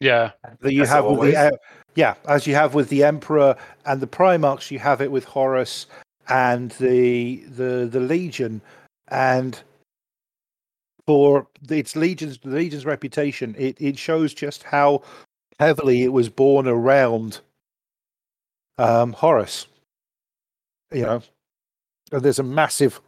Yeah. 0.01 0.31
that 0.59 0.73
you 0.73 0.85
have 0.85 1.05
with 1.05 1.13
always. 1.13 1.33
the 1.35 1.59
yeah, 1.97 2.13
as 2.27 2.45
you 2.45 2.53
have 2.53 2.75
with 2.75 2.89
the 2.89 3.03
emperor 3.03 3.55
and 3.87 3.99
the 3.99 4.05
primarchs, 4.07 4.69
you 4.69 4.77
have 4.77 5.01
it 5.01 5.11
with 5.11 5.25
Horus 5.25 5.87
and 6.29 6.69
the 6.73 7.37
the 7.47 7.89
the 7.91 7.99
legion, 7.99 8.61
and 9.07 9.59
for 11.07 11.47
its 11.71 11.95
legion's 11.95 12.37
the 12.37 12.49
legion's 12.49 12.85
reputation, 12.85 13.55
it 13.57 13.81
it 13.81 13.97
shows 13.97 14.35
just 14.35 14.61
how 14.61 15.01
heavily 15.59 16.03
it 16.03 16.13
was 16.13 16.29
born 16.29 16.67
around 16.67 17.39
um, 18.77 19.13
Horus. 19.13 19.65
You 20.93 21.01
know, 21.01 21.21
there's 22.11 22.37
a 22.37 22.43
massive 22.43 23.01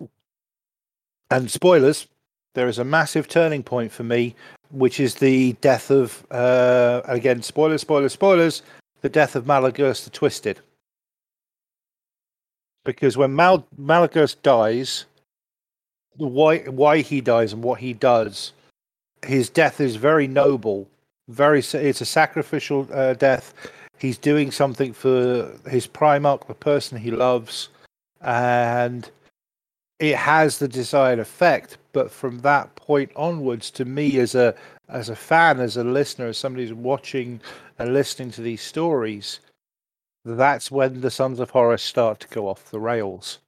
and 1.30 1.52
spoilers. 1.52 2.08
There 2.56 2.68
is 2.68 2.80
a 2.80 2.84
massive 2.84 3.28
turning 3.28 3.62
point 3.62 3.92
for 3.92 4.04
me 4.04 4.34
which 4.72 5.00
is 5.00 5.16
the 5.16 5.54
death 5.62 5.90
of 5.90 6.26
uh 6.32 7.02
again 7.06 7.42
spoilers 7.42 7.82
spoilers 7.82 8.14
spoilers 8.14 8.62
the 9.02 9.10
death 9.10 9.36
of 9.36 9.46
Maloghurst 9.46 10.04
the 10.04 10.10
Twisted. 10.10 10.60
Because 12.86 13.18
when 13.18 13.36
Mal- 13.36 13.68
Maloghurst 13.80 14.42
dies 14.42 15.06
why 16.18 16.60
why 16.60 17.00
he 17.00 17.22
dies 17.22 17.54
and 17.54 17.64
what 17.64 17.80
he 17.80 17.94
does 17.94 18.52
his 19.26 19.50
death 19.50 19.80
is 19.80 19.96
very 19.96 20.28
noble 20.28 20.86
very 21.30 21.60
it's 21.60 22.02
a 22.02 22.06
sacrificial 22.06 22.88
uh, 22.92 23.14
death. 23.14 23.54
He's 24.00 24.18
doing 24.18 24.52
something 24.52 24.94
for 24.94 25.52
his 25.70 25.88
primarch 25.88 26.48
the 26.48 26.54
person 26.54 26.98
he 26.98 27.12
loves 27.12 27.70
and 28.22 29.10
it 30.00 30.16
has 30.16 30.58
the 30.58 30.68
desired 30.68 31.20
effect. 31.20 31.78
But 31.94 32.12
from 32.12 32.40
that 32.40 32.76
point 32.76 33.12
onwards 33.16 33.70
to 33.72 33.86
me 33.86 34.18
as 34.20 34.36
a 34.36 34.56
as 34.90 35.10
a 35.10 35.16
fan 35.16 35.60
as 35.60 35.78
a 35.78 35.84
listener 35.84 36.28
as 36.28 36.38
somebody 36.38 36.66
who's 36.66 36.74
watching 36.74 37.40
and 37.78 37.94
listening 37.94 38.32
to 38.32 38.42
these 38.42 38.62
stories 38.62 39.40
that's 40.26 40.70
when 40.70 41.02
the 41.02 41.12
sons 41.12 41.40
of 41.40 41.50
Horus 41.50 41.82
start 41.82 42.20
to 42.22 42.28
go 42.28 42.48
off 42.48 42.72
the 42.72 42.80
rails 42.80 43.40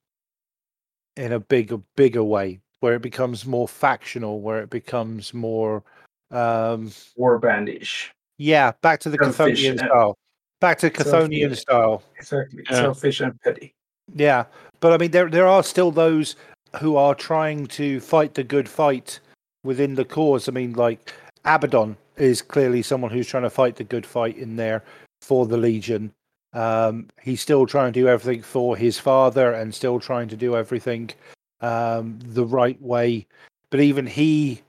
in 1.17 1.33
a 1.33 1.39
bigger 1.39 1.79
bigger 1.95 2.23
way 2.23 2.59
where 2.79 2.95
it 2.95 3.01
becomes 3.01 3.45
more 3.45 3.67
factional 3.67 4.41
where 4.41 4.61
it 4.61 4.69
becomes 4.69 5.33
more 5.33 5.83
um 6.31 6.91
War 7.17 7.39
bandish. 7.39 8.11
yeah 8.37 8.71
back 8.81 8.99
to 9.01 9.09
the 9.09 9.17
Selfish, 9.17 9.63
Cthonian 9.63 9.81
uh, 9.81 9.87
style 9.87 10.17
back 10.61 10.77
to 10.79 10.89
Cthonian 10.89 11.41
selfish. 11.55 11.59
style 11.59 12.03
Exactly. 12.17 12.63
Yeah. 12.69 12.75
Selfish 12.75 13.19
and 13.21 13.41
petty. 13.41 13.73
Yeah, 14.13 14.45
but 14.79 14.93
I 14.93 14.97
mean, 14.97 15.11
there 15.11 15.29
there 15.29 15.47
are 15.47 15.63
still 15.63 15.91
those 15.91 16.35
who 16.79 16.95
are 16.95 17.15
trying 17.15 17.67
to 17.67 17.99
fight 17.99 18.33
the 18.33 18.43
good 18.43 18.67
fight 18.67 19.19
within 19.63 19.95
the 19.95 20.05
cause. 20.05 20.47
I 20.47 20.51
mean, 20.51 20.73
like 20.73 21.13
Abaddon 21.45 21.97
is 22.17 22.41
clearly 22.41 22.81
someone 22.81 23.11
who's 23.11 23.27
trying 23.27 23.43
to 23.43 23.49
fight 23.49 23.75
the 23.75 23.83
good 23.83 24.05
fight 24.05 24.37
in 24.37 24.55
there 24.55 24.83
for 25.21 25.45
the 25.45 25.57
Legion. 25.57 26.11
Um, 26.53 27.07
he's 27.21 27.41
still 27.41 27.65
trying 27.65 27.93
to 27.93 27.99
do 27.99 28.07
everything 28.07 28.43
for 28.43 28.75
his 28.75 28.99
father 28.99 29.53
and 29.53 29.73
still 29.73 29.99
trying 29.99 30.27
to 30.29 30.35
do 30.35 30.55
everything 30.55 31.11
um, 31.61 32.19
the 32.23 32.45
right 32.45 32.81
way. 32.81 33.25
But 33.69 33.79
even 33.79 34.05
he, 34.05 34.61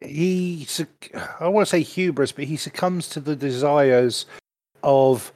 he, 0.00 0.66
I 1.38 1.48
want 1.48 1.66
to 1.66 1.70
say 1.70 1.82
hubris, 1.82 2.32
but 2.32 2.44
he 2.44 2.56
succumbs 2.56 3.08
to 3.10 3.20
the 3.20 3.36
desires 3.36 4.26
of 4.82 5.32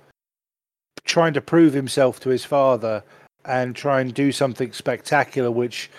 trying 1.05 1.35
to 1.35 1.41
prove 1.41 1.73
himself 1.73 2.19
to 2.21 2.31
his 2.31 2.45
father 2.45 3.03
and 3.45 3.77
try 3.77 4.01
and 4.01 4.13
do 4.13 4.33
something 4.33 4.73
spectacular, 4.73 5.51
which 5.51 5.91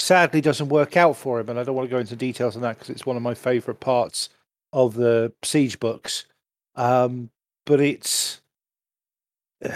sadly 0.00 0.40
doesn't 0.40 0.68
work 0.68 0.96
out 0.96 1.16
for 1.16 1.40
him. 1.40 1.48
And 1.48 1.58
I 1.58 1.64
don't 1.64 1.74
want 1.74 1.88
to 1.88 1.94
go 1.94 1.98
into 1.98 2.16
details 2.16 2.56
on 2.56 2.62
that 2.62 2.78
because 2.78 2.90
it's 2.90 3.06
one 3.06 3.16
of 3.16 3.22
my 3.22 3.34
favorite 3.34 3.80
parts 3.80 4.28
of 4.72 4.94
the 4.94 5.32
Siege 5.42 5.78
books. 5.78 6.26
Um, 6.76 7.30
but 7.66 7.80
it's 7.80 8.40
it, 9.60 9.72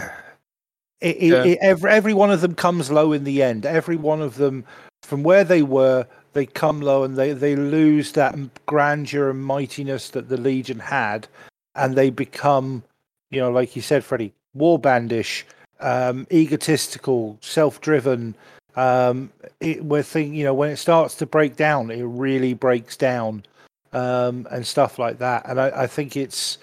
it, 1.00 1.22
Yeah. 1.22 1.44
it, 1.44 1.58
every 1.60 1.90
every 1.90 2.14
one 2.14 2.30
of 2.30 2.40
them 2.40 2.54
comes 2.54 2.90
low 2.90 3.12
in 3.12 3.24
the 3.24 3.42
end. 3.42 3.66
Every 3.66 3.96
one 3.96 4.22
of 4.22 4.36
them, 4.36 4.64
from 5.02 5.22
where 5.22 5.44
they 5.44 5.62
were, 5.62 6.06
they 6.32 6.46
come 6.46 6.80
low 6.80 7.04
and 7.04 7.16
they 7.16 7.32
they 7.32 7.56
lose 7.56 8.12
that 8.12 8.34
grandeur 8.66 9.30
and 9.30 9.44
mightiness 9.44 10.10
that 10.10 10.28
the 10.28 10.36
Legion 10.36 10.78
had, 10.78 11.28
and 11.74 11.94
they 11.94 12.10
become, 12.10 12.82
you 13.30 13.40
know, 13.40 13.50
like 13.50 13.76
you 13.76 13.82
said, 13.82 14.04
Freddie, 14.04 14.32
warbandish, 14.56 15.44
um, 15.80 16.26
egotistical, 16.32 17.38
self-driven. 17.40 18.34
Um, 18.76 19.30
it, 19.60 19.84
where 19.84 20.02
thing, 20.02 20.34
you 20.34 20.44
know, 20.44 20.54
when 20.54 20.70
it 20.70 20.76
starts 20.76 21.14
to 21.16 21.26
break 21.26 21.56
down, 21.56 21.90
it 21.90 22.02
really 22.02 22.54
breaks 22.54 22.96
down, 22.96 23.44
um, 23.92 24.46
and 24.50 24.66
stuff 24.66 24.98
like 24.98 25.18
that. 25.18 25.48
And 25.48 25.60
I, 25.60 25.82
I 25.82 25.86
think 25.86 26.16
it's 26.16 26.58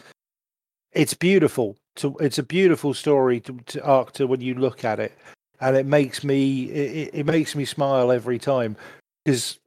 it's 0.94 1.14
beautiful. 1.14 1.76
To 1.98 2.16
it's 2.20 2.38
a 2.38 2.44
beautiful 2.44 2.94
story 2.94 3.40
to, 3.42 4.08
to 4.14 4.28
when 4.28 4.42
you 4.42 4.56
look 4.56 4.84
at 4.86 5.00
it, 5.00 5.14
and 5.60 5.76
it 5.78 5.86
makes 5.86 6.24
me 6.24 6.64
it, 6.66 6.96
it- 7.08 7.20
it 7.20 7.26
makes 7.26 7.56
me 7.56 7.66
smile 7.66 8.12
every 8.12 8.40
time 8.40 8.76
because 9.26 9.60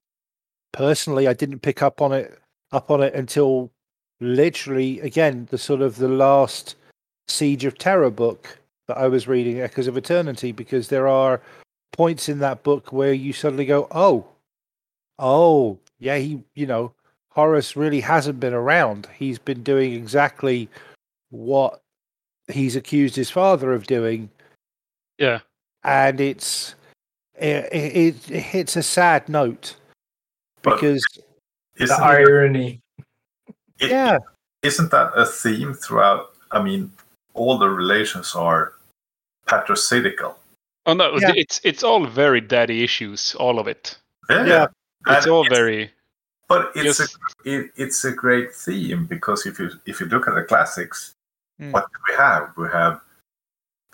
personally, 0.72 1.28
I 1.28 1.32
didn't 1.34 1.60
pick 1.60 1.82
up 1.82 2.00
on 2.02 2.12
it 2.12 2.38
up 2.72 2.90
on 2.90 3.02
it 3.02 3.14
until 3.14 3.70
literally 4.20 5.00
again 5.00 5.46
the 5.50 5.58
sort 5.58 5.80
of 5.82 5.96
the 5.96 6.08
last 6.08 6.76
Siege 7.28 7.64
of 7.64 7.78
Terra 7.78 8.10
book 8.10 8.58
that 8.88 8.98
I 8.98 9.08
was 9.08 9.26
reading, 9.28 9.60
Echoes 9.60 9.86
of 9.86 9.96
Eternity, 9.96 10.52
because 10.52 10.88
there 10.88 11.08
are 11.08 11.40
points 11.94 12.28
in 12.28 12.40
that 12.40 12.62
book 12.62 12.92
where 12.92 13.12
you 13.12 13.32
suddenly 13.32 13.64
go, 13.64 13.86
oh, 13.92 14.26
oh, 15.18 15.78
yeah, 15.98 16.16
he, 16.18 16.42
you 16.54 16.66
know, 16.66 16.92
Horus 17.30 17.76
really 17.76 18.00
hasn't 18.00 18.40
been 18.40 18.52
around. 18.54 19.08
He's 19.16 19.38
been 19.38 19.62
doing 19.62 19.92
exactly 19.94 20.68
what 21.30 21.80
he's 22.48 22.76
accused 22.76 23.16
his 23.16 23.30
father 23.30 23.72
of 23.72 23.86
doing, 23.86 24.28
Yeah. 25.18 25.40
and 25.82 26.20
it's 26.20 26.74
it, 27.38 27.72
it, 27.72 28.30
it 28.30 28.40
hits 28.42 28.76
a 28.76 28.82
sad 28.82 29.28
note 29.28 29.74
because 30.62 31.02
The 31.76 31.84
Isn't, 31.84 32.00
irony. 32.00 32.80
it- 33.80 33.90
yeah, 33.90 34.18
isn't 34.62 34.90
that 34.92 35.12
a 35.16 35.26
theme 35.26 35.74
throughout? 35.74 36.30
I 36.52 36.62
mean, 36.62 36.92
all 37.34 37.58
the 37.58 37.68
relations 37.68 38.34
are 38.36 38.74
patricidical. 39.46 40.36
Oh 40.86 40.94
no, 40.94 41.16
Yeah. 41.18 41.32
it's 41.36 41.60
it's 41.64 41.82
all 41.82 42.06
very 42.06 42.40
daddy 42.40 42.82
issues, 42.84 43.34
all 43.36 43.58
of 43.58 43.66
it. 43.68 43.98
Yeah, 44.30 44.44
Yeah. 44.46 44.66
It's 45.06 45.26
And 45.26 45.32
all 45.32 45.48
very 45.48 45.90
But 46.48 46.72
it's 46.76 46.98
Yes. 47.00 47.16
a 47.46 47.48
it, 47.50 47.70
it's 47.76 48.04
a 48.04 48.12
great 48.12 48.54
theme 48.54 49.06
because 49.06 49.46
if 49.46 49.58
you 49.58 49.70
if 49.86 50.00
you 50.00 50.06
look 50.06 50.28
at 50.28 50.34
the 50.34 50.42
classics, 50.44 51.14
Mm. 51.60 51.72
what 51.72 51.86
do 51.92 51.98
we 52.08 52.14
have? 52.16 52.52
We 52.56 52.68
have 52.68 53.00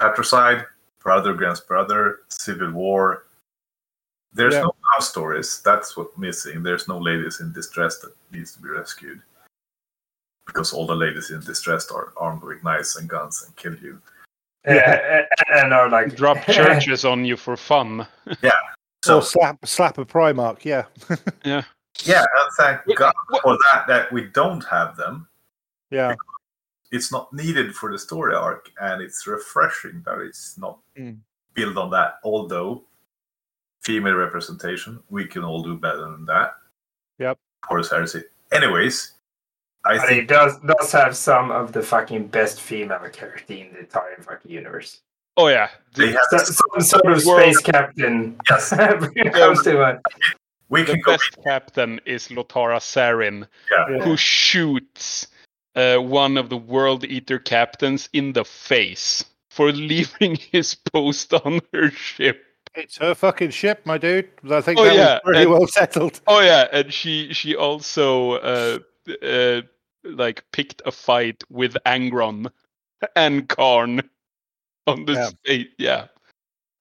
patricide, 0.00 0.66
brother 1.02 1.32
against 1.32 1.68
brother, 1.68 2.20
civil 2.28 2.70
war. 2.72 3.26
There's 4.32 4.54
Yeah. 4.54 4.62
no 4.62 4.74
love 4.92 5.04
stories. 5.04 5.60
That's 5.62 5.96
what's 5.96 6.16
missing. 6.16 6.62
There's 6.62 6.88
no 6.88 6.98
ladies 6.98 7.40
in 7.40 7.52
distress 7.52 7.98
that 7.98 8.14
needs 8.32 8.52
to 8.54 8.60
be 8.62 8.68
rescued. 8.70 9.22
Because 10.46 10.72
all 10.72 10.86
the 10.86 10.96
ladies 10.96 11.30
in 11.30 11.40
distress 11.40 11.90
are 11.90 12.12
armed 12.16 12.42
with 12.42 12.64
knives 12.64 12.96
and 12.96 13.08
guns 13.08 13.42
and 13.44 13.54
kill 13.56 13.76
you. 13.76 14.00
Uh, 14.68 15.22
and 15.54 15.72
are 15.72 15.88
like 15.88 16.14
drop 16.16 16.42
churches 16.46 17.04
on 17.04 17.24
you 17.24 17.36
for 17.36 17.56
fun. 17.56 18.06
Yeah. 18.42 18.50
So 19.02 19.16
or 19.16 19.22
slap 19.22 19.64
slap 19.64 19.96
a 19.96 20.04
Primarch, 20.04 20.62
yeah, 20.66 20.84
Yeah. 21.42 21.62
yeah, 22.04 22.22
thank 22.58 22.80
God 22.96 23.14
for 23.42 23.56
that 23.72 23.86
that 23.88 24.12
we 24.12 24.26
don't 24.26 24.60
have 24.66 24.94
them. 24.94 25.26
yeah, 25.90 26.14
it's 26.92 27.10
not 27.10 27.32
needed 27.32 27.74
for 27.74 27.90
the 27.90 27.98
story 27.98 28.34
arc, 28.34 28.68
and 28.78 29.00
it's 29.00 29.26
refreshing 29.26 30.02
that 30.04 30.18
it's 30.18 30.58
not 30.58 30.80
Mm. 30.98 31.16
built 31.54 31.78
on 31.78 31.88
that. 31.92 32.16
Although 32.24 32.84
female 33.80 34.16
representation, 34.16 35.02
we 35.08 35.24
can 35.24 35.44
all 35.44 35.62
do 35.62 35.78
better 35.78 36.02
than 36.02 36.26
that. 36.26 36.56
Yep. 37.18 37.38
Horus 37.64 37.90
Heresy. 37.90 38.24
Anyways, 38.52 39.12
I 39.85 39.97
But 39.98 40.12
it 40.12 40.28
does 40.28 40.59
does 40.61 40.93
have 40.93 41.16
some 41.16 41.51
of 41.51 41.73
the 41.73 41.82
fucking 41.82 42.28
best 42.28 42.61
female 42.61 43.09
character 43.12 43.55
in 43.55 43.73
the 43.73 43.81
entire 43.81 44.16
fucking 44.20 44.51
universe. 44.51 45.01
Oh 45.36 45.48
yeah. 45.48 45.69
they 45.94 46.09
have. 46.09 46.19
So, 46.31 46.39
some 46.39 46.81
sort 46.81 47.07
of 47.07 47.24
World- 47.24 47.40
space 47.43 47.59
captain. 47.61 48.39
Yes. 48.51 48.73
when 48.73 49.12
it 49.16 49.32
comes 49.32 49.62
to 49.62 49.89
it. 49.90 50.01
we 50.69 50.82
the 50.82 50.93
can 50.93 51.01
go. 51.01 51.12
best 51.12 51.36
captain 51.44 52.01
is 52.05 52.28
Lotara 52.28 52.78
Sarin, 52.81 53.47
Yeah. 53.70 53.97
Yeah. 53.97 54.05
who 54.05 54.16
shoots 54.16 55.28
uh, 55.77 55.97
one 55.98 56.36
of 56.36 56.51
the 56.51 56.57
World 56.59 57.05
Eater 57.05 57.39
captains 57.39 58.09
in 58.12 58.32
the 58.35 58.44
face 58.44 59.24
for 59.51 59.73
leaving 59.90 60.36
his 60.36 60.74
post 60.74 61.32
on 61.32 61.61
her 61.73 61.90
ship. 61.90 62.44
It's 62.74 62.98
her 62.98 63.15
fucking 63.15 63.51
ship, 63.51 63.85
my 63.86 63.98
dude. 63.98 64.28
I 64.51 64.61
think 64.61 64.78
Oh, 64.78 64.85
that 64.85 64.94
yeah, 64.94 65.12
was 65.15 65.20
pretty 65.24 65.43
and- 65.43 65.51
well 65.51 65.66
settled. 65.66 66.20
Oh 66.27 66.40
yeah, 66.40 66.69
and 66.73 66.93
she 66.93 67.32
she 67.32 67.57
also 67.57 68.32
uh, 68.35 68.78
uh, 69.22 69.62
like 70.05 70.44
picked 70.52 70.82
a 70.86 70.93
fight 70.93 71.43
with 71.51 71.77
Angron 71.86 72.51
and 73.16 73.48
Kharn 73.48 74.02
on 74.86 75.05
the 75.05 75.12
Yeah. 75.14 75.28
state. 75.44 75.72
Yeah. 75.78 76.06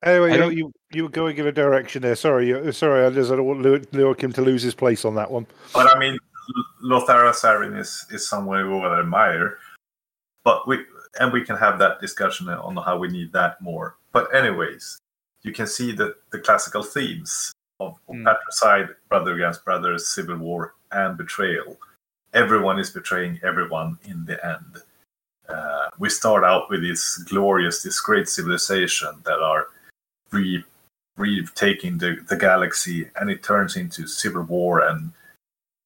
Anyway, 0.03 0.31
I 0.31 0.33
you, 0.35 0.39
know, 0.39 0.49
you 0.49 0.71
you 0.91 1.03
were 1.03 1.09
going 1.09 1.37
in 1.37 1.45
a 1.47 1.51
direction 1.51 2.01
there. 2.01 2.15
Sorry, 2.15 2.47
you- 2.47 2.71
sorry. 2.71 3.05
I 3.05 3.09
just 3.09 3.31
I 3.31 3.35
don't 3.35 3.45
want 3.45 3.61
Lu- 3.61 3.83
Joachim 3.91 4.31
to 4.33 4.41
lose 4.41 4.61
his 4.63 4.73
place 4.73 5.03
on 5.05 5.15
that 5.15 5.29
one. 5.29 5.45
But 5.73 5.93
I 5.93 5.99
mean, 5.99 6.17
L- 6.83 7.01
Lotara 7.01 7.33
Sarin 7.33 7.77
is 7.77 8.05
is 8.09 8.27
someone 8.27 8.65
we 8.71 8.79
would 8.79 8.97
admire. 8.99 9.57
But 10.45 10.67
we 10.67 10.79
and 11.19 11.33
we 11.33 11.43
can 11.43 11.57
have 11.57 11.79
that 11.79 11.99
discussion 11.99 12.47
on 12.49 12.77
how 12.77 12.97
we 12.97 13.09
need 13.09 13.33
that 13.33 13.61
more. 13.61 13.97
But 14.13 14.33
anyways, 14.33 14.97
you 15.43 15.51
can 15.51 15.67
see 15.67 15.91
that 15.93 16.15
the 16.31 16.39
classical 16.39 16.83
themes 16.83 17.51
of, 17.81 17.97
of 18.07 18.15
Mm. 18.15 18.23
patricide, 18.25 18.95
brother 19.09 19.33
against 19.33 19.65
brother, 19.65 19.97
civil 19.97 20.37
war, 20.37 20.75
and 20.91 21.17
betrayal. 21.17 21.77
Everyone 22.33 22.79
is 22.79 22.91
betraying 22.91 23.39
everyone 23.43 23.97
in 24.05 24.25
the 24.25 24.43
end. 24.45 24.83
Uh, 25.47 25.89
we 25.97 26.09
start 26.09 26.43
out 26.43 26.69
with 26.69 26.81
this 26.81 27.17
glorious, 27.17 27.81
this 27.81 27.99
great 27.99 28.29
civilization 28.29 29.09
that 29.25 29.39
are 29.39 29.67
re 30.31 30.63
retaking 31.17 31.97
the, 31.97 32.17
the 32.29 32.37
galaxy, 32.37 33.09
and 33.19 33.29
it 33.29 33.43
turns 33.43 33.75
into 33.75 34.07
civil 34.07 34.43
war. 34.43 34.87
And 34.87 35.11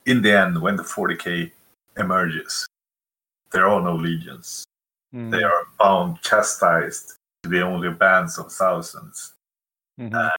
in 0.06 0.22
the 0.22 0.32
end, 0.32 0.62
when 0.62 0.76
the 0.76 0.84
40k 0.84 1.52
emerges, 1.98 2.68
there 3.52 3.68
are 3.68 3.82
no 3.82 3.96
legions. 3.96 4.64
Mm. 5.14 5.32
They 5.32 5.44
are 5.44 5.68
bound, 5.80 6.22
chastised 6.22 7.16
to 7.44 7.50
be 7.50 7.62
only 7.62 7.90
bands 7.90 8.38
of 8.38 8.52
thousands, 8.52 9.34
Mhm. 10.00 10.32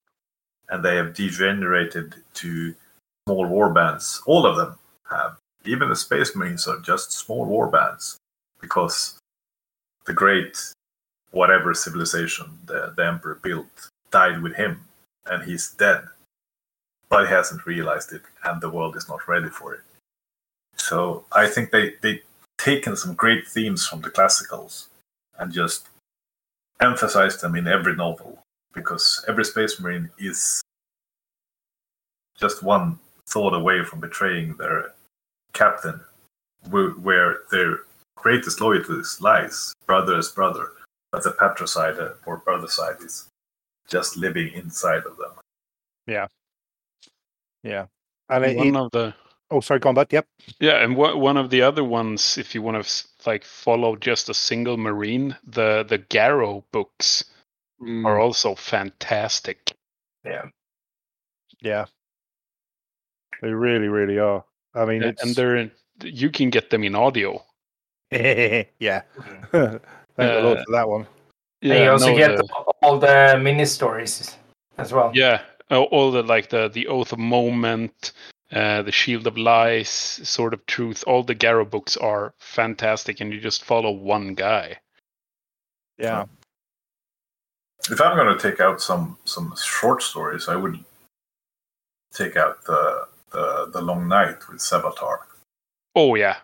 and 0.68 0.84
they 0.84 0.96
have 0.96 1.14
degenerated 1.14 2.14
to 2.34 2.74
small 3.26 3.46
war 3.46 3.72
bands. 3.72 4.22
All 4.26 4.46
of 4.46 4.56
them 4.56 4.78
have. 5.10 5.36
Even 5.66 5.88
the 5.88 5.96
Space 5.96 6.36
Marines 6.36 6.66
are 6.68 6.78
just 6.80 7.12
small 7.12 7.44
war 7.44 7.68
bands 7.68 8.18
because 8.60 9.18
the 10.04 10.12
great 10.12 10.58
whatever 11.30 11.74
civilization 11.74 12.58
the, 12.66 12.92
the 12.96 13.06
Emperor 13.06 13.36
built 13.42 13.90
died 14.10 14.42
with 14.42 14.54
him, 14.54 14.84
and 15.26 15.42
he's 15.44 15.72
dead. 15.72 16.02
But 17.08 17.26
he 17.26 17.32
hasn't 17.32 17.66
realized 17.66 18.12
it, 18.12 18.22
and 18.44 18.60
the 18.60 18.70
world 18.70 18.96
is 18.96 19.08
not 19.08 19.26
ready 19.28 19.48
for 19.48 19.74
it. 19.74 19.80
So 20.76 21.24
I 21.32 21.46
think 21.46 21.70
they 21.70 21.94
they 22.02 22.22
taken 22.58 22.96
some 22.96 23.14
great 23.14 23.46
themes 23.46 23.86
from 23.86 24.00
the 24.00 24.10
classicals 24.10 24.88
and 25.38 25.52
just 25.52 25.88
emphasized 26.80 27.40
them 27.40 27.54
in 27.56 27.66
every 27.66 27.96
novel 27.96 28.38
because 28.72 29.24
every 29.28 29.44
space 29.44 29.80
marine 29.80 30.10
is 30.18 30.60
just 32.36 32.62
one 32.62 32.98
thought 33.26 33.54
away 33.54 33.84
from 33.84 34.00
betraying 34.00 34.54
their 34.54 34.92
captain 35.54 36.00
where 36.70 37.38
their 37.50 37.80
greatest 38.16 38.60
loyalty 38.60 38.92
lies 39.20 39.74
brother 39.86 40.18
is 40.18 40.28
brother 40.30 40.72
but 41.12 41.22
the 41.22 41.32
patricide 41.32 41.98
uh, 41.98 42.10
or 42.26 42.38
brother 42.38 42.68
side 42.68 42.96
is 43.00 43.28
just 43.88 44.16
living 44.16 44.52
inside 44.54 45.04
of 45.06 45.16
them 45.16 45.32
Yeah, 46.06 46.26
yeah, 47.62 47.86
and 48.28 48.44
it, 48.44 48.56
One 48.56 48.68
it- 48.68 48.76
of 48.76 48.90
the 48.92 49.14
oh, 49.50 49.60
sorry, 49.60 49.80
combat. 49.80 50.12
Yep. 50.12 50.26
yeah, 50.60 50.82
and 50.84 50.96
one 50.96 51.18
one 51.20 51.36
of 51.36 51.48
the 51.50 51.62
other 51.62 51.84
ones, 51.84 52.36
if 52.38 52.54
you 52.54 52.62
want 52.62 52.84
to 52.84 53.06
like 53.26 53.44
follow 53.44 53.96
just 53.96 54.28
a 54.28 54.34
single 54.34 54.76
marine, 54.76 55.36
the 55.46 55.84
the 55.88 55.98
Garro 55.98 56.62
books 56.72 57.24
Mm. 57.82 58.06
are 58.06 58.20
also 58.20 58.54
fantastic. 58.54 59.72
Yeah. 60.24 60.46
Yeah, 61.60 61.86
they 63.42 63.50
really, 63.52 63.88
really 63.88 64.18
are. 64.18 64.44
I 64.74 64.84
mean, 64.84 65.02
A- 65.02 65.08
it's 65.08 65.22
and 65.22 65.34
they're 65.34 65.56
in, 65.56 65.70
you 66.02 66.30
can 66.30 66.50
get 66.50 66.70
them 66.70 66.84
in 66.84 66.94
audio. 66.94 67.42
yeah. 68.10 69.02
Thank 69.52 69.82
the 70.16 70.40
Lord 70.42 70.58
Uh, 70.58 70.64
for 70.64 70.72
that 70.72 70.88
one. 70.88 71.06
and 71.62 71.72
you 71.84 71.90
also 71.90 72.10
no, 72.10 72.16
get 72.16 72.36
the- 72.36 72.48
all 72.82 72.98
the 72.98 73.38
mini 73.42 73.64
stories 73.64 74.36
as 74.78 74.92
well. 74.92 75.10
yeah, 75.14 75.42
all- 75.70 75.84
all 75.90 76.10
the 76.10 76.22
like 76.22 76.48
the 76.50 76.68
the 76.68 76.86
Oath 76.88 77.12
of 77.12 77.18
Moment, 77.18 78.12
uh, 78.52 78.82
the 78.82 78.92
Shield 78.92 79.26
of 79.26 79.36
Lies, 79.38 79.88
Sword 79.88 80.52
of 80.54 80.64
Truth. 80.66 81.04
All 81.06 81.22
the 81.22 81.34
Garro 81.34 81.64
books 81.68 81.96
are 81.96 82.34
fantastic, 82.38 83.20
and 83.20 83.32
you 83.32 83.40
just 83.40 83.64
follow 83.64 83.90
one 83.90 84.34
guy. 84.34 84.78
Yeah. 85.98 86.24
if 87.90 88.00
i'm 88.00 88.16
going 88.16 88.36
to 88.36 88.50
take 88.50 88.60
out 88.60 88.80
some 88.80 89.16
some 89.24 89.54
short 89.62 90.02
stories 90.02 90.48
i 90.48 90.56
would 90.56 90.78
take 92.12 92.36
out 92.36 92.64
the 92.64 93.06
the, 93.34 93.70
the 93.72 93.82
long 93.82 94.08
night 94.08 94.38
with 94.48 94.60
Sevatar. 94.60 95.18
Oh 95.94 96.14
yeah, 96.14 96.36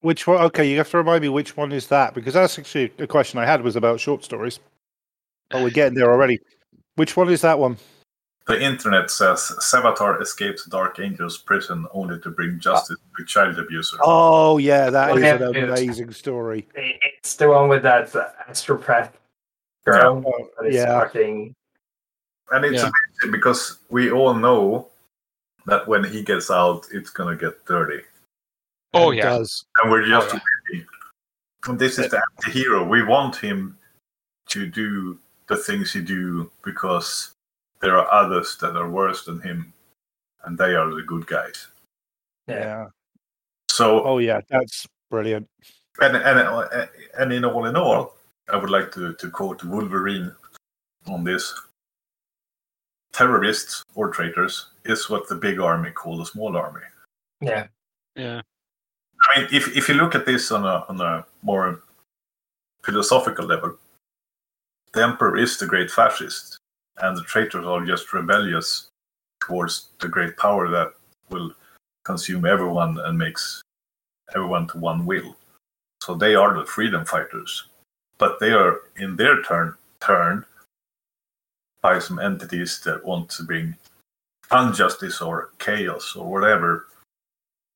Which 0.00 0.26
one? 0.26 0.40
Okay, 0.44 0.70
you 0.70 0.76
have 0.78 0.90
to 0.90 0.98
remind 0.98 1.22
me 1.22 1.28
which 1.28 1.56
one 1.56 1.72
is 1.72 1.88
that 1.88 2.14
because 2.14 2.34
that's 2.34 2.58
actually 2.58 2.92
a 2.98 3.06
question 3.06 3.38
I 3.38 3.46
had 3.46 3.62
was 3.62 3.76
about 3.76 4.00
short 4.00 4.22
stories. 4.24 4.60
But 5.50 5.62
we're 5.62 5.70
getting 5.70 5.94
there 5.98 6.10
already. 6.10 6.38
Which 6.96 7.16
one 7.16 7.28
is 7.28 7.40
that 7.42 7.58
one? 7.58 7.76
The 8.46 8.62
internet 8.62 9.10
says 9.10 9.40
Sevatar 9.60 10.20
escapes 10.20 10.66
Dark 10.66 10.98
Angel's 11.00 11.38
prison 11.38 11.86
only 11.92 12.18
to 12.20 12.30
bring 12.30 12.58
justice 12.60 12.98
to 13.16 13.24
child 13.24 13.58
abuser. 13.58 13.96
Oh 14.02 14.58
yeah, 14.58 14.90
that 14.90 15.10
Oh, 15.12 15.16
is 15.16 15.22
yeah, 15.22 15.34
an 15.36 15.54
yeah. 15.54 15.62
amazing 15.64 16.12
story. 16.12 16.66
It's 16.74 17.36
the 17.36 17.48
one 17.48 17.68
with 17.68 17.82
that 17.84 18.14
uh, 18.14 18.28
astropath 18.48 19.10
girl. 19.86 20.20
that 20.60 20.66
is 20.68 20.74
yeah. 20.76 21.00
fucking. 21.00 21.54
And 22.52 22.64
it's 22.66 22.82
Yeah. 22.82 22.90
amazing 23.20 23.32
because 23.32 23.78
we 23.90 24.10
all 24.10 24.34
know 24.34 24.88
that 25.66 25.86
when 25.88 26.04
he 26.04 26.22
gets 26.22 26.50
out, 26.50 26.86
it's 26.92 27.10
gonna 27.10 27.36
get 27.36 27.64
dirty. 27.66 28.02
Oh, 28.92 29.10
It 29.10 29.16
yeah. 29.16 29.30
does. 29.30 29.64
And 29.82 29.90
we're 29.90 30.06
just 30.06 30.34
Oh, 30.34 30.40
waiting. 30.70 30.86
And 31.66 31.78
this 31.78 31.98
is 31.98 32.10
the 32.10 32.22
anti-hero. 32.38 32.86
We 32.86 33.02
want 33.02 33.36
him 33.36 33.78
to 34.50 34.66
do 34.66 35.18
the 35.48 35.56
things 35.56 35.92
he 35.92 36.00
do 36.02 36.50
because 36.62 37.32
there 37.80 37.96
are 37.98 38.10
others 38.12 38.56
that 38.58 38.76
are 38.76 38.88
worse 38.88 39.24
than 39.24 39.40
him, 39.40 39.72
and 40.44 40.56
they 40.58 40.74
are 40.74 40.94
the 40.94 41.02
good 41.02 41.26
guys. 41.26 41.66
Yeah. 42.46 42.58
Yeah. 42.58 42.86
So 43.70 44.04
Oh 44.04 44.18
yeah, 44.18 44.40
that's 44.48 44.86
brilliant. 45.10 45.48
and 46.00 46.16
and 46.16 46.88
and 47.18 47.32
in 47.32 47.44
all 47.44 47.64
in 47.66 47.76
all, 47.76 48.14
I 48.52 48.56
would 48.56 48.70
like 48.70 48.92
to, 48.92 49.14
to 49.14 49.30
quote 49.30 49.64
Wolverine 49.64 50.34
on 51.06 51.24
this. 51.24 51.54
Terrorists 53.12 53.82
or 53.94 54.10
traitors 54.10 54.70
is 54.84 55.08
what 55.08 55.28
the 55.28 55.34
big 55.34 55.58
army 55.60 55.90
call 55.90 56.18
the 56.18 56.26
small 56.26 56.56
army. 56.56 56.80
Yeah. 57.40 57.66
yeah. 58.16 58.40
I 59.22 59.40
mean, 59.40 59.48
if 59.52 59.76
if 59.76 59.88
you 59.88 59.94
look 59.94 60.14
at 60.14 60.26
this 60.26 60.50
on 60.52 60.64
a 60.64 60.84
on 60.88 61.00
a 61.00 61.24
more 61.42 61.80
philosophical 62.84 63.46
level, 63.46 63.76
the 64.92 65.02
emperor 65.02 65.36
is 65.36 65.56
the 65.58 65.66
great 65.66 65.90
fascist, 65.90 66.58
and 66.98 67.16
the 67.16 67.22
traitors 67.22 67.64
are 67.64 67.84
just 67.84 68.12
rebellious 68.12 68.88
towards 69.40 69.88
the 70.00 70.08
great 70.08 70.36
power 70.36 70.68
that 70.68 70.92
will 71.30 71.52
consume 72.04 72.44
everyone 72.44 72.98
and 72.98 73.18
makes 73.18 73.62
everyone 74.34 74.66
to 74.68 74.78
one 74.78 75.06
will. 75.06 75.36
So 76.02 76.14
they 76.14 76.34
are 76.34 76.54
the 76.54 76.66
freedom 76.66 77.04
fighters, 77.04 77.64
but 78.18 78.38
they 78.38 78.52
are 78.52 78.82
in 78.96 79.16
their 79.16 79.42
turn 79.42 79.74
turned 80.00 80.44
by 81.80 81.98
some 81.98 82.18
entities 82.18 82.80
that 82.80 83.04
want 83.04 83.30
to 83.30 83.42
bring 83.42 83.74
injustice 84.52 85.20
or 85.20 85.50
chaos 85.58 86.14
or 86.16 86.30
whatever 86.30 86.86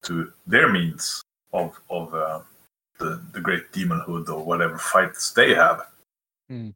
to 0.05 0.33
their 0.47 0.71
means 0.71 1.23
of 1.53 1.79
of 1.91 2.15
uh, 2.15 2.41
the 2.99 3.21
the 3.33 3.41
great 3.41 3.71
demonhood 3.73 4.29
or 4.29 4.43
whatever 4.45 4.79
fights 4.79 5.33
they 5.33 5.55
have. 5.55 5.87
Yeah, 6.49 6.71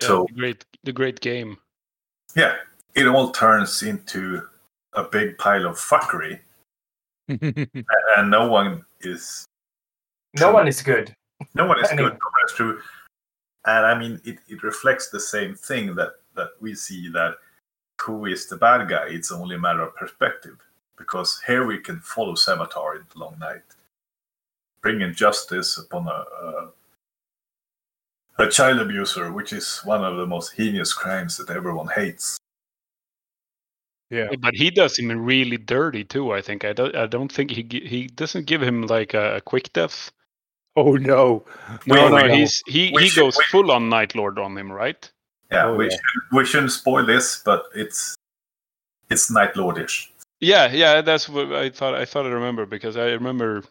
So- 0.00 0.26
the 0.28 0.34
great 0.34 0.64
the 0.84 0.92
great 0.92 1.20
game. 1.20 1.56
Yeah, 2.34 2.56
it 2.94 3.06
all 3.06 3.30
turns 3.30 3.82
into 3.82 4.42
a 4.92 5.04
big 5.04 5.38
pile 5.38 5.66
of 5.66 5.76
fuckery, 5.76 6.40
and 7.28 8.30
no 8.30 8.48
one 8.48 8.84
is 9.00 9.46
No 10.38 10.52
one 10.52 10.68
is 10.68 10.82
good. 10.82 11.14
no 11.54 11.66
one 11.66 11.78
is 11.80 11.88
good. 11.90 11.98
No 11.98 12.30
one 12.36 12.44
is 12.46 12.52
true. 12.54 12.80
And 13.64 13.84
I 13.86 13.98
mean, 13.98 14.20
it, 14.24 14.38
it 14.48 14.62
reflects 14.62 15.10
the 15.10 15.20
same 15.20 15.54
thing 15.54 15.94
that 15.96 16.12
that 16.34 16.50
we 16.60 16.74
see 16.74 17.08
that 17.10 17.36
who 18.06 18.26
is 18.26 18.46
the 18.48 18.56
bad 18.56 18.88
guy? 18.88 19.06
It's 19.08 19.30
only 19.32 19.56
a 19.56 19.58
matter 19.58 19.82
of 19.82 19.94
perspective. 19.96 20.56
Because 20.96 21.42
here 21.46 21.66
we 21.66 21.78
can 21.78 22.00
follow 22.00 22.34
Sevatar 22.34 22.96
in 22.96 23.04
the 23.12 23.18
Long 23.18 23.36
Night, 23.38 23.62
bringing 24.80 25.12
justice 25.12 25.76
upon 25.76 26.06
a, 26.08 26.24
a 26.46 26.68
a 28.38 28.48
child 28.50 28.78
abuser, 28.80 29.30
which 29.32 29.52
is 29.52 29.80
one 29.84 30.04
of 30.04 30.16
the 30.16 30.26
most 30.26 30.52
heinous 30.56 30.92
crimes 30.94 31.36
that 31.38 31.50
everyone 31.50 31.88
hates. 31.88 32.38
yeah. 34.10 34.28
But 34.40 34.54
he 34.54 34.70
does 34.70 34.98
him 34.98 35.08
really 35.24 35.56
dirty 35.58 36.04
too. 36.04 36.32
I 36.32 36.40
think. 36.42 36.64
I 36.64 36.72
don't. 36.72 36.94
I 36.96 37.06
don't 37.06 37.32
think 37.32 37.50
he 37.50 37.62
he 37.84 38.06
doesn't 38.08 38.46
give 38.46 38.62
him 38.62 38.82
like 38.86 39.12
a, 39.14 39.36
a 39.36 39.40
quick 39.40 39.72
death. 39.72 40.10
Oh 40.76 40.92
no! 40.96 41.44
No, 41.86 41.94
Wait, 41.94 42.10
no, 42.10 42.14
wait, 42.16 42.30
he's 42.38 42.62
he 42.66 42.90
we 42.94 43.04
he 43.04 43.08
should- 43.08 43.20
goes 43.20 43.36
we- 43.38 43.44
full 43.50 43.70
on 43.70 43.88
Night 43.88 44.14
Lord 44.14 44.38
on 44.38 44.56
him, 44.56 44.70
right? 44.72 45.10
Yeah, 45.50 45.66
Oh, 45.66 45.74
we 45.76 45.84
yeah. 45.86 45.90
Should, 45.90 46.36
we 46.36 46.44
shouldn't 46.44 46.72
spoil 46.72 47.04
this, 47.06 47.42
but 47.44 47.64
it's 47.74 48.16
it's 49.10 49.30
Night 49.30 49.54
Lordish. 49.54 50.08
Yeah, 50.40 50.70
yeah, 50.72 51.00
that's 51.00 51.28
what 51.28 51.52
I 51.52 51.70
thought. 51.70 51.94
I 51.94 52.04
thought 52.04 52.26
I 52.26 52.30
remember 52.30 52.66
because 52.66 52.96
I 52.96 53.06
remember. 53.06 53.62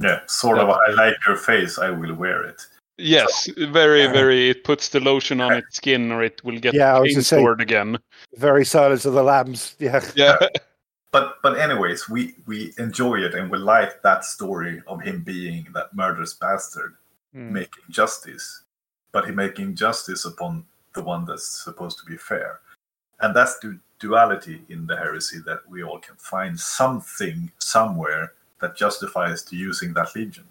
Yeah, 0.00 0.20
sort 0.26 0.58
of. 0.58 0.68
I 0.68 0.90
like 0.92 1.14
your 1.26 1.36
face. 1.36 1.78
I 1.78 1.90
will 1.90 2.14
wear 2.14 2.44
it. 2.44 2.60
Yes, 2.98 3.48
very, 3.58 4.06
very. 4.08 4.50
It 4.50 4.64
puts 4.64 4.88
the 4.88 5.00
lotion 5.00 5.40
on 5.40 5.52
its 5.52 5.76
skin, 5.76 6.10
or 6.12 6.22
it 6.22 6.42
will 6.44 6.58
get 6.58 6.74
Yeah, 6.74 6.94
I 6.96 6.98
was 7.00 7.06
paint 7.08 7.14
gonna 7.16 7.22
say- 7.24 7.36
sword 7.38 7.60
again. 7.60 7.98
Very 8.36 8.64
Silence 8.64 9.04
of 9.04 9.14
the 9.14 9.22
Lambs. 9.22 9.76
Yeah. 9.78 10.04
Yeah, 10.16 10.36
But 11.12 11.36
but 11.42 11.58
anyways, 11.58 12.08
we 12.08 12.34
we 12.46 12.72
enjoy 12.78 13.20
it 13.20 13.34
and 13.34 13.48
we 13.50 13.58
like 13.58 14.02
that 14.02 14.24
story 14.24 14.82
of 14.88 15.00
him 15.00 15.22
being 15.22 15.68
that 15.74 15.94
murderous 15.94 16.34
bastard 16.34 16.96
Mm. 17.36 17.50
making 17.50 17.82
justice, 17.90 18.62
but 19.10 19.24
he 19.26 19.32
making 19.32 19.74
justice 19.74 20.24
upon 20.24 20.64
the 20.94 21.02
one 21.02 21.24
that's 21.24 21.64
supposed 21.64 21.98
to 21.98 22.04
be 22.04 22.16
fair, 22.16 22.60
and 23.20 23.34
that's 23.34 23.58
the 23.58 23.78
duality 23.98 24.62
in 24.68 24.86
the 24.86 24.96
heresy 24.96 25.38
that 25.46 25.60
we 25.68 25.82
all 25.82 25.98
can 25.98 26.16
find 26.16 26.58
something 26.58 27.50
somewhere 27.58 28.32
that 28.60 28.76
justifies 28.76 29.42
to 29.42 29.56
using 29.56 29.92
that 29.94 30.14
legion. 30.14 30.44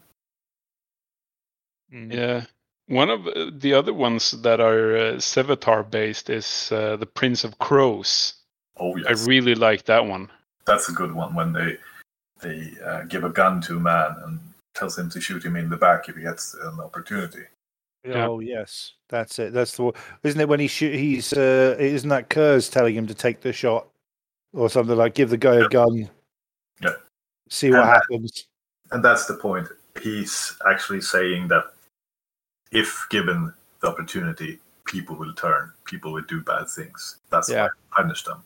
Mm. 1.91 2.13
yeah. 2.13 2.45
One 2.87 3.09
of 3.09 3.25
uh, 3.27 3.51
the 3.57 3.73
other 3.73 3.93
ones 3.93 4.31
that 4.41 4.59
are 4.59 4.97
uh, 4.97 5.13
Sevatar 5.13 5.89
based 5.89 6.29
is 6.29 6.69
uh, 6.71 6.97
the 6.97 7.05
Prince 7.05 7.43
of 7.43 7.57
Crows. 7.59 8.33
Oh 8.77 8.95
yes. 8.97 9.07
I 9.07 9.29
really 9.29 9.55
like 9.55 9.85
that 9.85 10.05
one. 10.05 10.29
that's 10.65 10.89
a 10.89 10.93
good 10.93 11.13
one 11.13 11.35
when 11.35 11.53
they 11.53 11.77
they 12.41 12.71
uh, 12.85 13.03
give 13.03 13.23
a 13.23 13.29
gun 13.29 13.61
to 13.61 13.77
a 13.77 13.79
man 13.79 14.15
and 14.25 14.39
tells 14.73 14.97
him 14.97 15.09
to 15.11 15.21
shoot 15.21 15.43
him 15.43 15.55
in 15.55 15.69
the 15.69 15.77
back 15.77 16.09
if 16.09 16.15
he 16.15 16.23
gets 16.23 16.55
an 16.55 16.79
opportunity. 16.79 17.43
Yeah. 18.05 18.27
Oh 18.27 18.39
yes, 18.39 18.93
that's 19.09 19.39
it. 19.39 19.53
That's 19.53 19.75
the 19.77 19.83
one. 19.83 19.93
Isn't 20.23 20.41
it 20.41 20.49
when 20.49 20.59
he 20.59 20.67
shoot? 20.67 20.93
He's 20.95 21.31
uh, 21.33 21.75
isn't 21.79 22.09
that 22.09 22.29
Curze 22.29 22.69
telling 22.71 22.95
him 22.95 23.07
to 23.07 23.13
take 23.13 23.39
the 23.41 23.53
shot 23.53 23.87
or 24.53 24.69
something 24.69 24.97
like 24.97 25.13
give 25.15 25.29
the 25.29 25.37
guy 25.37 25.55
a 25.55 25.69
gun. 25.69 26.09
Yeah. 26.81 26.89
See 27.49 27.69
what 27.69 27.79
And 27.79 27.87
that- 27.89 27.93
happens. 28.09 28.47
And 28.91 29.03
that's 29.03 29.25
the 29.25 29.35
point. 29.35 29.67
He's 30.01 30.55
actually 30.69 31.01
saying 31.01 31.47
that 31.47 31.65
if 32.71 33.05
given 33.09 33.53
the 33.81 33.87
opportunity, 33.87 34.59
people 34.85 35.15
will 35.15 35.33
turn. 35.33 35.71
People 35.85 36.11
will 36.13 36.23
do 36.23 36.41
bad 36.41 36.67
things. 36.69 37.17
That's 37.29 37.49
Yeah. 37.49 37.63
why 37.63 37.67
I 37.67 38.01
punish 38.01 38.23
them. 38.23 38.43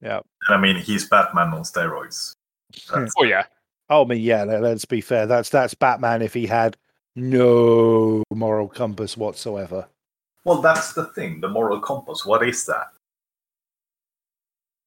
Yeah. 0.00 0.20
And 0.48 0.56
I 0.56 0.60
mean, 0.60 0.76
he's 0.76 1.08
Batman 1.08 1.48
on 1.52 1.62
steroids. 1.62 2.32
That's, 2.92 3.12
Oh 3.18 3.24
yeah, 3.24 3.44
Oh, 3.90 4.04
I 4.04 4.08
mean, 4.08 4.22
yeah. 4.22 4.44
Let's 4.44 4.84
be 4.84 5.00
fair. 5.00 5.26
That's 5.26 5.50
that's 5.50 5.74
Batman 5.74 6.22
if 6.22 6.32
he 6.34 6.46
had 6.46 6.76
no 7.18 8.22
moral 8.32 8.68
compass 8.68 9.16
whatsoever. 9.16 9.86
well, 10.44 10.62
that's 10.62 10.92
the 10.92 11.06
thing. 11.06 11.40
The 11.40 11.48
moral 11.48 11.80
compass. 11.80 12.24
What 12.24 12.46
is 12.46 12.64
that? 12.66 12.92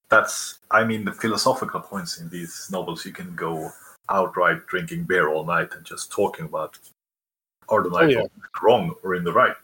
That's, 0.10 0.60
I 0.72 0.84
mean, 0.84 1.06
the 1.06 1.14
philosophical 1.14 1.80
points 1.80 2.20
in 2.20 2.30
these 2.30 2.68
novels. 2.72 3.06
You 3.06 3.14
can 3.14 3.36
go 3.36 3.72
outright 4.10 4.66
drinking 4.68 5.04
beer 5.04 5.30
all 5.30 5.46
night 5.46 5.70
and 5.76 5.86
just 5.86 6.12
talking 6.12 6.46
about 6.46 6.78
are 7.70 7.84
the 7.84 7.90
Oh, 7.96 8.02
yeah. 8.02 8.24
Wrong 8.62 8.94
or 9.04 9.16
in 9.16 9.24
the 9.24 9.32
right? 9.32 9.56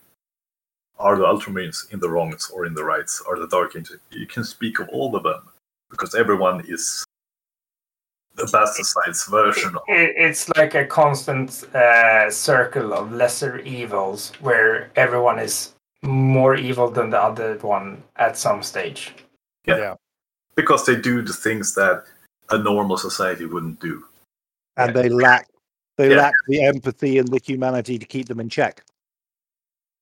Are 0.99 1.17
the 1.17 1.25
Ultramarines 1.25 1.91
in 1.91 1.99
the 1.99 2.09
wrongs 2.09 2.49
or 2.49 2.65
in 2.65 2.73
the 2.73 2.83
rights? 2.83 3.21
Are 3.27 3.37
the 3.37 3.47
Dark 3.47 3.75
Angels? 3.75 3.99
You 4.11 4.25
can 4.25 4.43
speak 4.43 4.79
of 4.79 4.87
all 4.89 5.15
of 5.15 5.23
them 5.23 5.41
because 5.89 6.15
everyone 6.15 6.63
is 6.67 7.05
the 8.37 8.45
bastardized 8.45 9.29
version 9.29 9.75
of 9.75 9.81
It, 9.87 10.13
it's 10.15 10.47
like 10.49 10.75
a 10.75 10.85
constant 10.85 11.63
uh, 11.75 12.29
circle 12.29 12.93
of 12.93 13.11
lesser 13.11 13.59
evils 13.59 14.31
where 14.41 14.91
everyone 14.95 15.39
is 15.39 15.73
more 16.03 16.55
evil 16.55 16.89
than 16.89 17.09
the 17.09 17.19
other 17.21 17.57
one 17.61 18.03
at 18.15 18.37
some 18.37 18.61
stage. 18.63 19.13
Yeah. 19.65 19.95
Because 20.55 20.85
they 20.85 20.95
do 20.95 21.21
the 21.21 21.33
things 21.33 21.73
that 21.75 22.05
a 22.51 22.57
normal 22.57 22.97
society 22.97 23.45
wouldn't 23.45 23.79
do. 23.79 24.03
and 24.77 24.95
they 24.95 25.09
lack 25.09 25.47
they 25.97 26.11
Yeah. 26.11 26.21
lack 26.21 26.33
the 26.47 26.63
empathy 26.63 27.17
and 27.17 27.27
the 27.27 27.39
humanity 27.43 27.97
to 27.97 28.05
keep 28.05 28.27
them 28.27 28.39
in 28.39 28.47
check, 28.49 28.83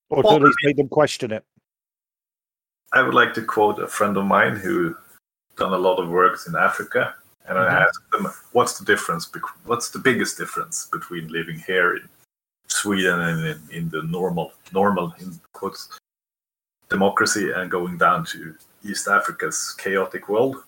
or 0.09 0.21
to 0.21 0.29
at 0.29 0.41
least 0.41 0.57
make 0.63 0.75
them 0.75 0.89
question 0.89 1.31
it. 1.31 1.45
I 2.91 3.01
would 3.01 3.13
like 3.13 3.33
to 3.35 3.41
quote 3.41 3.79
a 3.79 3.87
friend 3.87 4.17
of 4.17 4.25
mine 4.25 4.57
who 4.57 4.93
done 5.55 5.71
a 5.71 5.77
lot 5.77 5.97
of 5.99 6.09
works 6.09 6.47
in 6.47 6.55
Africa, 6.57 7.15
and 7.47 7.57
I 7.57 7.65
Mhm. 7.65 7.87
asked 7.87 8.11
them, 8.11 8.25
"What's 8.51 8.77
the 8.79 8.85
difference? 8.85 9.29
What's 9.65 9.89
the 9.89 9.99
biggest 9.99 10.37
difference 10.37 10.87
between 10.87 11.27
living 11.27 11.59
here 11.59 11.95
in 11.97 12.09
Sweden 12.67 13.19
and 13.19 13.45
in, 13.45 13.69
in 13.69 13.89
the 13.89 14.01
normal, 14.03 14.53
normal 14.71 15.13
in 15.19 15.39
quotes, 15.53 15.99
democracy 16.89 17.51
and 17.51 17.69
going 17.69 17.97
down 17.97 18.25
to 18.25 18.57
East 18.83 19.07
Africa's 19.07 19.73
chaotic 19.77 20.27
world?" 20.29 20.63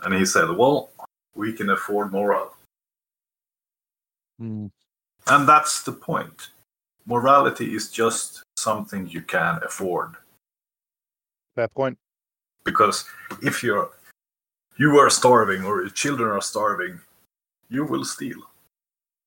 And 0.00 0.14
he 0.14 0.26
said, 0.26 0.50
"Well, 0.50 0.90
we 1.34 1.52
can 1.52 1.70
afford 1.70 2.12
moral." 2.12 2.56
Mm. 4.40 4.70
And 5.28 5.48
that's 5.48 5.82
the 5.84 5.92
point. 5.92 6.50
Morality 7.06 7.74
is 7.74 7.90
just 7.90 8.42
something 8.56 9.06
you 9.08 9.22
can 9.22 9.62
afford. 9.62 10.16
Fair 11.54 11.68
point. 11.68 11.98
Because 12.64 13.04
if 13.42 13.62
you're 13.62 13.90
you 14.82 14.98
are 14.98 15.10
starving 15.10 15.64
or 15.64 15.74
your 15.82 15.90
children 15.90 16.28
are 16.36 16.46
starving, 16.52 16.94
you 17.68 17.82
will 17.84 18.04
steal. 18.04 18.40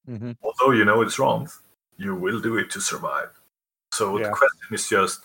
hmm 0.05 0.31
Although 0.43 0.73
you 0.77 0.85
know 0.85 1.01
it's 1.01 1.17
wrong, 1.17 1.49
you 1.97 2.11
will 2.23 2.41
do 2.41 2.57
it 2.61 2.69
to 2.71 2.79
survive. 2.81 3.31
So 3.97 4.05
Yeah. 4.17 4.23
the 4.27 4.35
question 4.41 4.67
is 4.77 4.89
just 4.89 5.19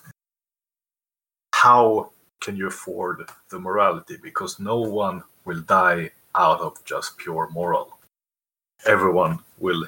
how 1.65 2.13
can 2.45 2.57
you 2.57 2.69
afford 2.69 3.17
the 3.51 3.59
morality? 3.59 4.17
Because 4.29 4.53
no 4.73 4.79
one 5.05 5.23
will 5.47 5.63
die 5.81 6.11
out 6.35 6.61
of 6.61 6.73
just 6.85 7.17
pure 7.19 7.49
moral. 7.51 7.99
Everyone 8.87 9.35
will 9.59 9.83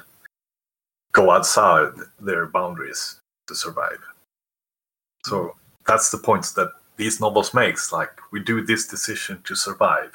go 1.19 1.31
outside 1.31 1.93
their 2.19 2.45
boundaries 2.47 3.01
to 3.47 3.55
survive. 3.55 4.01
So 5.25 5.55
that's 5.87 6.09
the 6.11 6.17
point 6.17 6.45
that 6.57 6.71
these 6.97 7.19
novels 7.25 7.53
makes. 7.53 7.91
Like 7.91 8.13
we 8.31 8.39
do 8.51 8.61
this 8.65 8.87
decision 8.87 9.41
to 9.47 9.55
survive. 9.55 10.11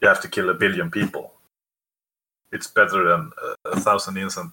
You 0.00 0.08
have 0.08 0.20
to 0.22 0.28
kill 0.28 0.50
a 0.50 0.54
billion 0.54 0.90
people. 0.90 1.32
It's 2.52 2.66
better 2.68 3.04
than 3.08 3.30
a, 3.64 3.70
a 3.70 3.80
thousand 3.80 4.16
innocent 4.16 4.52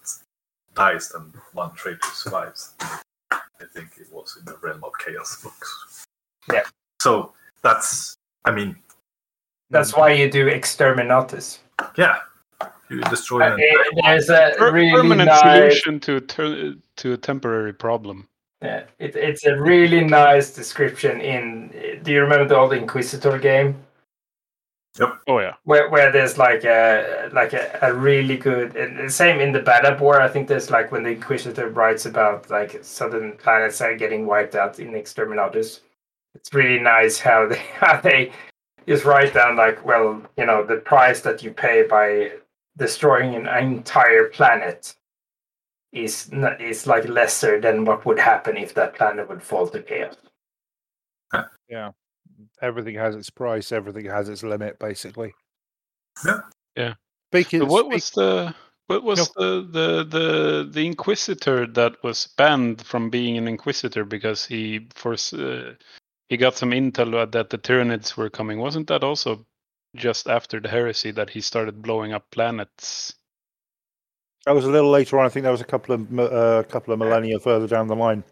dies 0.73 1.09
than 1.09 1.33
one 1.53 1.73
traitor 1.75 1.99
survives. 2.13 2.73
I 3.31 3.65
think 3.73 3.89
it 3.99 4.07
was 4.11 4.37
in 4.39 4.45
the 4.45 4.57
realm 4.61 4.83
of 4.83 4.91
chaos 5.03 5.41
books. 5.43 6.05
Yeah. 6.51 6.63
So 7.01 7.33
that's, 7.61 8.15
I 8.45 8.51
mean, 8.51 8.75
That's 9.69 9.95
why 9.95 10.11
you 10.13 10.29
do 10.31 10.47
exterminatus. 10.49 11.59
yeah, 11.97 12.17
you 12.89 13.01
destroy 13.01 13.41
Uh, 13.43 13.53
an 13.53 13.59
it- 13.59 14.01
there's 14.03 14.29
a 14.29 14.53
Per- 14.57 14.71
really 14.71 14.91
permanent 14.91 15.27
nice. 15.29 15.41
solution 15.41 15.99
to 16.01 16.15
a 16.17 16.21
ter- 16.21 16.75
to 16.97 17.13
a 17.13 17.17
temporary 17.17 17.73
problem. 17.73 18.27
Yeah, 18.61 18.83
it, 18.99 19.15
it's 19.15 19.45
a 19.45 19.55
really 19.59 20.03
nice 20.03 20.53
description. 20.53 21.21
In 21.21 21.69
do 22.03 22.11
you 22.11 22.21
remember 22.21 22.47
the 22.47 22.57
old 22.57 22.73
Inquisitor 22.73 23.37
game 23.39 23.75
Oh 24.99 25.39
yeah, 25.39 25.55
where 25.63 25.89
where 25.89 26.11
there's 26.11 26.37
like 26.37 26.65
a 26.65 27.29
like 27.31 27.53
a, 27.53 27.79
a 27.81 27.93
really 27.93 28.35
good 28.35 28.75
and 28.75 29.11
same 29.11 29.39
in 29.39 29.53
the 29.53 29.61
Badab 29.61 30.01
War. 30.01 30.19
I 30.19 30.27
think 30.27 30.49
there's 30.49 30.69
like 30.69 30.91
when 30.91 31.03
the 31.03 31.11
Inquisitor 31.11 31.69
writes 31.69 32.05
about 32.05 32.49
like 32.49 32.83
southern 32.83 33.37
planets 33.37 33.79
are 33.79 33.95
getting 33.95 34.25
wiped 34.25 34.55
out 34.55 34.79
in 34.79 34.91
Exterminatus. 34.91 35.79
It's 36.35 36.53
really 36.53 36.79
nice 36.79 37.19
how 37.19 37.47
they 37.47 37.57
how 37.75 38.01
they 38.01 38.33
just 38.85 39.05
write 39.05 39.33
down 39.33 39.55
like 39.55 39.85
well 39.85 40.21
you 40.37 40.45
know 40.45 40.65
the 40.65 40.77
price 40.77 41.21
that 41.21 41.41
you 41.41 41.51
pay 41.51 41.83
by 41.87 42.31
destroying 42.77 43.35
an 43.35 43.47
entire 43.47 44.25
planet 44.27 44.95
is 45.93 46.29
n- 46.33 46.57
is 46.59 46.87
like 46.87 47.07
lesser 47.07 47.59
than 47.61 47.85
what 47.85 48.05
would 48.05 48.19
happen 48.19 48.57
if 48.57 48.73
that 48.73 48.95
planet 48.95 49.29
would 49.29 49.43
fall 49.43 49.67
to 49.67 49.81
chaos. 49.81 50.15
Yeah. 51.69 51.91
Everything 52.61 52.95
has 52.95 53.15
its 53.15 53.29
price. 53.29 53.71
Everything 53.71 54.05
has 54.05 54.29
its 54.29 54.43
limit, 54.43 54.77
basically. 54.79 55.33
Yeah. 56.25 56.41
Yeah. 56.75 56.93
Speaking, 57.31 57.61
So 57.61 57.65
what 57.65 57.85
speak- 57.85 57.93
was 57.93 58.09
the 58.11 58.55
what 58.87 59.03
was 59.03 59.29
the, 59.33 59.61
the 59.71 60.03
the 60.03 60.69
the 60.69 60.85
inquisitor 60.85 61.65
that 61.65 62.03
was 62.03 62.27
banned 62.37 62.85
from 62.85 63.09
being 63.09 63.37
an 63.37 63.47
inquisitor 63.47 64.03
because 64.03 64.45
he 64.45 64.87
for 64.93 65.13
uh, 65.13 65.73
he 66.27 66.35
got 66.37 66.55
some 66.57 66.71
intel 66.71 67.31
that 67.31 67.49
the 67.49 67.57
Tyranids 67.57 68.17
were 68.17 68.29
coming? 68.29 68.59
Wasn't 68.59 68.87
that 68.87 69.03
also 69.03 69.45
just 69.95 70.27
after 70.27 70.59
the 70.59 70.67
heresy 70.69 71.11
that 71.11 71.29
he 71.29 71.41
started 71.41 71.81
blowing 71.81 72.13
up 72.13 72.29
planets? 72.31 73.13
that 74.45 74.55
was 74.55 74.65
a 74.65 74.69
little 74.71 74.89
later 74.89 75.19
on. 75.19 75.25
I 75.25 75.29
think 75.29 75.43
that 75.43 75.51
was 75.51 75.61
a 75.61 75.65
couple 75.65 75.93
of 75.95 76.11
mi- 76.11 76.23
uh, 76.23 76.59
a 76.59 76.63
couple 76.63 76.91
of 76.93 76.99
millennia 76.99 77.39
further 77.39 77.67
down 77.67 77.87
the 77.87 77.95
line. 77.95 78.23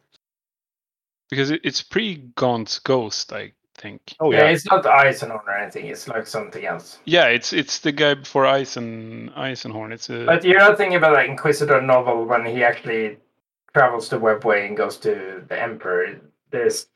Because 1.30 1.52
it, 1.52 1.62
it's 1.64 1.84
pre 1.84 2.16
Gaunt's 2.36 2.80
Ghost, 2.80 3.32
I 3.32 3.54
think. 3.80 4.16
Oh 4.20 4.32
yeah. 4.32 4.46
yeah. 4.46 4.50
it's 4.52 4.66
not 4.66 4.84
Eisenhorn 4.84 5.46
or 5.46 5.58
anything. 5.58 5.86
It's 5.88 6.08
like 6.08 6.28
something 6.28 6.66
else. 6.66 7.00
Yeah, 7.06 7.28
it's 7.28 7.54
it's 7.54 7.80
the 7.80 7.92
guy 7.92 8.14
before 8.16 8.46
Eisen 8.46 9.32
Eisenhorn. 9.36 9.92
It's 9.92 10.10
a 10.10 10.26
But 10.26 10.44
you're 10.44 10.60
not 10.60 10.78
thinking 10.78 10.98
about 10.98 11.16
the 11.16 11.26
Inquisitor 11.26 11.82
novel 11.82 12.26
when 12.26 12.46
he 12.46 12.64
actually 12.64 13.18
travels 13.74 14.10
to 14.10 14.20
webway 14.20 14.68
and 14.68 14.78
goes 14.78 14.98
to 14.98 15.44
the 15.48 15.62
Emperor. 15.62 16.20
There's 16.52 16.88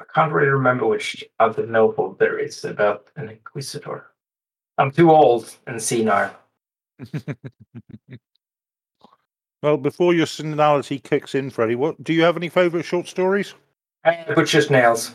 I 0.00 0.04
can't 0.14 0.32
really 0.32 0.48
remember 0.48 0.86
which 0.86 1.24
other 1.40 1.66
novel 1.66 2.16
there 2.18 2.38
is 2.38 2.64
about 2.64 3.08
an 3.16 3.28
Inquisitor. 3.30 4.06
I'm 4.78 4.90
too 4.90 5.10
old 5.10 5.56
and 5.66 5.82
senile. 5.82 6.30
Well, 9.62 9.76
before 9.76 10.14
your 10.14 10.26
senility 10.26 11.00
kicks 11.00 11.34
in, 11.34 11.50
Freddie, 11.50 11.74
what 11.74 12.02
do 12.04 12.12
you 12.12 12.22
have 12.22 12.36
any 12.36 12.48
favourite 12.48 12.84
short 12.84 13.08
stories? 13.08 13.54
Uh, 14.04 14.34
Butcher's 14.34 14.70
Nails. 14.70 15.12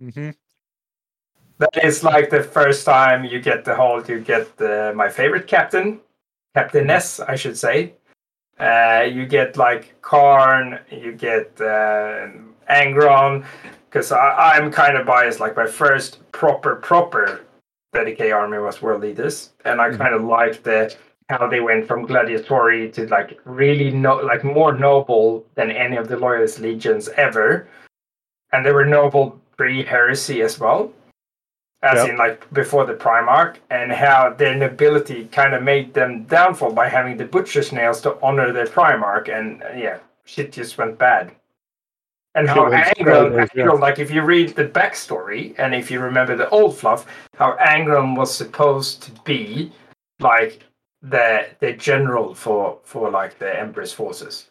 Mm-hmm. 0.00 0.30
That 1.58 1.84
is 1.84 2.02
like 2.02 2.30
the 2.30 2.42
first 2.42 2.84
time 2.84 3.24
you 3.24 3.40
get 3.40 3.64
the 3.64 3.74
whole. 3.74 4.04
You 4.04 4.20
get 4.20 4.56
the, 4.56 4.92
my 4.94 5.08
favorite 5.08 5.46
captain, 5.46 6.00
Captain 6.54 6.86
Ness, 6.86 7.20
I 7.20 7.36
should 7.36 7.56
say. 7.56 7.94
Uh, 8.58 9.06
you 9.10 9.26
get 9.26 9.56
like 9.56 10.00
Kharn. 10.02 10.80
You 10.90 11.12
get 11.12 11.52
uh, 11.60 12.28
Angron. 12.70 13.44
Because 13.88 14.10
I'm 14.10 14.72
kind 14.72 14.96
of 14.96 15.06
biased. 15.06 15.38
Like 15.38 15.56
my 15.56 15.66
first 15.66 16.18
proper 16.32 16.76
proper 16.76 17.42
30k 17.94 18.34
army 18.34 18.58
was 18.58 18.82
World 18.82 19.04
Eaters, 19.04 19.50
and 19.64 19.80
I 19.80 19.90
Mhm. 19.90 19.98
kind 19.98 20.14
of 20.14 20.24
liked 20.24 20.64
the 20.64 20.92
how 21.28 21.46
they 21.46 21.60
went 21.60 21.86
from 21.86 22.06
gladiatory 22.06 22.92
to 22.92 23.06
like 23.06 23.38
really 23.44 23.90
no 23.92 24.16
like 24.16 24.42
more 24.44 24.72
noble 24.76 25.46
than 25.54 25.70
any 25.70 25.96
of 25.96 26.08
the 26.08 26.16
loyalist 26.16 26.60
legions 26.60 27.08
ever 27.16 27.66
and 28.52 28.64
they 28.66 28.72
were 28.72 28.84
noble 28.84 29.40
pre-heresy 29.56 30.42
as 30.42 30.58
well 30.58 30.92
as 31.82 31.98
Yep. 31.98 32.08
in 32.10 32.16
like 32.16 32.52
before 32.52 32.86
the 32.86 32.94
primarch 32.94 33.56
and 33.70 33.92
how 33.92 34.32
their 34.32 34.54
nobility 34.54 35.26
kind 35.26 35.54
of 35.54 35.62
made 35.62 35.92
them 35.94 36.24
downfall 36.24 36.72
by 36.72 36.88
having 36.88 37.16
the 37.16 37.24
butcher's 37.24 37.72
nails 37.72 38.00
to 38.00 38.18
honor 38.22 38.52
their 38.52 38.66
primarch 38.66 39.28
and 39.28 39.62
uh, 39.62 39.68
yeah 39.76 39.98
shit 40.24 40.52
just 40.52 40.78
went 40.78 40.98
bad 40.98 41.32
and 42.34 42.48
how 42.48 42.68
Angron, 42.70 43.48
yeah. 43.54 43.70
Like 43.70 43.98
if 43.98 44.10
you 44.10 44.22
read 44.22 44.56
the 44.56 44.64
backstory 44.64 45.54
and 45.58 45.74
if 45.74 45.90
you 45.90 46.00
remember 46.00 46.36
the 46.36 46.48
old 46.48 46.76
fluff, 46.76 47.06
how 47.36 47.56
Angron 47.58 48.16
was 48.16 48.34
supposed 48.34 49.02
to 49.04 49.12
be 49.22 49.70
like 50.20 50.64
the 51.02 51.46
the 51.60 51.72
general 51.74 52.34
for 52.34 52.80
for 52.82 53.10
like 53.10 53.38
the 53.38 53.58
Emperor's 53.58 53.92
forces. 53.92 54.50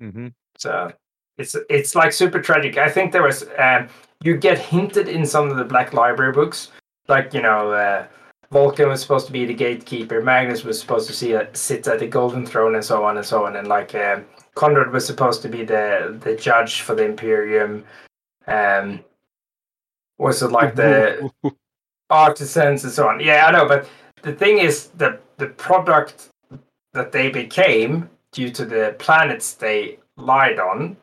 Mm-hmm. 0.00 0.28
So 0.58 0.92
it's 1.38 1.56
it's 1.68 1.94
like 1.94 2.12
super 2.12 2.40
tragic. 2.40 2.78
I 2.78 2.90
think 2.90 3.12
there 3.12 3.22
was 3.22 3.44
um, 3.58 3.88
you 4.22 4.36
get 4.36 4.58
hinted 4.58 5.08
in 5.08 5.26
some 5.26 5.50
of 5.50 5.56
the 5.56 5.64
Black 5.64 5.92
Library 5.92 6.32
books, 6.32 6.70
like 7.08 7.34
you 7.34 7.42
know, 7.42 7.72
uh, 7.72 8.06
Vulkan 8.52 8.88
was 8.88 9.00
supposed 9.00 9.26
to 9.26 9.32
be 9.32 9.44
the 9.44 9.54
gatekeeper, 9.54 10.22
Magnus 10.22 10.64
was 10.64 10.80
supposed 10.80 11.06
to 11.08 11.12
see 11.12 11.32
a, 11.32 11.48
sit 11.54 11.86
at 11.88 11.98
the 11.98 12.06
Golden 12.06 12.46
Throne, 12.46 12.74
and 12.74 12.84
so 12.84 13.04
on 13.04 13.16
and 13.16 13.26
so 13.26 13.44
on, 13.44 13.56
and 13.56 13.68
like 13.68 13.94
um, 13.94 14.24
Konrad 14.54 14.92
was 14.92 15.06
supposed 15.06 15.42
to 15.42 15.48
be 15.48 15.64
the 15.64 16.18
the 16.22 16.36
judge 16.36 16.80
for 16.80 16.94
the 16.94 17.04
Imperium. 17.04 17.84
Um, 18.46 19.04
was 20.18 20.42
it 20.42 20.52
like 20.52 20.74
the 20.74 21.30
artisans 22.10 22.84
and 22.84 22.92
so 22.92 23.08
on? 23.08 23.20
Yeah, 23.20 23.46
I 23.46 23.50
know, 23.50 23.66
but 23.66 23.88
the 24.22 24.32
thing 24.32 24.58
is 24.58 24.88
the 24.96 25.18
the 25.36 25.48
product 25.48 26.30
that 26.94 27.12
they 27.12 27.28
became 27.28 28.08
due 28.32 28.50
to 28.50 28.64
the 28.64 28.94
planets 28.98 29.54
they 29.54 29.98
lied 30.16 30.58
on. 30.58 30.96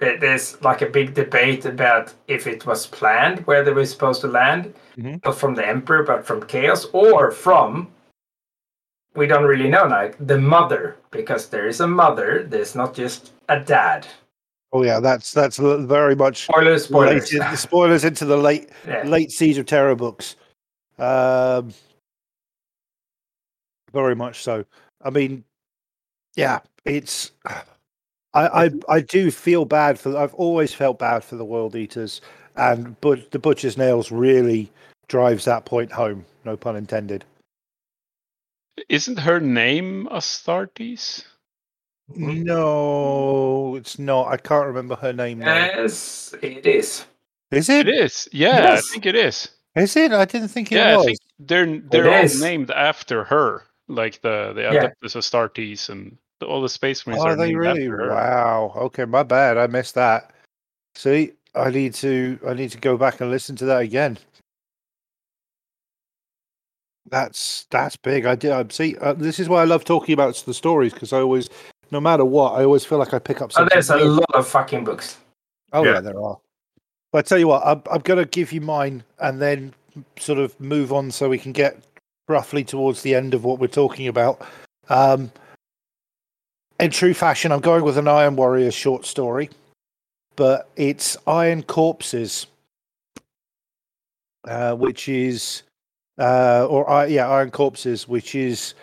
There- 0.00 0.18
There's 0.18 0.60
like 0.62 0.82
a 0.82 0.86
big 0.90 1.14
debate 1.14 1.64
about 1.64 2.12
if 2.26 2.46
it 2.46 2.66
was 2.66 2.86
planned 2.86 3.46
where 3.46 3.62
they 3.64 3.72
were 3.72 3.86
supposed 3.86 4.20
to 4.22 4.28
land, 4.28 4.74
Mhm. 4.96 5.24
not 5.24 5.36
from 5.38 5.54
the 5.54 5.66
Emperor, 5.66 6.02
but 6.02 6.26
from 6.26 6.44
Chaos, 6.46 6.86
or 6.92 7.30
from 7.30 7.88
we 9.14 9.28
don't 9.28 9.44
really 9.44 9.68
know 9.68 9.84
like 9.86 10.16
the 10.26 10.38
mother, 10.38 10.96
because 11.12 11.48
there 11.48 11.68
is 11.68 11.80
a 11.80 11.86
mother. 11.86 12.42
There's 12.42 12.74
not 12.74 12.94
just 12.94 13.32
a 13.48 13.60
dad. 13.60 14.06
Oh 14.72 14.82
yeah, 14.82 14.98
that's 14.98 15.32
that's 15.32 15.58
very 15.58 16.16
much 16.16 16.44
Spoilers, 16.46 16.84
spoilers. 16.86 17.32
late 17.32 17.40
in- 17.50 17.56
spoilers 17.56 18.04
into 18.04 18.24
the 18.24 18.36
late 18.36 18.70
Yeah. 18.88 19.04
late 19.04 19.30
Siege 19.30 19.58
of 19.58 19.66
Terra 19.66 19.94
books. 19.94 20.34
Um, 20.98 21.72
very 23.92 24.16
much 24.16 24.42
so. 24.42 24.64
I 25.00 25.10
mean, 25.10 25.44
yeah, 26.34 26.58
it's. 26.84 27.30
I, 28.34 28.64
I 28.66 28.70
I 28.88 29.00
do 29.00 29.30
feel 29.30 29.64
bad 29.64 29.98
for. 29.98 30.16
I've 30.16 30.34
always 30.34 30.74
felt 30.74 30.98
bad 30.98 31.22
for 31.24 31.36
the 31.36 31.44
World 31.44 31.74
Eaters, 31.76 32.20
and 32.56 33.00
but 33.00 33.30
the 33.30 33.38
Butcher's 33.38 33.78
Nails 33.78 34.10
really 34.10 34.70
drives 35.08 35.44
that 35.44 35.64
point 35.64 35.92
home. 35.92 36.24
No 36.44 36.56
pun 36.56 36.76
intended. 36.76 37.24
Isn't 38.88 39.20
her 39.20 39.38
name 39.40 40.08
Astartes? 40.10 41.24
No, 42.08 43.76
it's 43.76 43.98
not. 43.98 44.28
I 44.28 44.36
can't 44.36 44.66
remember 44.66 44.96
her 44.96 45.12
name. 45.12 45.38
Now. 45.38 45.54
Yes, 45.54 46.34
it 46.42 46.66
is. 46.66 47.06
Is 47.50 47.68
It 47.68 47.88
it? 47.88 47.94
is. 47.94 48.28
Yeah, 48.32 48.58
Yes. 48.58 48.78
I 48.90 48.92
think 48.92 49.06
it 49.06 49.14
is. 49.14 49.48
Is 49.76 49.96
it? 49.96 50.12
I 50.12 50.24
didn't 50.24 50.48
think 50.48 50.70
it 50.72 50.76
yeah, 50.76 50.96
was. 50.96 51.04
I 51.04 51.06
think 51.06 51.18
they're 51.38 51.78
they're 51.80 52.08
all 52.08 52.24
is. 52.24 52.40
named 52.40 52.70
after 52.70 53.24
her, 53.24 53.62
like 53.88 54.20
the 54.22 54.52
the 54.54 54.62
Yeah. 54.62 54.90
Astartes 55.04 55.88
and 55.88 56.10
the, 56.10 56.16
all 56.44 56.62
the 56.62 56.68
Space 56.68 57.06
Marines 57.06 57.22
Are 57.24 57.30
are 57.32 57.36
they 57.36 57.46
named 57.48 57.58
really? 57.58 57.82
after. 57.84 58.08
Wow. 58.10 58.72
Okay, 58.76 59.04
my 59.04 59.22
bad. 59.22 59.58
I 59.58 59.66
missed 59.66 59.94
that. 59.94 60.32
See, 60.94 61.32
I 61.54 61.70
need 61.70 61.94
to 61.94 62.38
I 62.46 62.54
need 62.54 62.70
to 62.70 62.78
go 62.78 62.96
back 62.96 63.20
and 63.20 63.30
listen 63.30 63.56
to 63.56 63.64
that 63.66 63.82
again. 63.82 64.18
That's 67.10 67.66
that's 67.70 67.96
big. 67.96 68.24
I 68.26 68.34
did. 68.34 68.52
I 68.52 68.64
see. 68.70 68.96
Uh, 68.98 69.12
this 69.12 69.38
is 69.38 69.48
why 69.48 69.60
I 69.60 69.64
love 69.64 69.84
talking 69.84 70.14
about 70.14 70.34
the 70.46 70.54
stories 70.54 70.92
because 70.94 71.12
I 71.12 71.18
always, 71.20 71.50
no 71.90 72.00
matter 72.00 72.24
what, 72.24 72.52
I 72.52 72.64
always 72.64 72.84
feel 72.84 72.98
like 72.98 73.12
I 73.12 73.18
pick 73.18 73.40
up 73.42 73.50
Oh, 73.50 73.54
something. 73.54 73.70
there's 73.74 73.90
a 73.90 73.96
lot 73.96 74.34
of 74.34 74.48
fucking 74.48 74.84
books. 74.84 75.18
Oh 75.72 75.84
yeah. 75.84 75.94
Yeah. 75.94 76.00
there 76.00 76.20
are. 76.20 76.38
But 77.12 77.18
I 77.18 77.22
tell 77.28 77.38
you 77.38 77.48
what, 77.48 77.62
I'm, 77.64 77.82
I'm 77.92 78.00
going 78.00 78.18
to 78.18 78.24
give 78.28 78.52
you 78.52 78.60
mine 78.60 79.04
and 79.20 79.40
then 79.40 79.72
sort 80.18 80.40
of 80.40 80.58
move 80.58 80.92
on 80.92 81.10
so 81.12 81.28
we 81.28 81.38
can 81.38 81.52
get 81.52 81.78
roughly 82.26 82.64
towards 82.64 83.02
the 83.02 83.14
end 83.14 83.34
of 83.34 83.44
what 83.44 83.60
we're 83.60 83.68
talking 83.68 84.08
about. 84.08 84.44
Um, 84.88 85.30
in 86.80 86.90
true 86.90 87.14
fashion, 87.14 87.52
I'm 87.52 87.60
going 87.60 87.84
with 87.84 87.98
an 87.98 88.08
Iron 88.08 88.36
Warrior 88.36 88.70
short 88.70 89.04
story, 89.04 89.50
but 90.36 90.68
it's 90.76 91.16
Iron 91.26 91.62
Corpses, 91.62 92.46
uh, 94.46 94.74
which 94.74 95.08
is, 95.08 95.62
uh, 96.18 96.66
or 96.68 96.88
I 96.88 97.06
yeah, 97.06 97.28
Iron 97.28 97.50
Corpses, 97.50 98.08
which 98.08 98.34
is, 98.34 98.74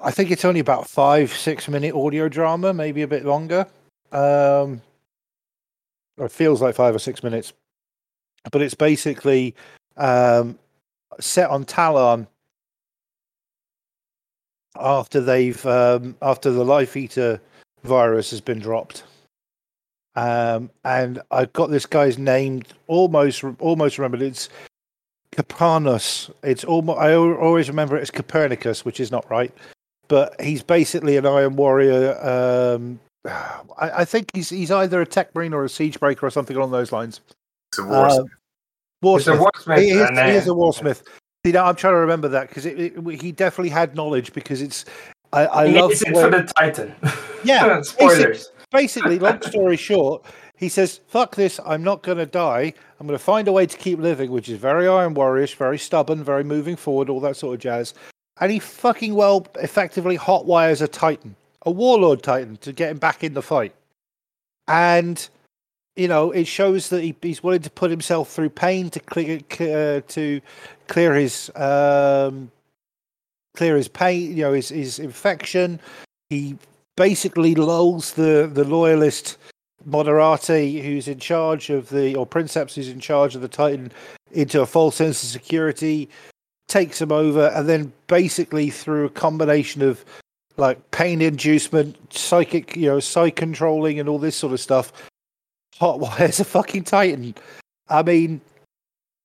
I 0.00 0.10
think 0.10 0.30
it's 0.30 0.44
only 0.44 0.60
about 0.60 0.88
five, 0.88 1.32
six 1.32 1.68
minute 1.68 1.94
audio 1.94 2.28
drama, 2.28 2.72
maybe 2.72 3.02
a 3.02 3.08
bit 3.08 3.24
longer. 3.24 3.66
Um, 4.12 4.80
it 6.18 6.30
feels 6.30 6.62
like 6.62 6.76
five 6.76 6.94
or 6.94 7.00
six 7.00 7.22
minutes, 7.22 7.52
but 8.52 8.62
it's 8.62 8.74
basically 8.74 9.54
um, 9.96 10.58
set 11.18 11.50
on 11.50 11.64
Tallarn 11.64 12.28
after 14.76 15.20
they've 15.20 15.64
um, 15.66 16.16
after 16.22 16.50
the 16.50 16.64
Life 16.64 16.96
Eater 16.96 17.40
virus 17.82 18.30
has 18.30 18.40
been 18.40 18.58
dropped. 18.58 19.04
Um, 20.16 20.70
and 20.84 21.20
I've 21.30 21.52
got 21.52 21.70
this 21.70 21.86
guy's 21.86 22.18
name 22.18 22.62
almost 22.86 23.42
almost 23.58 23.98
remembered. 23.98 24.22
It's 24.22 24.48
Copernicus. 25.32 26.30
It's 26.42 26.64
almost 26.64 26.98
I 27.00 27.14
always 27.14 27.68
remember 27.68 27.96
it 27.96 28.02
as 28.02 28.10
Copernicus, 28.10 28.84
which 28.84 29.00
is 29.00 29.10
not 29.10 29.28
right. 29.30 29.52
But 30.08 30.40
he's 30.40 30.62
basically 30.62 31.16
an 31.16 31.26
Iron 31.26 31.56
Warrior. 31.56 32.16
Um, 32.24 33.00
I, 33.26 33.90
I 34.00 34.04
think 34.04 34.30
he's 34.34 34.50
he's 34.50 34.70
either 34.70 35.00
a 35.00 35.06
tech 35.06 35.34
marine 35.34 35.54
or 35.54 35.64
a 35.64 35.68
siege 35.68 35.98
breaker 35.98 36.26
or 36.26 36.30
something 36.30 36.56
along 36.56 36.70
those 36.72 36.92
lines. 36.92 37.20
It's 37.72 37.78
a 37.78 37.84
war. 37.84 38.06
Uh, 38.06 38.24
It's 39.02 39.26
a 39.26 39.32
Warsmith. 39.32 39.50
wordsmith. 39.54 39.78
He 39.80 39.90
is, 39.90 40.10
he 40.10 40.30
is 40.30 40.46
a 40.46 40.50
Warsmith. 40.50 41.02
See, 41.44 41.52
now 41.52 41.66
I'm 41.66 41.76
trying 41.76 41.92
to 41.94 41.98
remember 41.98 42.28
that 42.28 42.48
because 42.48 42.64
he 42.64 43.32
definitely 43.32 43.68
had 43.70 43.94
knowledge 43.94 44.32
because 44.32 44.62
it's. 44.62 44.84
I, 45.32 45.46
I 45.46 45.68
he 45.68 45.78
love 45.80 45.90
needs 45.90 46.00
the 46.00 46.08
it 46.08 46.14
way- 46.14 46.22
for 46.22 46.30
the 46.30 46.52
Titan. 46.58 46.94
Yeah, 47.44 47.82
Spoilers. 47.82 48.48
basically, 48.70 49.18
long 49.18 49.42
story 49.42 49.76
short, 49.76 50.24
he 50.56 50.70
says, 50.70 51.00
"Fuck 51.08 51.36
this! 51.36 51.60
I'm 51.66 51.84
not 51.84 52.02
going 52.02 52.16
to 52.16 52.24
die. 52.24 52.72
I'm 52.98 53.06
going 53.06 53.18
to 53.18 53.22
find 53.22 53.46
a 53.48 53.52
way 53.52 53.66
to 53.66 53.76
keep 53.76 53.98
living," 53.98 54.30
which 54.30 54.48
is 54.48 54.58
very 54.58 54.88
Iron 54.88 55.14
Warriorish, 55.14 55.56
very 55.56 55.76
stubborn, 55.76 56.24
very 56.24 56.42
moving 56.42 56.74
forward, 56.76 57.10
all 57.10 57.20
that 57.20 57.36
sort 57.36 57.54
of 57.56 57.60
jazz. 57.60 57.92
And 58.40 58.50
he 58.50 58.58
fucking 58.58 59.14
well, 59.14 59.46
effectively 59.56 60.16
hotwires 60.16 60.80
a 60.80 60.88
Titan, 60.88 61.36
a 61.66 61.70
Warlord 61.70 62.22
Titan, 62.22 62.56
to 62.62 62.72
get 62.72 62.90
him 62.90 62.96
back 62.96 63.22
in 63.22 63.34
the 63.34 63.42
fight. 63.42 63.74
And 64.66 65.28
you 65.96 66.08
know, 66.08 66.32
it 66.32 66.46
shows 66.46 66.88
that 66.88 67.02
he, 67.02 67.14
he's 67.22 67.42
willing 67.42 67.62
to 67.62 67.70
put 67.70 67.90
himself 67.90 68.30
through 68.30 68.50
pain 68.50 68.90
to 68.90 69.00
clear 69.00 69.38
uh, 69.60 70.00
to 70.08 70.40
clear 70.88 71.14
his 71.14 71.50
um, 71.54 72.50
clear 73.56 73.76
his 73.76 73.88
pain, 73.88 74.36
you 74.36 74.42
know, 74.42 74.52
his, 74.52 74.70
his 74.70 74.98
infection. 74.98 75.80
He 76.30 76.58
basically 76.96 77.54
lulls 77.54 78.14
the 78.14 78.50
the 78.52 78.64
loyalist 78.64 79.38
Moderati, 79.88 80.82
who's 80.82 81.08
in 81.08 81.18
charge 81.18 81.70
of 81.70 81.90
the, 81.90 82.14
or 82.14 82.26
Princeps, 82.26 82.74
who's 82.74 82.88
in 82.88 83.00
charge 83.00 83.34
of 83.34 83.42
the 83.42 83.48
Titan, 83.48 83.92
into 84.32 84.60
a 84.62 84.66
false 84.66 84.96
sense 84.96 85.22
of 85.22 85.28
security, 85.28 86.08
takes 86.68 87.00
him 87.00 87.12
over, 87.12 87.48
and 87.48 87.68
then 87.68 87.92
basically 88.06 88.70
through 88.70 89.04
a 89.04 89.10
combination 89.10 89.82
of 89.82 90.04
like 90.56 90.90
pain 90.90 91.20
inducement, 91.20 91.96
psychic, 92.12 92.76
you 92.76 92.86
know, 92.88 93.00
psych 93.00 93.36
controlling, 93.36 94.00
and 94.00 94.08
all 94.08 94.18
this 94.18 94.36
sort 94.36 94.52
of 94.52 94.60
stuff, 94.60 94.92
hotwires 95.80 96.40
a 96.40 96.44
fucking 96.44 96.84
Titan. 96.84 97.34
I 97.88 98.02
mean, 98.02 98.40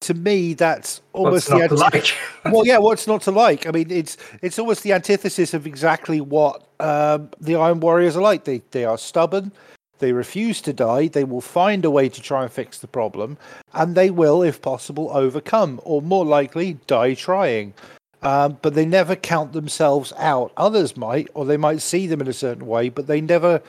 to 0.01 0.13
me, 0.13 0.53
that's 0.53 1.01
almost 1.13 1.49
What's 1.49 1.71
the 1.71 1.77
not 1.77 1.91
to 1.91 1.97
like? 1.97 2.17
well, 2.53 2.65
yeah, 2.65 2.77
what's 2.77 3.07
not 3.07 3.21
to 3.23 3.31
like? 3.31 3.67
I 3.67 3.71
mean, 3.71 3.91
it's 3.91 4.17
it's 4.41 4.57
almost 4.57 4.83
the 4.83 4.93
antithesis 4.93 5.53
of 5.53 5.67
exactly 5.67 6.21
what 6.21 6.63
um, 6.79 7.29
the 7.39 7.55
Iron 7.55 7.79
Warriors 7.79 8.15
are 8.15 8.21
like. 8.21 8.45
They 8.45 8.61
they 8.71 8.85
are 8.85 8.97
stubborn. 8.97 9.51
They 9.99 10.13
refuse 10.13 10.61
to 10.61 10.71
die. 10.71 11.07
They 11.07 11.25
will 11.25 11.41
find 11.41 11.83
a 11.83 11.91
way 11.91 12.07
to 12.07 12.21
try 12.21 12.43
and 12.43 12.51
fix 12.51 12.79
the 12.79 12.87
problem, 12.87 13.37
and 13.73 13.95
they 13.95 14.09
will, 14.09 14.41
if 14.41 14.61
possible, 14.61 15.09
overcome, 15.11 15.81
or 15.83 16.01
more 16.01 16.25
likely, 16.25 16.77
die 16.87 17.13
trying. 17.13 17.73
Um, 18.21 18.57
but 18.61 18.73
they 18.73 18.85
never 18.85 19.15
count 19.15 19.53
themselves 19.53 20.11
out. 20.17 20.51
Others 20.57 20.97
might, 20.97 21.29
or 21.33 21.45
they 21.45 21.57
might 21.57 21.81
see 21.81 22.07
them 22.07 22.21
in 22.21 22.27
a 22.27 22.33
certain 22.33 22.67
way, 22.67 22.89
but 22.89 23.07
they 23.07 23.21
never 23.21 23.61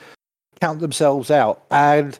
count 0.61 0.81
themselves 0.81 1.31
out. 1.31 1.63
And 1.71 2.19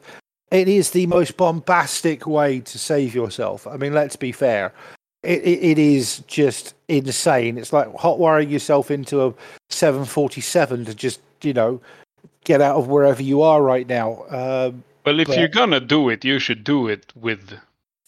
it 0.51 0.67
is 0.67 0.91
the 0.91 1.07
most 1.07 1.37
bombastic 1.37 2.27
way 2.27 2.59
to 2.59 2.77
save 2.77 3.15
yourself. 3.15 3.65
I 3.65 3.77
mean, 3.77 3.93
let's 3.93 4.15
be 4.15 4.31
fair. 4.31 4.73
It, 5.23 5.41
it, 5.43 5.63
it 5.63 5.79
is 5.79 6.19
just 6.27 6.73
insane. 6.87 7.57
It's 7.57 7.71
like 7.71 7.93
hot 7.95 8.19
wiring 8.19 8.49
yourself 8.49 8.91
into 8.91 9.21
a 9.25 9.33
747 9.69 10.85
to 10.85 10.95
just, 10.95 11.21
you 11.41 11.53
know, 11.53 11.79
get 12.43 12.59
out 12.59 12.75
of 12.75 12.87
wherever 12.87 13.21
you 13.21 13.41
are 13.41 13.61
right 13.61 13.87
now. 13.87 14.23
Um, 14.29 14.83
Well, 15.05 15.19
if 15.19 15.27
But- 15.27 15.37
you're 15.39 15.47
gonna 15.47 15.79
do 15.79 16.09
it, 16.09 16.25
you 16.25 16.37
should 16.39 16.63
do 16.63 16.87
it 16.87 17.13
with 17.15 17.53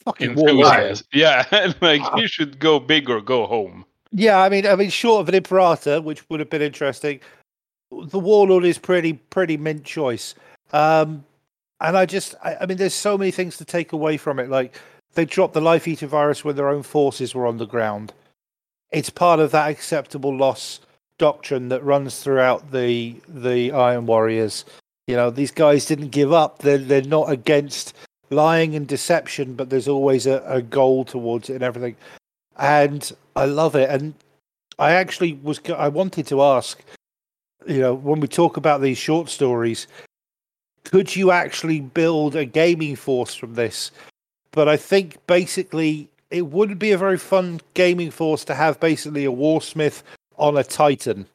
fucking 0.04 0.32
enthusiasm. 0.32 1.06
Yeah, 1.14 1.72
like 1.82 2.02
you 2.18 2.28
should 2.28 2.60
go 2.60 2.80
big 2.80 3.10
or 3.10 3.22
go 3.22 3.46
home. 3.48 3.86
Yeah, 4.12 4.42
I 4.42 4.50
mean, 4.50 4.68
I 4.68 4.76
mean, 4.76 4.90
short 4.90 5.22
of 5.22 5.30
an 5.30 5.36
Imperator, 5.36 6.02
which 6.02 6.30
would 6.30 6.40
have 6.40 6.50
been 6.50 6.62
interesting, 6.62 7.20
the 7.92 8.20
Warlord 8.20 8.64
is 8.66 8.78
pretty, 8.78 9.14
pretty 9.14 9.58
mint 9.58 9.84
choice. 9.86 10.36
Um, 10.72 11.24
and 11.84 11.98
I 11.98 12.06
just, 12.06 12.34
I, 12.44 12.56
I 12.62 12.66
mean, 12.66 12.78
there's 12.78 12.94
so 12.94 13.18
many 13.18 13.32
things 13.32 13.58
to 13.58 13.66
take 13.66 13.94
away 13.94 14.18
from 14.18 14.40
it. 14.40 14.50
Like 14.50 14.76
they 15.14 15.26
dropped 15.26 15.54
the 15.54 15.62
Life 15.62 15.88
Eater 15.88 16.08
virus 16.08 16.44
when 16.44 16.56
their 16.56 16.70
own 16.70 16.84
forces 16.84 17.36
were 17.36 17.46
on 17.46 17.58
the 17.58 17.68
ground. 17.68 18.14
It's 18.92 19.10
part 19.10 19.40
of 19.40 19.52
that 19.52 19.70
acceptable 19.70 20.36
loss 20.36 20.80
doctrine 21.20 21.70
that 21.70 21.84
runs 21.84 22.20
throughout 22.20 22.72
the 22.72 23.16
the 23.28 23.72
Iron 23.72 24.08
Warriors. 24.08 24.66
You 25.08 25.16
know, 25.16 25.30
these 25.30 25.52
guys 25.52 25.86
didn't 25.86 26.10
give 26.10 26.34
up. 26.34 26.60
They're 26.60 26.78
they're 26.80 27.04
not 27.04 27.30
against 27.32 27.96
lying 28.32 28.76
and 28.76 28.88
deception, 28.88 29.54
but 29.54 29.70
there's 29.70 29.88
always 29.88 30.26
a, 30.26 30.44
a 30.48 30.62
goal 30.62 31.06
towards 31.06 31.50
it 31.52 31.56
and 31.56 31.64
everything 31.64 31.96
and 32.58 33.12
I 33.36 33.46
love 33.46 33.76
it. 33.76 33.90
And 33.90 34.14
I 34.80 34.94
actually 34.94 35.34
was 35.44 35.60
I 35.76 35.90
wanted 35.90 36.28
to 36.28 36.42
ask, 36.42 36.82
you 37.68 37.80
know, 37.80 37.94
when 37.94 38.20
we 38.20 38.28
talk 38.28 38.58
about 38.58 38.82
these 38.82 38.98
short 38.98 39.30
stories, 39.30 39.88
could 40.84 41.16
you 41.16 41.32
actually 41.32 41.80
build 41.80 42.36
a 42.36 42.46
gaming 42.46 42.96
force 42.96 43.34
from 43.36 43.56
this? 43.56 43.92
But 44.52 44.68
I 44.68 44.78
think 44.78 45.26
basically 45.28 46.10
it 46.30 46.48
wouldn't 46.48 46.80
be 46.80 46.92
a 46.92 46.98
very 46.98 47.18
fun 47.18 47.62
gaming 47.74 48.12
force 48.12 48.44
to 48.46 48.56
have 48.56 48.80
basically 48.80 49.26
a 49.26 49.32
warsmith 49.32 50.04
on 50.38 50.58
a 50.58 50.64
titan. 50.64 51.26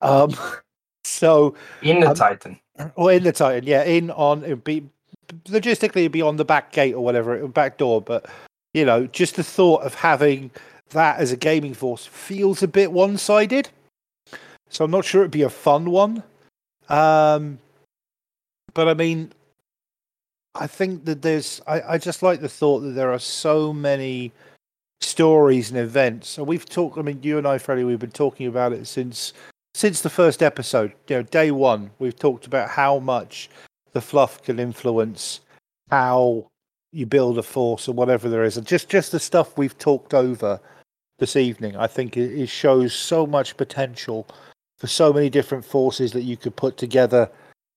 Um, 0.00 0.34
so 1.04 1.54
In 1.82 2.00
the 2.00 2.08
Um, 2.08 2.14
Titan. 2.14 2.60
or 2.96 3.12
in 3.12 3.22
the 3.24 3.32
Titan, 3.32 3.64
yeah, 3.66 3.82
in 3.84 4.10
on 4.12 4.44
it'd 4.44 4.64
be 4.64 4.84
logistically 5.46 5.98
it'd 6.02 6.12
be 6.12 6.22
on 6.22 6.36
the 6.36 6.44
back 6.44 6.72
gate 6.72 6.94
or 6.94 7.04
whatever, 7.04 7.36
it 7.36 7.42
would 7.42 7.54
back 7.54 7.76
door. 7.78 8.00
But 8.00 8.26
you 8.74 8.84
know, 8.84 9.06
just 9.06 9.36
the 9.36 9.44
thought 9.44 9.82
of 9.82 9.94
having 9.94 10.50
that 10.90 11.18
as 11.20 11.32
a 11.32 11.36
gaming 11.36 11.74
force 11.74 12.06
feels 12.06 12.62
a 12.62 12.68
bit 12.68 12.92
one-sided. 12.92 13.68
So 14.68 14.84
I'm 14.84 14.90
not 14.90 15.04
sure 15.04 15.22
it'd 15.22 15.30
be 15.32 15.42
a 15.42 15.50
fun 15.50 15.90
one. 15.90 16.22
Um, 16.88 17.58
but 18.74 18.88
I 18.88 18.94
mean, 18.94 19.32
I 20.54 20.66
think 20.66 21.04
that 21.04 21.22
there's. 21.22 21.60
I, 21.66 21.82
I 21.82 21.98
just 21.98 22.22
like 22.22 22.40
the 22.40 22.48
thought 22.48 22.80
that 22.80 22.90
there 22.90 23.12
are 23.12 23.18
so 23.18 23.72
many 23.72 24.32
stories 25.00 25.70
and 25.70 25.78
events. 25.78 26.28
So 26.28 26.42
we've 26.42 26.68
talked. 26.68 26.98
I 26.98 27.02
mean, 27.02 27.20
you 27.22 27.38
and 27.38 27.46
I, 27.46 27.58
Freddie, 27.58 27.84
we've 27.84 27.98
been 27.98 28.10
talking 28.10 28.46
about 28.46 28.72
it 28.72 28.86
since 28.86 29.32
since 29.74 30.00
the 30.00 30.10
first 30.10 30.42
episode. 30.42 30.92
You 31.08 31.16
know, 31.16 31.22
day 31.22 31.50
one, 31.50 31.90
we've 31.98 32.18
talked 32.18 32.46
about 32.46 32.68
how 32.68 32.98
much 32.98 33.48
the 33.92 34.00
fluff 34.00 34.42
can 34.42 34.58
influence 34.58 35.40
how 35.90 36.46
you 36.92 37.06
build 37.06 37.38
a 37.38 37.42
force 37.42 37.88
or 37.88 37.92
whatever 37.92 38.28
there 38.28 38.44
is, 38.44 38.56
and 38.56 38.66
just 38.66 38.88
just 38.88 39.12
the 39.12 39.20
stuff 39.20 39.56
we've 39.56 39.78
talked 39.78 40.14
over 40.14 40.60
this 41.18 41.36
evening. 41.36 41.76
I 41.76 41.86
think 41.86 42.16
it, 42.16 42.32
it 42.32 42.48
shows 42.48 42.92
so 42.92 43.26
much 43.26 43.56
potential 43.56 44.26
for 44.78 44.88
so 44.88 45.12
many 45.12 45.30
different 45.30 45.64
forces 45.64 46.12
that 46.12 46.22
you 46.22 46.36
could 46.36 46.56
put 46.56 46.76
together. 46.76 47.30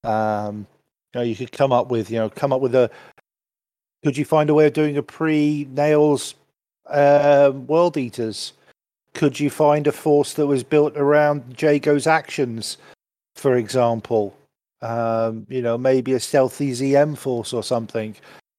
Um, 0.03 0.65
you 1.14 1.19
know, 1.19 1.23
you 1.23 1.35
could 1.35 1.52
come 1.52 1.72
up 1.72 1.90
with, 1.90 2.10
you 2.10 2.18
know, 2.18 2.30
come 2.30 2.52
up 2.52 2.61
with 2.61 2.76
a. 2.76 2.90
Could 4.03 4.18
you 4.18 4.26
find 4.26 4.49
a 4.49 4.53
way 4.53 4.68
of 4.68 4.73
doing 4.73 4.98
a 4.98 5.03
pre 5.03 5.68
nails 5.72 6.35
um, 6.88 7.68
world 7.68 7.98
eaters? 7.98 8.53
Could 9.14 9.40
you 9.40 9.49
find 9.49 9.85
a 9.85 9.91
force 9.91 10.34
that 10.34 10.48
was 10.48 10.64
built 10.64 10.98
around 10.98 11.56
Jago's 11.56 12.07
actions, 12.07 12.77
for 13.35 13.56
example? 13.57 14.35
Um, 14.81 15.45
you 15.49 15.61
know, 15.61 15.77
maybe 15.77 16.14
a 16.14 16.19
stealthy 16.19 16.72
ZM 16.72 17.18
force 17.18 17.53
or 17.53 17.64
something, 17.64 18.15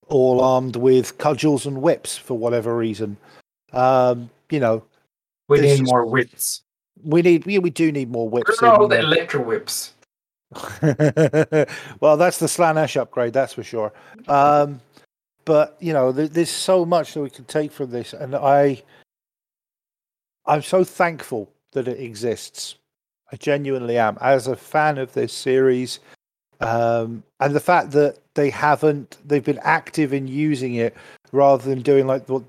all 0.08 0.40
armed 0.40 0.76
with 0.76 1.18
cudgels 1.18 1.66
and 1.66 1.82
whips 1.82 2.16
for 2.16 2.38
whatever 2.38 2.74
reason. 2.76 3.16
Um, 3.72 4.30
you 4.48 4.60
know, 4.60 4.84
We 5.48 5.60
need 5.60 5.82
more 5.84 6.06
whips. 6.06 6.62
we 7.02 7.20
need, 7.20 7.44
we, 7.44 7.58
we 7.58 7.68
do 7.68 7.92
need 7.92 8.10
more 8.10 8.28
whips. 8.28 8.62
All 8.62 8.88
the 8.88 9.00
electro 9.00 9.42
whips? 9.42 9.92
well, 12.00 12.16
that's 12.16 12.38
the 12.38 12.46
Slaanesh 12.46 13.00
upgrade, 13.00 13.32
that's 13.32 13.54
for 13.54 13.62
sure. 13.62 13.92
Um, 14.28 14.80
but 15.44 15.76
you 15.80 15.92
know, 15.92 16.12
there, 16.12 16.28
there's 16.28 16.50
so 16.50 16.84
much 16.84 17.14
that 17.14 17.22
we 17.22 17.30
can 17.30 17.44
take 17.44 17.72
from 17.72 17.90
this, 17.90 18.12
and 18.12 18.34
I, 18.34 18.82
I'm 20.46 20.62
so 20.62 20.84
thankful 20.84 21.50
that 21.72 21.88
it 21.88 22.00
exists. 22.00 22.76
I 23.32 23.36
genuinely 23.36 23.98
am, 23.98 24.18
as 24.20 24.46
a 24.46 24.56
fan 24.56 24.98
of 24.98 25.12
this 25.12 25.32
series, 25.32 26.00
um, 26.60 27.22
and 27.40 27.54
the 27.54 27.60
fact 27.60 27.90
that 27.92 28.18
they 28.34 28.50
haven't, 28.50 29.18
they've 29.24 29.44
been 29.44 29.60
active 29.62 30.12
in 30.12 30.28
using 30.28 30.76
it 30.76 30.96
rather 31.32 31.68
than 31.68 31.82
doing 31.82 32.06
like 32.06 32.28
what 32.28 32.42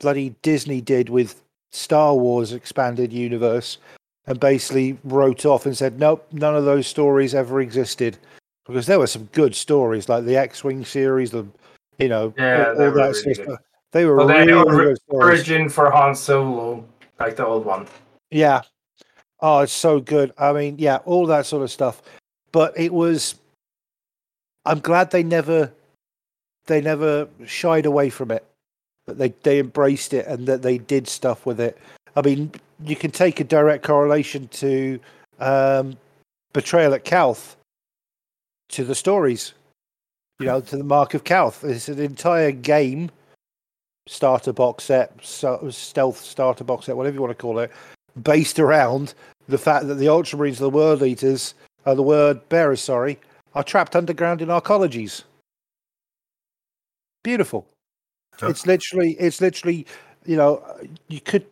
bloody 0.00 0.34
Disney 0.42 0.80
did 0.80 1.08
with 1.08 1.40
Star 1.70 2.14
Wars 2.14 2.52
expanded 2.52 3.12
universe 3.12 3.78
and 4.26 4.38
basically 4.38 4.98
wrote 5.04 5.44
off 5.44 5.66
and 5.66 5.76
said, 5.76 5.98
nope, 5.98 6.26
none 6.32 6.54
of 6.54 6.64
those 6.64 6.86
stories 6.86 7.34
ever 7.34 7.60
existed. 7.60 8.18
Because 8.66 8.86
there 8.86 8.98
were 8.98 9.06
some 9.08 9.28
good 9.32 9.54
stories, 9.54 10.08
like 10.08 10.24
the 10.24 10.36
X 10.36 10.62
Wing 10.62 10.84
series, 10.84 11.30
the 11.30 11.46
you 11.98 12.08
know, 12.08 12.32
Yeah, 12.38 12.68
all, 12.68 12.76
they 12.76 12.86
all 12.86 12.90
were 12.90 12.96
that 12.96 13.02
really 13.02 13.14
sort 13.14 13.36
good. 13.36 13.44
stuff. 13.44 13.58
They 13.90 14.04
were 14.04 14.16
Well, 14.16 14.28
really 14.28 14.46
good 14.46 14.98
stories. 14.98 15.40
Origin 15.40 15.68
for 15.68 15.90
Han 15.90 16.14
Solo, 16.14 16.84
like 17.18 17.36
the 17.36 17.46
old 17.46 17.64
one. 17.64 17.86
Yeah. 18.30 18.62
Oh, 19.40 19.60
it's 19.60 19.72
so 19.72 20.00
good. 20.00 20.32
I 20.38 20.52
mean, 20.52 20.76
yeah, 20.78 20.98
all 21.04 21.26
that 21.26 21.46
sort 21.46 21.62
of 21.64 21.70
stuff. 21.70 22.00
But 22.52 22.78
it 22.78 22.92
was 22.92 23.34
I'm 24.64 24.78
glad 24.78 25.10
they 25.10 25.22
never 25.24 25.72
they 26.66 26.80
never 26.80 27.28
shied 27.44 27.86
away 27.86 28.08
from 28.10 28.30
it. 28.30 28.44
That 29.06 29.18
they 29.18 29.30
they 29.42 29.58
embraced 29.58 30.14
it 30.14 30.26
and 30.26 30.46
that 30.46 30.62
they 30.62 30.78
did 30.78 31.08
stuff 31.08 31.44
with 31.44 31.60
it. 31.60 31.76
I 32.14 32.22
mean, 32.22 32.52
you 32.84 32.96
can 32.96 33.10
take 33.10 33.40
a 33.40 33.44
direct 33.44 33.84
correlation 33.84 34.48
to 34.48 35.00
um 35.38 35.96
Betrayal 36.52 36.94
at 36.94 37.04
Calth 37.04 37.56
to 38.70 38.84
the 38.84 38.94
stories. 38.94 39.54
You 40.38 40.46
know, 40.46 40.60
to 40.60 40.76
the 40.76 40.84
Mark 40.84 41.14
of 41.14 41.22
Calth. 41.22 41.62
It's 41.62 41.88
an 41.88 42.00
entire 42.00 42.50
game 42.50 43.10
starter 44.08 44.52
box 44.52 44.84
set, 44.84 45.12
so, 45.22 45.68
stealth 45.70 46.20
starter 46.20 46.64
box 46.64 46.86
set, 46.86 46.96
whatever 46.96 47.14
you 47.14 47.20
want 47.20 47.30
to 47.30 47.40
call 47.40 47.60
it, 47.60 47.70
based 48.22 48.58
around 48.58 49.14
the 49.48 49.58
fact 49.58 49.86
that 49.86 49.94
the 49.94 50.06
Ultramarines, 50.06 50.56
are 50.56 50.64
the 50.64 50.70
World 50.70 51.02
Eaters, 51.02 51.54
uh, 51.86 51.94
the 51.94 52.02
Word 52.02 52.48
Bearers, 52.48 52.80
sorry, 52.80 53.18
are 53.54 53.62
trapped 53.62 53.94
underground 53.94 54.42
in 54.42 54.48
arcologies. 54.48 55.22
Beautiful. 57.22 57.66
It's 58.42 58.66
literally, 58.66 59.12
it's 59.20 59.40
literally, 59.40 59.86
you 60.26 60.36
know, 60.36 60.64
you 61.06 61.20
could 61.20 61.46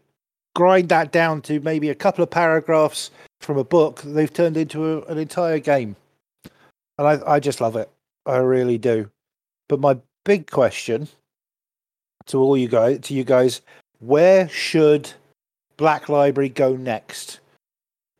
grind 0.54 0.88
that 0.88 1.12
down 1.12 1.42
to 1.42 1.60
maybe 1.60 1.88
a 1.88 1.94
couple 1.94 2.22
of 2.22 2.30
paragraphs 2.30 3.10
from 3.40 3.58
a 3.58 3.64
book. 3.64 4.02
They've 4.02 4.32
turned 4.32 4.56
into 4.56 4.84
a, 4.84 5.02
an 5.06 5.18
entire 5.18 5.58
game, 5.58 5.96
and 6.98 7.06
I, 7.06 7.20
I 7.26 7.40
just 7.40 7.60
love 7.60 7.76
it. 7.76 7.90
I 8.26 8.36
really 8.36 8.78
do. 8.78 9.10
But 9.68 9.80
my 9.80 9.98
big 10.24 10.50
question 10.50 11.08
to 12.26 12.38
all 12.38 12.56
you 12.56 12.68
guys, 12.68 13.00
to 13.00 13.14
you 13.14 13.24
guys, 13.24 13.62
where 14.00 14.48
should 14.48 15.12
Black 15.76 16.08
Library 16.08 16.48
go 16.48 16.76
next 16.76 17.40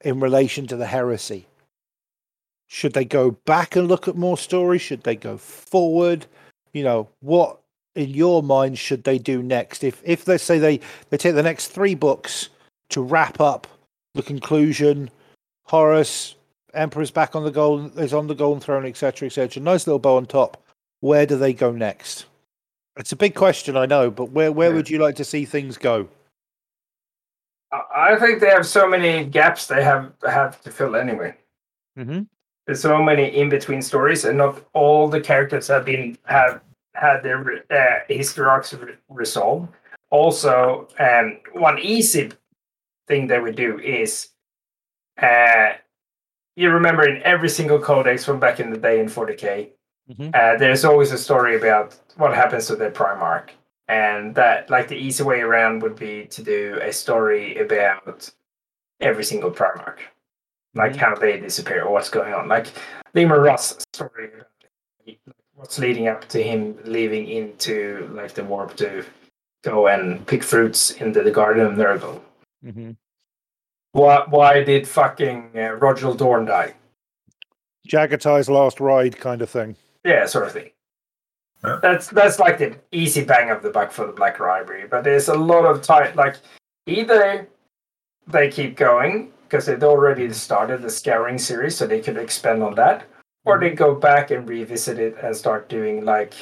in 0.03 0.21
relation 0.21 0.67
to 0.69 0.77
the 0.77 0.87
heresy? 0.87 1.47
Should 2.69 2.93
they 2.93 3.05
go 3.05 3.33
back 3.33 3.75
and 3.75 3.89
look 3.89 4.07
at 4.07 4.17
more 4.17 4.39
stories? 4.39 4.81
Should 4.81 5.03
they 5.03 5.17
go 5.17 5.37
forward? 5.37 6.27
You 6.73 6.85
know, 6.85 7.09
what 7.21 7.59
in 7.95 8.11
your 8.11 8.43
mind 8.43 8.79
should 8.79 9.05
they 9.05 9.19
do 9.19 9.43
next? 9.43 9.85
If 9.85 10.03
if 10.05 10.27
let's 10.29 10.45
say 10.45 10.59
they 10.59 10.81
they 11.11 11.17
take 11.17 11.35
the 11.35 11.43
next 11.43 11.69
three 11.69 11.95
books 11.95 12.49
to 12.91 13.03
wrap 13.03 13.41
up 13.41 13.67
the 14.15 14.23
conclusion, 14.23 15.11
Horus, 15.65 16.35
Emperor's 16.75 17.11
back 17.11 17.35
on 17.37 17.45
the 17.45 17.51
golden 17.51 17.91
is 18.03 18.15
on 18.15 18.27
the 18.27 18.35
golden 18.35 18.61
throne, 18.61 18.87
etc., 18.87 19.27
etc. 19.27 19.63
Nice 19.63 19.87
little 19.87 19.99
bow 19.99 20.17
on 20.17 20.27
top. 20.27 20.63
Where 21.01 21.27
do 21.27 21.37
they 21.37 21.53
go 21.53 21.73
next? 21.73 22.27
It's 22.97 23.13
a 23.13 23.17
big 23.17 23.35
question, 23.35 23.77
I 23.77 23.87
know, 23.87 24.11
but 24.11 24.27
where 24.27 24.53
where 24.53 24.71
Yeah. 24.71 24.77
would 24.77 24.91
you 24.91 24.99
like 24.99 25.17
to 25.17 25.25
see 25.25 25.45
things 25.45 25.77
go? 25.77 26.09
I 27.73 28.15
I 28.15 28.17
think 28.19 28.41
they 28.41 28.51
have 28.51 28.67
so 28.67 28.89
many 28.89 29.25
gaps 29.25 29.67
they 29.67 29.83
have 29.83 30.13
have 30.29 30.61
to 30.63 30.71
fill 30.71 30.97
anyway. 30.97 31.35
Mm-hmm. 31.99 32.23
There's 32.67 32.81
so 32.83 33.03
many 33.03 33.25
in 33.25 33.49
between 33.49 33.83
stories, 33.83 34.25
and 34.25 34.39
not 34.39 34.63
all 34.75 35.09
the 35.09 35.21
characters 35.21 35.69
have 35.69 35.85
been 35.85 36.19
have 36.25 36.61
had 36.95 37.23
their 37.23 37.41
uh, 37.71 38.01
re- 38.09 38.97
resolved. 39.09 39.69
Also, 40.11 40.89
um, 40.99 41.39
one 41.53 41.79
easy 41.79 42.31
thing 43.07 43.27
they 43.27 43.39
would 43.41 43.57
do 43.57 43.79
is, 43.79 44.31
uh, 45.23 45.73
you 46.57 46.71
remember 46.71 47.09
in 47.09 47.23
every 47.23 47.49
single 47.49 47.79
codex 47.79 48.25
from 48.25 48.41
back 48.41 48.61
in 48.61 48.71
the 48.71 48.77
day 48.79 48.99
in 49.01 49.07
40k, 49.07 49.71
Mhm. 50.11 50.35
uh, 50.35 50.59
there's 50.59 50.85
always 50.85 51.13
a 51.13 51.19
story 51.19 51.57
about 51.57 51.97
what 52.17 52.35
happens 52.35 52.67
to 52.67 52.77
the 52.77 52.91
Primarch, 52.91 53.51
and 53.87 54.35
that 54.35 54.69
like 54.69 54.89
the 54.89 54.97
easy 54.97 55.23
way 55.23 55.41
around 55.41 55.83
would 55.83 55.95
be 55.97 56.27
to 56.27 56.43
do 56.43 56.79
a 56.83 56.93
story 56.93 57.57
about 57.59 58.29
every 59.01 59.25
single 59.25 59.51
Primarch 59.51 60.01
like 60.75 60.93
Mhm. 60.93 60.97
how 60.97 61.15
they 61.15 61.39
disappear 61.39 61.85
or 61.85 61.93
what's 61.93 62.11
going 62.11 62.35
on. 62.35 62.49
Like 62.49 62.67
Lima 63.15 63.39
Ross 63.39 63.79
story, 63.93 64.31
what's 65.61 65.79
leading 65.79 66.09
up 66.09 66.27
to 66.27 66.43
him 66.43 66.77
leaving 66.85 67.29
into 67.29 68.11
like 68.15 68.33
the 68.33 68.43
warp 68.43 68.75
to 68.77 69.05
go 69.63 69.89
and 69.89 70.27
pick 70.27 70.43
fruits 70.43 70.93
into 70.93 71.23
the 71.23 71.31
Garden 71.31 71.67
of 71.67 71.75
Nurgle. 71.75 72.19
Mm-hmm. 72.65 72.93
Why? 73.93 74.25
Why 74.29 74.65
did 74.65 74.89
fucking 74.89 75.51
uh, 75.55 75.77
Rogal 75.79 76.17
Dorn 76.17 76.47
die? 76.47 76.75
Jaghatai's 77.87 78.49
last 78.49 78.81
ride 78.81 79.19
kind 79.19 79.43
of 79.43 79.51
thing. 79.51 79.77
Yeah, 80.03 80.25
sort 80.25 80.47
of 80.47 80.53
thing. 80.53 80.71
Yeah. 81.63 81.79
That's 81.83 82.09
that's 82.09 82.39
like 82.39 82.57
the 82.57 82.77
easy 82.91 83.23
bang 83.23 83.51
of 83.51 83.63
the 83.63 83.71
buck 83.71 83.93
for 83.93 84.07
the 84.07 84.13
Black 84.13 84.41
Library, 84.41 84.87
but 84.91 85.05
there's 85.05 85.29
a 85.29 85.35
lot 85.35 85.67
of 85.67 85.83
time. 85.83 86.17
Like 86.17 86.37
either 86.87 87.47
they 88.27 88.51
keep 88.51 88.77
going 88.77 89.33
because 89.43 89.67
they'd 89.67 89.83
already 89.83 90.33
started 90.33 90.81
the 90.81 90.89
Scouring 90.89 91.37
series, 91.37 91.77
so 91.77 91.87
they 91.87 92.01
could 92.01 92.17
expand 92.17 92.63
on 92.63 92.75
that, 92.77 93.05
or 93.45 93.59
they 93.59 93.71
go 93.71 93.95
back 93.95 94.31
and 94.31 94.49
revisit 94.49 94.99
it 94.99 95.17
and 95.23 95.35
start 95.37 95.69
doing 95.69 96.05
like 96.05 96.35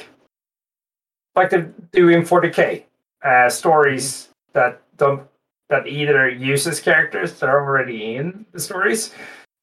like 1.35 1.49
they 1.49 1.65
do 1.91 2.09
in 2.09 2.23
40k 2.23 2.83
uh, 3.23 3.49
stories 3.49 4.29
that 4.53 4.81
don't 4.97 5.27
that 5.69 5.87
either 5.87 6.27
uses 6.29 6.79
characters 6.79 7.39
that 7.39 7.47
are 7.49 7.63
already 7.63 8.15
in 8.15 8.45
the 8.51 8.59
stories 8.59 9.13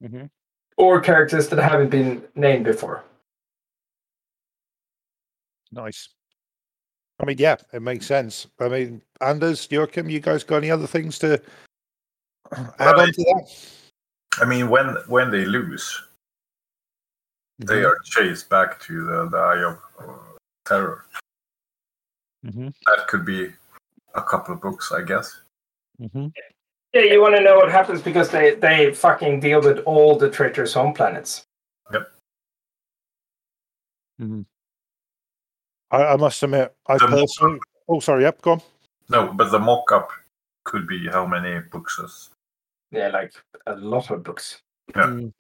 Mhm. 0.03 0.31
or 0.77 1.01
characters 1.01 1.49
that 1.49 1.59
haven't 1.59 1.91
been 1.91 2.23
named 2.35 2.65
before. 2.65 3.03
Nice. 5.73 6.09
I 7.19 7.25
mean, 7.25 7.39
yeah, 7.39 7.57
it 7.73 7.81
makes 7.83 8.07
sense. 8.07 8.47
I 8.61 8.69
mean, 8.69 9.03
Anders, 9.21 9.67
Joachim, 9.71 10.11
you 10.11 10.21
guys 10.21 10.45
got 10.45 10.59
any 10.59 10.71
other 10.71 10.87
things 10.87 11.19
to 11.21 11.41
add 12.53 12.75
Well, 12.79 13.01
on 13.01 13.13
to 13.13 13.23
that? 13.25 13.69
I 14.39 14.45
mean, 14.45 14.69
when 14.69 14.97
when 15.09 15.31
they 15.31 15.45
lose, 15.47 16.03
they 17.59 17.75
Mm-hmm. 17.77 17.87
are 17.87 17.99
chased 18.05 18.49
back 18.51 18.79
to 18.81 19.05
the, 19.07 19.29
the 19.31 19.37
Eye 19.39 19.65
of 19.65 19.79
uh, 19.99 20.37
Terror. 20.67 21.05
Mhm. 22.45 22.73
That 22.87 23.09
could 23.09 23.25
be 23.25 23.53
a 24.15 24.23
couple 24.23 24.55
of 24.55 24.61
books, 24.61 24.93
I 24.93 25.03
guess. 25.03 25.43
Mhm. 26.01 26.33
Yeah, 26.93 27.03
you 27.03 27.21
want 27.21 27.35
to 27.37 27.43
know 27.43 27.57
what 27.57 27.71
happens 27.71 28.01
because 28.03 28.31
they 28.31 28.55
they 28.55 28.93
fucking 28.95 29.41
deal 29.41 29.61
with 29.61 29.81
all 29.81 30.17
the 30.17 30.31
traitor's 30.31 30.73
home 30.75 30.93
planets. 30.95 31.45
Yep. 31.93 32.09
I, 35.91 36.03
I 36.05 36.17
must 36.17 36.43
admit, 36.43 36.75
I 36.87 36.99
The 36.99 37.07
personally. 37.07 37.61
Oh, 37.89 38.01
sorry. 38.01 38.23
Yep, 38.25 38.43
go 38.43 38.53
on. 38.53 38.63
No, 39.09 39.33
but 39.33 39.51
the 39.51 39.59
mock-up 39.59 40.11
could 40.65 40.87
be 40.89 41.07
how 41.07 41.27
many 41.27 41.61
books? 41.61 41.99
Is, 41.99 42.31
Yeah, 42.91 43.09
like 43.09 43.33
a 43.67 43.77
lot 43.77 44.11
of 44.11 44.25
books. 44.25 44.61
Yeah. 44.95 45.03
Mm, 45.05 45.33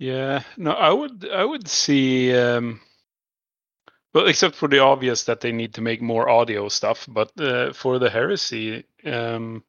Yeah, 0.00 0.42
no, 0.56 0.72
I 0.72 0.90
would 0.92 1.28
I 1.30 1.44
would 1.44 1.68
see 1.68 2.34
um 2.36 2.80
well 4.14 4.26
except 4.26 4.54
for 4.54 4.68
the 4.68 4.78
obvious 4.78 5.24
that 5.24 5.40
they 5.40 5.50
need 5.52 5.74
to 5.74 5.80
make 5.80 6.00
more 6.02 6.28
audio 6.28 6.68
stuff, 6.68 7.06
but 7.08 7.32
uh, 7.40 7.72
for 7.72 7.98
the 7.98 8.10
heresy 8.10 8.84
um 9.04 9.64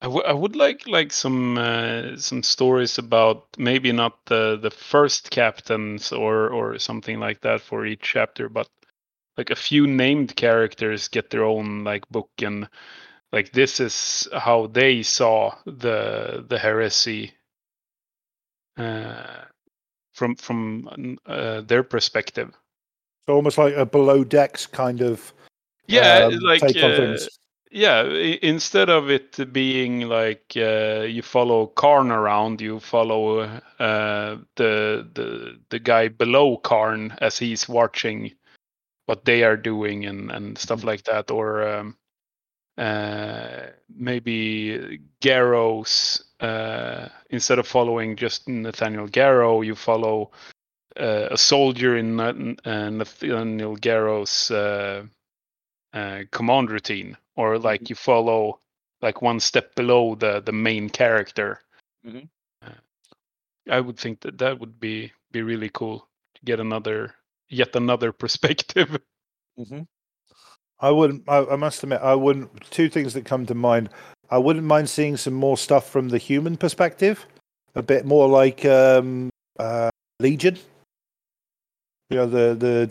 I 0.00 0.06
wou- 0.06 0.22
I 0.22 0.32
would 0.32 0.54
like 0.54 0.86
like 0.86 1.12
some 1.12 1.58
uh, 1.58 2.16
some 2.16 2.44
stories 2.44 2.96
about 2.98 3.46
maybe 3.58 3.90
not 3.90 4.24
the 4.26 4.56
the 4.56 4.70
first 4.70 5.32
captains 5.32 6.12
or 6.12 6.48
or 6.48 6.78
something 6.78 7.18
like 7.18 7.40
that 7.40 7.60
for 7.60 7.84
each 7.84 8.02
chapter, 8.02 8.48
but 8.48 8.68
like 9.38 9.50
a 9.50 9.56
few 9.56 9.86
named 9.86 10.36
characters 10.36 11.08
get 11.08 11.30
their 11.30 11.44
own 11.44 11.84
like 11.84 12.08
book 12.10 12.30
and 12.42 12.68
like 13.32 13.52
this 13.52 13.80
is 13.80 14.28
how 14.34 14.68
they 14.68 15.02
saw 15.02 15.56
the 15.66 16.44
the 16.48 16.58
heresy 16.58 17.34
from 18.76 20.36
from 20.36 21.18
uh, 21.26 21.60
their 21.62 21.82
perspective. 21.82 22.52
So 23.26 23.34
almost 23.34 23.58
like 23.58 23.74
a 23.74 23.86
below 23.86 24.24
decks 24.24 24.66
kind 24.66 25.00
of 25.00 25.32
Yeah, 25.86 26.24
um, 26.26 26.38
like 26.40 26.62
uh, 26.62 27.16
yeah. 27.70 28.02
i- 28.02 28.38
Instead 28.42 28.88
of 28.90 29.10
it 29.10 29.52
being 29.52 30.08
like 30.08 30.52
uh, 30.56 31.02
you 31.08 31.22
follow 31.22 31.72
Kharn 31.76 32.10
around, 32.10 32.60
you 32.60 32.80
follow 32.80 33.40
uh, 33.40 34.36
the 34.56 35.08
the 35.14 35.58
the 35.70 35.78
guy 35.78 36.08
below 36.08 36.58
Kharn 36.58 37.16
as 37.20 37.38
he's 37.38 37.68
watching 37.68 38.32
what 39.06 39.24
they 39.24 39.42
are 39.42 39.56
doing 39.56 40.06
and 40.06 40.30
and 40.30 40.58
stuff 40.58 40.78
Mm-hmm. 40.80 40.88
like 40.88 41.04
that, 41.04 41.30
or 41.30 41.62
um, 41.66 41.96
uh, 42.78 43.66
maybe 43.94 45.00
Garro's. 45.20 46.24
Uh, 46.40 47.08
instead 47.30 47.58
of 47.58 47.66
following 47.66 48.16
just 48.16 48.48
Nathaniel 48.48 49.08
Garro, 49.08 49.64
you 49.64 49.74
follow 49.74 50.30
uh, 50.98 51.28
a 51.30 51.38
soldier 51.38 51.96
in 51.96 52.18
uh, 52.20 52.32
Nathaniel 52.90 53.76
Garro's 53.76 54.50
uh, 54.50 55.04
uh, 55.92 56.20
command 56.30 56.70
routine, 56.70 57.16
or 57.36 57.58
like 57.58 57.88
you 57.90 57.96
follow 57.96 58.60
like 59.02 59.22
one 59.22 59.40
step 59.40 59.74
below 59.74 60.14
the 60.14 60.40
the 60.40 60.52
main 60.52 60.88
character. 60.90 61.60
Mhm. 62.06 62.28
Uh, 62.62 62.70
I 63.70 63.80
would 63.80 63.98
think 63.98 64.20
that 64.22 64.38
that 64.38 64.58
would 64.58 64.80
be 64.80 65.12
be 65.30 65.42
really 65.42 65.68
cool 65.70 66.08
to 66.34 66.42
get 66.44 66.60
another 66.60 67.14
yet 67.48 67.76
another 67.76 68.12
perspective. 68.24 68.98
hmm 69.56 69.82
I 70.84 70.90
wouldn't. 70.90 71.24
I, 71.26 71.38
I 71.46 71.56
must 71.56 71.82
admit, 71.82 72.02
I 72.02 72.14
wouldn't. 72.14 72.60
Two 72.70 72.90
things 72.90 73.14
that 73.14 73.24
come 73.24 73.46
to 73.46 73.54
mind. 73.54 73.88
I 74.28 74.36
wouldn't 74.36 74.66
mind 74.66 74.90
seeing 74.90 75.16
some 75.16 75.32
more 75.32 75.56
stuff 75.56 75.88
from 75.88 76.10
the 76.10 76.18
human 76.18 76.58
perspective, 76.58 77.24
a 77.74 77.82
bit 77.82 78.04
more 78.04 78.28
like 78.28 78.66
um, 78.66 79.30
uh, 79.58 79.88
Legion. 80.20 80.58
You 82.10 82.18
know, 82.18 82.26
the 82.26 82.54
the 82.54 82.90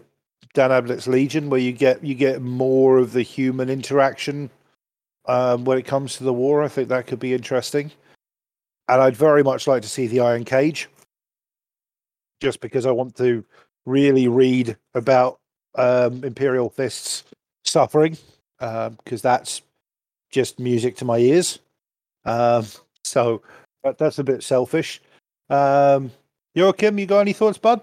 Dan 0.55 0.71
Abnett's 0.71 1.07
Legion, 1.07 1.51
where 1.51 1.59
you 1.59 1.71
get 1.71 2.03
you 2.03 2.15
get 2.15 2.41
more 2.41 2.97
of 2.97 3.13
the 3.13 3.21
human 3.21 3.69
interaction 3.69 4.49
um, 5.27 5.63
when 5.63 5.77
it 5.77 5.85
comes 5.85 6.17
to 6.17 6.23
the 6.23 6.33
war. 6.33 6.63
I 6.63 6.69
think 6.69 6.89
that 6.89 7.05
could 7.05 7.19
be 7.19 7.35
interesting, 7.35 7.91
and 8.89 9.01
I'd 9.03 9.15
very 9.15 9.43
much 9.43 9.67
like 9.67 9.83
to 9.83 9.89
see 9.89 10.07
the 10.07 10.21
Iron 10.21 10.45
Cage, 10.45 10.89
just 12.41 12.59
because 12.59 12.87
I 12.87 12.91
want 12.91 13.15
to 13.17 13.45
really 13.85 14.27
read 14.27 14.77
about 14.95 15.37
um, 15.75 16.23
Imperial 16.23 16.71
Fists 16.71 17.23
suffering 17.63 18.17
because 18.59 19.21
that's 19.21 19.61
just 20.31 20.59
music 20.59 20.95
to 20.97 21.05
my 21.05 21.17
ears. 21.17 21.59
Um, 22.25 22.65
so 23.03 23.41
that, 23.83 23.97
that's 23.97 24.19
a 24.19 24.23
bit 24.23 24.43
selfish. 24.43 25.01
Um, 25.49 26.11
Joachim, 26.55 26.99
you 26.99 27.05
got 27.05 27.19
any 27.19 27.33
thoughts, 27.33 27.57
bud? 27.57 27.81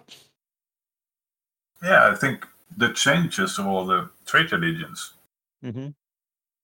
Yeah, 1.83 2.11
I 2.11 2.15
think 2.15 2.47
the 2.77 2.93
changes 2.93 3.59
of 3.59 3.67
all 3.67 3.87
the 3.87 4.11
traitor 4.27 4.59
legions. 4.59 5.15
Mm-hmm. 5.65 5.89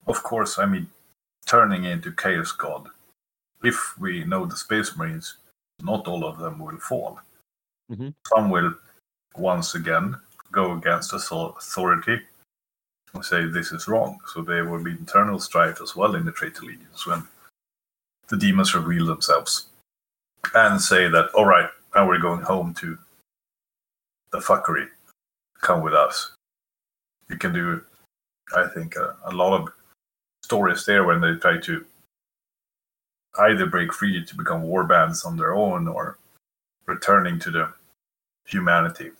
Of 0.06 0.22
course, 0.22 0.58
I 0.58 0.66
mean, 0.66 0.88
turning 1.46 1.84
into 1.84 2.12
Chaos 2.12 2.52
God. 2.52 2.88
If 3.62 3.98
we 3.98 4.24
know 4.24 4.46
the 4.46 4.56
Space 4.56 4.96
Marines, 4.96 5.38
not 5.82 6.06
all 6.06 6.24
of 6.24 6.38
them 6.38 6.58
will 6.58 6.78
fall. 6.78 7.20
Mhm. 7.90 8.14
Some 8.26 8.50
will 8.50 8.74
once 9.36 9.74
again 9.74 10.16
go 10.52 10.72
against 10.72 11.12
authority 11.12 12.20
say 13.24 13.46
this 13.46 13.72
is 13.72 13.88
wrong. 13.88 14.18
So 14.32 14.42
there 14.42 14.64
will 14.64 14.82
be 14.82 14.92
internal 14.92 15.38
strife 15.38 15.80
as 15.82 15.96
well 15.96 16.14
in 16.14 16.24
the 16.24 16.32
traitor 16.32 16.64
legions 16.64 17.06
when 17.06 17.22
the 18.28 18.36
demons 18.36 18.74
reveal 18.74 19.06
themselves. 19.06 19.66
and 20.54 20.80
say 20.80 21.08
that 21.08 21.28
all 21.34 21.44
right, 21.44 21.68
now 21.94 22.06
we're 22.06 22.18
going 22.18 22.40
home 22.42 22.72
to 22.74 22.96
the 24.30 24.38
fuckery. 24.38 24.86
Come 25.60 25.82
with 25.82 25.94
us. 25.94 26.32
You 27.28 27.36
can 27.36 27.52
do, 27.52 27.82
I 28.54 28.68
think, 28.68 28.96
a, 28.96 29.16
a 29.24 29.32
lot 29.32 29.60
of 29.60 29.68
stories 30.44 30.86
there 30.86 31.04
when 31.04 31.20
they 31.20 31.34
try 31.34 31.58
to 31.58 31.84
either 33.38 33.66
break 33.66 33.92
free 33.92 34.24
to 34.24 34.36
become 34.36 34.62
war 34.62 34.84
bands 34.84 35.24
on 35.24 35.36
their 35.36 35.54
own 35.54 35.88
or 35.88 36.18
returning 36.86 37.38
to 37.40 37.50
the 37.50 37.72
humanity. 38.46 39.10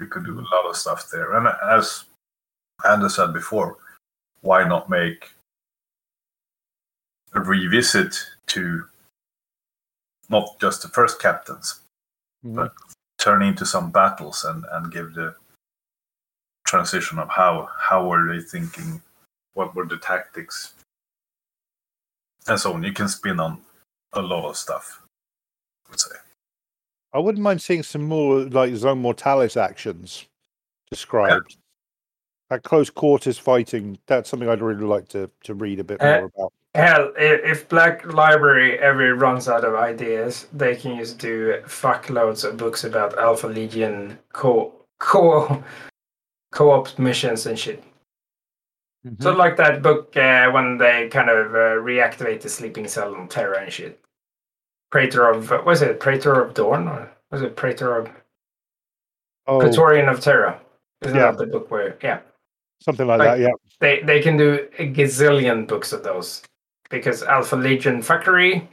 You 0.00 0.06
could 0.06 0.24
do 0.24 0.38
a 0.38 0.48
lot 0.54 0.66
of 0.68 0.76
stuff 0.76 1.10
there. 1.10 1.36
And 1.36 1.48
as 1.70 2.04
Anders 2.86 3.16
said 3.16 3.32
before, 3.32 3.76
why 4.40 4.66
not 4.66 4.88
make 4.88 5.30
a 7.34 7.40
revisit 7.40 8.14
to 8.46 8.84
not 10.28 10.58
just 10.60 10.82
the 10.82 10.88
first 10.88 11.20
captains, 11.20 11.80
mm-hmm. 12.44 12.56
but 12.56 12.72
turn 13.18 13.42
into 13.42 13.66
some 13.66 13.90
battles 13.90 14.44
and, 14.44 14.64
and 14.72 14.92
give 14.92 15.14
the 15.14 15.34
transition 16.66 17.18
of 17.18 17.28
how 17.28 17.68
how 17.78 18.06
were 18.06 18.28
they 18.28 18.40
thinking, 18.40 19.02
what 19.54 19.74
were 19.74 19.86
the 19.86 19.96
tactics, 19.98 20.74
and 22.46 22.58
so 22.58 22.74
on. 22.74 22.82
You 22.84 22.92
can 22.92 23.08
spin 23.08 23.40
on 23.40 23.60
a 24.12 24.22
lot 24.22 24.48
of 24.48 24.56
stuff. 24.56 25.02
I 25.86 25.90
would 25.90 26.00
say. 26.00 26.16
I 27.12 27.18
wouldn't 27.18 27.42
mind 27.42 27.62
seeing 27.62 27.82
some 27.82 28.02
more 28.02 28.40
like 28.40 28.74
zone 28.76 28.98
mortalis 28.98 29.56
actions 29.56 30.26
described. 30.90 31.56
That 32.50 32.62
close 32.62 32.88
quarters 32.88 33.38
fighting, 33.38 33.98
that's 34.06 34.30
something 34.30 34.48
I'd 34.48 34.62
really 34.62 34.84
like 34.84 35.08
to, 35.08 35.30
to 35.44 35.54
read 35.54 35.80
a 35.80 35.84
bit 35.84 36.00
Uh, 36.00 36.20
more 36.20 36.30
about. 36.34 36.52
Hell, 36.74 37.12
if 37.16 37.68
Black 37.68 38.06
Library 38.12 38.78
ever 38.78 39.14
runs 39.14 39.48
out 39.48 39.64
of 39.64 39.74
ideas, 39.74 40.46
they 40.52 40.76
can 40.76 40.96
just 40.96 41.18
do 41.18 41.60
fuckloads 41.66 42.44
of 42.44 42.56
books 42.56 42.84
about 42.84 43.18
Alpha 43.18 43.46
Legion 43.48 44.18
co 44.32 44.72
co 44.98 45.62
co-op 46.52 46.98
missions 46.98 47.46
and 47.46 47.58
shit. 47.58 47.82
So 49.20 49.32
like 49.32 49.56
that 49.56 49.80
book 49.80 50.16
uh, 50.16 50.50
when 50.50 50.76
they 50.76 51.08
kind 51.08 51.30
of 51.30 51.54
uh, 51.54 51.80
reactivate 51.80 52.42
the 52.42 52.48
sleeping 52.48 52.86
cell 52.88 53.14
on 53.14 53.28
Terra 53.28 53.62
and 53.62 53.72
shit. 53.72 54.00
Praetor 54.90 55.30
of 55.30 55.50
what 55.50 55.64
was 55.64 55.82
it 55.82 56.00
Praetor 56.00 56.40
of 56.40 56.54
Dawn 56.54 56.88
or 56.88 57.10
was 57.30 57.42
it 57.42 57.56
Praetor 57.56 57.96
of 57.96 58.10
oh, 59.46 59.60
Praetorian 59.60 60.08
of 60.08 60.20
Terra? 60.20 60.60
Isn't 61.02 61.16
Yeah. 61.16 61.30
that 61.30 61.38
the 61.38 61.46
book 61.46 61.70
where 61.70 61.96
yeah. 62.02 62.20
Something 62.80 63.06
like 63.06 63.18
like- 63.18 63.38
that, 63.38 63.40
Yeah, 63.40 63.52
They 63.80 64.00
they 64.02 64.20
can 64.20 64.36
do 64.36 64.68
a 64.78 64.88
gazillion 64.92 65.66
books 65.66 65.92
of 65.92 66.02
those. 66.02 66.42
Because 66.90 67.22
Alpha 67.22 67.54
Legion 67.54 68.00
fuckery 68.00 68.66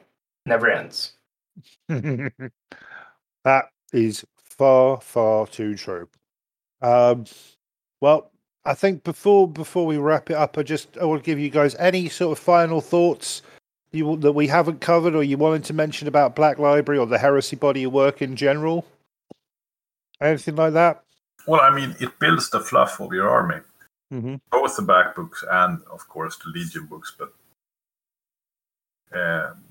never 0.45 0.69
ends. 0.71 1.13
that 1.89 3.65
is 3.91 4.25
far, 4.37 5.01
far 5.01 5.47
too 5.47 5.75
true. 5.75 6.07
Um, 6.81 7.25
well, 7.99 8.31
I 8.63 8.73
think 8.73 9.03
before 9.03 9.47
before 9.49 9.85
we 9.85 9.97
wrap 9.97 10.29
it 10.29 10.35
up, 10.37 10.57
I 10.57 10.63
just 10.63 10.97
I 10.97 11.03
will 11.05 11.19
give 11.19 11.39
you 11.39 11.49
guys 11.49 11.75
any 11.75 12.07
sort 12.07 12.37
of 12.37 12.43
final 12.43 12.79
thoughts 12.81 13.41
you 13.91 14.15
that 14.17 14.31
we 14.31 14.47
haven't 14.47 14.81
covered, 14.81 15.15
or 15.15 15.23
you 15.23 15.37
wanted 15.37 15.63
to 15.65 15.73
mention 15.73 16.07
about 16.07 16.35
Black 16.35 16.57
Library 16.57 16.99
or 16.99 17.05
the 17.05 17.17
Heresy 17.17 17.55
body 17.55 17.83
of 17.83 17.93
work 17.93 18.21
in 18.21 18.35
general. 18.35 18.85
Anything 20.21 20.55
like 20.55 20.73
that? 20.73 21.03
Well, 21.47 21.61
I 21.61 21.69
mean, 21.75 21.95
it 21.99 22.17
builds 22.19 22.49
the 22.49 22.59
fluff 22.61 22.99
of 22.99 23.11
your 23.13 23.29
army, 23.29 23.57
Mm-hmm. 24.13 24.35
both 24.51 24.75
the 24.75 24.83
back 24.83 25.15
books 25.15 25.43
and, 25.49 25.81
of 25.91 26.07
course, 26.07 26.37
the 26.37 26.51
Legion 26.51 26.85
books. 26.85 27.13
But 27.17 27.33
um 29.13 29.63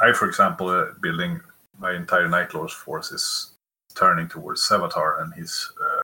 I, 0.00 0.12
for 0.12 0.26
example, 0.28 0.68
uh, 0.68 0.86
building 1.02 1.40
my 1.78 1.92
entire 1.92 2.28
Night 2.28 2.54
Lords 2.54 2.72
force 2.72 3.12
is 3.12 3.52
turning 3.94 4.28
towards 4.28 4.66
Sevatar 4.66 5.22
and 5.22 5.34
his 5.34 5.72
uh, 5.82 6.00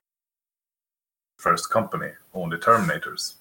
first 1.39 1.69
company, 1.69 2.11
only 2.33 2.57
Terminators, 2.57 3.35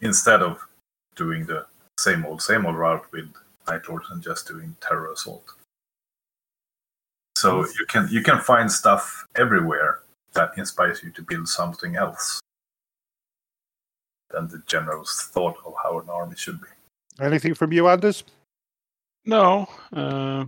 instead 0.00 0.40
of 0.42 0.66
doing 1.14 1.44
the 1.44 1.66
same 1.98 2.24
old, 2.24 2.40
same 2.40 2.64
old 2.64 2.76
route 2.76 3.04
with 3.12 3.28
Night 3.68 3.86
Lords 3.88 4.06
and 4.10 4.22
just 4.22 4.48
doing 4.48 4.76
Terror 4.80 5.12
Assault. 5.12 5.44
So 7.36 7.64
you 7.78 7.86
can 7.86 8.08
you 8.10 8.22
can 8.22 8.38
find 8.38 8.70
stuff 8.70 9.26
everywhere 9.36 10.00
that 10.34 10.52
inspires 10.56 11.02
you 11.02 11.10
to 11.12 11.22
build 11.22 11.48
something 11.48 11.96
else 11.96 12.40
than 14.30 14.48
the 14.48 14.62
general 14.66 15.04
thought 15.04 15.56
of 15.64 15.74
how 15.82 15.98
an 15.98 16.08
army 16.08 16.36
should 16.36 16.60
be. 16.60 16.68
Anything 17.20 17.54
from 17.54 17.72
you, 17.72 17.88
Anders? 17.88 18.24
No, 19.26 19.66
uh, 19.92 20.44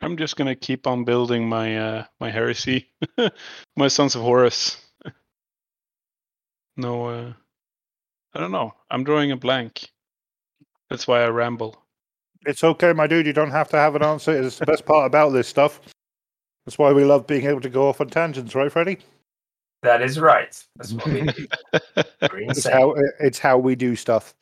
I'm 0.00 0.16
just 0.16 0.36
gonna 0.36 0.54
keep 0.54 0.86
on 0.86 1.04
building 1.04 1.48
my 1.48 1.78
uh, 1.78 2.04
my 2.20 2.30
heresy, 2.30 2.90
my 3.76 3.88
Sons 3.88 4.14
of 4.14 4.22
Horus. 4.22 4.76
no, 6.76 7.06
uh, 7.06 7.32
I 8.34 8.40
don't 8.40 8.52
know. 8.52 8.74
I'm 8.90 9.04
drawing 9.04 9.32
a 9.32 9.36
blank. 9.36 9.88
That's 10.90 11.06
why 11.06 11.22
I 11.22 11.28
ramble. 11.28 11.82
It's 12.44 12.62
okay, 12.62 12.92
my 12.92 13.06
dude. 13.06 13.26
You 13.26 13.32
don't 13.32 13.50
have 13.50 13.68
to 13.70 13.76
have 13.76 13.94
an 13.96 14.02
answer. 14.02 14.32
It's 14.32 14.58
the 14.58 14.66
best 14.66 14.84
part 14.84 15.06
about 15.06 15.30
this 15.30 15.48
stuff. 15.48 15.80
That's 16.66 16.78
why 16.78 16.92
we 16.92 17.04
love 17.04 17.26
being 17.26 17.46
able 17.46 17.60
to 17.60 17.68
go 17.68 17.88
off 17.88 18.00
on 18.00 18.08
tangents, 18.08 18.54
right, 18.54 18.70
Freddie? 18.72 18.98
That 19.82 20.00
is 20.00 20.18
right. 20.18 20.58
That's 20.76 20.92
what 20.94 21.06
we 21.06 21.20
do. 21.22 21.46
It's 22.22 22.66
how 22.66 22.94
it's 23.20 23.38
how 23.38 23.58
we 23.58 23.74
do 23.74 23.94
stuff. 23.96 24.34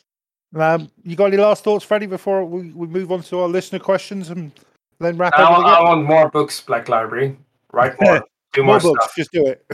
Um, 0.54 0.90
you 1.02 1.16
got 1.16 1.26
any 1.26 1.38
last 1.38 1.64
thoughts, 1.64 1.84
Freddie, 1.84 2.06
before 2.06 2.44
we, 2.44 2.70
we 2.72 2.86
move 2.86 3.10
on 3.10 3.22
to 3.22 3.40
our 3.40 3.48
listener 3.48 3.78
questions 3.78 4.28
and 4.30 4.52
then 5.00 5.16
wrap 5.16 5.32
I, 5.36 5.42
everything 5.42 5.64
I 5.64 5.72
up? 5.78 5.84
want 5.84 6.04
more 6.04 6.28
books, 6.30 6.60
Black 6.60 6.88
Library. 6.88 7.36
Write 7.72 7.94
more. 8.00 8.22
Do 8.52 8.62
more, 8.62 8.74
More 8.78 8.92
books, 8.92 9.04
stuff. 9.06 9.16
just 9.16 9.32
do 9.32 9.46
it. 9.46 9.64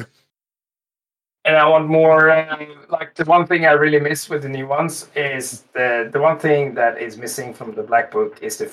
And 1.45 1.57
I 1.57 1.67
want 1.69 1.89
more. 1.89 2.31
Uh, 2.31 2.65
like 2.91 3.17
the 3.17 3.25
one 3.25 3.45
thing 3.45 3.67
I 3.67 3.73
really 3.73 3.99
miss 3.99 4.29
with 4.31 4.43
the 4.43 4.49
new 4.49 4.69
ones 4.69 5.09
is 5.17 5.63
the 5.75 6.09
the 6.13 6.21
one 6.21 6.39
thing 6.39 6.75
that 6.75 7.03
is 7.03 7.17
missing 7.19 7.53
from 7.53 7.75
the 7.75 7.83
Black 7.83 8.13
Book 8.13 8.39
is 8.41 8.59
the 8.59 8.71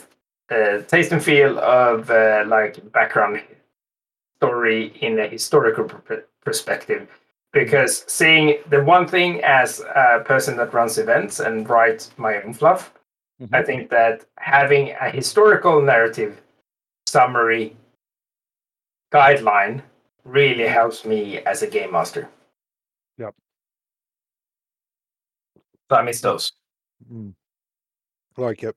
uh, 0.52 0.84
taste 0.84 1.12
and 1.12 1.24
feel 1.24 1.58
of 1.58 2.12
uh, 2.12 2.44
like 2.48 2.92
background 2.92 3.42
story 4.38 4.94
in 5.02 5.20
a 5.20 5.28
historical 5.28 5.86
pr- 5.86 6.26
perspective. 6.44 7.08
Because 7.54 8.04
seeing 8.08 8.58
the 8.70 8.84
one 8.84 9.08
thing 9.08 9.42
as 9.44 9.80
a 9.80 10.22
person 10.26 10.58
that 10.58 10.74
runs 10.74 10.98
events 10.98 11.40
and 11.40 11.70
writes 11.70 12.12
my 12.18 12.42
own 12.42 12.54
fluff, 12.54 12.94
I 13.54 13.64
think 13.64 13.90
that 13.90 14.26
having 14.38 14.92
a 15.02 15.10
historical 15.10 15.82
narrative 15.82 16.42
summary 17.08 17.76
guideline 19.14 19.82
really 20.24 20.68
helps 20.68 21.06
me 21.06 21.40
as 21.40 21.62
a 21.62 21.68
game 21.68 21.92
master. 21.92 22.28
Yep. 23.18 23.36
So 25.90 25.98
I 25.98 26.02
miss 26.02 26.22
those. 26.22 26.52
Mm. 27.12 27.34
Like 28.38 28.64
it. 28.64 28.76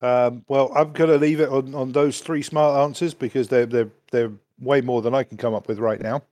Um, 0.00 0.44
well, 0.48 0.72
I'm 0.74 0.92
going 0.92 1.10
to 1.10 1.18
leave 1.18 1.40
it 1.40 1.48
on, 1.48 1.74
on 1.74 1.92
those 1.92 2.20
three 2.20 2.42
smart 2.42 2.76
answers 2.76 3.14
because 3.14 3.48
they're 3.48 3.66
they're 3.66 3.90
they're 4.10 4.32
way 4.62 4.80
more 4.80 5.02
than 5.02 5.14
I 5.14 5.24
can 5.24 5.36
come 5.36 5.54
up 5.54 5.68
with 5.68 5.78
right 5.78 6.00
now. 6.00 6.22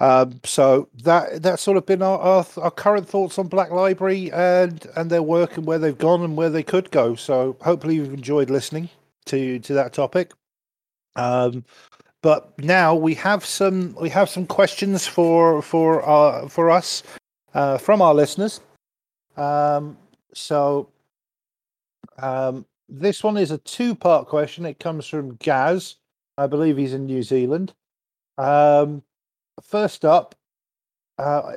Um, 0.00 0.40
so 0.44 0.88
that 1.04 1.42
that's 1.42 1.62
sort 1.62 1.76
of 1.76 1.86
been 1.86 2.02
our, 2.02 2.18
our 2.18 2.46
our 2.56 2.70
current 2.70 3.08
thoughts 3.08 3.38
on 3.38 3.46
Black 3.46 3.70
Library 3.70 4.32
and 4.32 4.84
and 4.96 5.10
their 5.10 5.22
work 5.22 5.56
and 5.56 5.64
where 5.64 5.78
they've 5.78 5.96
gone 5.96 6.22
and 6.22 6.36
where 6.36 6.50
they 6.50 6.64
could 6.64 6.90
go. 6.90 7.14
So 7.14 7.56
hopefully 7.60 7.96
you've 7.96 8.12
enjoyed 8.12 8.50
listening 8.50 8.88
to 9.26 9.60
to 9.60 9.74
that 9.74 9.92
topic. 9.92 10.32
Um, 11.14 11.64
but 12.22 12.58
now 12.58 12.94
we 12.94 13.14
have 13.14 13.44
some 13.44 13.94
we 14.00 14.08
have 14.08 14.28
some 14.28 14.46
questions 14.46 15.06
for 15.06 15.62
for 15.62 16.02
our 16.02 16.48
for 16.48 16.70
us 16.70 17.02
uh, 17.54 17.78
from 17.78 18.02
our 18.02 18.14
listeners. 18.14 18.60
Um, 19.36 19.96
so 20.34 20.88
um, 22.18 22.66
this 22.88 23.22
one 23.22 23.36
is 23.36 23.50
a 23.50 23.58
two 23.58 23.94
part 23.94 24.28
question. 24.28 24.66
It 24.66 24.78
comes 24.78 25.06
from 25.06 25.36
Gaz. 25.36 25.96
I 26.38 26.46
believe 26.46 26.76
he's 26.76 26.94
in 26.94 27.06
New 27.06 27.22
Zealand. 27.22 27.74
Um, 28.38 29.02
first 29.62 30.04
up, 30.04 30.34
uh, 31.18 31.52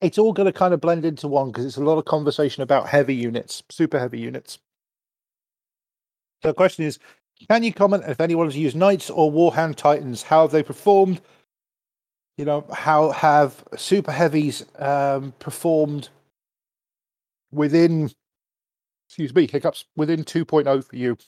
it's 0.00 0.18
all 0.18 0.32
going 0.32 0.46
to 0.46 0.52
kind 0.52 0.72
of 0.72 0.80
blend 0.80 1.04
into 1.04 1.28
one 1.28 1.50
because 1.50 1.66
it's 1.66 1.76
a 1.76 1.84
lot 1.84 1.98
of 1.98 2.04
conversation 2.04 2.62
about 2.62 2.88
heavy 2.88 3.14
units, 3.14 3.62
super 3.70 3.98
heavy 3.98 4.18
units. 4.18 4.58
So 6.42 6.48
the 6.48 6.54
question 6.54 6.84
is 6.84 6.98
can 7.48 7.62
you 7.62 7.72
comment 7.72 8.04
if 8.06 8.20
anyone's 8.20 8.56
used 8.56 8.76
Knights 8.76 9.10
or 9.10 9.32
Warhound 9.32 9.76
Titans? 9.76 10.22
How 10.22 10.42
have 10.42 10.50
they 10.50 10.62
performed? 10.62 11.20
You 12.36 12.44
know, 12.44 12.66
how 12.72 13.10
have 13.10 13.64
super 13.76 14.12
heavies 14.12 14.64
um, 14.78 15.32
performed 15.38 16.08
within 17.52 18.10
excuse 19.10 19.34
me, 19.34 19.48
hiccups 19.50 19.86
within 19.96 20.22
2.0 20.22 20.84
for 20.84 20.96
you. 20.96 21.18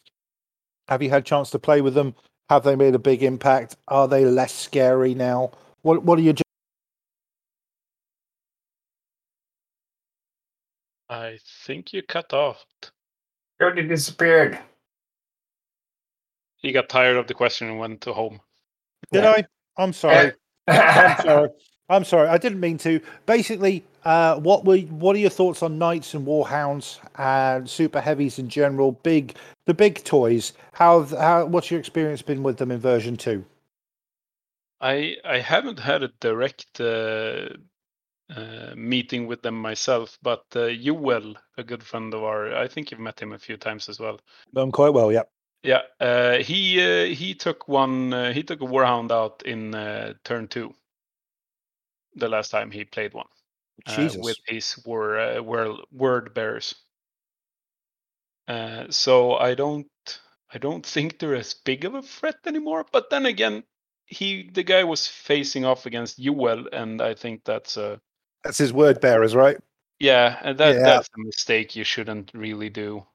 Have 0.86 1.02
you 1.02 1.10
had 1.10 1.22
a 1.22 1.24
chance 1.24 1.50
to 1.50 1.58
play 1.58 1.80
with 1.80 1.94
them? 1.94 2.14
Have 2.52 2.64
they 2.64 2.76
made 2.76 2.94
a 2.94 2.98
big 2.98 3.22
impact? 3.22 3.76
Are 3.88 4.06
they 4.06 4.26
less 4.26 4.52
scary 4.52 5.14
now? 5.14 5.52
What 5.80 6.04
What 6.04 6.18
are 6.18 6.22
your 6.22 6.34
I 11.08 11.38
think 11.64 11.94
you 11.94 12.02
cut 12.02 12.34
off. 12.34 12.62
Jody 13.58 13.88
disappeared. 13.88 14.58
He 16.58 16.72
got 16.72 16.90
tired 16.90 17.16
of 17.16 17.26
the 17.26 17.32
question 17.32 17.68
and 17.70 17.78
went 17.78 18.02
to 18.02 18.12
home. 18.12 18.42
Did 19.12 19.24
Yeah. 19.24 19.30
I? 19.30 19.44
I'm 19.78 19.94
sorry. 19.94 20.32
I'm 20.68 21.22
sorry. 21.22 21.48
I'm 21.88 22.04
sorry. 22.04 22.28
I 22.28 22.38
didn't 22.38 22.60
mean 22.60 22.78
to. 22.78 23.00
Basically, 23.26 23.84
uh, 24.04 24.36
what 24.36 24.64
were 24.64 24.78
what 24.78 25.16
are 25.16 25.18
your 25.18 25.30
thoughts 25.30 25.62
on 25.62 25.78
knights 25.78 26.14
and 26.14 26.26
warhounds 26.26 26.98
and 27.16 27.68
super 27.68 28.00
heavies 28.00 28.38
in 28.38 28.48
general? 28.48 28.92
Big 28.92 29.36
the 29.66 29.74
big 29.74 30.02
toys. 30.04 30.52
How 30.72 31.04
how 31.04 31.46
what's 31.46 31.70
your 31.70 31.80
experience 31.80 32.22
been 32.22 32.42
with 32.42 32.56
them 32.56 32.70
in 32.70 32.78
version 32.78 33.16
two? 33.16 33.44
I 34.80 35.16
I 35.24 35.38
haven't 35.38 35.80
had 35.80 36.02
a 36.02 36.08
direct 36.20 36.80
uh, 36.80 37.48
uh, 38.34 38.74
meeting 38.74 39.26
with 39.26 39.42
them 39.42 39.54
myself, 39.60 40.18
but 40.22 40.44
uh, 40.56 40.70
Joel, 40.70 41.34
a 41.58 41.64
good 41.64 41.82
friend 41.82 42.14
of 42.14 42.22
our, 42.24 42.54
I 42.56 42.66
think 42.68 42.90
you've 42.90 43.00
met 43.00 43.20
him 43.20 43.32
a 43.32 43.38
few 43.38 43.56
times 43.56 43.88
as 43.88 44.00
well. 44.00 44.20
Done 44.54 44.72
quite 44.72 44.94
well. 44.94 45.12
Yep. 45.12 45.30
Yeah, 45.62 45.82
uh, 46.00 46.38
he 46.38 46.80
uh, 46.82 47.14
he 47.14 47.34
took 47.34 47.68
one. 47.68 48.12
Uh, 48.12 48.32
he 48.32 48.42
took 48.42 48.60
a 48.62 48.66
warhound 48.66 49.12
out 49.12 49.42
in 49.44 49.74
uh, 49.74 50.14
turn 50.24 50.48
two. 50.48 50.74
The 52.16 52.28
last 52.28 52.50
time 52.50 52.70
he 52.70 52.84
played 52.84 53.14
one 53.14 53.26
uh, 53.86 54.08
with 54.16 54.36
his 54.46 54.78
wor, 54.84 55.18
uh, 55.18 55.42
wor, 55.42 55.78
word 55.90 56.34
bearers. 56.34 56.74
Uh, 58.48 58.86
so 58.90 59.34
I 59.36 59.54
don't 59.54 59.86
I 60.52 60.58
don't 60.58 60.84
think 60.84 61.18
they're 61.18 61.34
as 61.34 61.54
big 61.54 61.84
of 61.84 61.94
a 61.94 62.02
threat 62.02 62.36
anymore. 62.46 62.84
But 62.92 63.08
then 63.10 63.26
again, 63.26 63.64
he 64.06 64.50
the 64.52 64.62
guy 64.62 64.84
was 64.84 65.06
facing 65.06 65.64
off 65.64 65.86
against 65.86 66.18
Joel, 66.18 66.68
and 66.72 67.00
I 67.00 67.14
think 67.14 67.44
that's 67.44 67.76
a 67.76 68.00
That's 68.44 68.58
his 68.58 68.72
word 68.72 69.00
bearers, 69.00 69.34
right? 69.34 69.56
yeah, 70.00 70.38
and 70.42 70.58
that 70.58 70.74
Yeah. 70.74 70.82
that's 70.82 71.08
a 71.16 71.20
mistake 71.20 71.76
you 71.76 71.84
shouldn't 71.84 72.32
really 72.34 72.68
do. 72.68 73.06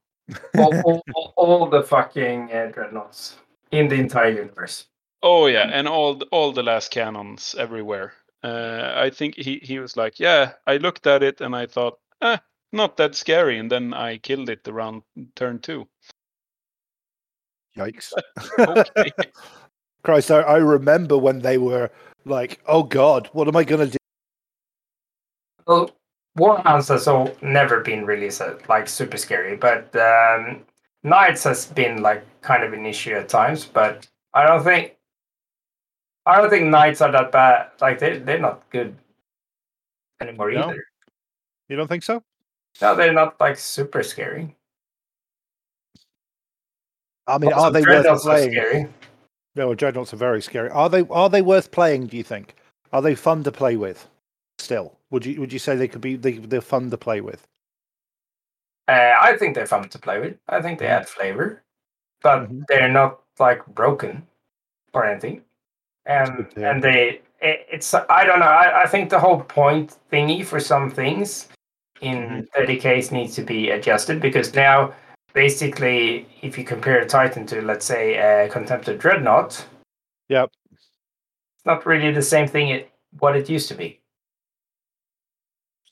all, 0.57 0.73
all, 0.83 1.03
all, 1.13 1.33
all 1.37 1.69
the 1.69 1.83
fucking 1.83 2.51
uh, 2.51 2.67
dreadnoughts 2.67 3.37
in 3.71 3.87
the 3.87 3.95
entire 3.95 4.29
universe. 4.31 4.87
Oh 5.21 5.47
yeah, 5.47 5.69
and 5.71 5.87
all 5.87 6.15
the, 6.15 6.25
all 6.31 6.51
the 6.53 6.63
lascannons 6.63 7.55
everywhere. 7.55 8.13
Uh, 8.47 8.93
I 8.95 9.09
think 9.09 9.35
he 9.35 9.59
he 9.61 9.79
was 9.79 9.97
like, 9.97 10.19
yeah. 10.19 10.53
I 10.65 10.77
looked 10.77 11.07
at 11.07 11.23
it 11.23 11.41
and 11.41 11.55
I 11.55 11.65
thought, 11.65 11.99
eh, 12.21 12.37
not 12.71 12.97
that 12.97 13.15
scary, 13.15 13.59
and 13.59 13.71
then 13.71 13.93
I 13.93 14.17
killed 14.17 14.49
it 14.49 14.67
around 14.67 15.03
turn 15.35 15.59
two. 15.59 15.87
Yikes. 17.77 18.13
Okay. 18.59 19.11
Christ, 20.03 20.31
I, 20.31 20.41
I 20.41 20.57
remember 20.57 21.17
when 21.17 21.39
they 21.39 21.57
were 21.57 21.89
like, 22.25 22.59
"Oh 22.65 22.83
God, 22.83 23.29
what 23.33 23.47
am 23.47 23.55
I 23.55 23.63
gonna 23.63 23.87
do?" 23.87 23.97
Well, 25.65 25.91
Warhounds 26.37 26.89
has 26.89 27.07
all 27.07 27.35
never 27.41 27.81
been 27.81 28.05
really 28.05 28.29
so, 28.29 28.57
like 28.69 28.87
super 28.87 29.17
scary, 29.17 29.57
but 29.57 29.93
um, 29.95 30.63
Knights 31.03 31.43
has 31.43 31.65
been 31.65 32.01
like 32.01 32.23
kind 32.41 32.63
of 32.63 32.73
an 32.73 32.85
issue 32.85 33.15
at 33.15 33.27
times. 33.29 33.65
But 33.65 34.07
I 34.33 34.47
don't 34.47 34.63
think 34.63 34.96
I 36.27 36.41
don't 36.41 36.49
think 36.49 36.65
Knights 36.65 36.99
are 37.01 37.11
that 37.11 37.31
bad. 37.31 37.71
Like 37.79 37.99
they 37.99 38.19
they're 38.19 38.37
not 38.39 38.69
good 38.69 38.95
anymore 40.21 40.51
No? 40.51 40.69
either. 40.69 40.83
You 41.69 41.77
don't 41.77 41.87
think 41.87 42.03
so? 42.03 42.21
No, 42.81 42.95
they're 42.95 43.13
not 43.13 43.39
like 43.39 43.57
super 43.57 44.03
scary. 44.03 44.55
I 47.27 47.37
mean, 47.37 47.51
Also, 47.53 47.65
are 47.67 47.71
they 47.71 47.79
worth 47.81 47.85
Dreadnoughts 48.03 48.25
are 48.25 48.29
playing? 48.29 48.51
scary. 48.51 48.87
No, 49.55 49.73
dreadnoughts 49.73 50.13
are 50.13 50.17
very 50.17 50.41
scary. 50.41 50.69
Are 50.69 50.89
they? 50.89 51.01
Are 51.09 51.29
they 51.29 51.41
worth 51.41 51.71
playing? 51.71 52.07
Do 52.07 52.17
you 52.17 52.23
think? 52.23 52.55
Are 52.93 53.01
they 53.01 53.15
fun 53.15 53.43
to 53.43 53.51
play 53.51 53.75
with? 53.75 54.07
Still, 54.59 54.97
would 55.09 55.25
you 55.25 55.39
would 55.41 55.51
you 55.51 55.59
say 55.59 55.75
they 55.75 55.87
could 55.87 56.01
be? 56.01 56.15
They, 56.15 56.33
they're 56.33 56.61
fun 56.61 56.89
to 56.91 56.97
play 56.97 57.21
with. 57.21 57.47
Uh, 58.87 59.13
I 59.19 59.35
think 59.37 59.55
they're 59.55 59.65
fun 59.65 59.89
to 59.89 59.99
play 59.99 60.19
with. 60.19 60.37
I 60.47 60.61
think 60.61 60.79
they 60.79 60.87
add 60.87 61.09
flavor, 61.09 61.63
but 62.21 62.49
Mhm. 62.49 62.63
they're 62.67 62.87
not 62.87 63.19
like 63.39 63.65
broken 63.67 64.25
or 64.93 65.05
anything. 65.05 65.43
And 66.07 66.47
and 66.55 66.83
they, 66.83 67.21
it, 67.41 67.67
it's 67.69 67.93
I 67.93 68.23
don't 68.23 68.39
know. 68.39 68.45
I, 68.45 68.83
I 68.83 68.87
think 68.87 69.09
the 69.09 69.19
whole 69.19 69.41
point 69.41 69.97
thingy 70.11 70.45
for 70.45 70.59
some 70.59 70.89
things 70.89 71.49
in 72.01 72.47
mm-hmm. 72.55 72.61
30Ks 72.61 73.11
needs 73.11 73.35
to 73.35 73.41
be 73.41 73.71
adjusted 73.71 74.21
because 74.21 74.53
now 74.53 74.93
basically 75.33 76.27
if 76.41 76.57
you 76.57 76.63
compare 76.63 77.03
Titan 77.05 77.45
to 77.47 77.61
let's 77.61 77.85
say 77.85 78.15
a 78.15 78.49
Contemptor 78.49 78.97
Dreadnought, 78.97 79.65
Yep. 80.29 80.49
it's 80.71 81.65
not 81.65 81.85
really 81.85 82.11
the 82.11 82.21
same 82.21 82.47
thing 82.47 82.69
it, 82.69 82.91
what 83.19 83.35
it 83.35 83.49
used 83.49 83.67
to 83.69 83.75
be. 83.75 83.99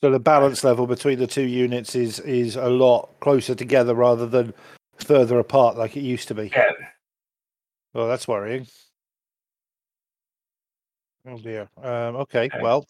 So 0.01 0.11
the 0.11 0.19
balance 0.19 0.63
level 0.63 0.87
between 0.87 1.19
the 1.19 1.27
two 1.27 1.47
units 1.47 1.95
is 1.95 2.19
is 2.19 2.55
a 2.55 2.69
lot 2.69 3.09
closer 3.21 3.55
together 3.55 3.95
rather 3.95 4.27
than 4.27 4.53
further 4.97 5.39
apart 5.39 5.77
like 5.77 5.97
it 5.97 6.01
used 6.01 6.27
to 6.29 6.35
be. 6.35 6.51
Yeah. 6.53 6.71
Well, 7.93 8.07
that's 8.07 8.27
worrying. 8.27 8.67
Oh 11.27 11.37
dear. 11.37 11.67
Um, 11.81 12.15
okay. 12.17 12.45
Okay. 12.45 12.59
Well, 12.61 12.87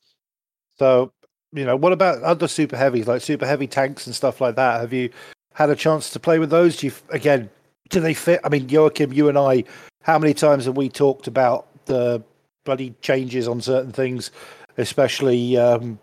so 0.78 1.12
you 1.54 1.64
know, 1.66 1.76
what 1.76 1.94
about 1.94 2.22
other 2.22 2.48
super 2.48 2.76
heavies 2.76 3.08
like 3.08 3.22
super 3.22 3.46
heavy 3.46 3.68
tanks 3.68 4.08
and 4.08 4.16
stuff 4.16 4.42
like 4.42 4.56
that? 4.56 4.82
Have 4.82 4.94
you 4.94 5.10
had 5.54 5.70
a 5.70 5.76
chance 5.76 6.10
to 6.12 6.20
play 6.20 6.40
with 6.40 6.50
those? 6.50 6.78
Do 6.78 6.88
you 6.88 6.94
again? 7.10 7.50
Do 7.90 8.00
they 8.00 8.14
fit? 8.14 8.42
I 8.44 8.50
mean, 8.50 8.68
Joachim, 8.68 9.14
you 9.14 9.30
and 9.30 9.38
I, 9.38 9.64
how 10.02 10.20
many 10.20 10.34
times 10.34 10.66
have 10.66 10.76
we 10.76 10.90
talked 10.90 11.28
about 11.28 11.68
the 11.86 12.22
bloody 12.66 12.94
changes 13.02 13.48
on 13.48 13.62
certain 13.62 13.92
things, 13.92 14.32
especially 14.78 15.56
um, 15.56 16.00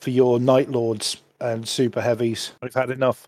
for 0.00 0.10
your 0.10 0.38
Night 0.38 0.70
Lords 0.70 1.18
and 1.40 1.68
super 1.68 2.00
heavies? 2.00 2.52
We've 2.62 2.72
had 2.72 2.90
enough 2.90 3.26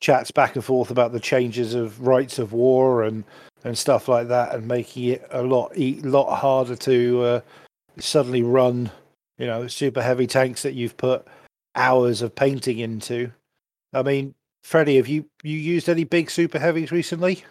chats 0.00 0.30
back 0.30 0.56
and 0.56 0.64
forth 0.64 0.90
about 0.90 1.12
the 1.12 1.20
changes 1.20 1.72
of 1.74 2.06
rites 2.06 2.38
of 2.38 2.52
war 2.52 3.04
and 3.04 3.24
and 3.64 3.78
stuff 3.78 4.08
like 4.08 4.28
that, 4.28 4.54
and 4.54 4.68
making 4.68 5.04
it 5.04 5.26
a 5.30 5.42
lot 5.42 5.72
lot 5.78 6.36
harder 6.36 6.76
to 6.76 7.22
uh, 7.22 7.40
suddenly 7.98 8.42
run, 8.42 8.90
you 9.38 9.46
know, 9.46 9.66
super 9.66 10.02
heavy 10.02 10.26
tanks 10.26 10.62
that 10.62 10.74
you've 10.74 10.96
put 10.96 11.26
hours 11.74 12.22
of 12.22 12.34
painting 12.34 12.78
into. 12.78 13.32
I 13.92 14.02
mean, 14.02 14.34
Freddie, 14.62 14.96
have 14.96 15.08
you 15.08 15.24
you 15.42 15.56
used 15.56 15.88
any 15.88 16.04
big 16.04 16.30
super 16.30 16.58
heavies 16.58 16.90
recently? 16.90 17.44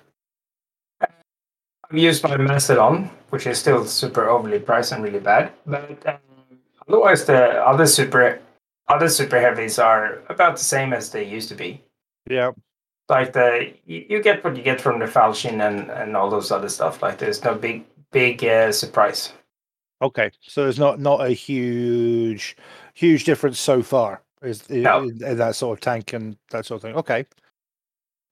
I've 1.01 1.97
used 1.97 2.23
my 2.23 2.35
Macedon, 2.37 3.09
which 3.29 3.47
is 3.47 3.57
still 3.57 3.85
super 3.85 4.27
overly 4.27 4.59
priced 4.59 4.91
and 4.91 5.03
really 5.03 5.19
bad. 5.19 5.51
But 5.65 6.05
um, 6.07 6.17
otherwise, 6.87 7.25
the 7.25 7.65
other 7.65 7.85
super 7.85 8.39
other 8.87 9.09
super 9.09 9.39
heavies 9.39 9.79
are 9.79 10.21
about 10.29 10.57
the 10.57 10.63
same 10.63 10.93
as 10.93 11.09
they 11.09 11.23
used 11.23 11.49
to 11.49 11.55
be. 11.55 11.81
Yeah. 12.29 12.51
Like 13.07 13.33
the 13.33 13.73
you, 13.85 14.05
you 14.09 14.21
get 14.21 14.43
what 14.43 14.57
you 14.57 14.63
get 14.63 14.81
from 14.81 14.99
the 14.99 15.05
Falchion 15.05 15.61
and 15.61 15.89
and 15.89 16.17
all 16.17 16.29
those 16.29 16.51
other 16.51 16.69
stuff. 16.69 17.01
Like 17.01 17.17
there's 17.17 17.43
no 17.43 17.55
big 17.55 17.85
big 18.11 18.43
uh, 18.43 18.71
surprise. 18.71 19.31
Okay, 20.01 20.31
so 20.41 20.63
there's 20.63 20.79
not 20.79 20.99
not 20.99 21.25
a 21.25 21.29
huge 21.29 22.57
huge 22.93 23.23
difference 23.23 23.59
so 23.59 23.81
far. 23.81 24.21
Is 24.41 24.65
in, 24.67 24.83
No. 24.83 25.03
in- 25.03 25.23
in 25.23 25.37
that 25.37 25.55
sort 25.55 25.77
of 25.77 25.81
tank 25.81 26.13
and 26.13 26.37
that 26.51 26.65
sort 26.65 26.77
of 26.79 26.81
thing? 26.83 26.95
Okay. 26.95 27.25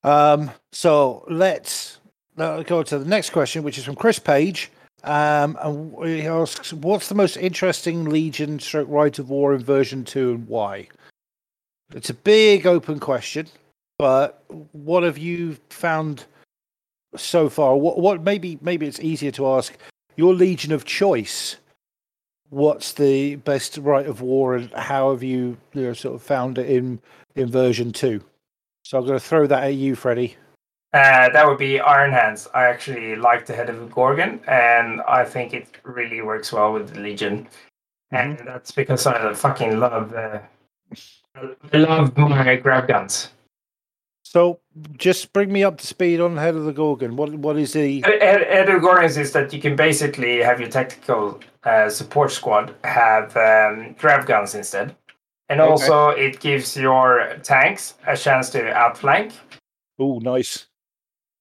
Um. 0.03 0.52
So 0.72 1.26
let's 1.30 1.99
uh, 2.38 2.64
go 2.64 2.84
to 2.84 2.99
the 2.99 3.06
next 3.06 3.30
question, 3.31 3.64
which 3.64 3.77
is 3.77 3.85
from 3.85 3.95
Chris 3.95 4.19
Page. 4.19 4.69
Um, 5.06 5.57
and 5.61 6.06
he 6.06 6.27
asks, 6.27 6.73
"What's 6.73 7.10
the 7.10 7.15
most 7.15 7.38
interesting 7.38 8.06
Legion 8.06 8.60
stroke 8.60 8.88
Rite 8.90 9.19
of 9.19 9.30
War 9.30 9.53
in 9.53 9.64
version 9.64 10.03
two, 10.03 10.31
and 10.31 10.48
why?" 10.48 10.88
It's 11.94 12.10
a 12.10 12.14
big 12.14 12.65
open 12.65 12.99
question, 12.99 13.48
but 13.98 14.44
what 14.72 15.03
have 15.03 15.18
you 15.18 15.57
found 15.69 16.26
so 17.15 17.49
far? 17.49 17.76
What 17.77 17.99
what 17.99 18.22
maybe 18.23 18.57
maybe 18.61 18.88
it's 18.88 18.99
easier 18.99 19.31
to 19.31 19.48
ask 19.48 19.77
your 20.15 20.34
Legion 20.34 20.72
of 20.72 20.85
choice. 20.85 21.57
What's 22.49 22.94
the 22.94 23.38
best 23.38 23.77
Rite 23.77 24.06
of 24.06 24.22
War, 24.22 24.56
and 24.56 24.72
how 24.73 25.11
have 25.11 25.23
you, 25.23 25.57
you 25.73 25.84
know, 25.84 25.94
sort 25.94 26.15
of 26.15 26.22
found 26.22 26.57
it 26.57 26.69
in 26.69 26.99
in 27.35 27.49
version 27.49 27.91
two? 27.91 28.23
So 28.84 28.98
I'm 28.98 29.06
going 29.06 29.18
to 29.18 29.26
throw 29.26 29.48
that 29.48 29.64
at 29.64 29.76
you, 29.76 29.95
freddy 29.95 30.35
Uh, 30.94 31.30
that 31.30 31.48
would 31.48 31.57
be 31.57 31.80
Iron 31.80 32.11
Hands. 32.11 32.48
I 32.53 32.65
actually 32.65 33.15
like 33.15 33.45
the 33.45 33.56
head 33.56 33.69
of 33.69 33.81
a 33.81 33.85
Gorgon, 33.88 34.40
and 34.48 35.02
I 35.07 35.26
think 35.26 35.53
it 35.53 35.77
really 35.84 36.22
works 36.22 36.52
well 36.53 36.73
with 36.73 36.94
the 36.94 36.99
Legion. 36.99 37.48
And 38.11 38.38
that's 38.40 38.72
because 38.72 39.07
I 39.07 39.34
fucking 39.34 39.80
love 39.80 40.14
uh, 40.14 40.40
I 41.73 41.77
love 41.77 42.15
my 42.15 42.56
grav 42.57 42.88
guns. 42.88 43.30
So 44.34 44.60
just 44.97 45.31
bring 45.31 45.53
me 45.53 45.64
up 45.64 45.77
to 45.77 45.85
speed 45.85 46.19
on 46.19 46.35
Head 46.38 46.55
of 46.55 46.64
the 46.65 46.73
Gorgon. 46.73 47.15
What 47.15 47.35
what 47.35 47.55
is 47.55 47.73
the? 47.73 48.01
Head 48.01 48.41
head 48.41 48.68
of 48.69 48.81
Gorgons 48.81 49.15
is 49.15 49.31
that 49.34 49.53
you 49.53 49.61
can 49.61 49.76
basically 49.76 50.39
have 50.41 50.60
your 50.60 50.69
tactical 50.69 51.39
uh, 51.64 51.88
support 51.88 52.31
squad 52.31 52.73
have 52.84 53.38
um, 53.38 53.93
grav 53.99 54.26
guns 54.26 54.55
instead, 54.55 54.95
and 55.49 55.61
Okay. 55.61 55.69
also 55.69 56.10
it 56.10 56.39
gives 56.39 56.76
your 56.76 57.38
tanks 57.43 57.93
a 58.07 58.18
chance 58.18 58.49
to 58.49 58.73
outflank, 58.73 59.34
Oh, 59.99 60.18
nice. 60.18 60.65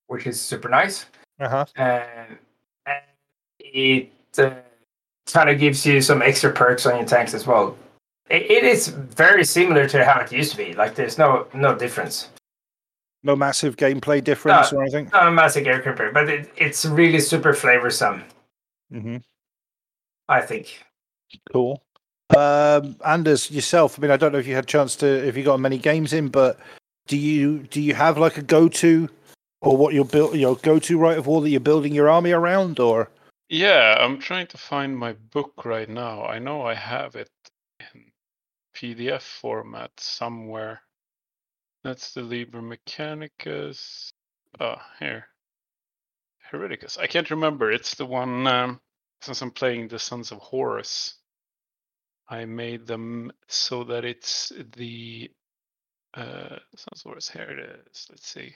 which 0.09 0.27
is 0.27 0.39
super 0.39 0.69
nice. 0.69 1.07
Uh 1.41 1.49
huh. 1.49 1.65
and, 1.77 2.37
and 2.85 3.03
it 3.59 4.13
uh, 4.37 4.51
kind 5.33 5.49
of 5.49 5.59
gives 5.59 5.87
you 5.87 6.03
some 6.03 6.21
extra 6.21 6.53
perks 6.53 6.85
on 6.85 6.99
your 6.99 7.07
tanks 7.09 7.33
as 7.33 7.47
well. 7.47 7.75
It, 8.29 8.51
it 8.51 8.65
is 8.65 8.89
very 8.89 9.45
similar 9.45 9.89
to 9.89 10.05
how 10.05 10.21
it 10.21 10.31
used 10.31 10.51
to 10.51 10.59
be. 10.59 10.75
Like 10.75 10.95
there's 10.95 11.17
no 11.17 11.47
no 11.55 11.75
difference. 11.75 12.29
No 13.25 13.37
massive 13.37 13.77
gameplay 13.77 14.23
difference 14.23 14.73
No. 14.73 14.79
or 14.79 14.83
anything. 14.83 15.09
Not 15.13 15.29
a 15.29 15.31
massive 15.31 15.65
game 15.65 15.81
compared, 15.83 16.13
but 16.13 16.29
it, 16.29 16.53
it's 16.57 16.85
really 16.85 17.21
super 17.21 17.53
flavorsome. 17.53 18.25
hmm 18.91 19.19
I 20.29 20.41
think. 20.41 20.83
Cool. 21.53 21.83
Um, 22.37 22.97
Anders, 23.05 23.51
yourself. 23.51 23.99
I 23.99 24.03
mean, 24.03 24.11
I 24.11 24.17
don't 24.17 24.33
know 24.33 24.39
if 24.39 24.47
you 24.47 24.55
had 24.55 24.65
a 24.65 24.67
chance 24.67 24.97
to, 24.97 25.07
if 25.07 25.37
you 25.37 25.45
got 25.45 25.61
many 25.61 25.79
games 25.79 26.13
in, 26.13 26.29
but 26.29 26.59
do 27.07 27.17
you 27.17 27.59
do 27.65 27.81
you 27.81 27.95
have 27.95 28.17
like 28.19 28.39
a 28.39 28.43
go 28.43 28.69
to, 28.69 29.09
or 29.61 29.77
what 29.77 29.93
you're 29.93 30.05
built, 30.05 30.35
your 30.35 30.57
go 30.57 30.79
to 30.79 30.99
rite 30.99 31.19
of 31.19 31.27
war 31.27 31.41
that 31.43 31.51
you're 31.51 31.61
building 31.61 31.95
your 31.95 32.09
army 32.09 32.33
around, 32.33 32.81
or 32.81 33.11
Yeah, 33.49 33.97
I'm 34.01 34.19
trying 34.19 34.47
to 34.49 34.59
find 34.59 34.97
my 34.97 35.13
book 35.13 35.65
right 35.65 35.89
now. 35.89 36.25
I 36.25 36.39
know 36.39 36.63
I 36.63 36.75
have 36.75 37.17
it 37.17 37.31
in 37.81 38.05
PDF 38.75 39.23
format 39.23 39.91
somewhere. 39.99 40.81
That's 41.85 42.15
the 42.15 42.23
Liber 42.23 42.63
Mechanicus. 42.63 44.13
Oh, 44.61 44.77
here. 45.01 45.27
Hereticus. 46.53 46.99
I 46.99 47.07
can't 47.07 47.31
remember. 47.31 47.73
It's 47.73 47.95
the 47.97 48.07
one, 48.07 48.47
um, 48.47 48.81
since 49.21 49.43
I'm 49.43 49.51
playing 49.51 49.89
the 49.89 49.99
Sons 49.99 50.31
of 50.31 50.39
Horus, 50.39 51.17
I 52.29 52.45
made 52.45 52.87
them 52.87 53.33
so 53.49 53.85
that 53.85 54.05
it's 54.05 54.53
the 54.77 55.31
uh, 56.15 56.57
Sons 56.77 57.03
of 57.05 57.11
Horus. 57.11 57.29
Here 57.29 57.51
it 57.51 57.59
is. 57.91 58.07
Let's 58.11 58.29
see. 58.29 58.55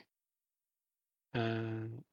Um, 1.33 2.03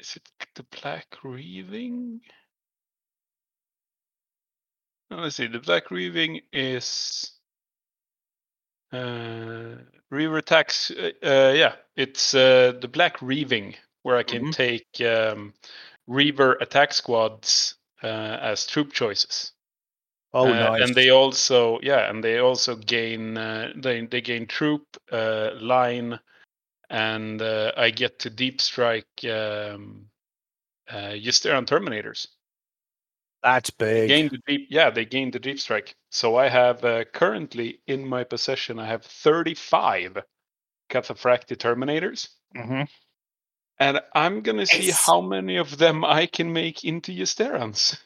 is 0.00 0.16
it 0.16 0.28
the 0.56 0.64
Black 0.80 1.06
Reaving? 1.22 2.20
Let's 5.10 5.36
see. 5.36 5.46
The 5.46 5.60
Black 5.60 5.90
Reaving 5.90 6.40
is 6.52 7.37
uh, 8.92 9.76
Reaver 10.10 10.38
attacks. 10.38 10.90
Uh, 10.90 11.10
uh, 11.22 11.52
yeah, 11.54 11.76
it's 11.96 12.34
uh, 12.34 12.72
the 12.80 12.88
Black 12.88 13.20
Reaving 13.22 13.74
where 14.02 14.16
I 14.16 14.22
can 14.22 14.44
Mhm. 14.44 14.52
take 14.52 15.00
um, 15.00 15.54
Reaver 16.06 16.54
attack 16.60 16.92
squads 16.92 17.76
uh, 18.02 18.06
as 18.06 18.66
troop 18.66 18.92
choices. 18.92 19.52
oh, 20.32 20.52
Uh, 20.52 20.54
nice. 20.54 20.80
And 20.80 20.94
they 20.94 21.10
also, 21.10 21.78
yeah, 21.82 22.08
and 22.10 22.22
they 22.22 22.38
also 22.38 22.76
gain 22.76 23.36
uh, 23.36 23.72
they 23.76 24.06
they 24.06 24.20
gain 24.20 24.46
troop 24.46 24.84
uh, 25.10 25.50
line, 25.60 26.18
and 26.90 27.42
uh, 27.42 27.72
I 27.76 27.90
get 27.90 28.20
to 28.20 28.30
deep 28.30 28.60
strike 28.60 29.24
um, 29.24 30.10
uh, 30.88 31.14
Justaerin 31.16 31.66
Terminators. 31.66 32.28
That's 33.42 33.70
big. 33.70 34.08
Gain 34.08 34.28
the 34.30 34.38
deep, 34.46 34.66
yeah, 34.70 34.90
they 34.90 35.04
gained 35.04 35.32
the 35.32 35.38
deep 35.38 35.60
strike. 35.60 35.94
So 36.10 36.36
I 36.36 36.48
have 36.48 36.84
uh, 36.84 37.04
currently 37.12 37.80
in 37.86 38.06
my 38.06 38.24
possession, 38.24 38.78
I 38.78 38.86
have 38.86 39.04
35 39.04 40.18
Cataphracti 40.90 41.56
Terminators, 41.56 42.28
hmm 42.56 42.82
and 43.80 44.00
I'm 44.14 44.40
gonna 44.42 44.66
see 44.66 44.86
Nice. 44.86 45.06
how 45.06 45.20
many 45.20 45.56
of 45.56 45.78
them 45.78 46.04
I 46.04 46.26
can 46.26 46.52
make 46.52 46.84
into 46.84 47.12
Justaerins 47.12 47.96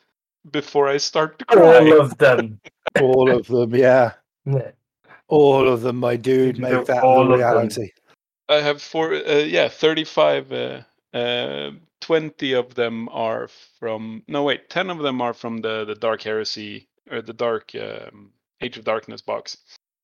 before 0.50 0.88
I 0.88 0.98
start 0.98 1.38
to 1.38 1.44
cry. 1.46 1.78
All 1.78 2.00
of 2.00 2.18
them. 2.18 2.60
All 3.00 3.30
of 3.34 3.46
them, 3.46 3.74
yeah. 3.74 4.12
Yeah. 4.44 4.72
All 5.28 5.66
of 5.66 5.80
them, 5.80 5.96
my 5.96 6.16
dude. 6.16 6.58
You 6.58 6.62
Make 6.62 6.86
that 6.86 7.02
all 7.02 7.24
the 7.26 7.32
of 7.34 7.38
them. 7.38 7.38
reality. 7.38 7.90
I 8.50 8.56
have 8.56 8.82
four, 8.82 9.14
uh, 9.14 9.36
yeah, 9.38 9.68
35. 9.68 10.52
Uh, 10.52 10.82
uh, 11.14 11.70
20 12.12 12.52
of 12.52 12.74
them 12.74 13.08
are 13.08 13.48
from, 13.78 14.22
no, 14.28 14.42
wait, 14.42 14.68
10 14.68 14.90
of 14.90 14.98
them 14.98 15.22
are 15.22 15.32
from 15.32 15.62
the, 15.62 15.86
the 15.86 15.94
Dark 15.94 16.20
Heresy 16.20 16.86
or 17.10 17.22
the 17.22 17.32
Dark 17.32 17.74
um, 17.74 18.32
Age 18.60 18.76
of 18.76 18.84
Darkness 18.84 19.22
box. 19.22 19.56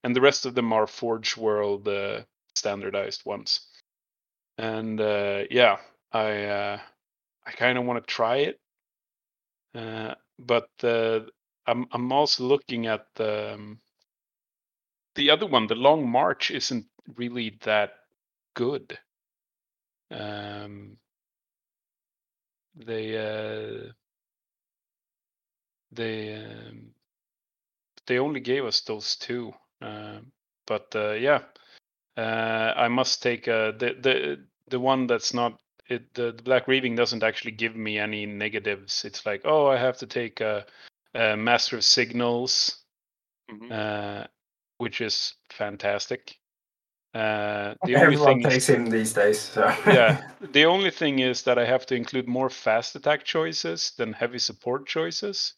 And 0.02 0.16
the 0.16 0.22
rest 0.22 0.47
of 0.47 0.55
them 0.55 0.72
are 0.72 0.86
Forge 0.86 1.36
World 1.36 1.86
uh, 1.86 2.22
standardized 2.55 3.26
ones. 3.26 3.60
And 4.56 4.98
uh, 4.98 5.43
yeah, 5.51 5.76
I 6.10 6.44
uh, 6.44 6.78
I 7.47 7.51
kind 7.51 7.76
of 7.76 7.85
want 7.85 8.02
to 8.02 8.10
try 8.10 8.36
it. 8.36 8.59
Uh, 9.74 10.14
but 10.39 10.70
uh, 10.82 11.20
I'm 11.66 11.89
I'm 11.93 12.10
also 12.10 12.44
looking 12.44 12.86
at 12.86 13.05
the 13.16 13.52
um, 13.52 13.80
the 15.14 15.28
other 15.28 15.47
one, 15.47 15.66
the 15.66 15.74
Long 15.74 16.09
March, 16.09 16.51
isn't 16.51 16.86
really 17.16 17.59
that 17.64 17.90
good. 18.55 18.98
Um, 20.10 20.97
they 22.79 23.17
uh, 23.17 23.93
they 25.93 26.35
um, 26.35 26.93
they 28.07 28.19
only 28.19 28.41
gave 28.41 28.65
us 28.65 28.81
those 28.83 29.17
two, 29.17 29.53
um, 29.83 30.33
but 30.67 30.95
uh, 30.95 31.13
yeah, 31.13 31.43
uh, 32.17 32.75
I 32.77 32.89
must 32.89 33.23
take 33.23 33.49
uh, 33.49 33.73
the 33.73 33.95
the 34.01 34.47
the 34.69 34.81
one 34.81 35.07
that's 35.07 35.35
not 35.35 35.61
it. 35.89 36.15
The, 36.15 36.33
the 36.33 36.43
Black 36.43 36.69
Reaving 36.69 36.95
doesn't 36.97 37.23
actually 37.23 37.53
give 37.53 37.77
me 37.77 37.99
any 37.99 38.27
negatives. 38.27 39.05
It's 39.05 39.25
like, 39.27 39.43
oh, 39.45 39.67
I 39.67 39.77
have 39.79 39.99
to 39.99 40.07
take 40.07 40.41
a, 40.41 40.67
a 41.15 41.37
Master 41.37 41.77
of 41.79 41.85
Signals, 41.85 42.79
Mhm. 43.51 43.73
uh, 43.73 44.27
which 44.79 45.01
is 45.01 45.35
fantastic. 45.51 46.38
Uh, 47.19 47.74
the 47.85 47.95
only 47.97 48.16
Everyone 48.16 48.27
thing 48.27 48.47
is- 48.47 48.53
takes 48.53 48.69
him 48.69 48.86
these 48.90 49.12
days. 49.12 49.40
So. 49.40 49.62
yeah, 49.86 50.31
the 50.53 50.65
only 50.66 50.90
thing 50.90 51.19
is 51.20 51.43
that 51.43 51.59
I 51.59 51.65
have 51.66 51.86
to 51.86 51.95
include 51.97 52.28
more 52.28 52.51
fast 52.51 52.95
attack 52.97 53.24
choices 53.24 53.93
than 53.99 54.12
heavy 54.12 54.39
support 54.39 54.86
choices. 54.86 55.55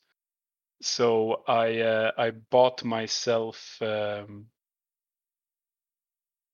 So 0.82 1.43
I 1.47 1.81
uh, 1.81 2.12
I 2.16 2.31
bought 2.31 2.85
myself 2.85 3.77
um, 3.82 4.47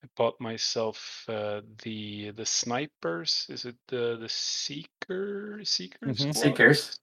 I 0.04 0.08
bought 0.16 0.40
myself 0.40 1.24
uh, 1.28 1.60
the 1.82 2.30
the 2.32 2.46
snipers. 2.46 3.46
Is 3.48 3.64
it 3.64 3.76
the 3.88 4.16
the 4.20 4.28
seeker 4.28 5.60
seekers? 5.64 6.18
Mhm. 6.18 6.34
Seekers. 6.34 6.98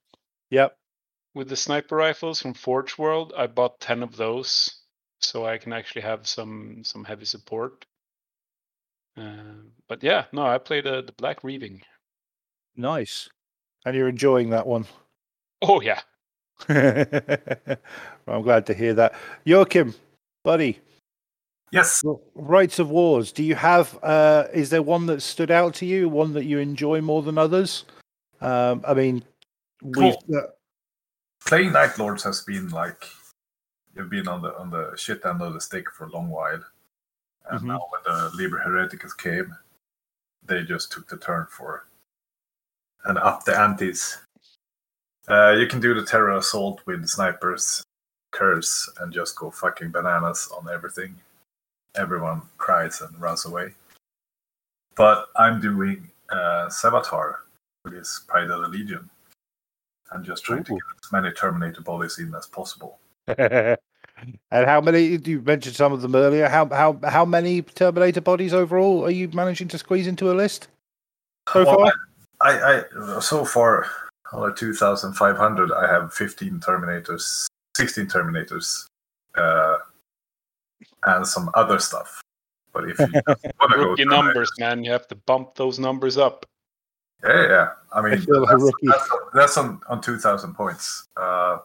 Yep. 0.50 0.76
with 1.36 1.50
the 1.50 1.56
sniper 1.56 1.96
rifles 1.96 2.42
from 2.42 2.54
Forge 2.54 2.98
World. 2.98 3.34
I 3.38 3.48
bought 3.48 3.80
ten 3.80 4.04
of 4.04 4.18
those, 4.18 4.82
so 5.22 5.46
I 5.46 5.58
can 5.58 5.74
actually 5.74 6.02
have 6.04 6.28
some 6.28 6.84
some 6.84 7.06
heavy 7.06 7.26
support. 7.26 7.86
Uh, 9.18 9.62
but 9.88 10.04
yeah, 10.04 10.26
no, 10.32 10.46
I 10.46 10.58
played 10.58 10.88
uh, 10.88 11.02
the 11.02 11.14
Black 11.14 11.44
Reaving. 11.44 11.82
Nice. 12.76 13.30
And 13.86 13.96
you're 13.96 14.10
enjoying 14.10 14.50
that 14.52 14.66
one. 14.66 14.86
Oh 15.62 15.82
yeah, 15.82 16.02
well, 16.68 17.78
I'm 18.28 18.42
glad 18.42 18.66
to 18.68 18.74
hear 18.74 18.94
that. 18.96 19.14
Joachim, 19.46 19.94
buddy, 20.44 20.80
Yes. 21.74 22.04
Rites 22.36 22.78
of 22.78 22.92
Wars. 22.92 23.32
Do 23.32 23.44
you 23.44 23.56
have? 23.56 23.98
Uh, 24.04 24.46
is 24.54 24.70
there 24.70 24.84
one 24.84 25.08
that 25.08 25.24
stood 25.24 25.50
out 25.50 25.74
to 25.76 25.88
you? 25.88 26.08
One 26.08 26.34
that 26.34 26.46
you 26.46 26.60
enjoy 26.60 27.02
more 27.02 27.24
than 27.24 27.40
others? 27.40 27.86
Um, 28.42 28.86
I 28.88 28.94
mean, 28.94 29.24
we've 29.82 30.14
uh, 30.14 30.42
Playing 31.48 31.72
Night 31.72 31.98
Lords 31.98 32.24
has 32.26 32.42
been 32.42 32.70
like 32.70 33.08
you've 33.96 34.12
been 34.12 34.28
on 34.28 34.44
the 34.44 34.56
on 34.56 34.70
the 34.70 34.94
shit 34.96 35.26
end 35.26 35.42
of 35.42 35.54
the 35.54 35.62
stick 35.62 35.90
for 35.92 36.06
a 36.06 36.12
long 36.12 36.30
while. 36.30 36.64
And 37.46 37.62
Mhm. 37.62 37.68
now 37.68 37.88
when 37.90 38.02
the 38.04 38.32
Liber 38.36 38.60
Hereticus 38.60 39.14
came, 39.18 39.58
they 40.44 40.64
just 40.64 40.92
took 40.92 41.08
the 41.08 41.18
turn 41.18 41.48
for 41.48 41.86
and 43.06 43.18
up 43.18 43.44
the 43.44 43.58
antes. 43.58 44.18
Uh, 45.28 45.52
you 45.52 45.68
can 45.68 45.80
do 45.80 45.94
the 45.94 46.06
terror 46.06 46.38
assault 46.38 46.86
with 46.86 47.08
snipers, 47.08 47.84
Curze, 48.32 48.90
and 49.00 49.14
just 49.14 49.36
go 49.36 49.52
fucking 49.52 49.92
bananas 49.92 50.50
on 50.52 50.68
everything. 50.70 51.22
Everyone 51.96 52.42
cries 52.58 53.02
and 53.02 53.20
runs 53.22 53.46
away. 53.46 53.76
But 54.96 55.30
I'm 55.36 55.60
doing 55.62 56.12
uh, 56.30 56.68
Sevatar, 56.68 57.38
which 57.84 57.94
is 57.94 58.24
Pride 58.28 58.50
of 58.50 58.62
the 58.62 58.68
Legion. 58.68 59.10
I'm 60.12 60.24
just 60.24 60.44
trying 60.44 60.64
to 60.66 60.74
Ooh. 60.74 60.76
get 60.76 61.04
as 61.04 61.12
many 61.12 61.32
Terminator 61.32 61.82
bodies 61.82 62.20
in 62.20 62.34
as 62.36 62.48
possible. 62.48 63.00
and 64.52 64.66
how 64.66 64.82
many? 64.82 65.20
You 65.24 65.42
mentioned 65.42 65.76
some 65.76 65.94
of 65.94 66.02
them 66.02 66.16
earlier. 66.16 66.48
How 66.48 66.68
how 66.70 67.00
how 67.04 67.26
many 67.26 67.62
Terminator 67.62 68.22
bodies 68.22 68.54
overall 68.54 69.06
are 69.06 69.12
you 69.12 69.30
managing 69.34 69.68
to 69.70 69.78
squeeze 69.78 70.08
into 70.08 70.32
a 70.32 70.36
list 70.36 70.68
so 71.52 71.66
Well, 71.66 71.76
far? 71.78 71.94
I, 72.42 72.84
I 72.84 73.20
so 73.20 73.46
far 73.46 73.88
on 74.32 74.50
the 74.50 74.56
2,500, 74.56 75.72
I 75.72 75.88
have 75.92 76.14
15 76.14 76.60
Terminators, 76.60 77.46
16 77.78 78.08
Terminators, 78.08 78.86
uh, 79.38 79.78
and 81.06 81.26
some 81.28 81.50
other 81.54 81.80
stuff. 81.80 82.22
But 82.74 82.90
if 82.90 83.00
you 83.00 83.08
want 83.28 83.72
to 83.72 83.78
go, 83.78 83.90
rookie 83.90 84.06
numbers, 84.06 84.52
man. 84.60 84.84
You 84.84 84.92
have 84.92 85.08
to 85.10 85.16
bump 85.16 85.56
those 85.56 85.78
numbers 85.80 86.18
up. 86.18 86.46
yeah, 87.24 87.48
yeah. 87.48 87.70
I 87.94 88.02
mean, 88.02 88.20
feel 88.20 88.42
like 88.42 88.50
that's, 88.50 88.64
rookie. 88.64 88.88
that's, 88.88 89.10
that's 89.34 89.58
on 89.58 89.80
on 89.88 90.02
2,000 90.02 90.54
points. 90.56 91.08
Uh, 91.16 91.60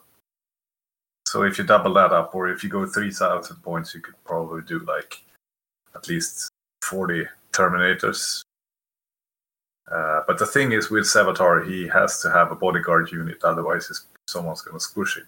so 1.29 1.43
if 1.43 1.59
you 1.59 1.65
double 1.65 1.93
that 1.93 2.11
up, 2.11 2.35
or 2.35 2.49
if 2.49 2.65
you 2.65 2.71
go 2.71 2.87
3,000 2.87 3.57
points, 3.57 3.95
you 3.95 4.01
could 4.01 4.15
probably 4.25 4.63
do 4.63 4.79
like 4.81 5.23
at 5.95 6.09
least 6.09 6.49
40 6.83 7.27
Terminators. 7.53 8.41
Uh, 9.93 10.23
but 10.27 10.39
the 10.39 10.47
thing 10.47 10.73
is, 10.73 10.89
with 10.89 11.05
Sevatar, 11.05 11.69
he 11.69 11.87
has 11.89 12.23
to 12.23 12.31
have 12.31 12.51
a 12.51 12.55
bodyguard 12.55 13.13
unit, 13.13 13.45
otherwise, 13.45 13.89
his, 13.89 14.07
someone's 14.27 14.63
going 14.63 14.79
to 14.79 14.81
squish 14.81 15.19
him, 15.19 15.27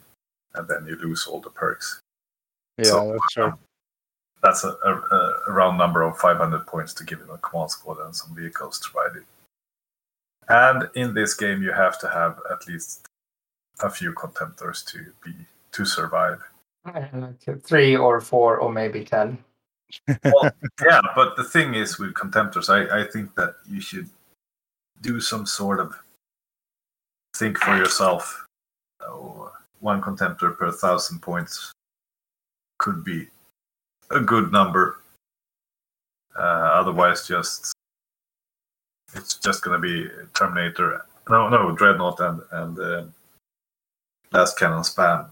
and 0.55 0.67
then 0.69 0.87
you 0.87 0.97
lose 0.97 1.27
all 1.27 1.41
the 1.41 1.51
perks. 1.51 2.01
Yeah, 2.79 2.85
so- 2.85 3.13
that's 3.13 3.33
true. 3.35 3.53
that's 4.43 4.65
a, 4.65 4.71
a, 4.71 5.35
a 5.49 5.53
round 5.53 5.77
number 5.77 6.01
of 6.03 6.17
500 6.17 6.67
points 6.67 6.95
to 6.95 7.05
give 7.05 7.21
him 7.21 7.29
a 7.29 7.37
command 7.39 7.73
squad 7.73 7.99
and 7.99 8.17
some 8.17 8.35
vehicles 8.35 8.81
to 8.81 8.89
ride 8.97 9.17
it. 9.17 9.25
And 10.49 10.89
in 10.95 11.13
this 11.13 11.35
game, 11.35 11.63
you 11.63 11.73
have 11.73 11.99
to 12.01 12.09
have 12.09 12.39
at 12.51 12.67
least 12.67 13.07
a 13.81 13.91
few 13.91 14.15
contemptors 14.15 14.83
to 14.93 15.13
be 15.23 15.35
to 15.73 15.85
survive. 15.85 16.41
Three 17.65 17.97
or 17.97 18.21
four 18.21 18.59
or 18.59 18.73
maybe 18.73 19.05
ten. 19.05 19.39
Well, 20.25 20.53
yeah, 20.87 21.01
but 21.17 21.37
the 21.37 21.45
thing 21.45 21.75
is 21.75 21.99
with 21.99 22.15
contemptors, 22.15 22.71
I, 22.71 23.01
I 23.01 23.07
think 23.09 23.35
that 23.35 23.57
you 23.69 23.81
should 23.81 24.09
do 25.01 25.21
some 25.21 25.47
sort 25.47 25.81
of 25.81 25.95
think 27.37 27.59
for 27.59 27.77
yourself. 27.77 28.47
Oh, 29.01 29.51
one 29.81 30.01
contemptor 30.01 30.57
per 30.57 30.71
thousand 30.71 31.21
points 31.21 31.73
could 32.79 33.03
be 33.03 33.29
a 34.11 34.21
good 34.21 34.53
number. 34.53 35.01
Uh, 36.37 36.71
otherwise, 36.81 37.27
just 37.27 37.73
it's 39.15 39.35
just 39.35 39.63
going 39.63 39.81
to 39.81 39.87
be 39.87 40.09
Terminator. 40.35 41.05
No, 41.29 41.49
no, 41.49 41.73
Dreadnought 41.73 42.21
and 42.21 42.41
and 42.53 42.79
uh, 42.79 43.05
lascannon 44.33 44.85
spam. 44.85 45.29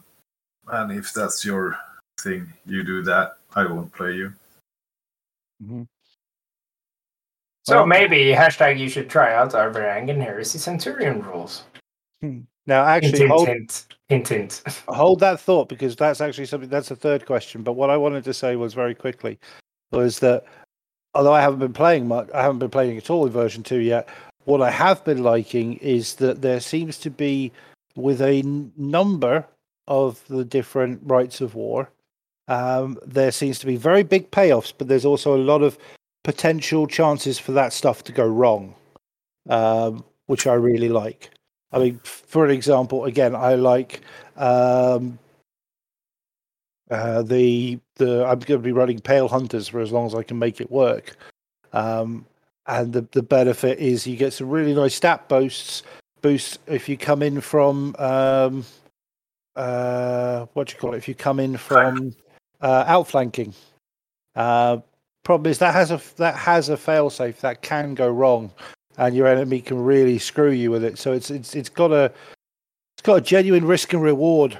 And 0.70 0.92
if 0.92 1.12
that's 1.12 1.44
your 1.44 1.78
thing, 2.20 2.52
you 2.66 2.82
do 2.84 3.02
that. 3.02 3.36
I 3.54 3.64
won't 3.66 3.92
play 3.92 4.14
you. 4.14 4.32
Mm-hmm. 5.62 5.82
So 7.66 7.76
Well- 7.76 7.86
maybe 7.86 8.32
hashtag 8.32 8.78
you 8.78 8.88
should 8.88 9.10
try 9.10 9.34
out 9.34 9.54
our 9.54 9.70
Varangian 9.70 10.20
Heresy 10.22 10.58
Centurion 10.58 11.22
rules. 11.22 11.64
Hmm. 12.20 12.40
Now, 12.66 12.84
actually, 12.84 13.18
hint, 13.18 13.30
hold, 13.30 13.48
hint, 13.48 13.86
hint, 14.08 14.28
hint. 14.28 14.62
hold 14.88 15.20
that 15.20 15.40
thought 15.40 15.70
because 15.70 15.96
that's 15.96 16.20
actually 16.20 16.44
something 16.44 16.68
that's 16.68 16.90
the 16.90 16.96
third 16.96 17.24
question. 17.24 17.62
But 17.62 17.72
what 17.74 17.88
I 17.88 17.96
wanted 17.96 18.24
to 18.24 18.34
say 18.34 18.56
was 18.56 18.74
very 18.74 18.94
quickly 18.94 19.38
was 19.90 20.18
that 20.18 20.44
although 21.14 21.32
I 21.32 21.40
haven't 21.40 21.60
been 21.60 21.72
playing 21.72 22.06
much, 22.06 22.28
I 22.34 22.42
haven't 22.42 22.58
been 22.58 22.68
playing 22.68 22.98
at 22.98 23.08
all 23.08 23.24
in 23.24 23.32
version 23.32 23.62
two 23.62 23.78
yet. 23.78 24.06
What 24.44 24.60
I 24.60 24.70
have 24.70 25.02
been 25.04 25.22
liking 25.22 25.76
is 25.78 26.16
that 26.16 26.42
there 26.42 26.60
seems 26.60 26.98
to 26.98 27.10
be 27.10 27.52
with 27.96 28.20
a 28.20 28.40
n- 28.40 28.70
number 28.76 29.46
of 29.88 30.22
the 30.28 30.44
different 30.44 31.00
rites 31.04 31.40
of 31.40 31.54
war. 31.54 31.90
Um, 32.46 32.98
there 33.04 33.32
seems 33.32 33.58
to 33.58 33.66
be 33.66 33.76
very 33.76 34.02
big 34.02 34.30
payoffs, 34.30 34.72
but 34.76 34.88
there's 34.88 35.04
also 35.04 35.36
a 35.36 35.42
lot 35.42 35.62
of 35.62 35.76
potential 36.24 36.86
chances 36.86 37.38
for 37.38 37.52
that 37.52 37.72
stuff 37.72 38.04
to 38.04 38.12
go 38.12 38.26
wrong, 38.26 38.74
um, 39.48 40.04
which 40.26 40.46
I 40.46 40.54
really 40.54 40.88
like. 40.88 41.30
I 41.72 41.78
mean, 41.78 42.00
for 42.04 42.44
an 42.44 42.50
example, 42.50 43.04
again, 43.04 43.34
I 43.34 43.54
like 43.54 44.00
um, 44.36 45.18
uh, 46.90 47.22
the 47.22 47.78
the. 47.96 48.24
I'm 48.24 48.38
going 48.38 48.60
to 48.60 48.64
be 48.64 48.72
running 48.72 49.00
Pale 49.00 49.28
Hunters 49.28 49.68
for 49.68 49.80
as 49.80 49.92
long 49.92 50.06
as 50.06 50.14
I 50.14 50.22
can 50.22 50.38
make 50.38 50.60
it 50.60 50.70
work, 50.70 51.16
um, 51.74 52.24
and 52.66 52.92
the 52.92 53.06
the 53.12 53.22
benefit 53.22 53.78
is 53.78 54.06
you 54.06 54.16
get 54.16 54.32
some 54.32 54.48
really 54.48 54.74
nice 54.74 54.94
stat 54.94 55.28
boosts. 55.28 55.82
Boosts 56.22 56.58
if 56.66 56.88
you 56.88 56.96
come 56.96 57.22
in 57.22 57.40
from 57.40 57.94
um, 57.98 58.64
uh, 59.58 60.46
what 60.54 60.68
do 60.68 60.74
you 60.74 60.78
call 60.78 60.94
it? 60.94 60.98
If 60.98 61.08
you 61.08 61.14
come 61.14 61.40
in 61.40 61.56
from 61.56 62.14
uh, 62.60 62.84
outflanking. 62.86 63.54
Uh, 64.34 64.78
problem 65.24 65.50
is 65.50 65.58
that 65.58 65.74
has 65.74 65.90
a 65.90 66.00
that 66.16 66.36
has 66.36 66.68
a 66.68 66.76
failsafe 66.76 67.40
that 67.40 67.60
can 67.60 67.94
go 67.94 68.08
wrong 68.08 68.50
and 68.96 69.14
your 69.14 69.26
enemy 69.26 69.60
can 69.60 69.82
really 69.82 70.18
screw 70.18 70.50
you 70.50 70.70
with 70.70 70.84
it. 70.84 70.98
So 70.98 71.12
it's 71.12 71.30
it's 71.30 71.54
it's 71.54 71.68
got 71.68 71.92
a 71.92 72.04
it's 72.96 73.02
got 73.02 73.16
a 73.16 73.20
genuine 73.20 73.64
risk 73.64 73.92
and 73.92 74.02
reward. 74.02 74.58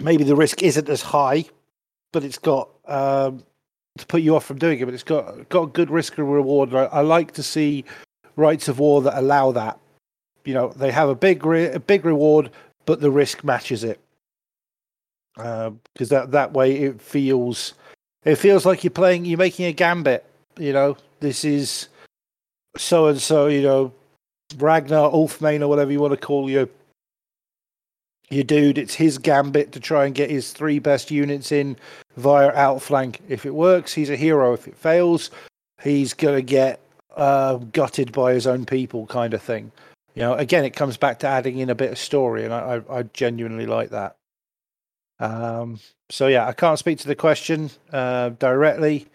Maybe 0.00 0.24
the 0.24 0.36
risk 0.36 0.62
isn't 0.62 0.88
as 0.88 1.02
high, 1.02 1.44
but 2.12 2.24
it's 2.24 2.38
got 2.38 2.68
um, 2.86 3.44
to 3.98 4.06
put 4.06 4.22
you 4.22 4.34
off 4.34 4.44
from 4.44 4.58
doing 4.58 4.78
it. 4.80 4.84
But 4.84 4.94
it's 4.94 5.04
got 5.04 5.48
got 5.48 5.72
good 5.72 5.90
risk 5.90 6.18
and 6.18 6.32
reward. 6.32 6.74
I, 6.74 6.84
I 6.84 7.00
like 7.00 7.32
to 7.32 7.42
see 7.42 7.84
rites 8.36 8.68
of 8.68 8.78
war 8.80 9.02
that 9.02 9.18
allow 9.18 9.52
that. 9.52 9.78
You 10.44 10.54
know, 10.54 10.68
they 10.68 10.90
have 10.90 11.08
a 11.08 11.14
big 11.14 11.46
re- 11.46 11.72
a 11.72 11.80
big 11.80 12.04
reward, 12.04 12.50
but 12.86 13.00
the 13.00 13.10
risk 13.10 13.44
matches 13.44 13.84
it. 13.84 14.00
Because 15.36 16.08
that 16.10 16.30
that 16.30 16.52
way 16.52 16.76
it 16.76 17.00
feels 17.00 17.74
it 18.24 18.36
feels 18.36 18.64
like 18.64 18.84
you're 18.84 18.90
playing 18.90 19.24
you're 19.24 19.38
making 19.38 19.66
a 19.66 19.72
gambit. 19.72 20.24
You 20.58 20.72
know, 20.72 20.96
this 21.20 21.44
is 21.44 21.88
so 22.76 23.06
and 23.06 23.20
so, 23.20 23.46
you 23.46 23.62
know, 23.62 23.92
Ragnar 24.56 25.10
Ulfmane 25.10 25.62
or 25.62 25.68
whatever 25.68 25.90
you 25.90 26.00
want 26.00 26.12
to 26.12 26.26
call 26.26 26.48
your 26.48 26.68
your 28.30 28.44
dude. 28.44 28.78
It's 28.78 28.94
his 28.94 29.18
gambit 29.18 29.72
to 29.72 29.80
try 29.80 30.06
and 30.06 30.14
get 30.14 30.30
his 30.30 30.52
three 30.52 30.78
best 30.78 31.10
units 31.10 31.52
in 31.52 31.76
via 32.16 32.52
outflank. 32.52 33.20
If 33.28 33.44
it 33.46 33.54
works, 33.54 33.92
he's 33.92 34.10
a 34.10 34.16
hero. 34.16 34.52
If 34.52 34.68
it 34.68 34.76
fails, 34.76 35.30
he's 35.82 36.14
gonna 36.14 36.42
get 36.42 36.80
uh, 37.16 37.56
gutted 37.56 38.12
by 38.12 38.32
his 38.34 38.46
own 38.46 38.66
people, 38.66 39.06
kind 39.06 39.34
of 39.34 39.42
thing. 39.42 39.72
You 40.14 40.22
know, 40.22 40.34
again, 40.34 40.64
it 40.64 40.70
comes 40.70 40.96
back 40.96 41.18
to 41.20 41.26
adding 41.26 41.58
in 41.58 41.70
a 41.70 41.74
bit 41.74 41.90
of 41.90 41.98
story, 41.98 42.44
and 42.44 42.54
I, 42.54 42.82
I, 42.88 42.98
I 42.98 43.02
genuinely 43.02 43.66
like 43.66 43.90
that. 43.90 44.16
Um, 45.18 45.80
so 46.10 46.26
yeah, 46.26 46.46
I 46.46 46.52
can't 46.52 46.78
speak 46.78 46.98
to 47.00 47.08
the 47.08 47.14
question 47.14 47.70
uh, 47.92 48.30
directly 48.30 49.06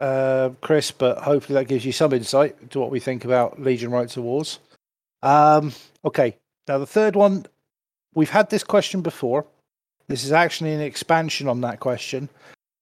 uh, 0.00 0.50
Chris, 0.60 0.90
but 0.90 1.18
hopefully 1.18 1.54
that 1.54 1.68
gives 1.68 1.84
you 1.84 1.92
some 1.92 2.12
insight 2.12 2.70
to 2.70 2.80
what 2.80 2.90
we 2.90 3.00
think 3.00 3.24
about 3.24 3.60
Legion 3.60 3.90
Rites 3.90 4.16
of 4.16 4.24
Wars. 4.24 4.58
Um, 5.22 5.72
okay, 6.04 6.36
now 6.66 6.78
the 6.78 6.86
third 6.86 7.14
one, 7.14 7.46
we've 8.14 8.30
had 8.30 8.50
this 8.50 8.64
question 8.64 9.02
before. 9.02 9.46
This 10.08 10.24
is 10.24 10.32
actually 10.32 10.72
an 10.72 10.80
expansion 10.80 11.46
on 11.46 11.60
that 11.60 11.78
question, 11.78 12.28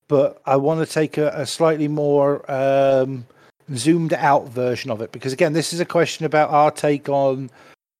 but 0.06 0.40
I 0.46 0.56
want 0.56 0.86
to 0.86 0.92
take 0.92 1.18
a, 1.18 1.28
a 1.34 1.46
slightly 1.46 1.88
more 1.88 2.50
um, 2.50 3.26
zoomed 3.74 4.14
out 4.14 4.48
version 4.48 4.90
of 4.90 5.00
it 5.00 5.12
because, 5.12 5.32
again, 5.32 5.52
this 5.52 5.72
is 5.72 5.80
a 5.80 5.84
question 5.84 6.24
about 6.26 6.50
our 6.50 6.70
take 6.70 7.08
on 7.08 7.50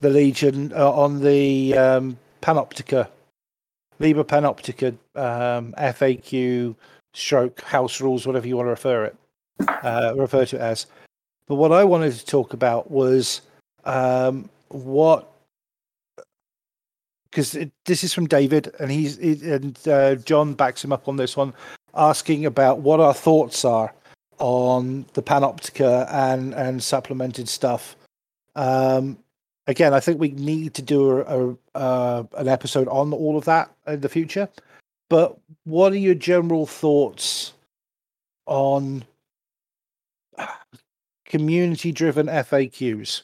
the 0.00 0.10
Legion, 0.10 0.72
uh, 0.74 0.90
on 0.90 1.22
the 1.22 1.76
um, 1.76 2.16
Panoptica, 2.40 3.08
Liber 3.98 4.24
Panoptica 4.24 4.92
um, 5.16 5.74
FAQ 5.76 6.74
stroke 7.14 7.60
house 7.62 8.00
rules, 8.00 8.26
whatever 8.26 8.46
you 8.46 8.56
want 8.56 8.66
to 8.66 8.70
refer 8.70 9.04
it, 9.06 9.16
uh, 9.82 10.14
refer 10.16 10.44
to 10.46 10.56
it 10.56 10.62
as. 10.62 10.86
But 11.46 11.56
what 11.56 11.72
I 11.72 11.84
wanted 11.84 12.12
to 12.12 12.24
talk 12.24 12.52
about 12.52 12.90
was 12.90 13.42
um, 13.84 14.48
what, 14.68 15.32
because 17.30 17.56
this 17.86 18.04
is 18.04 18.14
from 18.14 18.26
David, 18.26 18.72
and 18.78 18.90
he's 18.90 19.16
he, 19.18 19.50
and 19.50 19.78
uh, 19.88 20.14
John 20.16 20.54
backs 20.54 20.84
him 20.84 20.92
up 20.92 21.08
on 21.08 21.16
this 21.16 21.36
one, 21.36 21.54
asking 21.94 22.46
about 22.46 22.80
what 22.80 23.00
our 23.00 23.14
thoughts 23.14 23.64
are 23.64 23.92
on 24.38 25.06
the 25.14 25.22
Panoptica 25.22 26.06
and 26.12 26.54
and 26.54 26.82
supplemented 26.82 27.48
stuff. 27.48 27.96
Um, 28.54 29.18
again, 29.66 29.94
I 29.94 30.00
think 30.00 30.20
we 30.20 30.30
need 30.32 30.74
to 30.74 30.82
do 30.82 31.20
a, 31.20 31.50
a 31.50 31.56
uh, 31.74 32.24
an 32.36 32.48
episode 32.48 32.88
on 32.88 33.12
all 33.12 33.36
of 33.36 33.44
that 33.44 33.70
in 33.86 34.00
the 34.00 34.08
future. 34.08 34.48
But 35.08 35.38
what 35.64 35.92
are 35.92 35.96
your 35.96 36.14
general 36.14 36.66
thoughts 36.66 37.54
on 38.46 39.04
community 41.24 41.92
driven 41.92 42.26
FAQs? 42.26 43.22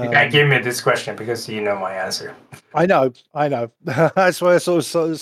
You 0.00 0.08
Um, 0.08 0.10
can't 0.10 0.32
give 0.32 0.48
me 0.48 0.58
this 0.58 0.80
question 0.80 1.16
because 1.16 1.48
you 1.48 1.60
know 1.62 1.78
my 1.78 1.94
answer. 1.94 2.36
I 2.74 2.86
know, 2.86 3.12
I 3.34 3.48
know. 3.48 3.70
That's 3.84 4.40
why 4.40 4.54
I 4.54 4.58
sort 4.58 4.78
of, 4.78 4.84
sort 4.86 5.10
of 5.10 5.18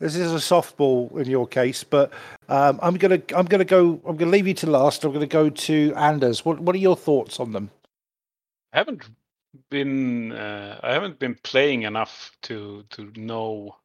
this 0.00 0.16
is 0.16 0.32
a 0.32 0.36
softball 0.36 1.18
in 1.20 1.28
your 1.30 1.46
case, 1.46 1.84
but 1.84 2.12
um, 2.48 2.78
I'm 2.82 2.96
gonna 2.96 3.20
I'm 3.34 3.46
gonna 3.46 3.64
go 3.64 4.00
I'm 4.06 4.16
gonna 4.16 4.30
leave 4.30 4.46
you 4.46 4.54
to 4.54 4.70
last. 4.70 5.04
I'm 5.04 5.12
gonna 5.12 5.26
go 5.26 5.50
to 5.50 5.94
Anders. 5.96 6.44
What 6.44 6.60
what 6.60 6.74
are 6.74 6.78
your 6.80 6.96
thoughts 6.96 7.40
on 7.40 7.52
them? 7.52 7.70
I 8.72 8.78
haven't 8.78 9.02
been 9.70 10.32
uh, 10.32 10.80
I 10.82 10.92
haven't 10.92 11.18
been 11.18 11.36
playing 11.42 11.82
enough 11.82 12.32
to 12.42 12.84
to 12.90 13.12
know 13.16 13.76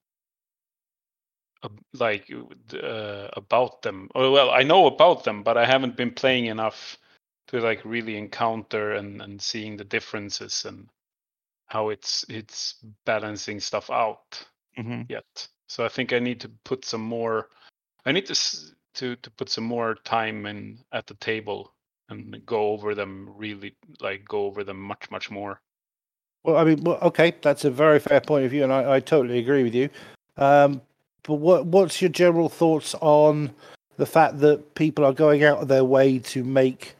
ab- 1.63 1.81
like 1.93 2.31
uh, 2.73 3.29
about 3.33 3.81
them. 3.83 4.09
Oh, 4.15 4.31
well, 4.31 4.51
I 4.51 4.63
know 4.63 4.87
about 4.87 5.23
them, 5.23 5.43
but 5.43 5.57
I 5.57 5.65
haven't 5.65 5.97
been 5.97 6.11
playing 6.13 6.45
enough 6.47 6.97
to 7.51 7.61
like 7.61 7.81
really 7.85 8.17
encounter 8.17 8.93
and 8.93 9.21
and 9.21 9.41
seeing 9.41 9.77
the 9.77 9.83
differences 9.83 10.65
and 10.65 10.87
how 11.67 11.89
it's 11.89 12.25
it's 12.29 12.75
balancing 13.05 13.59
stuff 13.59 13.89
out 13.89 14.45
Mm-hmm. 14.77 15.01
yet. 15.09 15.47
So 15.67 15.85
I 15.85 15.89
think 15.89 16.13
I 16.13 16.19
need 16.19 16.39
to 16.41 16.51
put 16.63 16.85
some 16.85 17.01
more. 17.01 17.49
I 18.05 18.11
need 18.11 18.25
to 18.27 18.35
to 18.95 19.15
to 19.15 19.31
put 19.31 19.49
some 19.49 19.63
more 19.63 19.95
time 20.03 20.45
in 20.45 20.79
at 20.91 21.07
the 21.07 21.13
table 21.15 21.73
and 22.09 22.45
go 22.45 22.71
over 22.71 22.95
them 22.95 23.29
really 23.35 23.75
like 23.99 24.27
go 24.27 24.45
over 24.45 24.63
them 24.63 24.79
much 24.79 25.09
much 25.11 25.29
more. 25.29 25.61
Well, 26.43 26.57
I 26.57 26.63
mean, 26.63 26.83
well, 26.83 26.97
okay, 27.03 27.35
that's 27.41 27.65
a 27.65 27.69
very 27.69 27.99
fair 27.99 28.19
point 28.19 28.45
of 28.45 28.51
view, 28.51 28.63
and 28.63 28.73
I, 28.73 28.95
I 28.95 28.99
totally 28.99 29.37
agree 29.37 29.63
with 29.63 29.75
you. 29.75 29.89
Um, 30.37 30.81
but 31.23 31.35
what 31.35 31.65
what's 31.65 32.01
your 32.01 32.09
general 32.09 32.49
thoughts 32.49 32.95
on 32.95 33.51
the 33.97 34.05
fact 34.05 34.39
that 34.39 34.73
people 34.75 35.05
are 35.05 35.13
going 35.13 35.43
out 35.43 35.59
of 35.59 35.67
their 35.67 35.85
way 35.85 36.17
to 36.19 36.43
make 36.43 36.95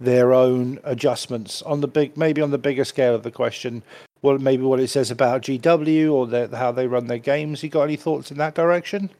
their 0.00 0.32
own 0.32 0.78
adjustments 0.84 1.62
on 1.62 1.80
the 1.80 1.88
big, 1.88 2.16
maybe 2.16 2.40
on 2.42 2.50
the 2.50 2.58
bigger 2.58 2.84
scale 2.84 3.14
of 3.14 3.22
the 3.22 3.30
question? 3.30 3.82
Well, 4.22 4.38
maybe 4.38 4.62
what 4.62 4.80
it 4.80 4.88
says 4.88 5.10
about 5.10 5.42
GW 5.42 6.12
or 6.12 6.26
their, 6.26 6.48
how 6.48 6.72
they 6.72 6.86
run 6.86 7.06
their 7.06 7.18
games? 7.18 7.62
You 7.62 7.68
got 7.68 7.82
any 7.82 7.96
thoughts 7.96 8.30
in 8.30 8.38
that 8.38 8.54
direction? 8.54 9.10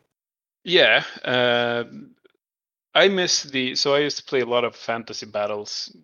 Yeah, 0.65 1.05
uh, 1.25 1.85
I 2.95 3.09
miss 3.09 3.43
the. 3.43 3.75
So 3.75 3.95
I 3.95 3.99
used 4.01 4.17
to 4.19 4.25
play 4.25 4.41
a 4.41 4.47
lot 4.47 4.65
of 4.65 4.75
fantasy 4.75 5.27
battles 5.27 5.95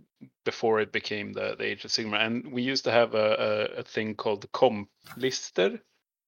before 0.44 0.80
it 0.80 0.92
became 0.92 1.32
the, 1.32 1.54
the 1.56 1.64
Age 1.64 1.84
of 1.84 1.90
Sigmar, 1.90 2.24
and 2.24 2.52
we 2.52 2.62
used 2.62 2.84
to 2.84 2.90
have 2.90 3.14
a, 3.14 3.68
a, 3.76 3.80
a 3.80 3.82
thing 3.82 4.14
called 4.14 4.42
the 4.42 4.48
comp 4.48 4.88
lister 5.16 5.80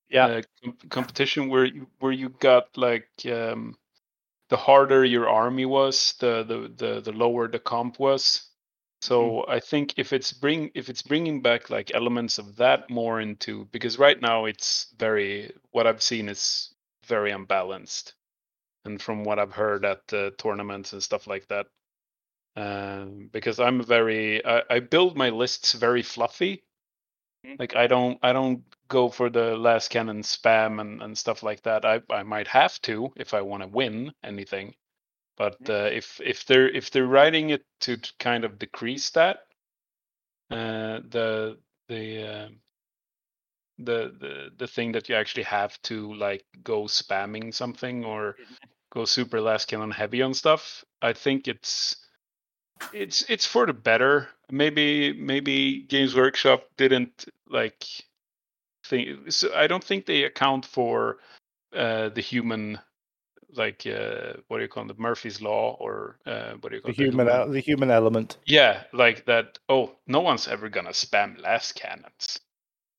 Yeah. 0.09 0.27
uh, 0.27 0.43
com- 0.65 0.77
competition 0.89 1.49
where 1.49 1.67
you, 1.67 1.87
where 1.99 2.13
you 2.13 2.31
got 2.41 2.75
like 2.77 3.09
um, 3.27 3.77
the 4.53 4.59
harder 4.59 5.05
your 5.05 5.29
army 5.29 5.67
was, 5.67 6.15
the 6.21 6.45
the 6.45 6.59
the, 6.77 7.03
the 7.03 7.13
lower 7.13 7.49
the 7.49 7.61
comp 7.61 7.99
was. 8.01 8.51
So 9.03 9.47
I 9.49 9.61
think 9.61 9.95
if 9.99 10.13
it's 10.15 10.33
bring 10.33 10.71
if 10.75 10.89
it's 10.91 11.03
bringing 11.03 11.43
back 11.43 11.71
like 11.71 11.93
elements 11.95 12.39
of 12.39 12.57
that 12.59 12.91
more 12.91 13.21
into 13.21 13.67
because 13.73 13.99
right 13.99 14.21
now 14.21 14.47
it's 14.47 14.89
very 14.99 15.53
what 15.73 15.87
I've 15.89 16.03
seen 16.03 16.29
is 16.31 16.75
very 17.07 17.33
unbalanced, 17.33 18.15
and 18.85 19.01
from 19.03 19.25
what 19.25 19.39
I've 19.41 19.53
heard 19.55 19.85
at 19.85 20.07
the 20.09 20.35
tournaments 20.39 20.93
and 20.95 21.03
stuff 21.03 21.27
like 21.29 21.49
that. 21.49 21.67
Um, 22.57 23.31
because 23.33 23.61
I'm 23.61 23.83
very 23.85 24.45
I, 24.45 24.63
I 24.71 24.81
build 24.81 25.17
my 25.17 25.31
lists 25.31 25.73
very 25.75 26.03
fluffy. 26.03 26.65
Mhm. 27.47 27.59
Like 27.61 27.77
I 27.77 27.87
don't 27.89 28.19
I 28.23 28.33
don't 28.35 28.65
go 28.93 29.09
for 29.09 29.31
the 29.31 29.57
lascannon 29.57 30.23
spam 30.23 30.79
and, 30.79 31.03
and 31.03 31.17
stuff 31.17 31.43
like 31.43 31.63
that. 31.63 31.87
I, 31.87 32.03
I 32.11 32.23
might 32.23 32.49
have 32.49 32.79
to 32.83 33.11
if 33.17 33.33
I 33.33 33.41
want 33.41 33.63
to 33.63 33.69
win 33.69 34.13
anything. 34.23 34.75
But 35.39 35.57
uh, 35.69 35.89
if 35.91 36.21
if 36.21 36.45
they're 36.45 36.69
if 36.69 36.91
they're 36.91 37.07
writing 37.07 37.51
it 37.51 37.65
to 37.81 37.97
kind 38.19 38.45
of 38.45 38.59
decrease 38.59 39.11
that, 39.11 39.39
uh, 40.51 41.01
the 41.09 41.59
the 41.89 42.05
uh, 42.23 42.49
the 43.79 44.15
the 44.21 44.51
the 44.59 44.67
thing 44.67 44.93
that 44.93 45.09
you 45.09 45.15
actually 45.15 45.45
have 45.45 45.81
to 45.83 46.13
like 46.15 46.45
go 46.63 46.83
spamming 46.83 47.55
something 47.55 48.05
or 48.05 48.37
go 48.91 49.07
super 49.07 49.39
lascannon 49.39 49.93
heavy 49.93 50.21
on 50.21 50.35
stuff, 50.35 50.85
I 51.01 51.15
think 51.15 51.49
it's 51.49 51.97
it's 52.93 53.25
it's 53.31 53.47
for 53.47 53.65
the 53.65 53.73
better. 53.73 54.29
Maybe 54.51 55.15
maybe 55.15 55.83
Games 55.89 56.15
Workshop 56.15 56.65
didn't 56.77 57.25
like 57.49 57.87
think. 58.93 59.33
So 59.33 59.55
I 59.55 59.67
don't 59.69 59.85
think 59.85 60.07
they 60.07 60.25
account 60.25 60.67
for 60.67 61.19
uh, 61.77 62.11
the 62.11 62.23
human 62.23 62.79
like 63.55 63.87
uh, 63.87 64.35
what 64.49 64.59
do 64.59 64.65
you 64.65 64.69
call 64.69 64.91
it, 64.91 64.99
Murphy's 64.99 65.43
law 65.43 65.77
or 65.81 66.19
uh, 66.27 66.55
what 66.61 66.71
do 66.71 66.77
you 66.77 66.83
The 66.85 66.93
call 66.93 67.01
it? 67.01 67.03
human, 67.03 67.29
el- 67.29 67.51
the 67.51 67.61
human 67.61 67.91
element. 67.91 68.39
Yeah, 68.47 68.85
like 68.93 69.27
that. 69.27 69.59
Oh, 69.69 69.93
no 70.07 70.21
one's 70.21 70.49
ever 70.49 70.69
gonna 70.69 70.91
spam 70.91 71.41
lascannons. 71.41 72.41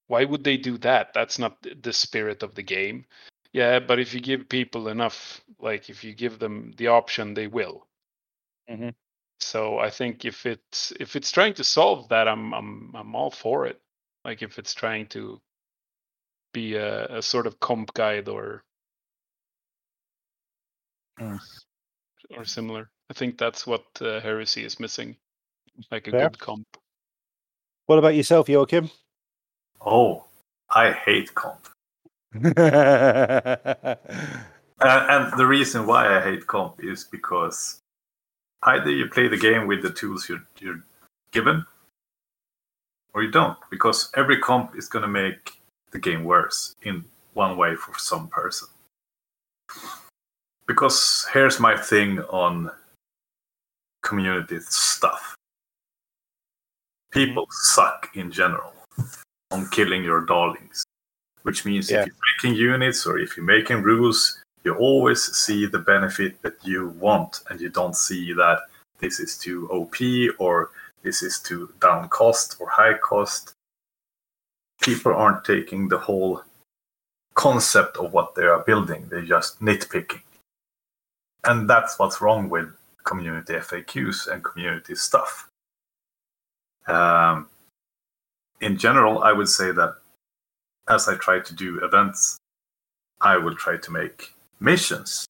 Why 0.08 0.26
would 0.26 0.44
they 0.44 0.58
do 0.58 0.78
that? 0.80 1.14
That's 1.14 1.40
not 1.40 1.58
the 1.64 1.94
spirit 1.94 2.44
of 2.44 2.56
the 2.56 2.64
game. 2.64 3.06
Yeah, 3.54 3.80
but 3.80 4.00
if 4.00 4.14
you 4.14 4.22
give 4.22 4.50
people 4.50 4.90
enough, 4.90 5.42
like 5.60 5.90
if 5.90 6.04
you 6.04 6.14
give 6.16 6.40
them 6.40 6.74
the 6.78 6.88
option, 6.88 7.34
they 7.36 7.48
will. 7.48 7.88
Mhm. 8.70 8.94
So 9.40 9.80
I 9.80 9.90
think 9.92 10.26
if 10.26 10.46
it's 10.46 10.94
if 11.00 11.16
it's 11.16 11.32
trying 11.32 11.56
to 11.56 11.64
solve 11.66 12.10
that, 12.10 12.28
I'm 12.28 12.54
I'm 12.54 12.92
I'm 12.96 13.16
all 13.16 13.32
for 13.32 13.68
it. 13.68 13.82
Like 14.26 14.42
if 14.44 14.60
it's 14.60 14.74
trying 14.74 15.08
to 15.10 15.42
be 16.54 16.76
a, 16.76 17.06
a 17.18 17.22
sort 17.22 17.48
of 17.48 17.60
comp 17.60 17.94
guide 17.94 18.30
or 18.30 18.64
Mm. 21.20 21.40
or 22.36 22.44
similar. 22.46 22.90
I 23.12 23.14
think 23.14 23.38
that's 23.38 23.68
what 23.68 23.86
uh, 24.02 24.20
Heresy 24.22 24.66
is 24.66 24.80
missing, 24.80 25.16
like 25.92 26.08
a 26.08 26.12
Fair. 26.12 26.30
good 26.30 26.40
comp. 26.40 26.66
What 27.86 28.00
about 28.00 28.16
yourself, 28.16 28.50
Joachim? 28.50 28.90
Oh, 29.86 30.26
I 30.70 30.92
hate 30.92 31.36
comp. 31.36 31.68
Uh, 34.82 35.06
and 35.10 35.40
the 35.40 35.46
reason 35.46 35.86
why 35.86 36.18
I 36.18 36.22
hate 36.22 36.46
comp 36.48 36.84
is 36.84 37.06
because 37.06 37.80
either 38.64 38.92
you 38.92 39.08
play 39.08 39.30
the 39.30 39.38
game 39.38 39.66
with 39.66 39.82
the 39.82 39.90
tools 39.92 40.28
you're, 40.28 40.44
you're 40.60 40.84
given, 41.32 41.66
or 43.14 43.24
you 43.24 43.32
don't, 43.32 43.58
because 43.72 44.10
every 44.18 44.40
comp 44.40 44.76
is 44.76 44.90
going 44.90 45.04
to 45.04 45.08
make 45.08 45.54
the 45.94 46.00
game 46.00 46.24
worse 46.24 46.76
in 46.84 47.06
one 47.34 47.58
way 47.58 47.76
for 47.76 47.98
some 47.98 48.28
person. 48.28 48.68
Because 50.68 51.26
here's 51.34 51.60
my 51.60 51.78
thing 51.78 52.20
on 52.30 52.72
community 54.02 54.60
stuff 54.60 55.36
people 57.12 57.44
mm-hmm. 57.44 57.74
suck 57.74 58.10
in 58.16 58.30
general 58.30 58.74
on 59.52 59.66
killing 59.70 60.04
your 60.04 60.26
darlings 60.26 60.84
which 61.44 61.66
means 61.66 61.92
Yeah. 61.92 62.02
if 62.02 62.08
you're 62.08 62.16
making 62.36 62.56
units 62.60 63.06
or 63.06 63.20
if 63.20 63.38
you're 63.38 63.46
making 63.46 63.84
rules, 63.84 64.40
you 64.64 64.74
always 64.76 65.22
see 65.22 65.66
the 65.66 65.80
benefit 65.80 66.42
that 66.42 66.56
you 66.64 66.90
want, 67.00 67.42
and 67.50 67.60
you 67.62 67.70
don't 67.70 67.96
see 67.96 68.34
that 68.34 68.60
this 69.00 69.20
is 69.20 69.38
too 69.38 69.70
OP 69.70 69.96
or 70.40 70.72
this 71.04 71.22
is 71.22 71.40
too 71.40 71.74
down 71.82 72.08
cost 72.10 72.56
or 72.60 72.70
high 72.70 72.98
cost. 72.98 73.54
People 74.84 75.14
aren't 75.14 75.46
taking 75.46 75.88
the 75.88 75.98
whole 75.98 76.44
concept 77.36 77.98
of 77.98 78.14
what 78.14 78.36
they 78.36 78.44
are 78.44 78.64
building, 78.64 79.08
they're 79.10 79.22
just 79.22 79.62
nitpicking. 79.62 80.22
And 81.46 81.70
that's 81.70 81.98
what's 81.98 82.22
wrong 82.22 82.50
with 82.50 82.70
community 83.04 83.54
FAQs 83.54 84.28
and 84.28 84.44
community 84.44 84.96
stuff. 84.96 85.50
Um, 86.88 87.48
in 88.62 88.78
general, 88.78 89.20
I 89.24 89.32
would 89.32 89.50
say 89.50 89.72
that 89.72 89.96
as 90.90 91.08
I 91.08 91.16
try 91.16 91.40
to 91.40 91.54
do 91.54 91.80
events, 91.84 92.38
I 93.22 93.38
will 93.38 93.56
try 93.56 93.78
to 93.78 93.92
make 93.92 94.34
missions 94.60 95.26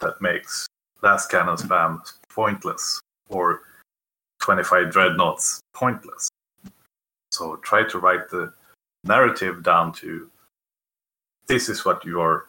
that 0.00 0.20
makes 0.20 0.66
lascannon 1.02 1.60
spam 1.60 2.00
pointless 2.30 3.00
or 3.28 3.62
25 4.40 4.90
dreadnoughts 4.90 5.60
pointless. 5.74 6.28
So 7.30 7.56
try 7.56 7.84
to 7.88 7.98
write 7.98 8.30
the 8.30 8.52
narrative 9.06 9.62
down 9.62 9.92
to 9.94 10.30
this 11.46 11.68
is 11.68 11.84
what 11.84 12.04
you 12.04 12.20
are 12.20 12.46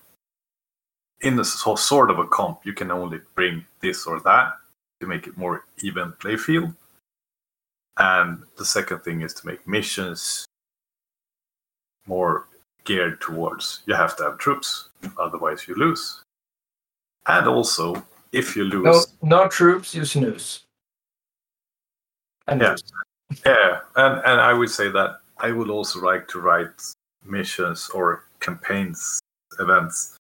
in 1.22 1.40
a 1.40 1.46
sort 1.46 2.12
of 2.12 2.20
a 2.20 2.28
comp. 2.28 2.66
You 2.66 2.74
can 2.74 2.92
only 2.92 3.22
bring 3.36 3.66
this 3.82 4.06
or 4.06 4.20
that 4.22 4.54
to 5.00 5.08
make 5.08 5.28
it 5.28 5.38
more 5.38 5.66
even 5.82 6.12
play 6.14 6.38
field. 6.38 6.74
And 7.98 8.44
the 8.58 8.66
second 8.66 9.00
thing 9.00 9.22
is 9.22 9.34
to 9.36 9.48
make 9.48 9.68
missions 9.68 10.46
more 12.08 12.48
geared 12.86 13.20
towards 13.20 13.82
you 13.86 13.94
have 13.94 14.16
to 14.18 14.24
have 14.24 14.38
troops, 14.38 14.90
otherwise 15.20 15.68
you 15.68 15.76
lose. 15.76 16.24
And 17.26 17.48
also, 17.48 18.02
if 18.32 18.56
you 18.56 18.64
lose, 18.64 19.08
No, 19.22 19.42
no 19.42 19.48
troops, 19.50 19.94
you 19.94 20.06
snooze. 20.06 20.64
And 22.48 22.62
Yeah. 22.62 22.76
yeah, 23.46 23.82
and 23.96 24.22
and 24.26 24.40
I 24.40 24.54
would 24.54 24.70
say 24.72 24.90
that 24.90 25.20
I 25.40 25.52
would 25.52 25.70
also 25.70 26.00
like 26.00 26.28
to 26.30 26.40
write 26.40 26.70
missions 27.24 27.90
or 27.90 28.24
campaigns, 28.40 29.20
events 29.60 30.18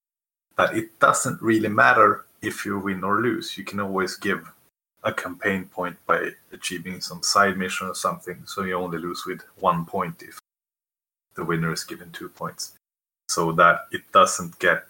that 0.58 0.76
it 0.76 1.00
doesn't 1.00 1.42
really 1.42 1.70
matter 1.70 2.26
if 2.42 2.66
you 2.66 2.80
win 2.80 3.04
or 3.04 3.22
lose. 3.22 3.58
You 3.58 3.64
can 3.64 3.80
always 3.80 4.16
give 4.16 4.52
a 5.04 5.14
campaign 5.14 5.66
point 5.66 5.98
by 6.06 6.32
achieving 6.52 7.02
some 7.02 7.24
side 7.24 7.58
mission 7.58 7.88
or 7.88 7.96
something, 7.96 8.42
so 8.46 8.64
you 8.64 8.74
only 8.74 8.98
lose 8.98 9.26
with 9.26 9.42
one 9.60 9.86
point 9.86 10.22
if 10.22 10.40
the 11.36 11.46
winner 11.46 11.72
is 11.72 11.84
given 11.84 12.12
two 12.12 12.30
points, 12.30 12.74
so 13.30 13.52
that 13.54 13.82
it 13.92 14.02
doesn't 14.12 14.58
get 14.60 14.86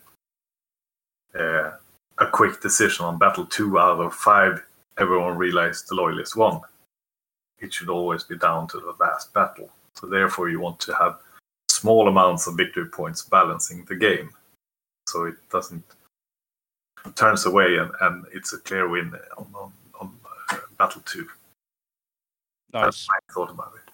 uh, 1.37 1.71
a 2.17 2.27
quick 2.31 2.61
decision 2.61 3.05
on 3.05 3.17
battle 3.17 3.45
two 3.45 3.77
out 3.77 3.99
of 3.99 4.13
five. 4.13 4.63
Everyone 4.97 5.37
realized 5.37 5.87
the 5.87 5.95
loyalist 5.95 6.35
won. 6.35 6.61
It 7.59 7.73
should 7.73 7.89
always 7.89 8.23
be 8.23 8.37
down 8.37 8.67
to 8.69 8.79
the 8.79 8.95
last 8.99 9.33
battle. 9.33 9.69
So 9.99 10.07
therefore, 10.07 10.49
you 10.49 10.59
want 10.59 10.79
to 10.81 10.93
have 10.95 11.19
small 11.69 12.07
amounts 12.07 12.47
of 12.47 12.55
victory 12.55 12.85
points 12.87 13.23
balancing 13.23 13.85
the 13.85 13.95
game, 13.95 14.31
so 15.07 15.25
it 15.25 15.35
doesn't 15.49 15.83
turns 17.15 17.45
away 17.45 17.77
and, 17.77 17.91
and 18.01 18.25
it's 18.33 18.51
a 18.53 18.57
clear 18.59 18.89
win 18.89 19.13
on, 19.37 19.47
on, 19.55 19.71
on 20.01 20.11
uh, 20.51 20.57
battle 20.77 21.01
two. 21.05 21.25
That's 22.73 23.07
Nice. 23.07 23.07
my 23.07 23.33
thought 23.33 23.51
about 23.51 23.73
it. 23.75 23.91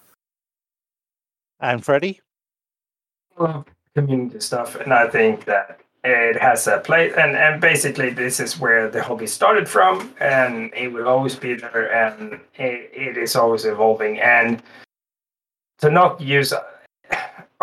And 1.60 1.84
Freddie? 1.84 2.20
love 3.38 3.64
community 3.94 4.40
stuff, 4.40 4.76
and 4.76 4.92
I 4.92 5.08
think 5.08 5.44
that 5.44 5.80
it 6.04 6.40
has 6.40 6.66
a 6.66 6.78
place. 6.78 7.14
And 7.16 7.36
and 7.36 7.60
basically, 7.60 8.10
this 8.10 8.40
is 8.40 8.58
where 8.58 8.90
the 8.90 9.02
hobby 9.02 9.26
started 9.26 9.68
from, 9.68 10.14
and 10.20 10.72
it 10.74 10.92
will 10.92 11.08
always 11.08 11.36
be 11.36 11.54
there, 11.54 11.92
and 11.92 12.34
it, 12.56 12.90
it 12.92 13.16
is 13.16 13.36
always 13.36 13.64
evolving. 13.64 14.20
And 14.20 14.62
to 15.78 15.90
not 15.90 16.20
use, 16.20 16.52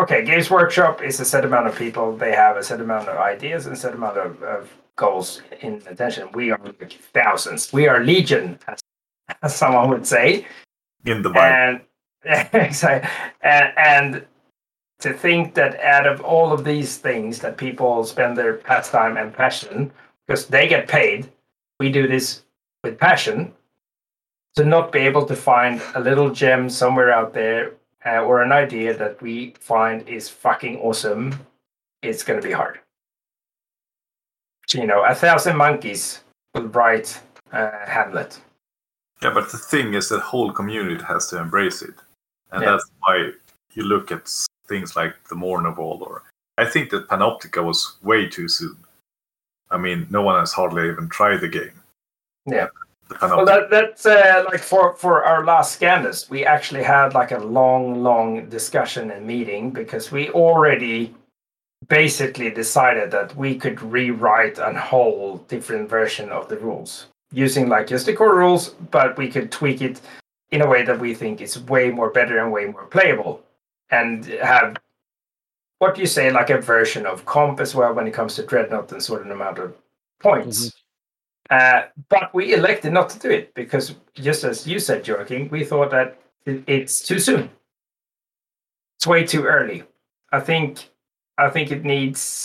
okay, 0.00 0.24
Games 0.24 0.50
Workshop 0.50 1.02
is 1.02 1.20
a 1.20 1.24
set 1.24 1.44
amount 1.44 1.66
of 1.66 1.76
people. 1.76 2.16
They 2.16 2.32
have 2.32 2.56
a 2.56 2.62
set 2.62 2.80
amount 2.80 3.08
of 3.08 3.18
ideas 3.18 3.66
and 3.66 3.74
a 3.74 3.78
set 3.78 3.94
amount 3.94 4.18
of, 4.18 4.42
of 4.42 4.72
goals 4.96 5.42
in 5.60 5.82
attention. 5.86 6.28
We 6.32 6.50
are 6.50 6.60
like 6.80 6.92
thousands. 6.92 7.72
We 7.72 7.88
are 7.88 8.04
legion, 8.04 8.58
as, 8.68 8.80
as 9.42 9.54
someone 9.54 9.88
would 9.90 10.06
say 10.06 10.46
In 11.04 11.22
the 11.22 11.30
Bible, 11.30 11.80
and 12.24 12.48
exactly 12.52 13.10
and, 13.42 13.72
and 13.76 14.26
to 15.00 15.12
think 15.12 15.54
that 15.54 15.80
out 15.80 16.06
of 16.06 16.20
all 16.20 16.52
of 16.52 16.64
these 16.64 16.96
things 16.96 17.40
that 17.40 17.56
people 17.56 18.04
spend 18.04 18.36
their 18.36 18.54
pastime 18.54 19.16
and 19.16 19.34
passion 19.34 19.90
because 20.26 20.46
they 20.46 20.68
get 20.68 20.86
paid. 20.86 21.30
We 21.80 21.90
do 21.90 22.06
this 22.06 22.42
with 22.84 22.98
passion. 22.98 23.52
To 24.56 24.64
not 24.64 24.92
be 24.92 25.00
able 25.00 25.24
to 25.26 25.34
find 25.34 25.80
a 25.94 26.00
little 26.00 26.30
gem 26.30 26.68
somewhere 26.68 27.10
out 27.10 27.32
there 27.32 27.72
uh, 28.06 28.20
or 28.20 28.42
an 28.42 28.52
idea 28.52 28.96
that 28.96 29.20
we 29.22 29.54
find 29.60 30.06
is 30.08 30.28
fucking 30.28 30.78
awesome, 30.78 31.34
it's 32.02 32.22
going 32.22 32.40
to 32.40 32.46
be 32.46 32.52
hard. 32.52 32.80
You 34.72 34.86
know, 34.86 35.04
a 35.04 35.14
thousand 35.14 35.56
monkeys 35.56 36.22
will 36.54 36.68
write 36.68 37.20
uh, 37.52 37.70
Hamlet. 37.86 38.40
Yeah, 39.22 39.32
but 39.34 39.50
the 39.52 39.58
thing 39.58 39.94
is 39.94 40.08
that 40.08 40.20
whole 40.20 40.50
community 40.52 41.02
has 41.04 41.28
to 41.28 41.38
embrace 41.38 41.82
it, 41.82 41.94
and 42.50 42.62
Yeah. 42.62 42.70
that's 42.70 42.90
why 43.00 43.32
you 43.74 43.82
look 43.84 44.10
at 44.10 44.28
things 44.66 44.96
like 44.96 45.14
the 45.28 45.34
Mournival. 45.36 46.00
Or 46.00 46.22
I 46.58 46.64
think 46.64 46.90
that 46.90 47.08
Panoptica 47.08 47.62
was 47.62 47.98
way 48.02 48.28
too 48.28 48.48
soon. 48.48 48.76
I 49.70 49.78
mean, 49.78 50.06
no 50.10 50.22
one 50.22 50.38
has 50.38 50.52
hardly 50.52 50.88
even 50.88 51.08
tried 51.08 51.40
the 51.40 51.48
game. 51.48 51.82
Yeah. 52.46 52.68
The 53.20 53.26
Well, 53.28 53.46
that, 53.46 53.70
that's 53.70 54.06
uh, 54.06 54.44
like 54.46 54.60
for 54.60 54.94
for 54.94 55.24
our 55.24 55.44
last 55.44 55.78
Scandus, 55.80 56.30
we 56.30 56.44
actually 56.44 56.82
had 56.82 57.14
like 57.14 57.32
a 57.32 57.38
long, 57.38 58.02
long 58.02 58.48
discussion 58.48 59.10
and 59.10 59.26
meeting 59.26 59.70
because 59.70 60.10
we 60.12 60.30
already 60.30 61.14
basically 61.88 62.50
decided 62.50 63.10
that 63.10 63.34
we 63.36 63.56
could 63.56 63.82
rewrite 63.82 64.58
a 64.58 64.72
whole 64.78 65.38
different 65.48 65.88
version 65.88 66.30
of 66.30 66.48
the 66.48 66.56
rules 66.58 67.06
using 67.32 67.68
like 67.68 67.86
just 67.86 68.06
the 68.06 68.12
core 68.12 68.36
rules, 68.36 68.70
but 68.90 69.16
we 69.16 69.28
could 69.28 69.50
tweak 69.50 69.80
it 69.80 70.00
in 70.50 70.60
a 70.60 70.68
way 70.68 70.82
that 70.84 71.00
we 71.00 71.14
think 71.14 71.40
is 71.40 71.58
way 71.62 71.90
more 71.90 72.10
better 72.10 72.38
and 72.38 72.52
way 72.52 72.66
more 72.66 72.84
playable, 72.86 73.42
and 73.90 74.26
have 74.26 74.76
what 75.78 75.94
do 75.94 76.00
you 76.00 76.06
say 76.06 76.30
like 76.30 76.50
a 76.50 76.60
version 76.60 77.06
of 77.06 77.24
comp 77.24 77.58
as 77.58 77.74
well 77.74 77.92
when 77.94 78.06
it 78.06 78.14
comes 78.14 78.36
to 78.36 78.46
dreadnought 78.46 78.92
and 78.92 79.02
certain 79.02 79.32
amount 79.32 79.58
of 79.58 79.74
points. 80.20 80.72
Uh, 81.50 81.82
but 82.08 82.32
we 82.34 82.54
elected 82.54 82.92
not 82.92 83.10
to 83.10 83.18
do 83.18 83.30
it 83.30 83.54
because, 83.54 83.94
just 84.14 84.44
as 84.44 84.66
you 84.66 84.78
said, 84.78 85.06
Joachim, 85.06 85.48
we 85.48 85.64
thought 85.64 85.90
that 85.90 86.18
it's 86.46 87.00
too 87.02 87.18
soon. 87.18 87.50
It's 88.96 89.06
way 89.06 89.24
too 89.24 89.44
early. 89.44 89.84
I 90.32 90.40
think. 90.40 90.88
I 91.38 91.48
think 91.50 91.72
it 91.72 91.84
needs. 91.84 92.44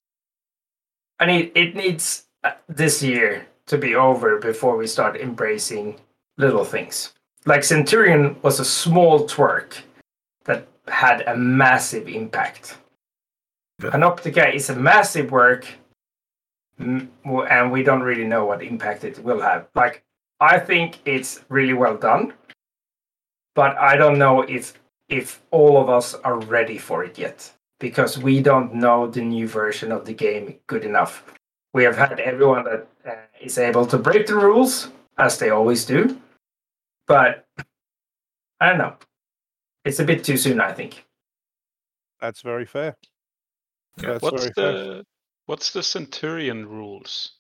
I 1.20 1.26
need. 1.26 1.52
It 1.56 1.76
needs 1.76 2.26
uh, 2.44 2.52
this 2.68 3.02
year 3.04 3.48
to 3.68 3.78
be 3.78 3.96
over 3.96 4.40
before 4.40 4.78
we 4.78 4.88
start 4.88 5.18
embracing 5.18 6.00
little 6.38 6.64
things. 6.66 7.14
Like 7.46 7.64
Centurion 7.64 8.36
was 8.42 8.60
a 8.60 8.66
small 8.66 9.28
twerk 9.28 9.78
that 10.46 10.68
had 10.88 11.22
a 11.28 11.36
massive 11.36 12.08
impact. 12.08 12.78
Yeah. 13.82 13.92
Panoptica 13.92 14.54
is 14.54 14.70
a 14.70 14.76
massive 14.76 15.32
work 15.32 15.68
and 16.80 17.72
we 17.72 17.84
don't 17.84 18.02
really 18.02 18.24
know 18.24 18.46
what 18.46 18.64
impact 18.64 19.04
it 19.04 19.24
will 19.24 19.42
have. 19.42 19.68
Like, 19.76 20.04
I 20.40 20.60
think 20.60 21.00
it's 21.06 21.44
really 21.50 21.74
well 21.74 21.98
done, 21.98 22.34
but 23.56 23.78
I 23.78 23.96
don't 23.98 24.18
know 24.20 24.42
if 24.42 24.80
if 25.10 25.42
all 25.52 25.82
of 25.82 25.90
us 25.90 26.14
are 26.14 26.40
ready 26.42 26.78
for 26.78 27.04
it 27.04 27.18
yet 27.18 27.52
because 27.80 28.18
we 28.18 28.42
don't 28.42 28.74
know 28.74 29.08
the 29.08 29.22
new 29.22 29.48
version 29.48 29.92
of 29.92 30.06
the 30.06 30.14
game 30.14 30.60
good 30.68 30.84
enough. 30.84 31.24
We 31.74 31.84
have 31.84 31.96
had 31.96 32.20
everyone 32.20 32.66
that 32.66 32.88
uh, 33.08 33.16
is 33.40 33.58
able 33.58 33.86
to 33.88 33.98
break 33.98 34.28
the 34.28 34.36
rules 34.36 34.90
as 35.18 35.38
they 35.38 35.50
always 35.50 35.86
do, 35.86 36.20
but 37.08 37.46
I 38.60 38.70
don't 38.70 38.78
know. 38.78 38.96
It's 39.86 40.00
a 40.00 40.04
bit 40.04 40.24
too 40.24 40.38
soon, 40.38 40.60
I 40.60 40.74
think. 40.74 41.06
That's 42.20 42.42
very 42.42 42.66
fair. 42.66 42.98
Yeah. 44.02 44.14
That's 44.14 44.22
What's 44.22 44.44
very 44.44 44.54
fair. 44.54 45.04
What's 45.48 45.72
the 45.72 45.82
Centurion 45.82 46.68
rules? 46.70 47.34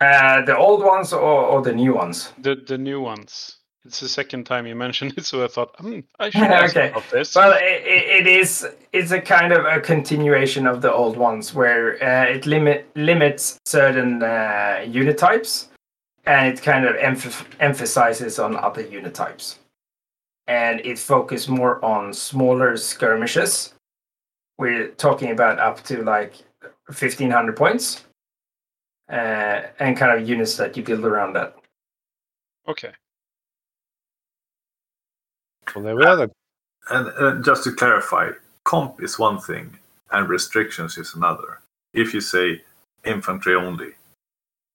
Uh, 0.00 0.42
the 0.44 0.56
old 0.56 0.82
ones 0.84 1.12
or, 1.12 1.20
or 1.20 1.62
the 1.62 1.72
new 1.72 1.94
ones? 1.94 2.32
The 2.38 2.54
the 2.54 2.78
new 2.78 3.00
ones. 3.00 3.58
It's 3.86 4.00
the 4.00 4.08
second 4.08 4.44
time 4.44 4.66
you 4.66 4.74
mentioned 4.74 5.14
it, 5.18 5.24
so 5.30 5.44
I 5.44 5.48
thought, 5.48 5.74
hmm, 5.78 6.00
I 6.18 6.30
should 6.30 6.42
ask 6.50 6.76
Okay. 6.76 6.90
about 6.90 7.10
this. 7.10 7.34
Well, 7.34 7.52
it, 7.52 7.82
it 7.84 8.26
is 8.26 8.66
it's 8.92 9.12
a 9.12 9.20
kind 9.20 9.52
of 9.52 9.64
a 9.66 9.80
continuation 9.80 10.66
of 10.66 10.80
the 10.80 10.92
old 10.92 11.16
ones 11.16 11.54
where 11.54 12.02
uh, 12.02 12.24
it 12.24 12.46
limit 12.46 12.86
limits 12.96 13.58
certain 13.66 14.22
uh, 14.22 14.84
unit 14.88 15.18
types, 15.18 15.68
and 16.26 16.52
it 16.52 16.62
kind 16.62 16.86
of 16.86 16.96
emph- 16.96 17.46
emphasizes 17.60 18.38
on 18.38 18.56
other 18.56 18.82
unit 18.82 19.14
types, 19.14 19.58
and 20.48 20.80
it 20.80 20.98
focuses 20.98 21.48
more 21.48 21.82
on 21.84 22.12
smaller 22.12 22.76
skirmishes. 22.76 23.73
We're 24.58 24.88
talking 24.88 25.30
about 25.30 25.58
up 25.58 25.82
to 25.84 26.02
like 26.02 26.34
fifteen 26.92 27.30
hundred 27.30 27.56
points, 27.56 28.04
uh, 29.10 29.62
and 29.80 29.96
kind 29.96 30.18
of 30.18 30.28
units 30.28 30.56
that 30.56 30.76
you 30.76 30.82
build 30.82 31.04
around 31.04 31.34
that. 31.34 31.56
okay. 32.68 32.92
Well, 35.74 35.84
there 35.84 35.96
we 35.96 36.04
are 36.04 36.16
then. 36.16 36.30
And 36.90 37.08
uh, 37.18 37.42
just 37.42 37.64
to 37.64 37.72
clarify, 37.72 38.30
comp 38.64 39.02
is 39.02 39.18
one 39.18 39.40
thing 39.40 39.76
and 40.12 40.28
restrictions 40.28 40.96
is 40.98 41.14
another. 41.14 41.60
If 41.92 42.14
you 42.14 42.20
say 42.20 42.62
infantry 43.04 43.54
only, 43.54 43.92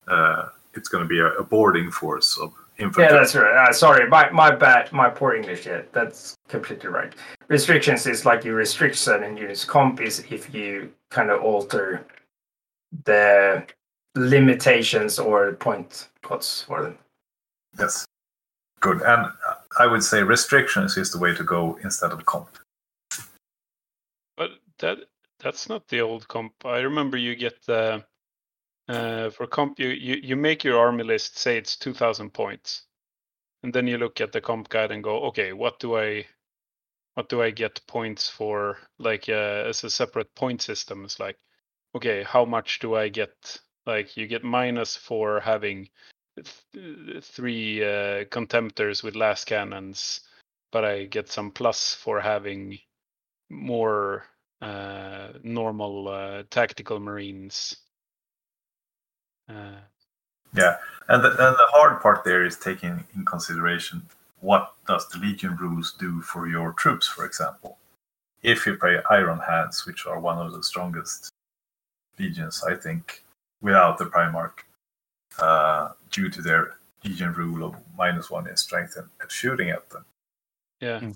uh, 0.07 0.49
it's 0.73 0.89
going 0.89 1.03
to 1.03 1.07
be 1.07 1.19
a, 1.19 1.27
a 1.33 1.43
boarding 1.43 1.91
force 1.91 2.37
of 2.37 2.53
infantry. 2.79 3.03
Yeah, 3.03 3.11
that's 3.11 3.35
right. 3.35 3.69
Uh, 3.69 3.73
sorry, 3.73 4.07
my 4.07 4.29
my 4.31 4.51
bad, 4.55 4.91
my 4.91 5.09
poor 5.09 5.35
English. 5.35 5.65
Yeah, 5.65 5.81
that's 5.91 6.35
completely 6.47 6.89
right. 6.89 7.13
Restrictions 7.47 8.07
is 8.07 8.25
like 8.25 8.43
you 8.43 8.53
restrict 8.53 8.95
certain 8.95 9.37
units. 9.37 9.65
Comp 9.65 10.01
is 10.01 10.25
if 10.29 10.53
you 10.53 10.91
kind 11.11 11.29
of 11.29 11.41
alter 11.43 12.05
the 13.05 13.65
limitations 14.15 15.19
or 15.19 15.53
point 15.53 16.09
costs 16.21 16.63
for 16.63 16.81
them. 16.83 16.97
Yes. 17.77 18.05
Good. 18.79 19.01
And 19.01 19.31
I 19.77 19.85
would 19.85 20.03
say 20.03 20.23
restrictions 20.23 20.97
is 20.97 21.11
the 21.11 21.19
way 21.19 21.35
to 21.35 21.43
go 21.43 21.77
instead 21.83 22.11
of 22.11 22.25
comp. 22.25 22.49
But 24.37 24.51
that 24.79 24.99
that's 25.39 25.69
not 25.69 25.87
the 25.87 26.01
old 26.01 26.27
comp. 26.27 26.53
I 26.65 26.79
remember 26.79 27.17
you 27.17 27.35
get 27.35 27.61
the 27.65 28.03
uh, 28.89 29.29
for 29.29 29.47
comp 29.47 29.79
you, 29.79 29.89
you 29.89 30.15
you 30.23 30.35
make 30.35 30.63
your 30.63 30.79
army 30.79 31.03
list 31.03 31.37
say 31.37 31.57
it's 31.57 31.77
two 31.77 31.93
thousand 31.93 32.33
points, 32.33 32.83
and 33.63 33.73
then 33.73 33.87
you 33.87 33.97
look 33.97 34.21
at 34.21 34.31
the 34.31 34.41
comp 34.41 34.69
guide 34.69 34.91
and 34.91 35.03
go, 35.03 35.23
okay, 35.25 35.53
what 35.53 35.79
do 35.79 35.97
I 35.97 36.25
what 37.15 37.29
do 37.29 37.41
I 37.41 37.51
get 37.51 37.81
points 37.87 38.29
for? 38.29 38.77
Like 38.97 39.29
uh, 39.29 39.65
as 39.67 39.83
a 39.83 39.89
separate 39.89 40.33
point 40.35 40.61
system, 40.61 41.05
it's 41.05 41.19
like, 41.19 41.37
okay, 41.95 42.23
how 42.23 42.45
much 42.45 42.79
do 42.79 42.95
I 42.95 43.09
get? 43.09 43.59
Like 43.85 44.17
you 44.17 44.27
get 44.27 44.43
minus 44.43 44.95
for 44.95 45.39
having 45.39 45.89
th- 46.73 47.23
three 47.23 47.83
uh, 47.83 48.25
contemptors 48.25 49.03
with 49.03 49.15
lascannons, 49.15 50.21
but 50.71 50.85
I 50.85 51.05
get 51.05 51.29
some 51.29 51.51
plus 51.51 51.93
for 51.95 52.21
having 52.21 52.79
more 53.49 54.25
uh, 54.61 55.29
normal 55.43 56.07
uh, 56.07 56.43
tactical 56.49 56.99
marines. 56.99 57.77
Uh, 59.49 59.79
Yeah. 60.53 60.77
And 61.07 61.23
the, 61.23 61.29
and 61.29 61.55
the 61.57 61.67
hard 61.71 62.01
part 62.01 62.23
there 62.23 62.45
is 62.45 62.57
taking 62.57 63.03
in 63.15 63.25
consideration 63.25 64.03
what 64.41 64.73
does 64.87 65.07
the 65.09 65.17
Legion 65.19 65.55
rules 65.57 65.93
do 65.93 66.21
for 66.21 66.47
your 66.47 66.73
troops, 66.73 67.07
for 67.07 67.25
example. 67.25 67.77
If 68.41 68.65
you 68.65 68.75
play 68.77 68.99
Iron 69.09 69.39
Hands, 69.39 69.85
which 69.85 70.05
are 70.05 70.19
one 70.19 70.37
of 70.37 70.53
the 70.53 70.63
strongest 70.63 71.29
legions, 72.17 72.63
I 72.63 72.75
think, 72.75 73.23
without 73.61 73.97
the 73.97 74.05
Primarch, 74.05 74.63
uh, 75.39 75.89
due 76.11 76.29
to 76.29 76.41
their 76.41 76.77
Legion 77.03 77.33
rule 77.33 77.63
of 77.65 77.75
minus 77.97 78.29
one 78.29 78.47
in 78.47 78.57
strength 78.57 78.95
and 78.97 79.09
and 79.21 79.31
shooting 79.31 79.69
at 79.69 79.89
them. 79.89 80.05
yeah, 80.81 80.99
Mm. 80.99 81.15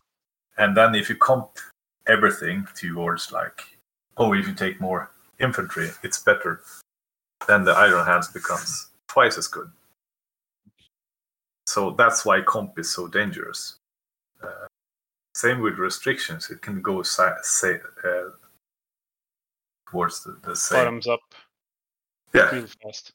And 0.58 0.78
then 0.78 0.96
if 0.96 1.10
you 1.10 1.16
comp 1.16 1.58
everything 2.08 2.68
towards 2.76 3.32
like, 3.32 3.78
oh, 4.18 4.34
if 4.34 4.48
you 4.48 4.54
take 4.54 4.80
more 4.82 5.12
infantry, 5.40 5.90
it's 6.04 6.22
better. 6.22 6.62
Then 7.48 7.64
the 7.66 7.72
Iron 7.74 8.06
Hands 8.06 8.28
becomes 8.30 8.90
twice 9.08 9.38
as 9.38 9.48
good. 9.48 9.70
So 11.66 11.92
that's 11.92 12.26
why 12.26 12.42
comp 12.42 12.78
is 12.80 12.94
so 12.94 13.08
dangerous. 13.08 13.76
Uh, 14.42 14.68
same 15.34 15.62
with 15.62 15.78
restrictions; 15.80 16.50
it 16.50 16.62
can 16.62 16.82
go 16.82 17.02
si- 17.04 17.24
say, 17.42 17.80
uh, 18.04 18.30
towards 19.90 20.24
the, 20.24 20.38
the 20.44 20.56
same. 20.56 20.80
bottoms 20.80 21.08
up 21.08 21.20
Yeah, 22.34 22.66
fast. 22.84 23.14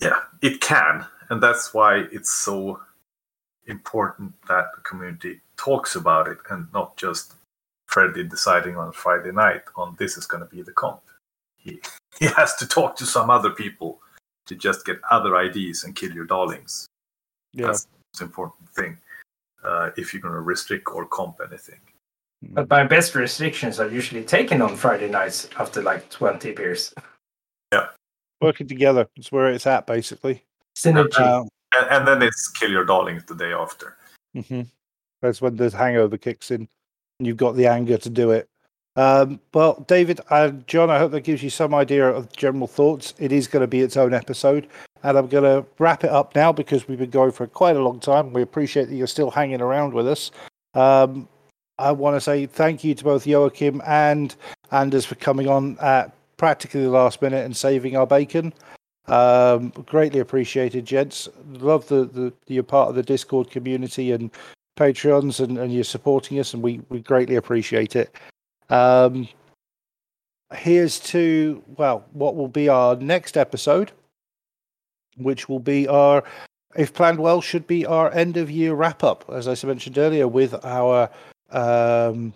yeah, 0.00 0.20
it 0.42 0.60
can, 0.60 1.06
and 1.30 1.42
that's 1.42 1.74
why 1.74 2.06
it's 2.10 2.30
so 2.30 2.80
important 3.66 4.32
that 4.48 4.66
the 4.74 4.80
community 4.82 5.40
talks 5.56 5.94
about 5.94 6.26
it 6.28 6.38
and 6.50 6.66
not 6.72 6.96
just 6.96 7.34
Freddie 7.86 8.24
deciding 8.24 8.76
on 8.76 8.92
Friday 8.92 9.32
night 9.32 9.62
on 9.76 9.94
this 9.98 10.16
is 10.16 10.26
going 10.26 10.42
to 10.42 10.48
be 10.48 10.62
the 10.62 10.72
comp. 10.72 11.02
He 11.56 11.80
he 12.20 12.26
has 12.26 12.54
to 12.56 12.66
talk 12.66 12.96
to 12.96 13.06
some 13.06 13.30
other 13.30 13.50
people 13.50 14.00
to 14.46 14.54
just 14.54 14.84
get 14.86 14.98
other 15.10 15.36
ideas 15.36 15.84
and 15.84 15.94
kill 15.94 16.12
your 16.12 16.24
darlings. 16.24 16.86
Yeah. 17.52 17.66
That's 17.66 17.84
the 17.84 17.90
most 18.14 18.22
important 18.22 18.68
thing. 18.70 18.98
Uh, 19.64 19.90
if 19.96 20.12
you're 20.12 20.22
going 20.22 20.34
to 20.34 20.40
restrict 20.40 20.88
or 20.94 21.04
comp 21.06 21.40
anything. 21.46 21.80
But 22.42 22.70
my 22.70 22.84
best 22.84 23.14
restrictions 23.16 23.80
are 23.80 23.88
usually 23.88 24.22
taken 24.22 24.62
on 24.62 24.76
Friday 24.76 25.08
nights 25.10 25.48
after 25.58 25.82
like 25.82 26.08
twenty 26.10 26.52
beers. 26.52 26.94
Yeah. 27.72 27.88
Working 28.40 28.68
together. 28.68 29.08
is 29.16 29.32
where 29.32 29.48
it's 29.48 29.66
at, 29.66 29.86
basically. 29.86 30.44
Synergy. 30.76 31.18
Um, 31.20 31.48
And, 31.76 31.90
and 31.90 32.08
then 32.08 32.22
it's 32.22 32.48
kill 32.48 32.70
your 32.70 32.84
darlings 32.84 33.24
the 33.24 33.34
day 33.34 33.52
after. 33.52 33.96
hmm 34.32 34.62
That's 35.20 35.42
when 35.42 35.56
the 35.56 35.70
hangover 35.70 36.16
kicks 36.16 36.50
in, 36.52 36.68
and 37.18 37.26
you've 37.26 37.36
got 37.36 37.56
the 37.56 37.66
anger 37.66 37.98
to 37.98 38.10
do 38.10 38.30
it. 38.30 38.48
Um, 38.98 39.38
well, 39.54 39.84
David 39.86 40.20
and 40.28 40.66
John, 40.66 40.90
I 40.90 40.98
hope 40.98 41.12
that 41.12 41.20
gives 41.20 41.40
you 41.40 41.50
some 41.50 41.72
idea 41.72 42.08
of 42.08 42.32
general 42.32 42.66
thoughts. 42.66 43.14
It 43.20 43.30
is 43.30 43.46
going 43.46 43.60
to 43.60 43.68
be 43.68 43.80
its 43.80 43.96
own 43.96 44.12
episode, 44.12 44.66
and 45.04 45.16
I'm 45.16 45.28
going 45.28 45.44
to 45.44 45.64
wrap 45.78 46.02
it 46.02 46.10
up 46.10 46.34
now 46.34 46.50
because 46.50 46.88
we've 46.88 46.98
been 46.98 47.08
going 47.08 47.30
for 47.30 47.46
quite 47.46 47.76
a 47.76 47.80
long 47.80 48.00
time. 48.00 48.32
We 48.32 48.42
appreciate 48.42 48.88
that 48.88 48.96
you're 48.96 49.06
still 49.06 49.30
hanging 49.30 49.60
around 49.60 49.94
with 49.94 50.08
us. 50.08 50.32
Um, 50.74 51.28
I 51.78 51.92
want 51.92 52.16
to 52.16 52.20
say 52.20 52.46
thank 52.46 52.82
you 52.82 52.92
to 52.96 53.04
both 53.04 53.24
Joachim 53.24 53.80
and 53.86 54.34
Anders 54.72 55.06
for 55.06 55.14
coming 55.14 55.46
on 55.46 55.78
at 55.78 56.12
practically 56.36 56.82
the 56.82 56.90
last 56.90 57.22
minute 57.22 57.44
and 57.44 57.56
saving 57.56 57.96
our 57.96 58.06
bacon. 58.06 58.52
Um, 59.06 59.68
greatly 59.86 60.18
appreciated, 60.18 60.84
gents. 60.84 61.28
Love 61.52 61.86
the, 61.86 62.06
the 62.06 62.32
you're 62.48 62.64
part 62.64 62.88
of 62.88 62.96
the 62.96 63.04
Discord 63.04 63.48
community 63.48 64.10
and 64.10 64.32
Patreons, 64.76 65.38
and, 65.38 65.56
and 65.56 65.72
you're 65.72 65.84
supporting 65.84 66.40
us, 66.40 66.52
and 66.52 66.64
we, 66.64 66.80
we 66.88 66.98
greatly 66.98 67.36
appreciate 67.36 67.94
it. 67.94 68.12
Um, 68.70 69.28
here's 70.54 70.98
to 71.00 71.62
well, 71.76 72.04
what 72.12 72.36
will 72.36 72.48
be 72.48 72.68
our 72.68 72.96
next 72.96 73.36
episode, 73.36 73.92
which 75.16 75.48
will 75.48 75.60
be 75.60 75.86
our, 75.88 76.24
if 76.76 76.92
planned 76.92 77.18
well, 77.18 77.40
should 77.40 77.66
be 77.66 77.86
our 77.86 78.12
end 78.12 78.36
of 78.36 78.50
year 78.50 78.74
wrap 78.74 79.02
up, 79.02 79.24
as 79.32 79.48
I 79.48 79.66
mentioned 79.66 79.98
earlier, 79.98 80.28
with 80.28 80.54
our 80.64 81.10
um, 81.50 82.34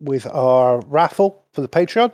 with 0.00 0.26
our 0.26 0.80
raffle 0.82 1.42
for 1.52 1.60
the 1.60 1.68
Patreon. 1.68 2.12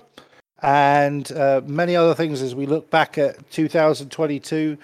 And 0.63 1.33
uh, 1.33 1.63
many 1.65 1.97
other 1.97 2.15
things 2.15 2.43
as 2.43 2.55
we 2.55 2.67
look 2.67 2.91
back 2.91 3.17
at 3.17 3.51
2022 3.51 4.77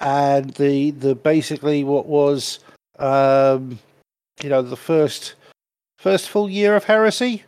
and 0.00 0.50
the 0.50 0.90
the 0.92 1.14
basically 1.14 1.82
what 1.82 2.06
was 2.06 2.60
um, 2.98 3.78
you 4.42 4.48
know 4.48 4.62
the 4.62 4.76
first 4.76 5.34
first 5.98 6.28
full 6.28 6.48
year 6.48 6.76
of 6.76 6.84
heresy 6.84 7.42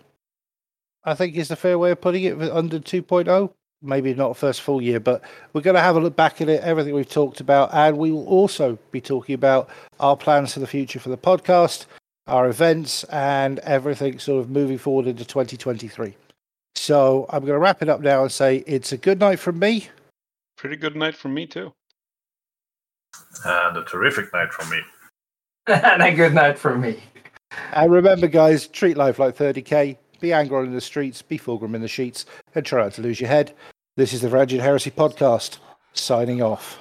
i 1.06 1.14
think 1.14 1.34
is 1.36 1.48
the 1.48 1.56
fair 1.56 1.78
way 1.78 1.90
of 1.90 2.00
putting 2.00 2.24
it 2.24 2.40
under 2.50 2.78
2.0 2.78 3.52
maybe 3.82 4.14
not 4.14 4.36
first 4.36 4.60
full 4.62 4.82
year 4.82 5.00
but 5.00 5.22
we're 5.52 5.60
going 5.60 5.74
to 5.74 5.80
have 5.80 5.96
a 5.96 6.00
look 6.00 6.16
back 6.16 6.40
at 6.40 6.48
it 6.48 6.62
everything 6.62 6.94
we've 6.94 7.08
talked 7.08 7.40
about 7.40 7.72
and 7.72 7.96
we 7.96 8.10
will 8.10 8.26
also 8.26 8.78
be 8.90 9.00
talking 9.00 9.34
about 9.34 9.68
our 10.00 10.16
plans 10.16 10.54
for 10.54 10.60
the 10.60 10.66
future 10.66 10.98
for 10.98 11.10
the 11.10 11.16
podcast 11.16 11.86
our 12.26 12.48
events 12.48 13.04
and 13.04 13.58
everything 13.60 14.18
sort 14.18 14.40
of 14.40 14.50
moving 14.50 14.78
forward 14.78 15.06
into 15.06 15.24
2023 15.24 16.14
so 16.76 17.26
I'm 17.30 17.40
going 17.40 17.54
to 17.54 17.58
wrap 17.58 17.82
it 17.82 17.88
up 17.88 18.00
now 18.00 18.22
and 18.22 18.30
say 18.30 18.62
it's 18.66 18.92
a 18.92 18.96
good 18.96 19.18
night 19.18 19.40
from 19.40 19.58
me. 19.58 19.88
Pretty 20.56 20.76
good 20.76 20.94
night 20.94 21.16
from 21.16 21.34
me 21.34 21.46
too. 21.46 21.72
And 23.44 23.76
a 23.76 23.84
terrific 23.84 24.32
night 24.32 24.52
from 24.52 24.70
me. 24.70 24.80
and 25.66 26.02
a 26.02 26.14
good 26.14 26.34
night 26.34 26.58
from 26.58 26.80
me. 26.80 27.02
And 27.72 27.90
remember, 27.90 28.28
guys, 28.28 28.68
treat 28.68 28.96
life 28.96 29.18
like 29.18 29.36
30k. 29.36 29.96
Be 30.20 30.32
angry 30.32 30.66
in 30.66 30.72
the 30.72 30.80
streets, 30.80 31.22
be 31.22 31.38
Fulgrim 31.38 31.74
in 31.74 31.82
the 31.82 31.88
sheets, 31.88 32.24
and 32.54 32.64
try 32.64 32.82
not 32.84 32.94
to 32.94 33.02
lose 33.02 33.20
your 33.20 33.28
head. 33.28 33.52
This 33.96 34.12
is 34.12 34.22
the 34.22 34.28
Varangian 34.28 34.60
Heresy 34.60 34.90
Podcast, 34.90 35.58
signing 35.92 36.42
off. 36.42 36.78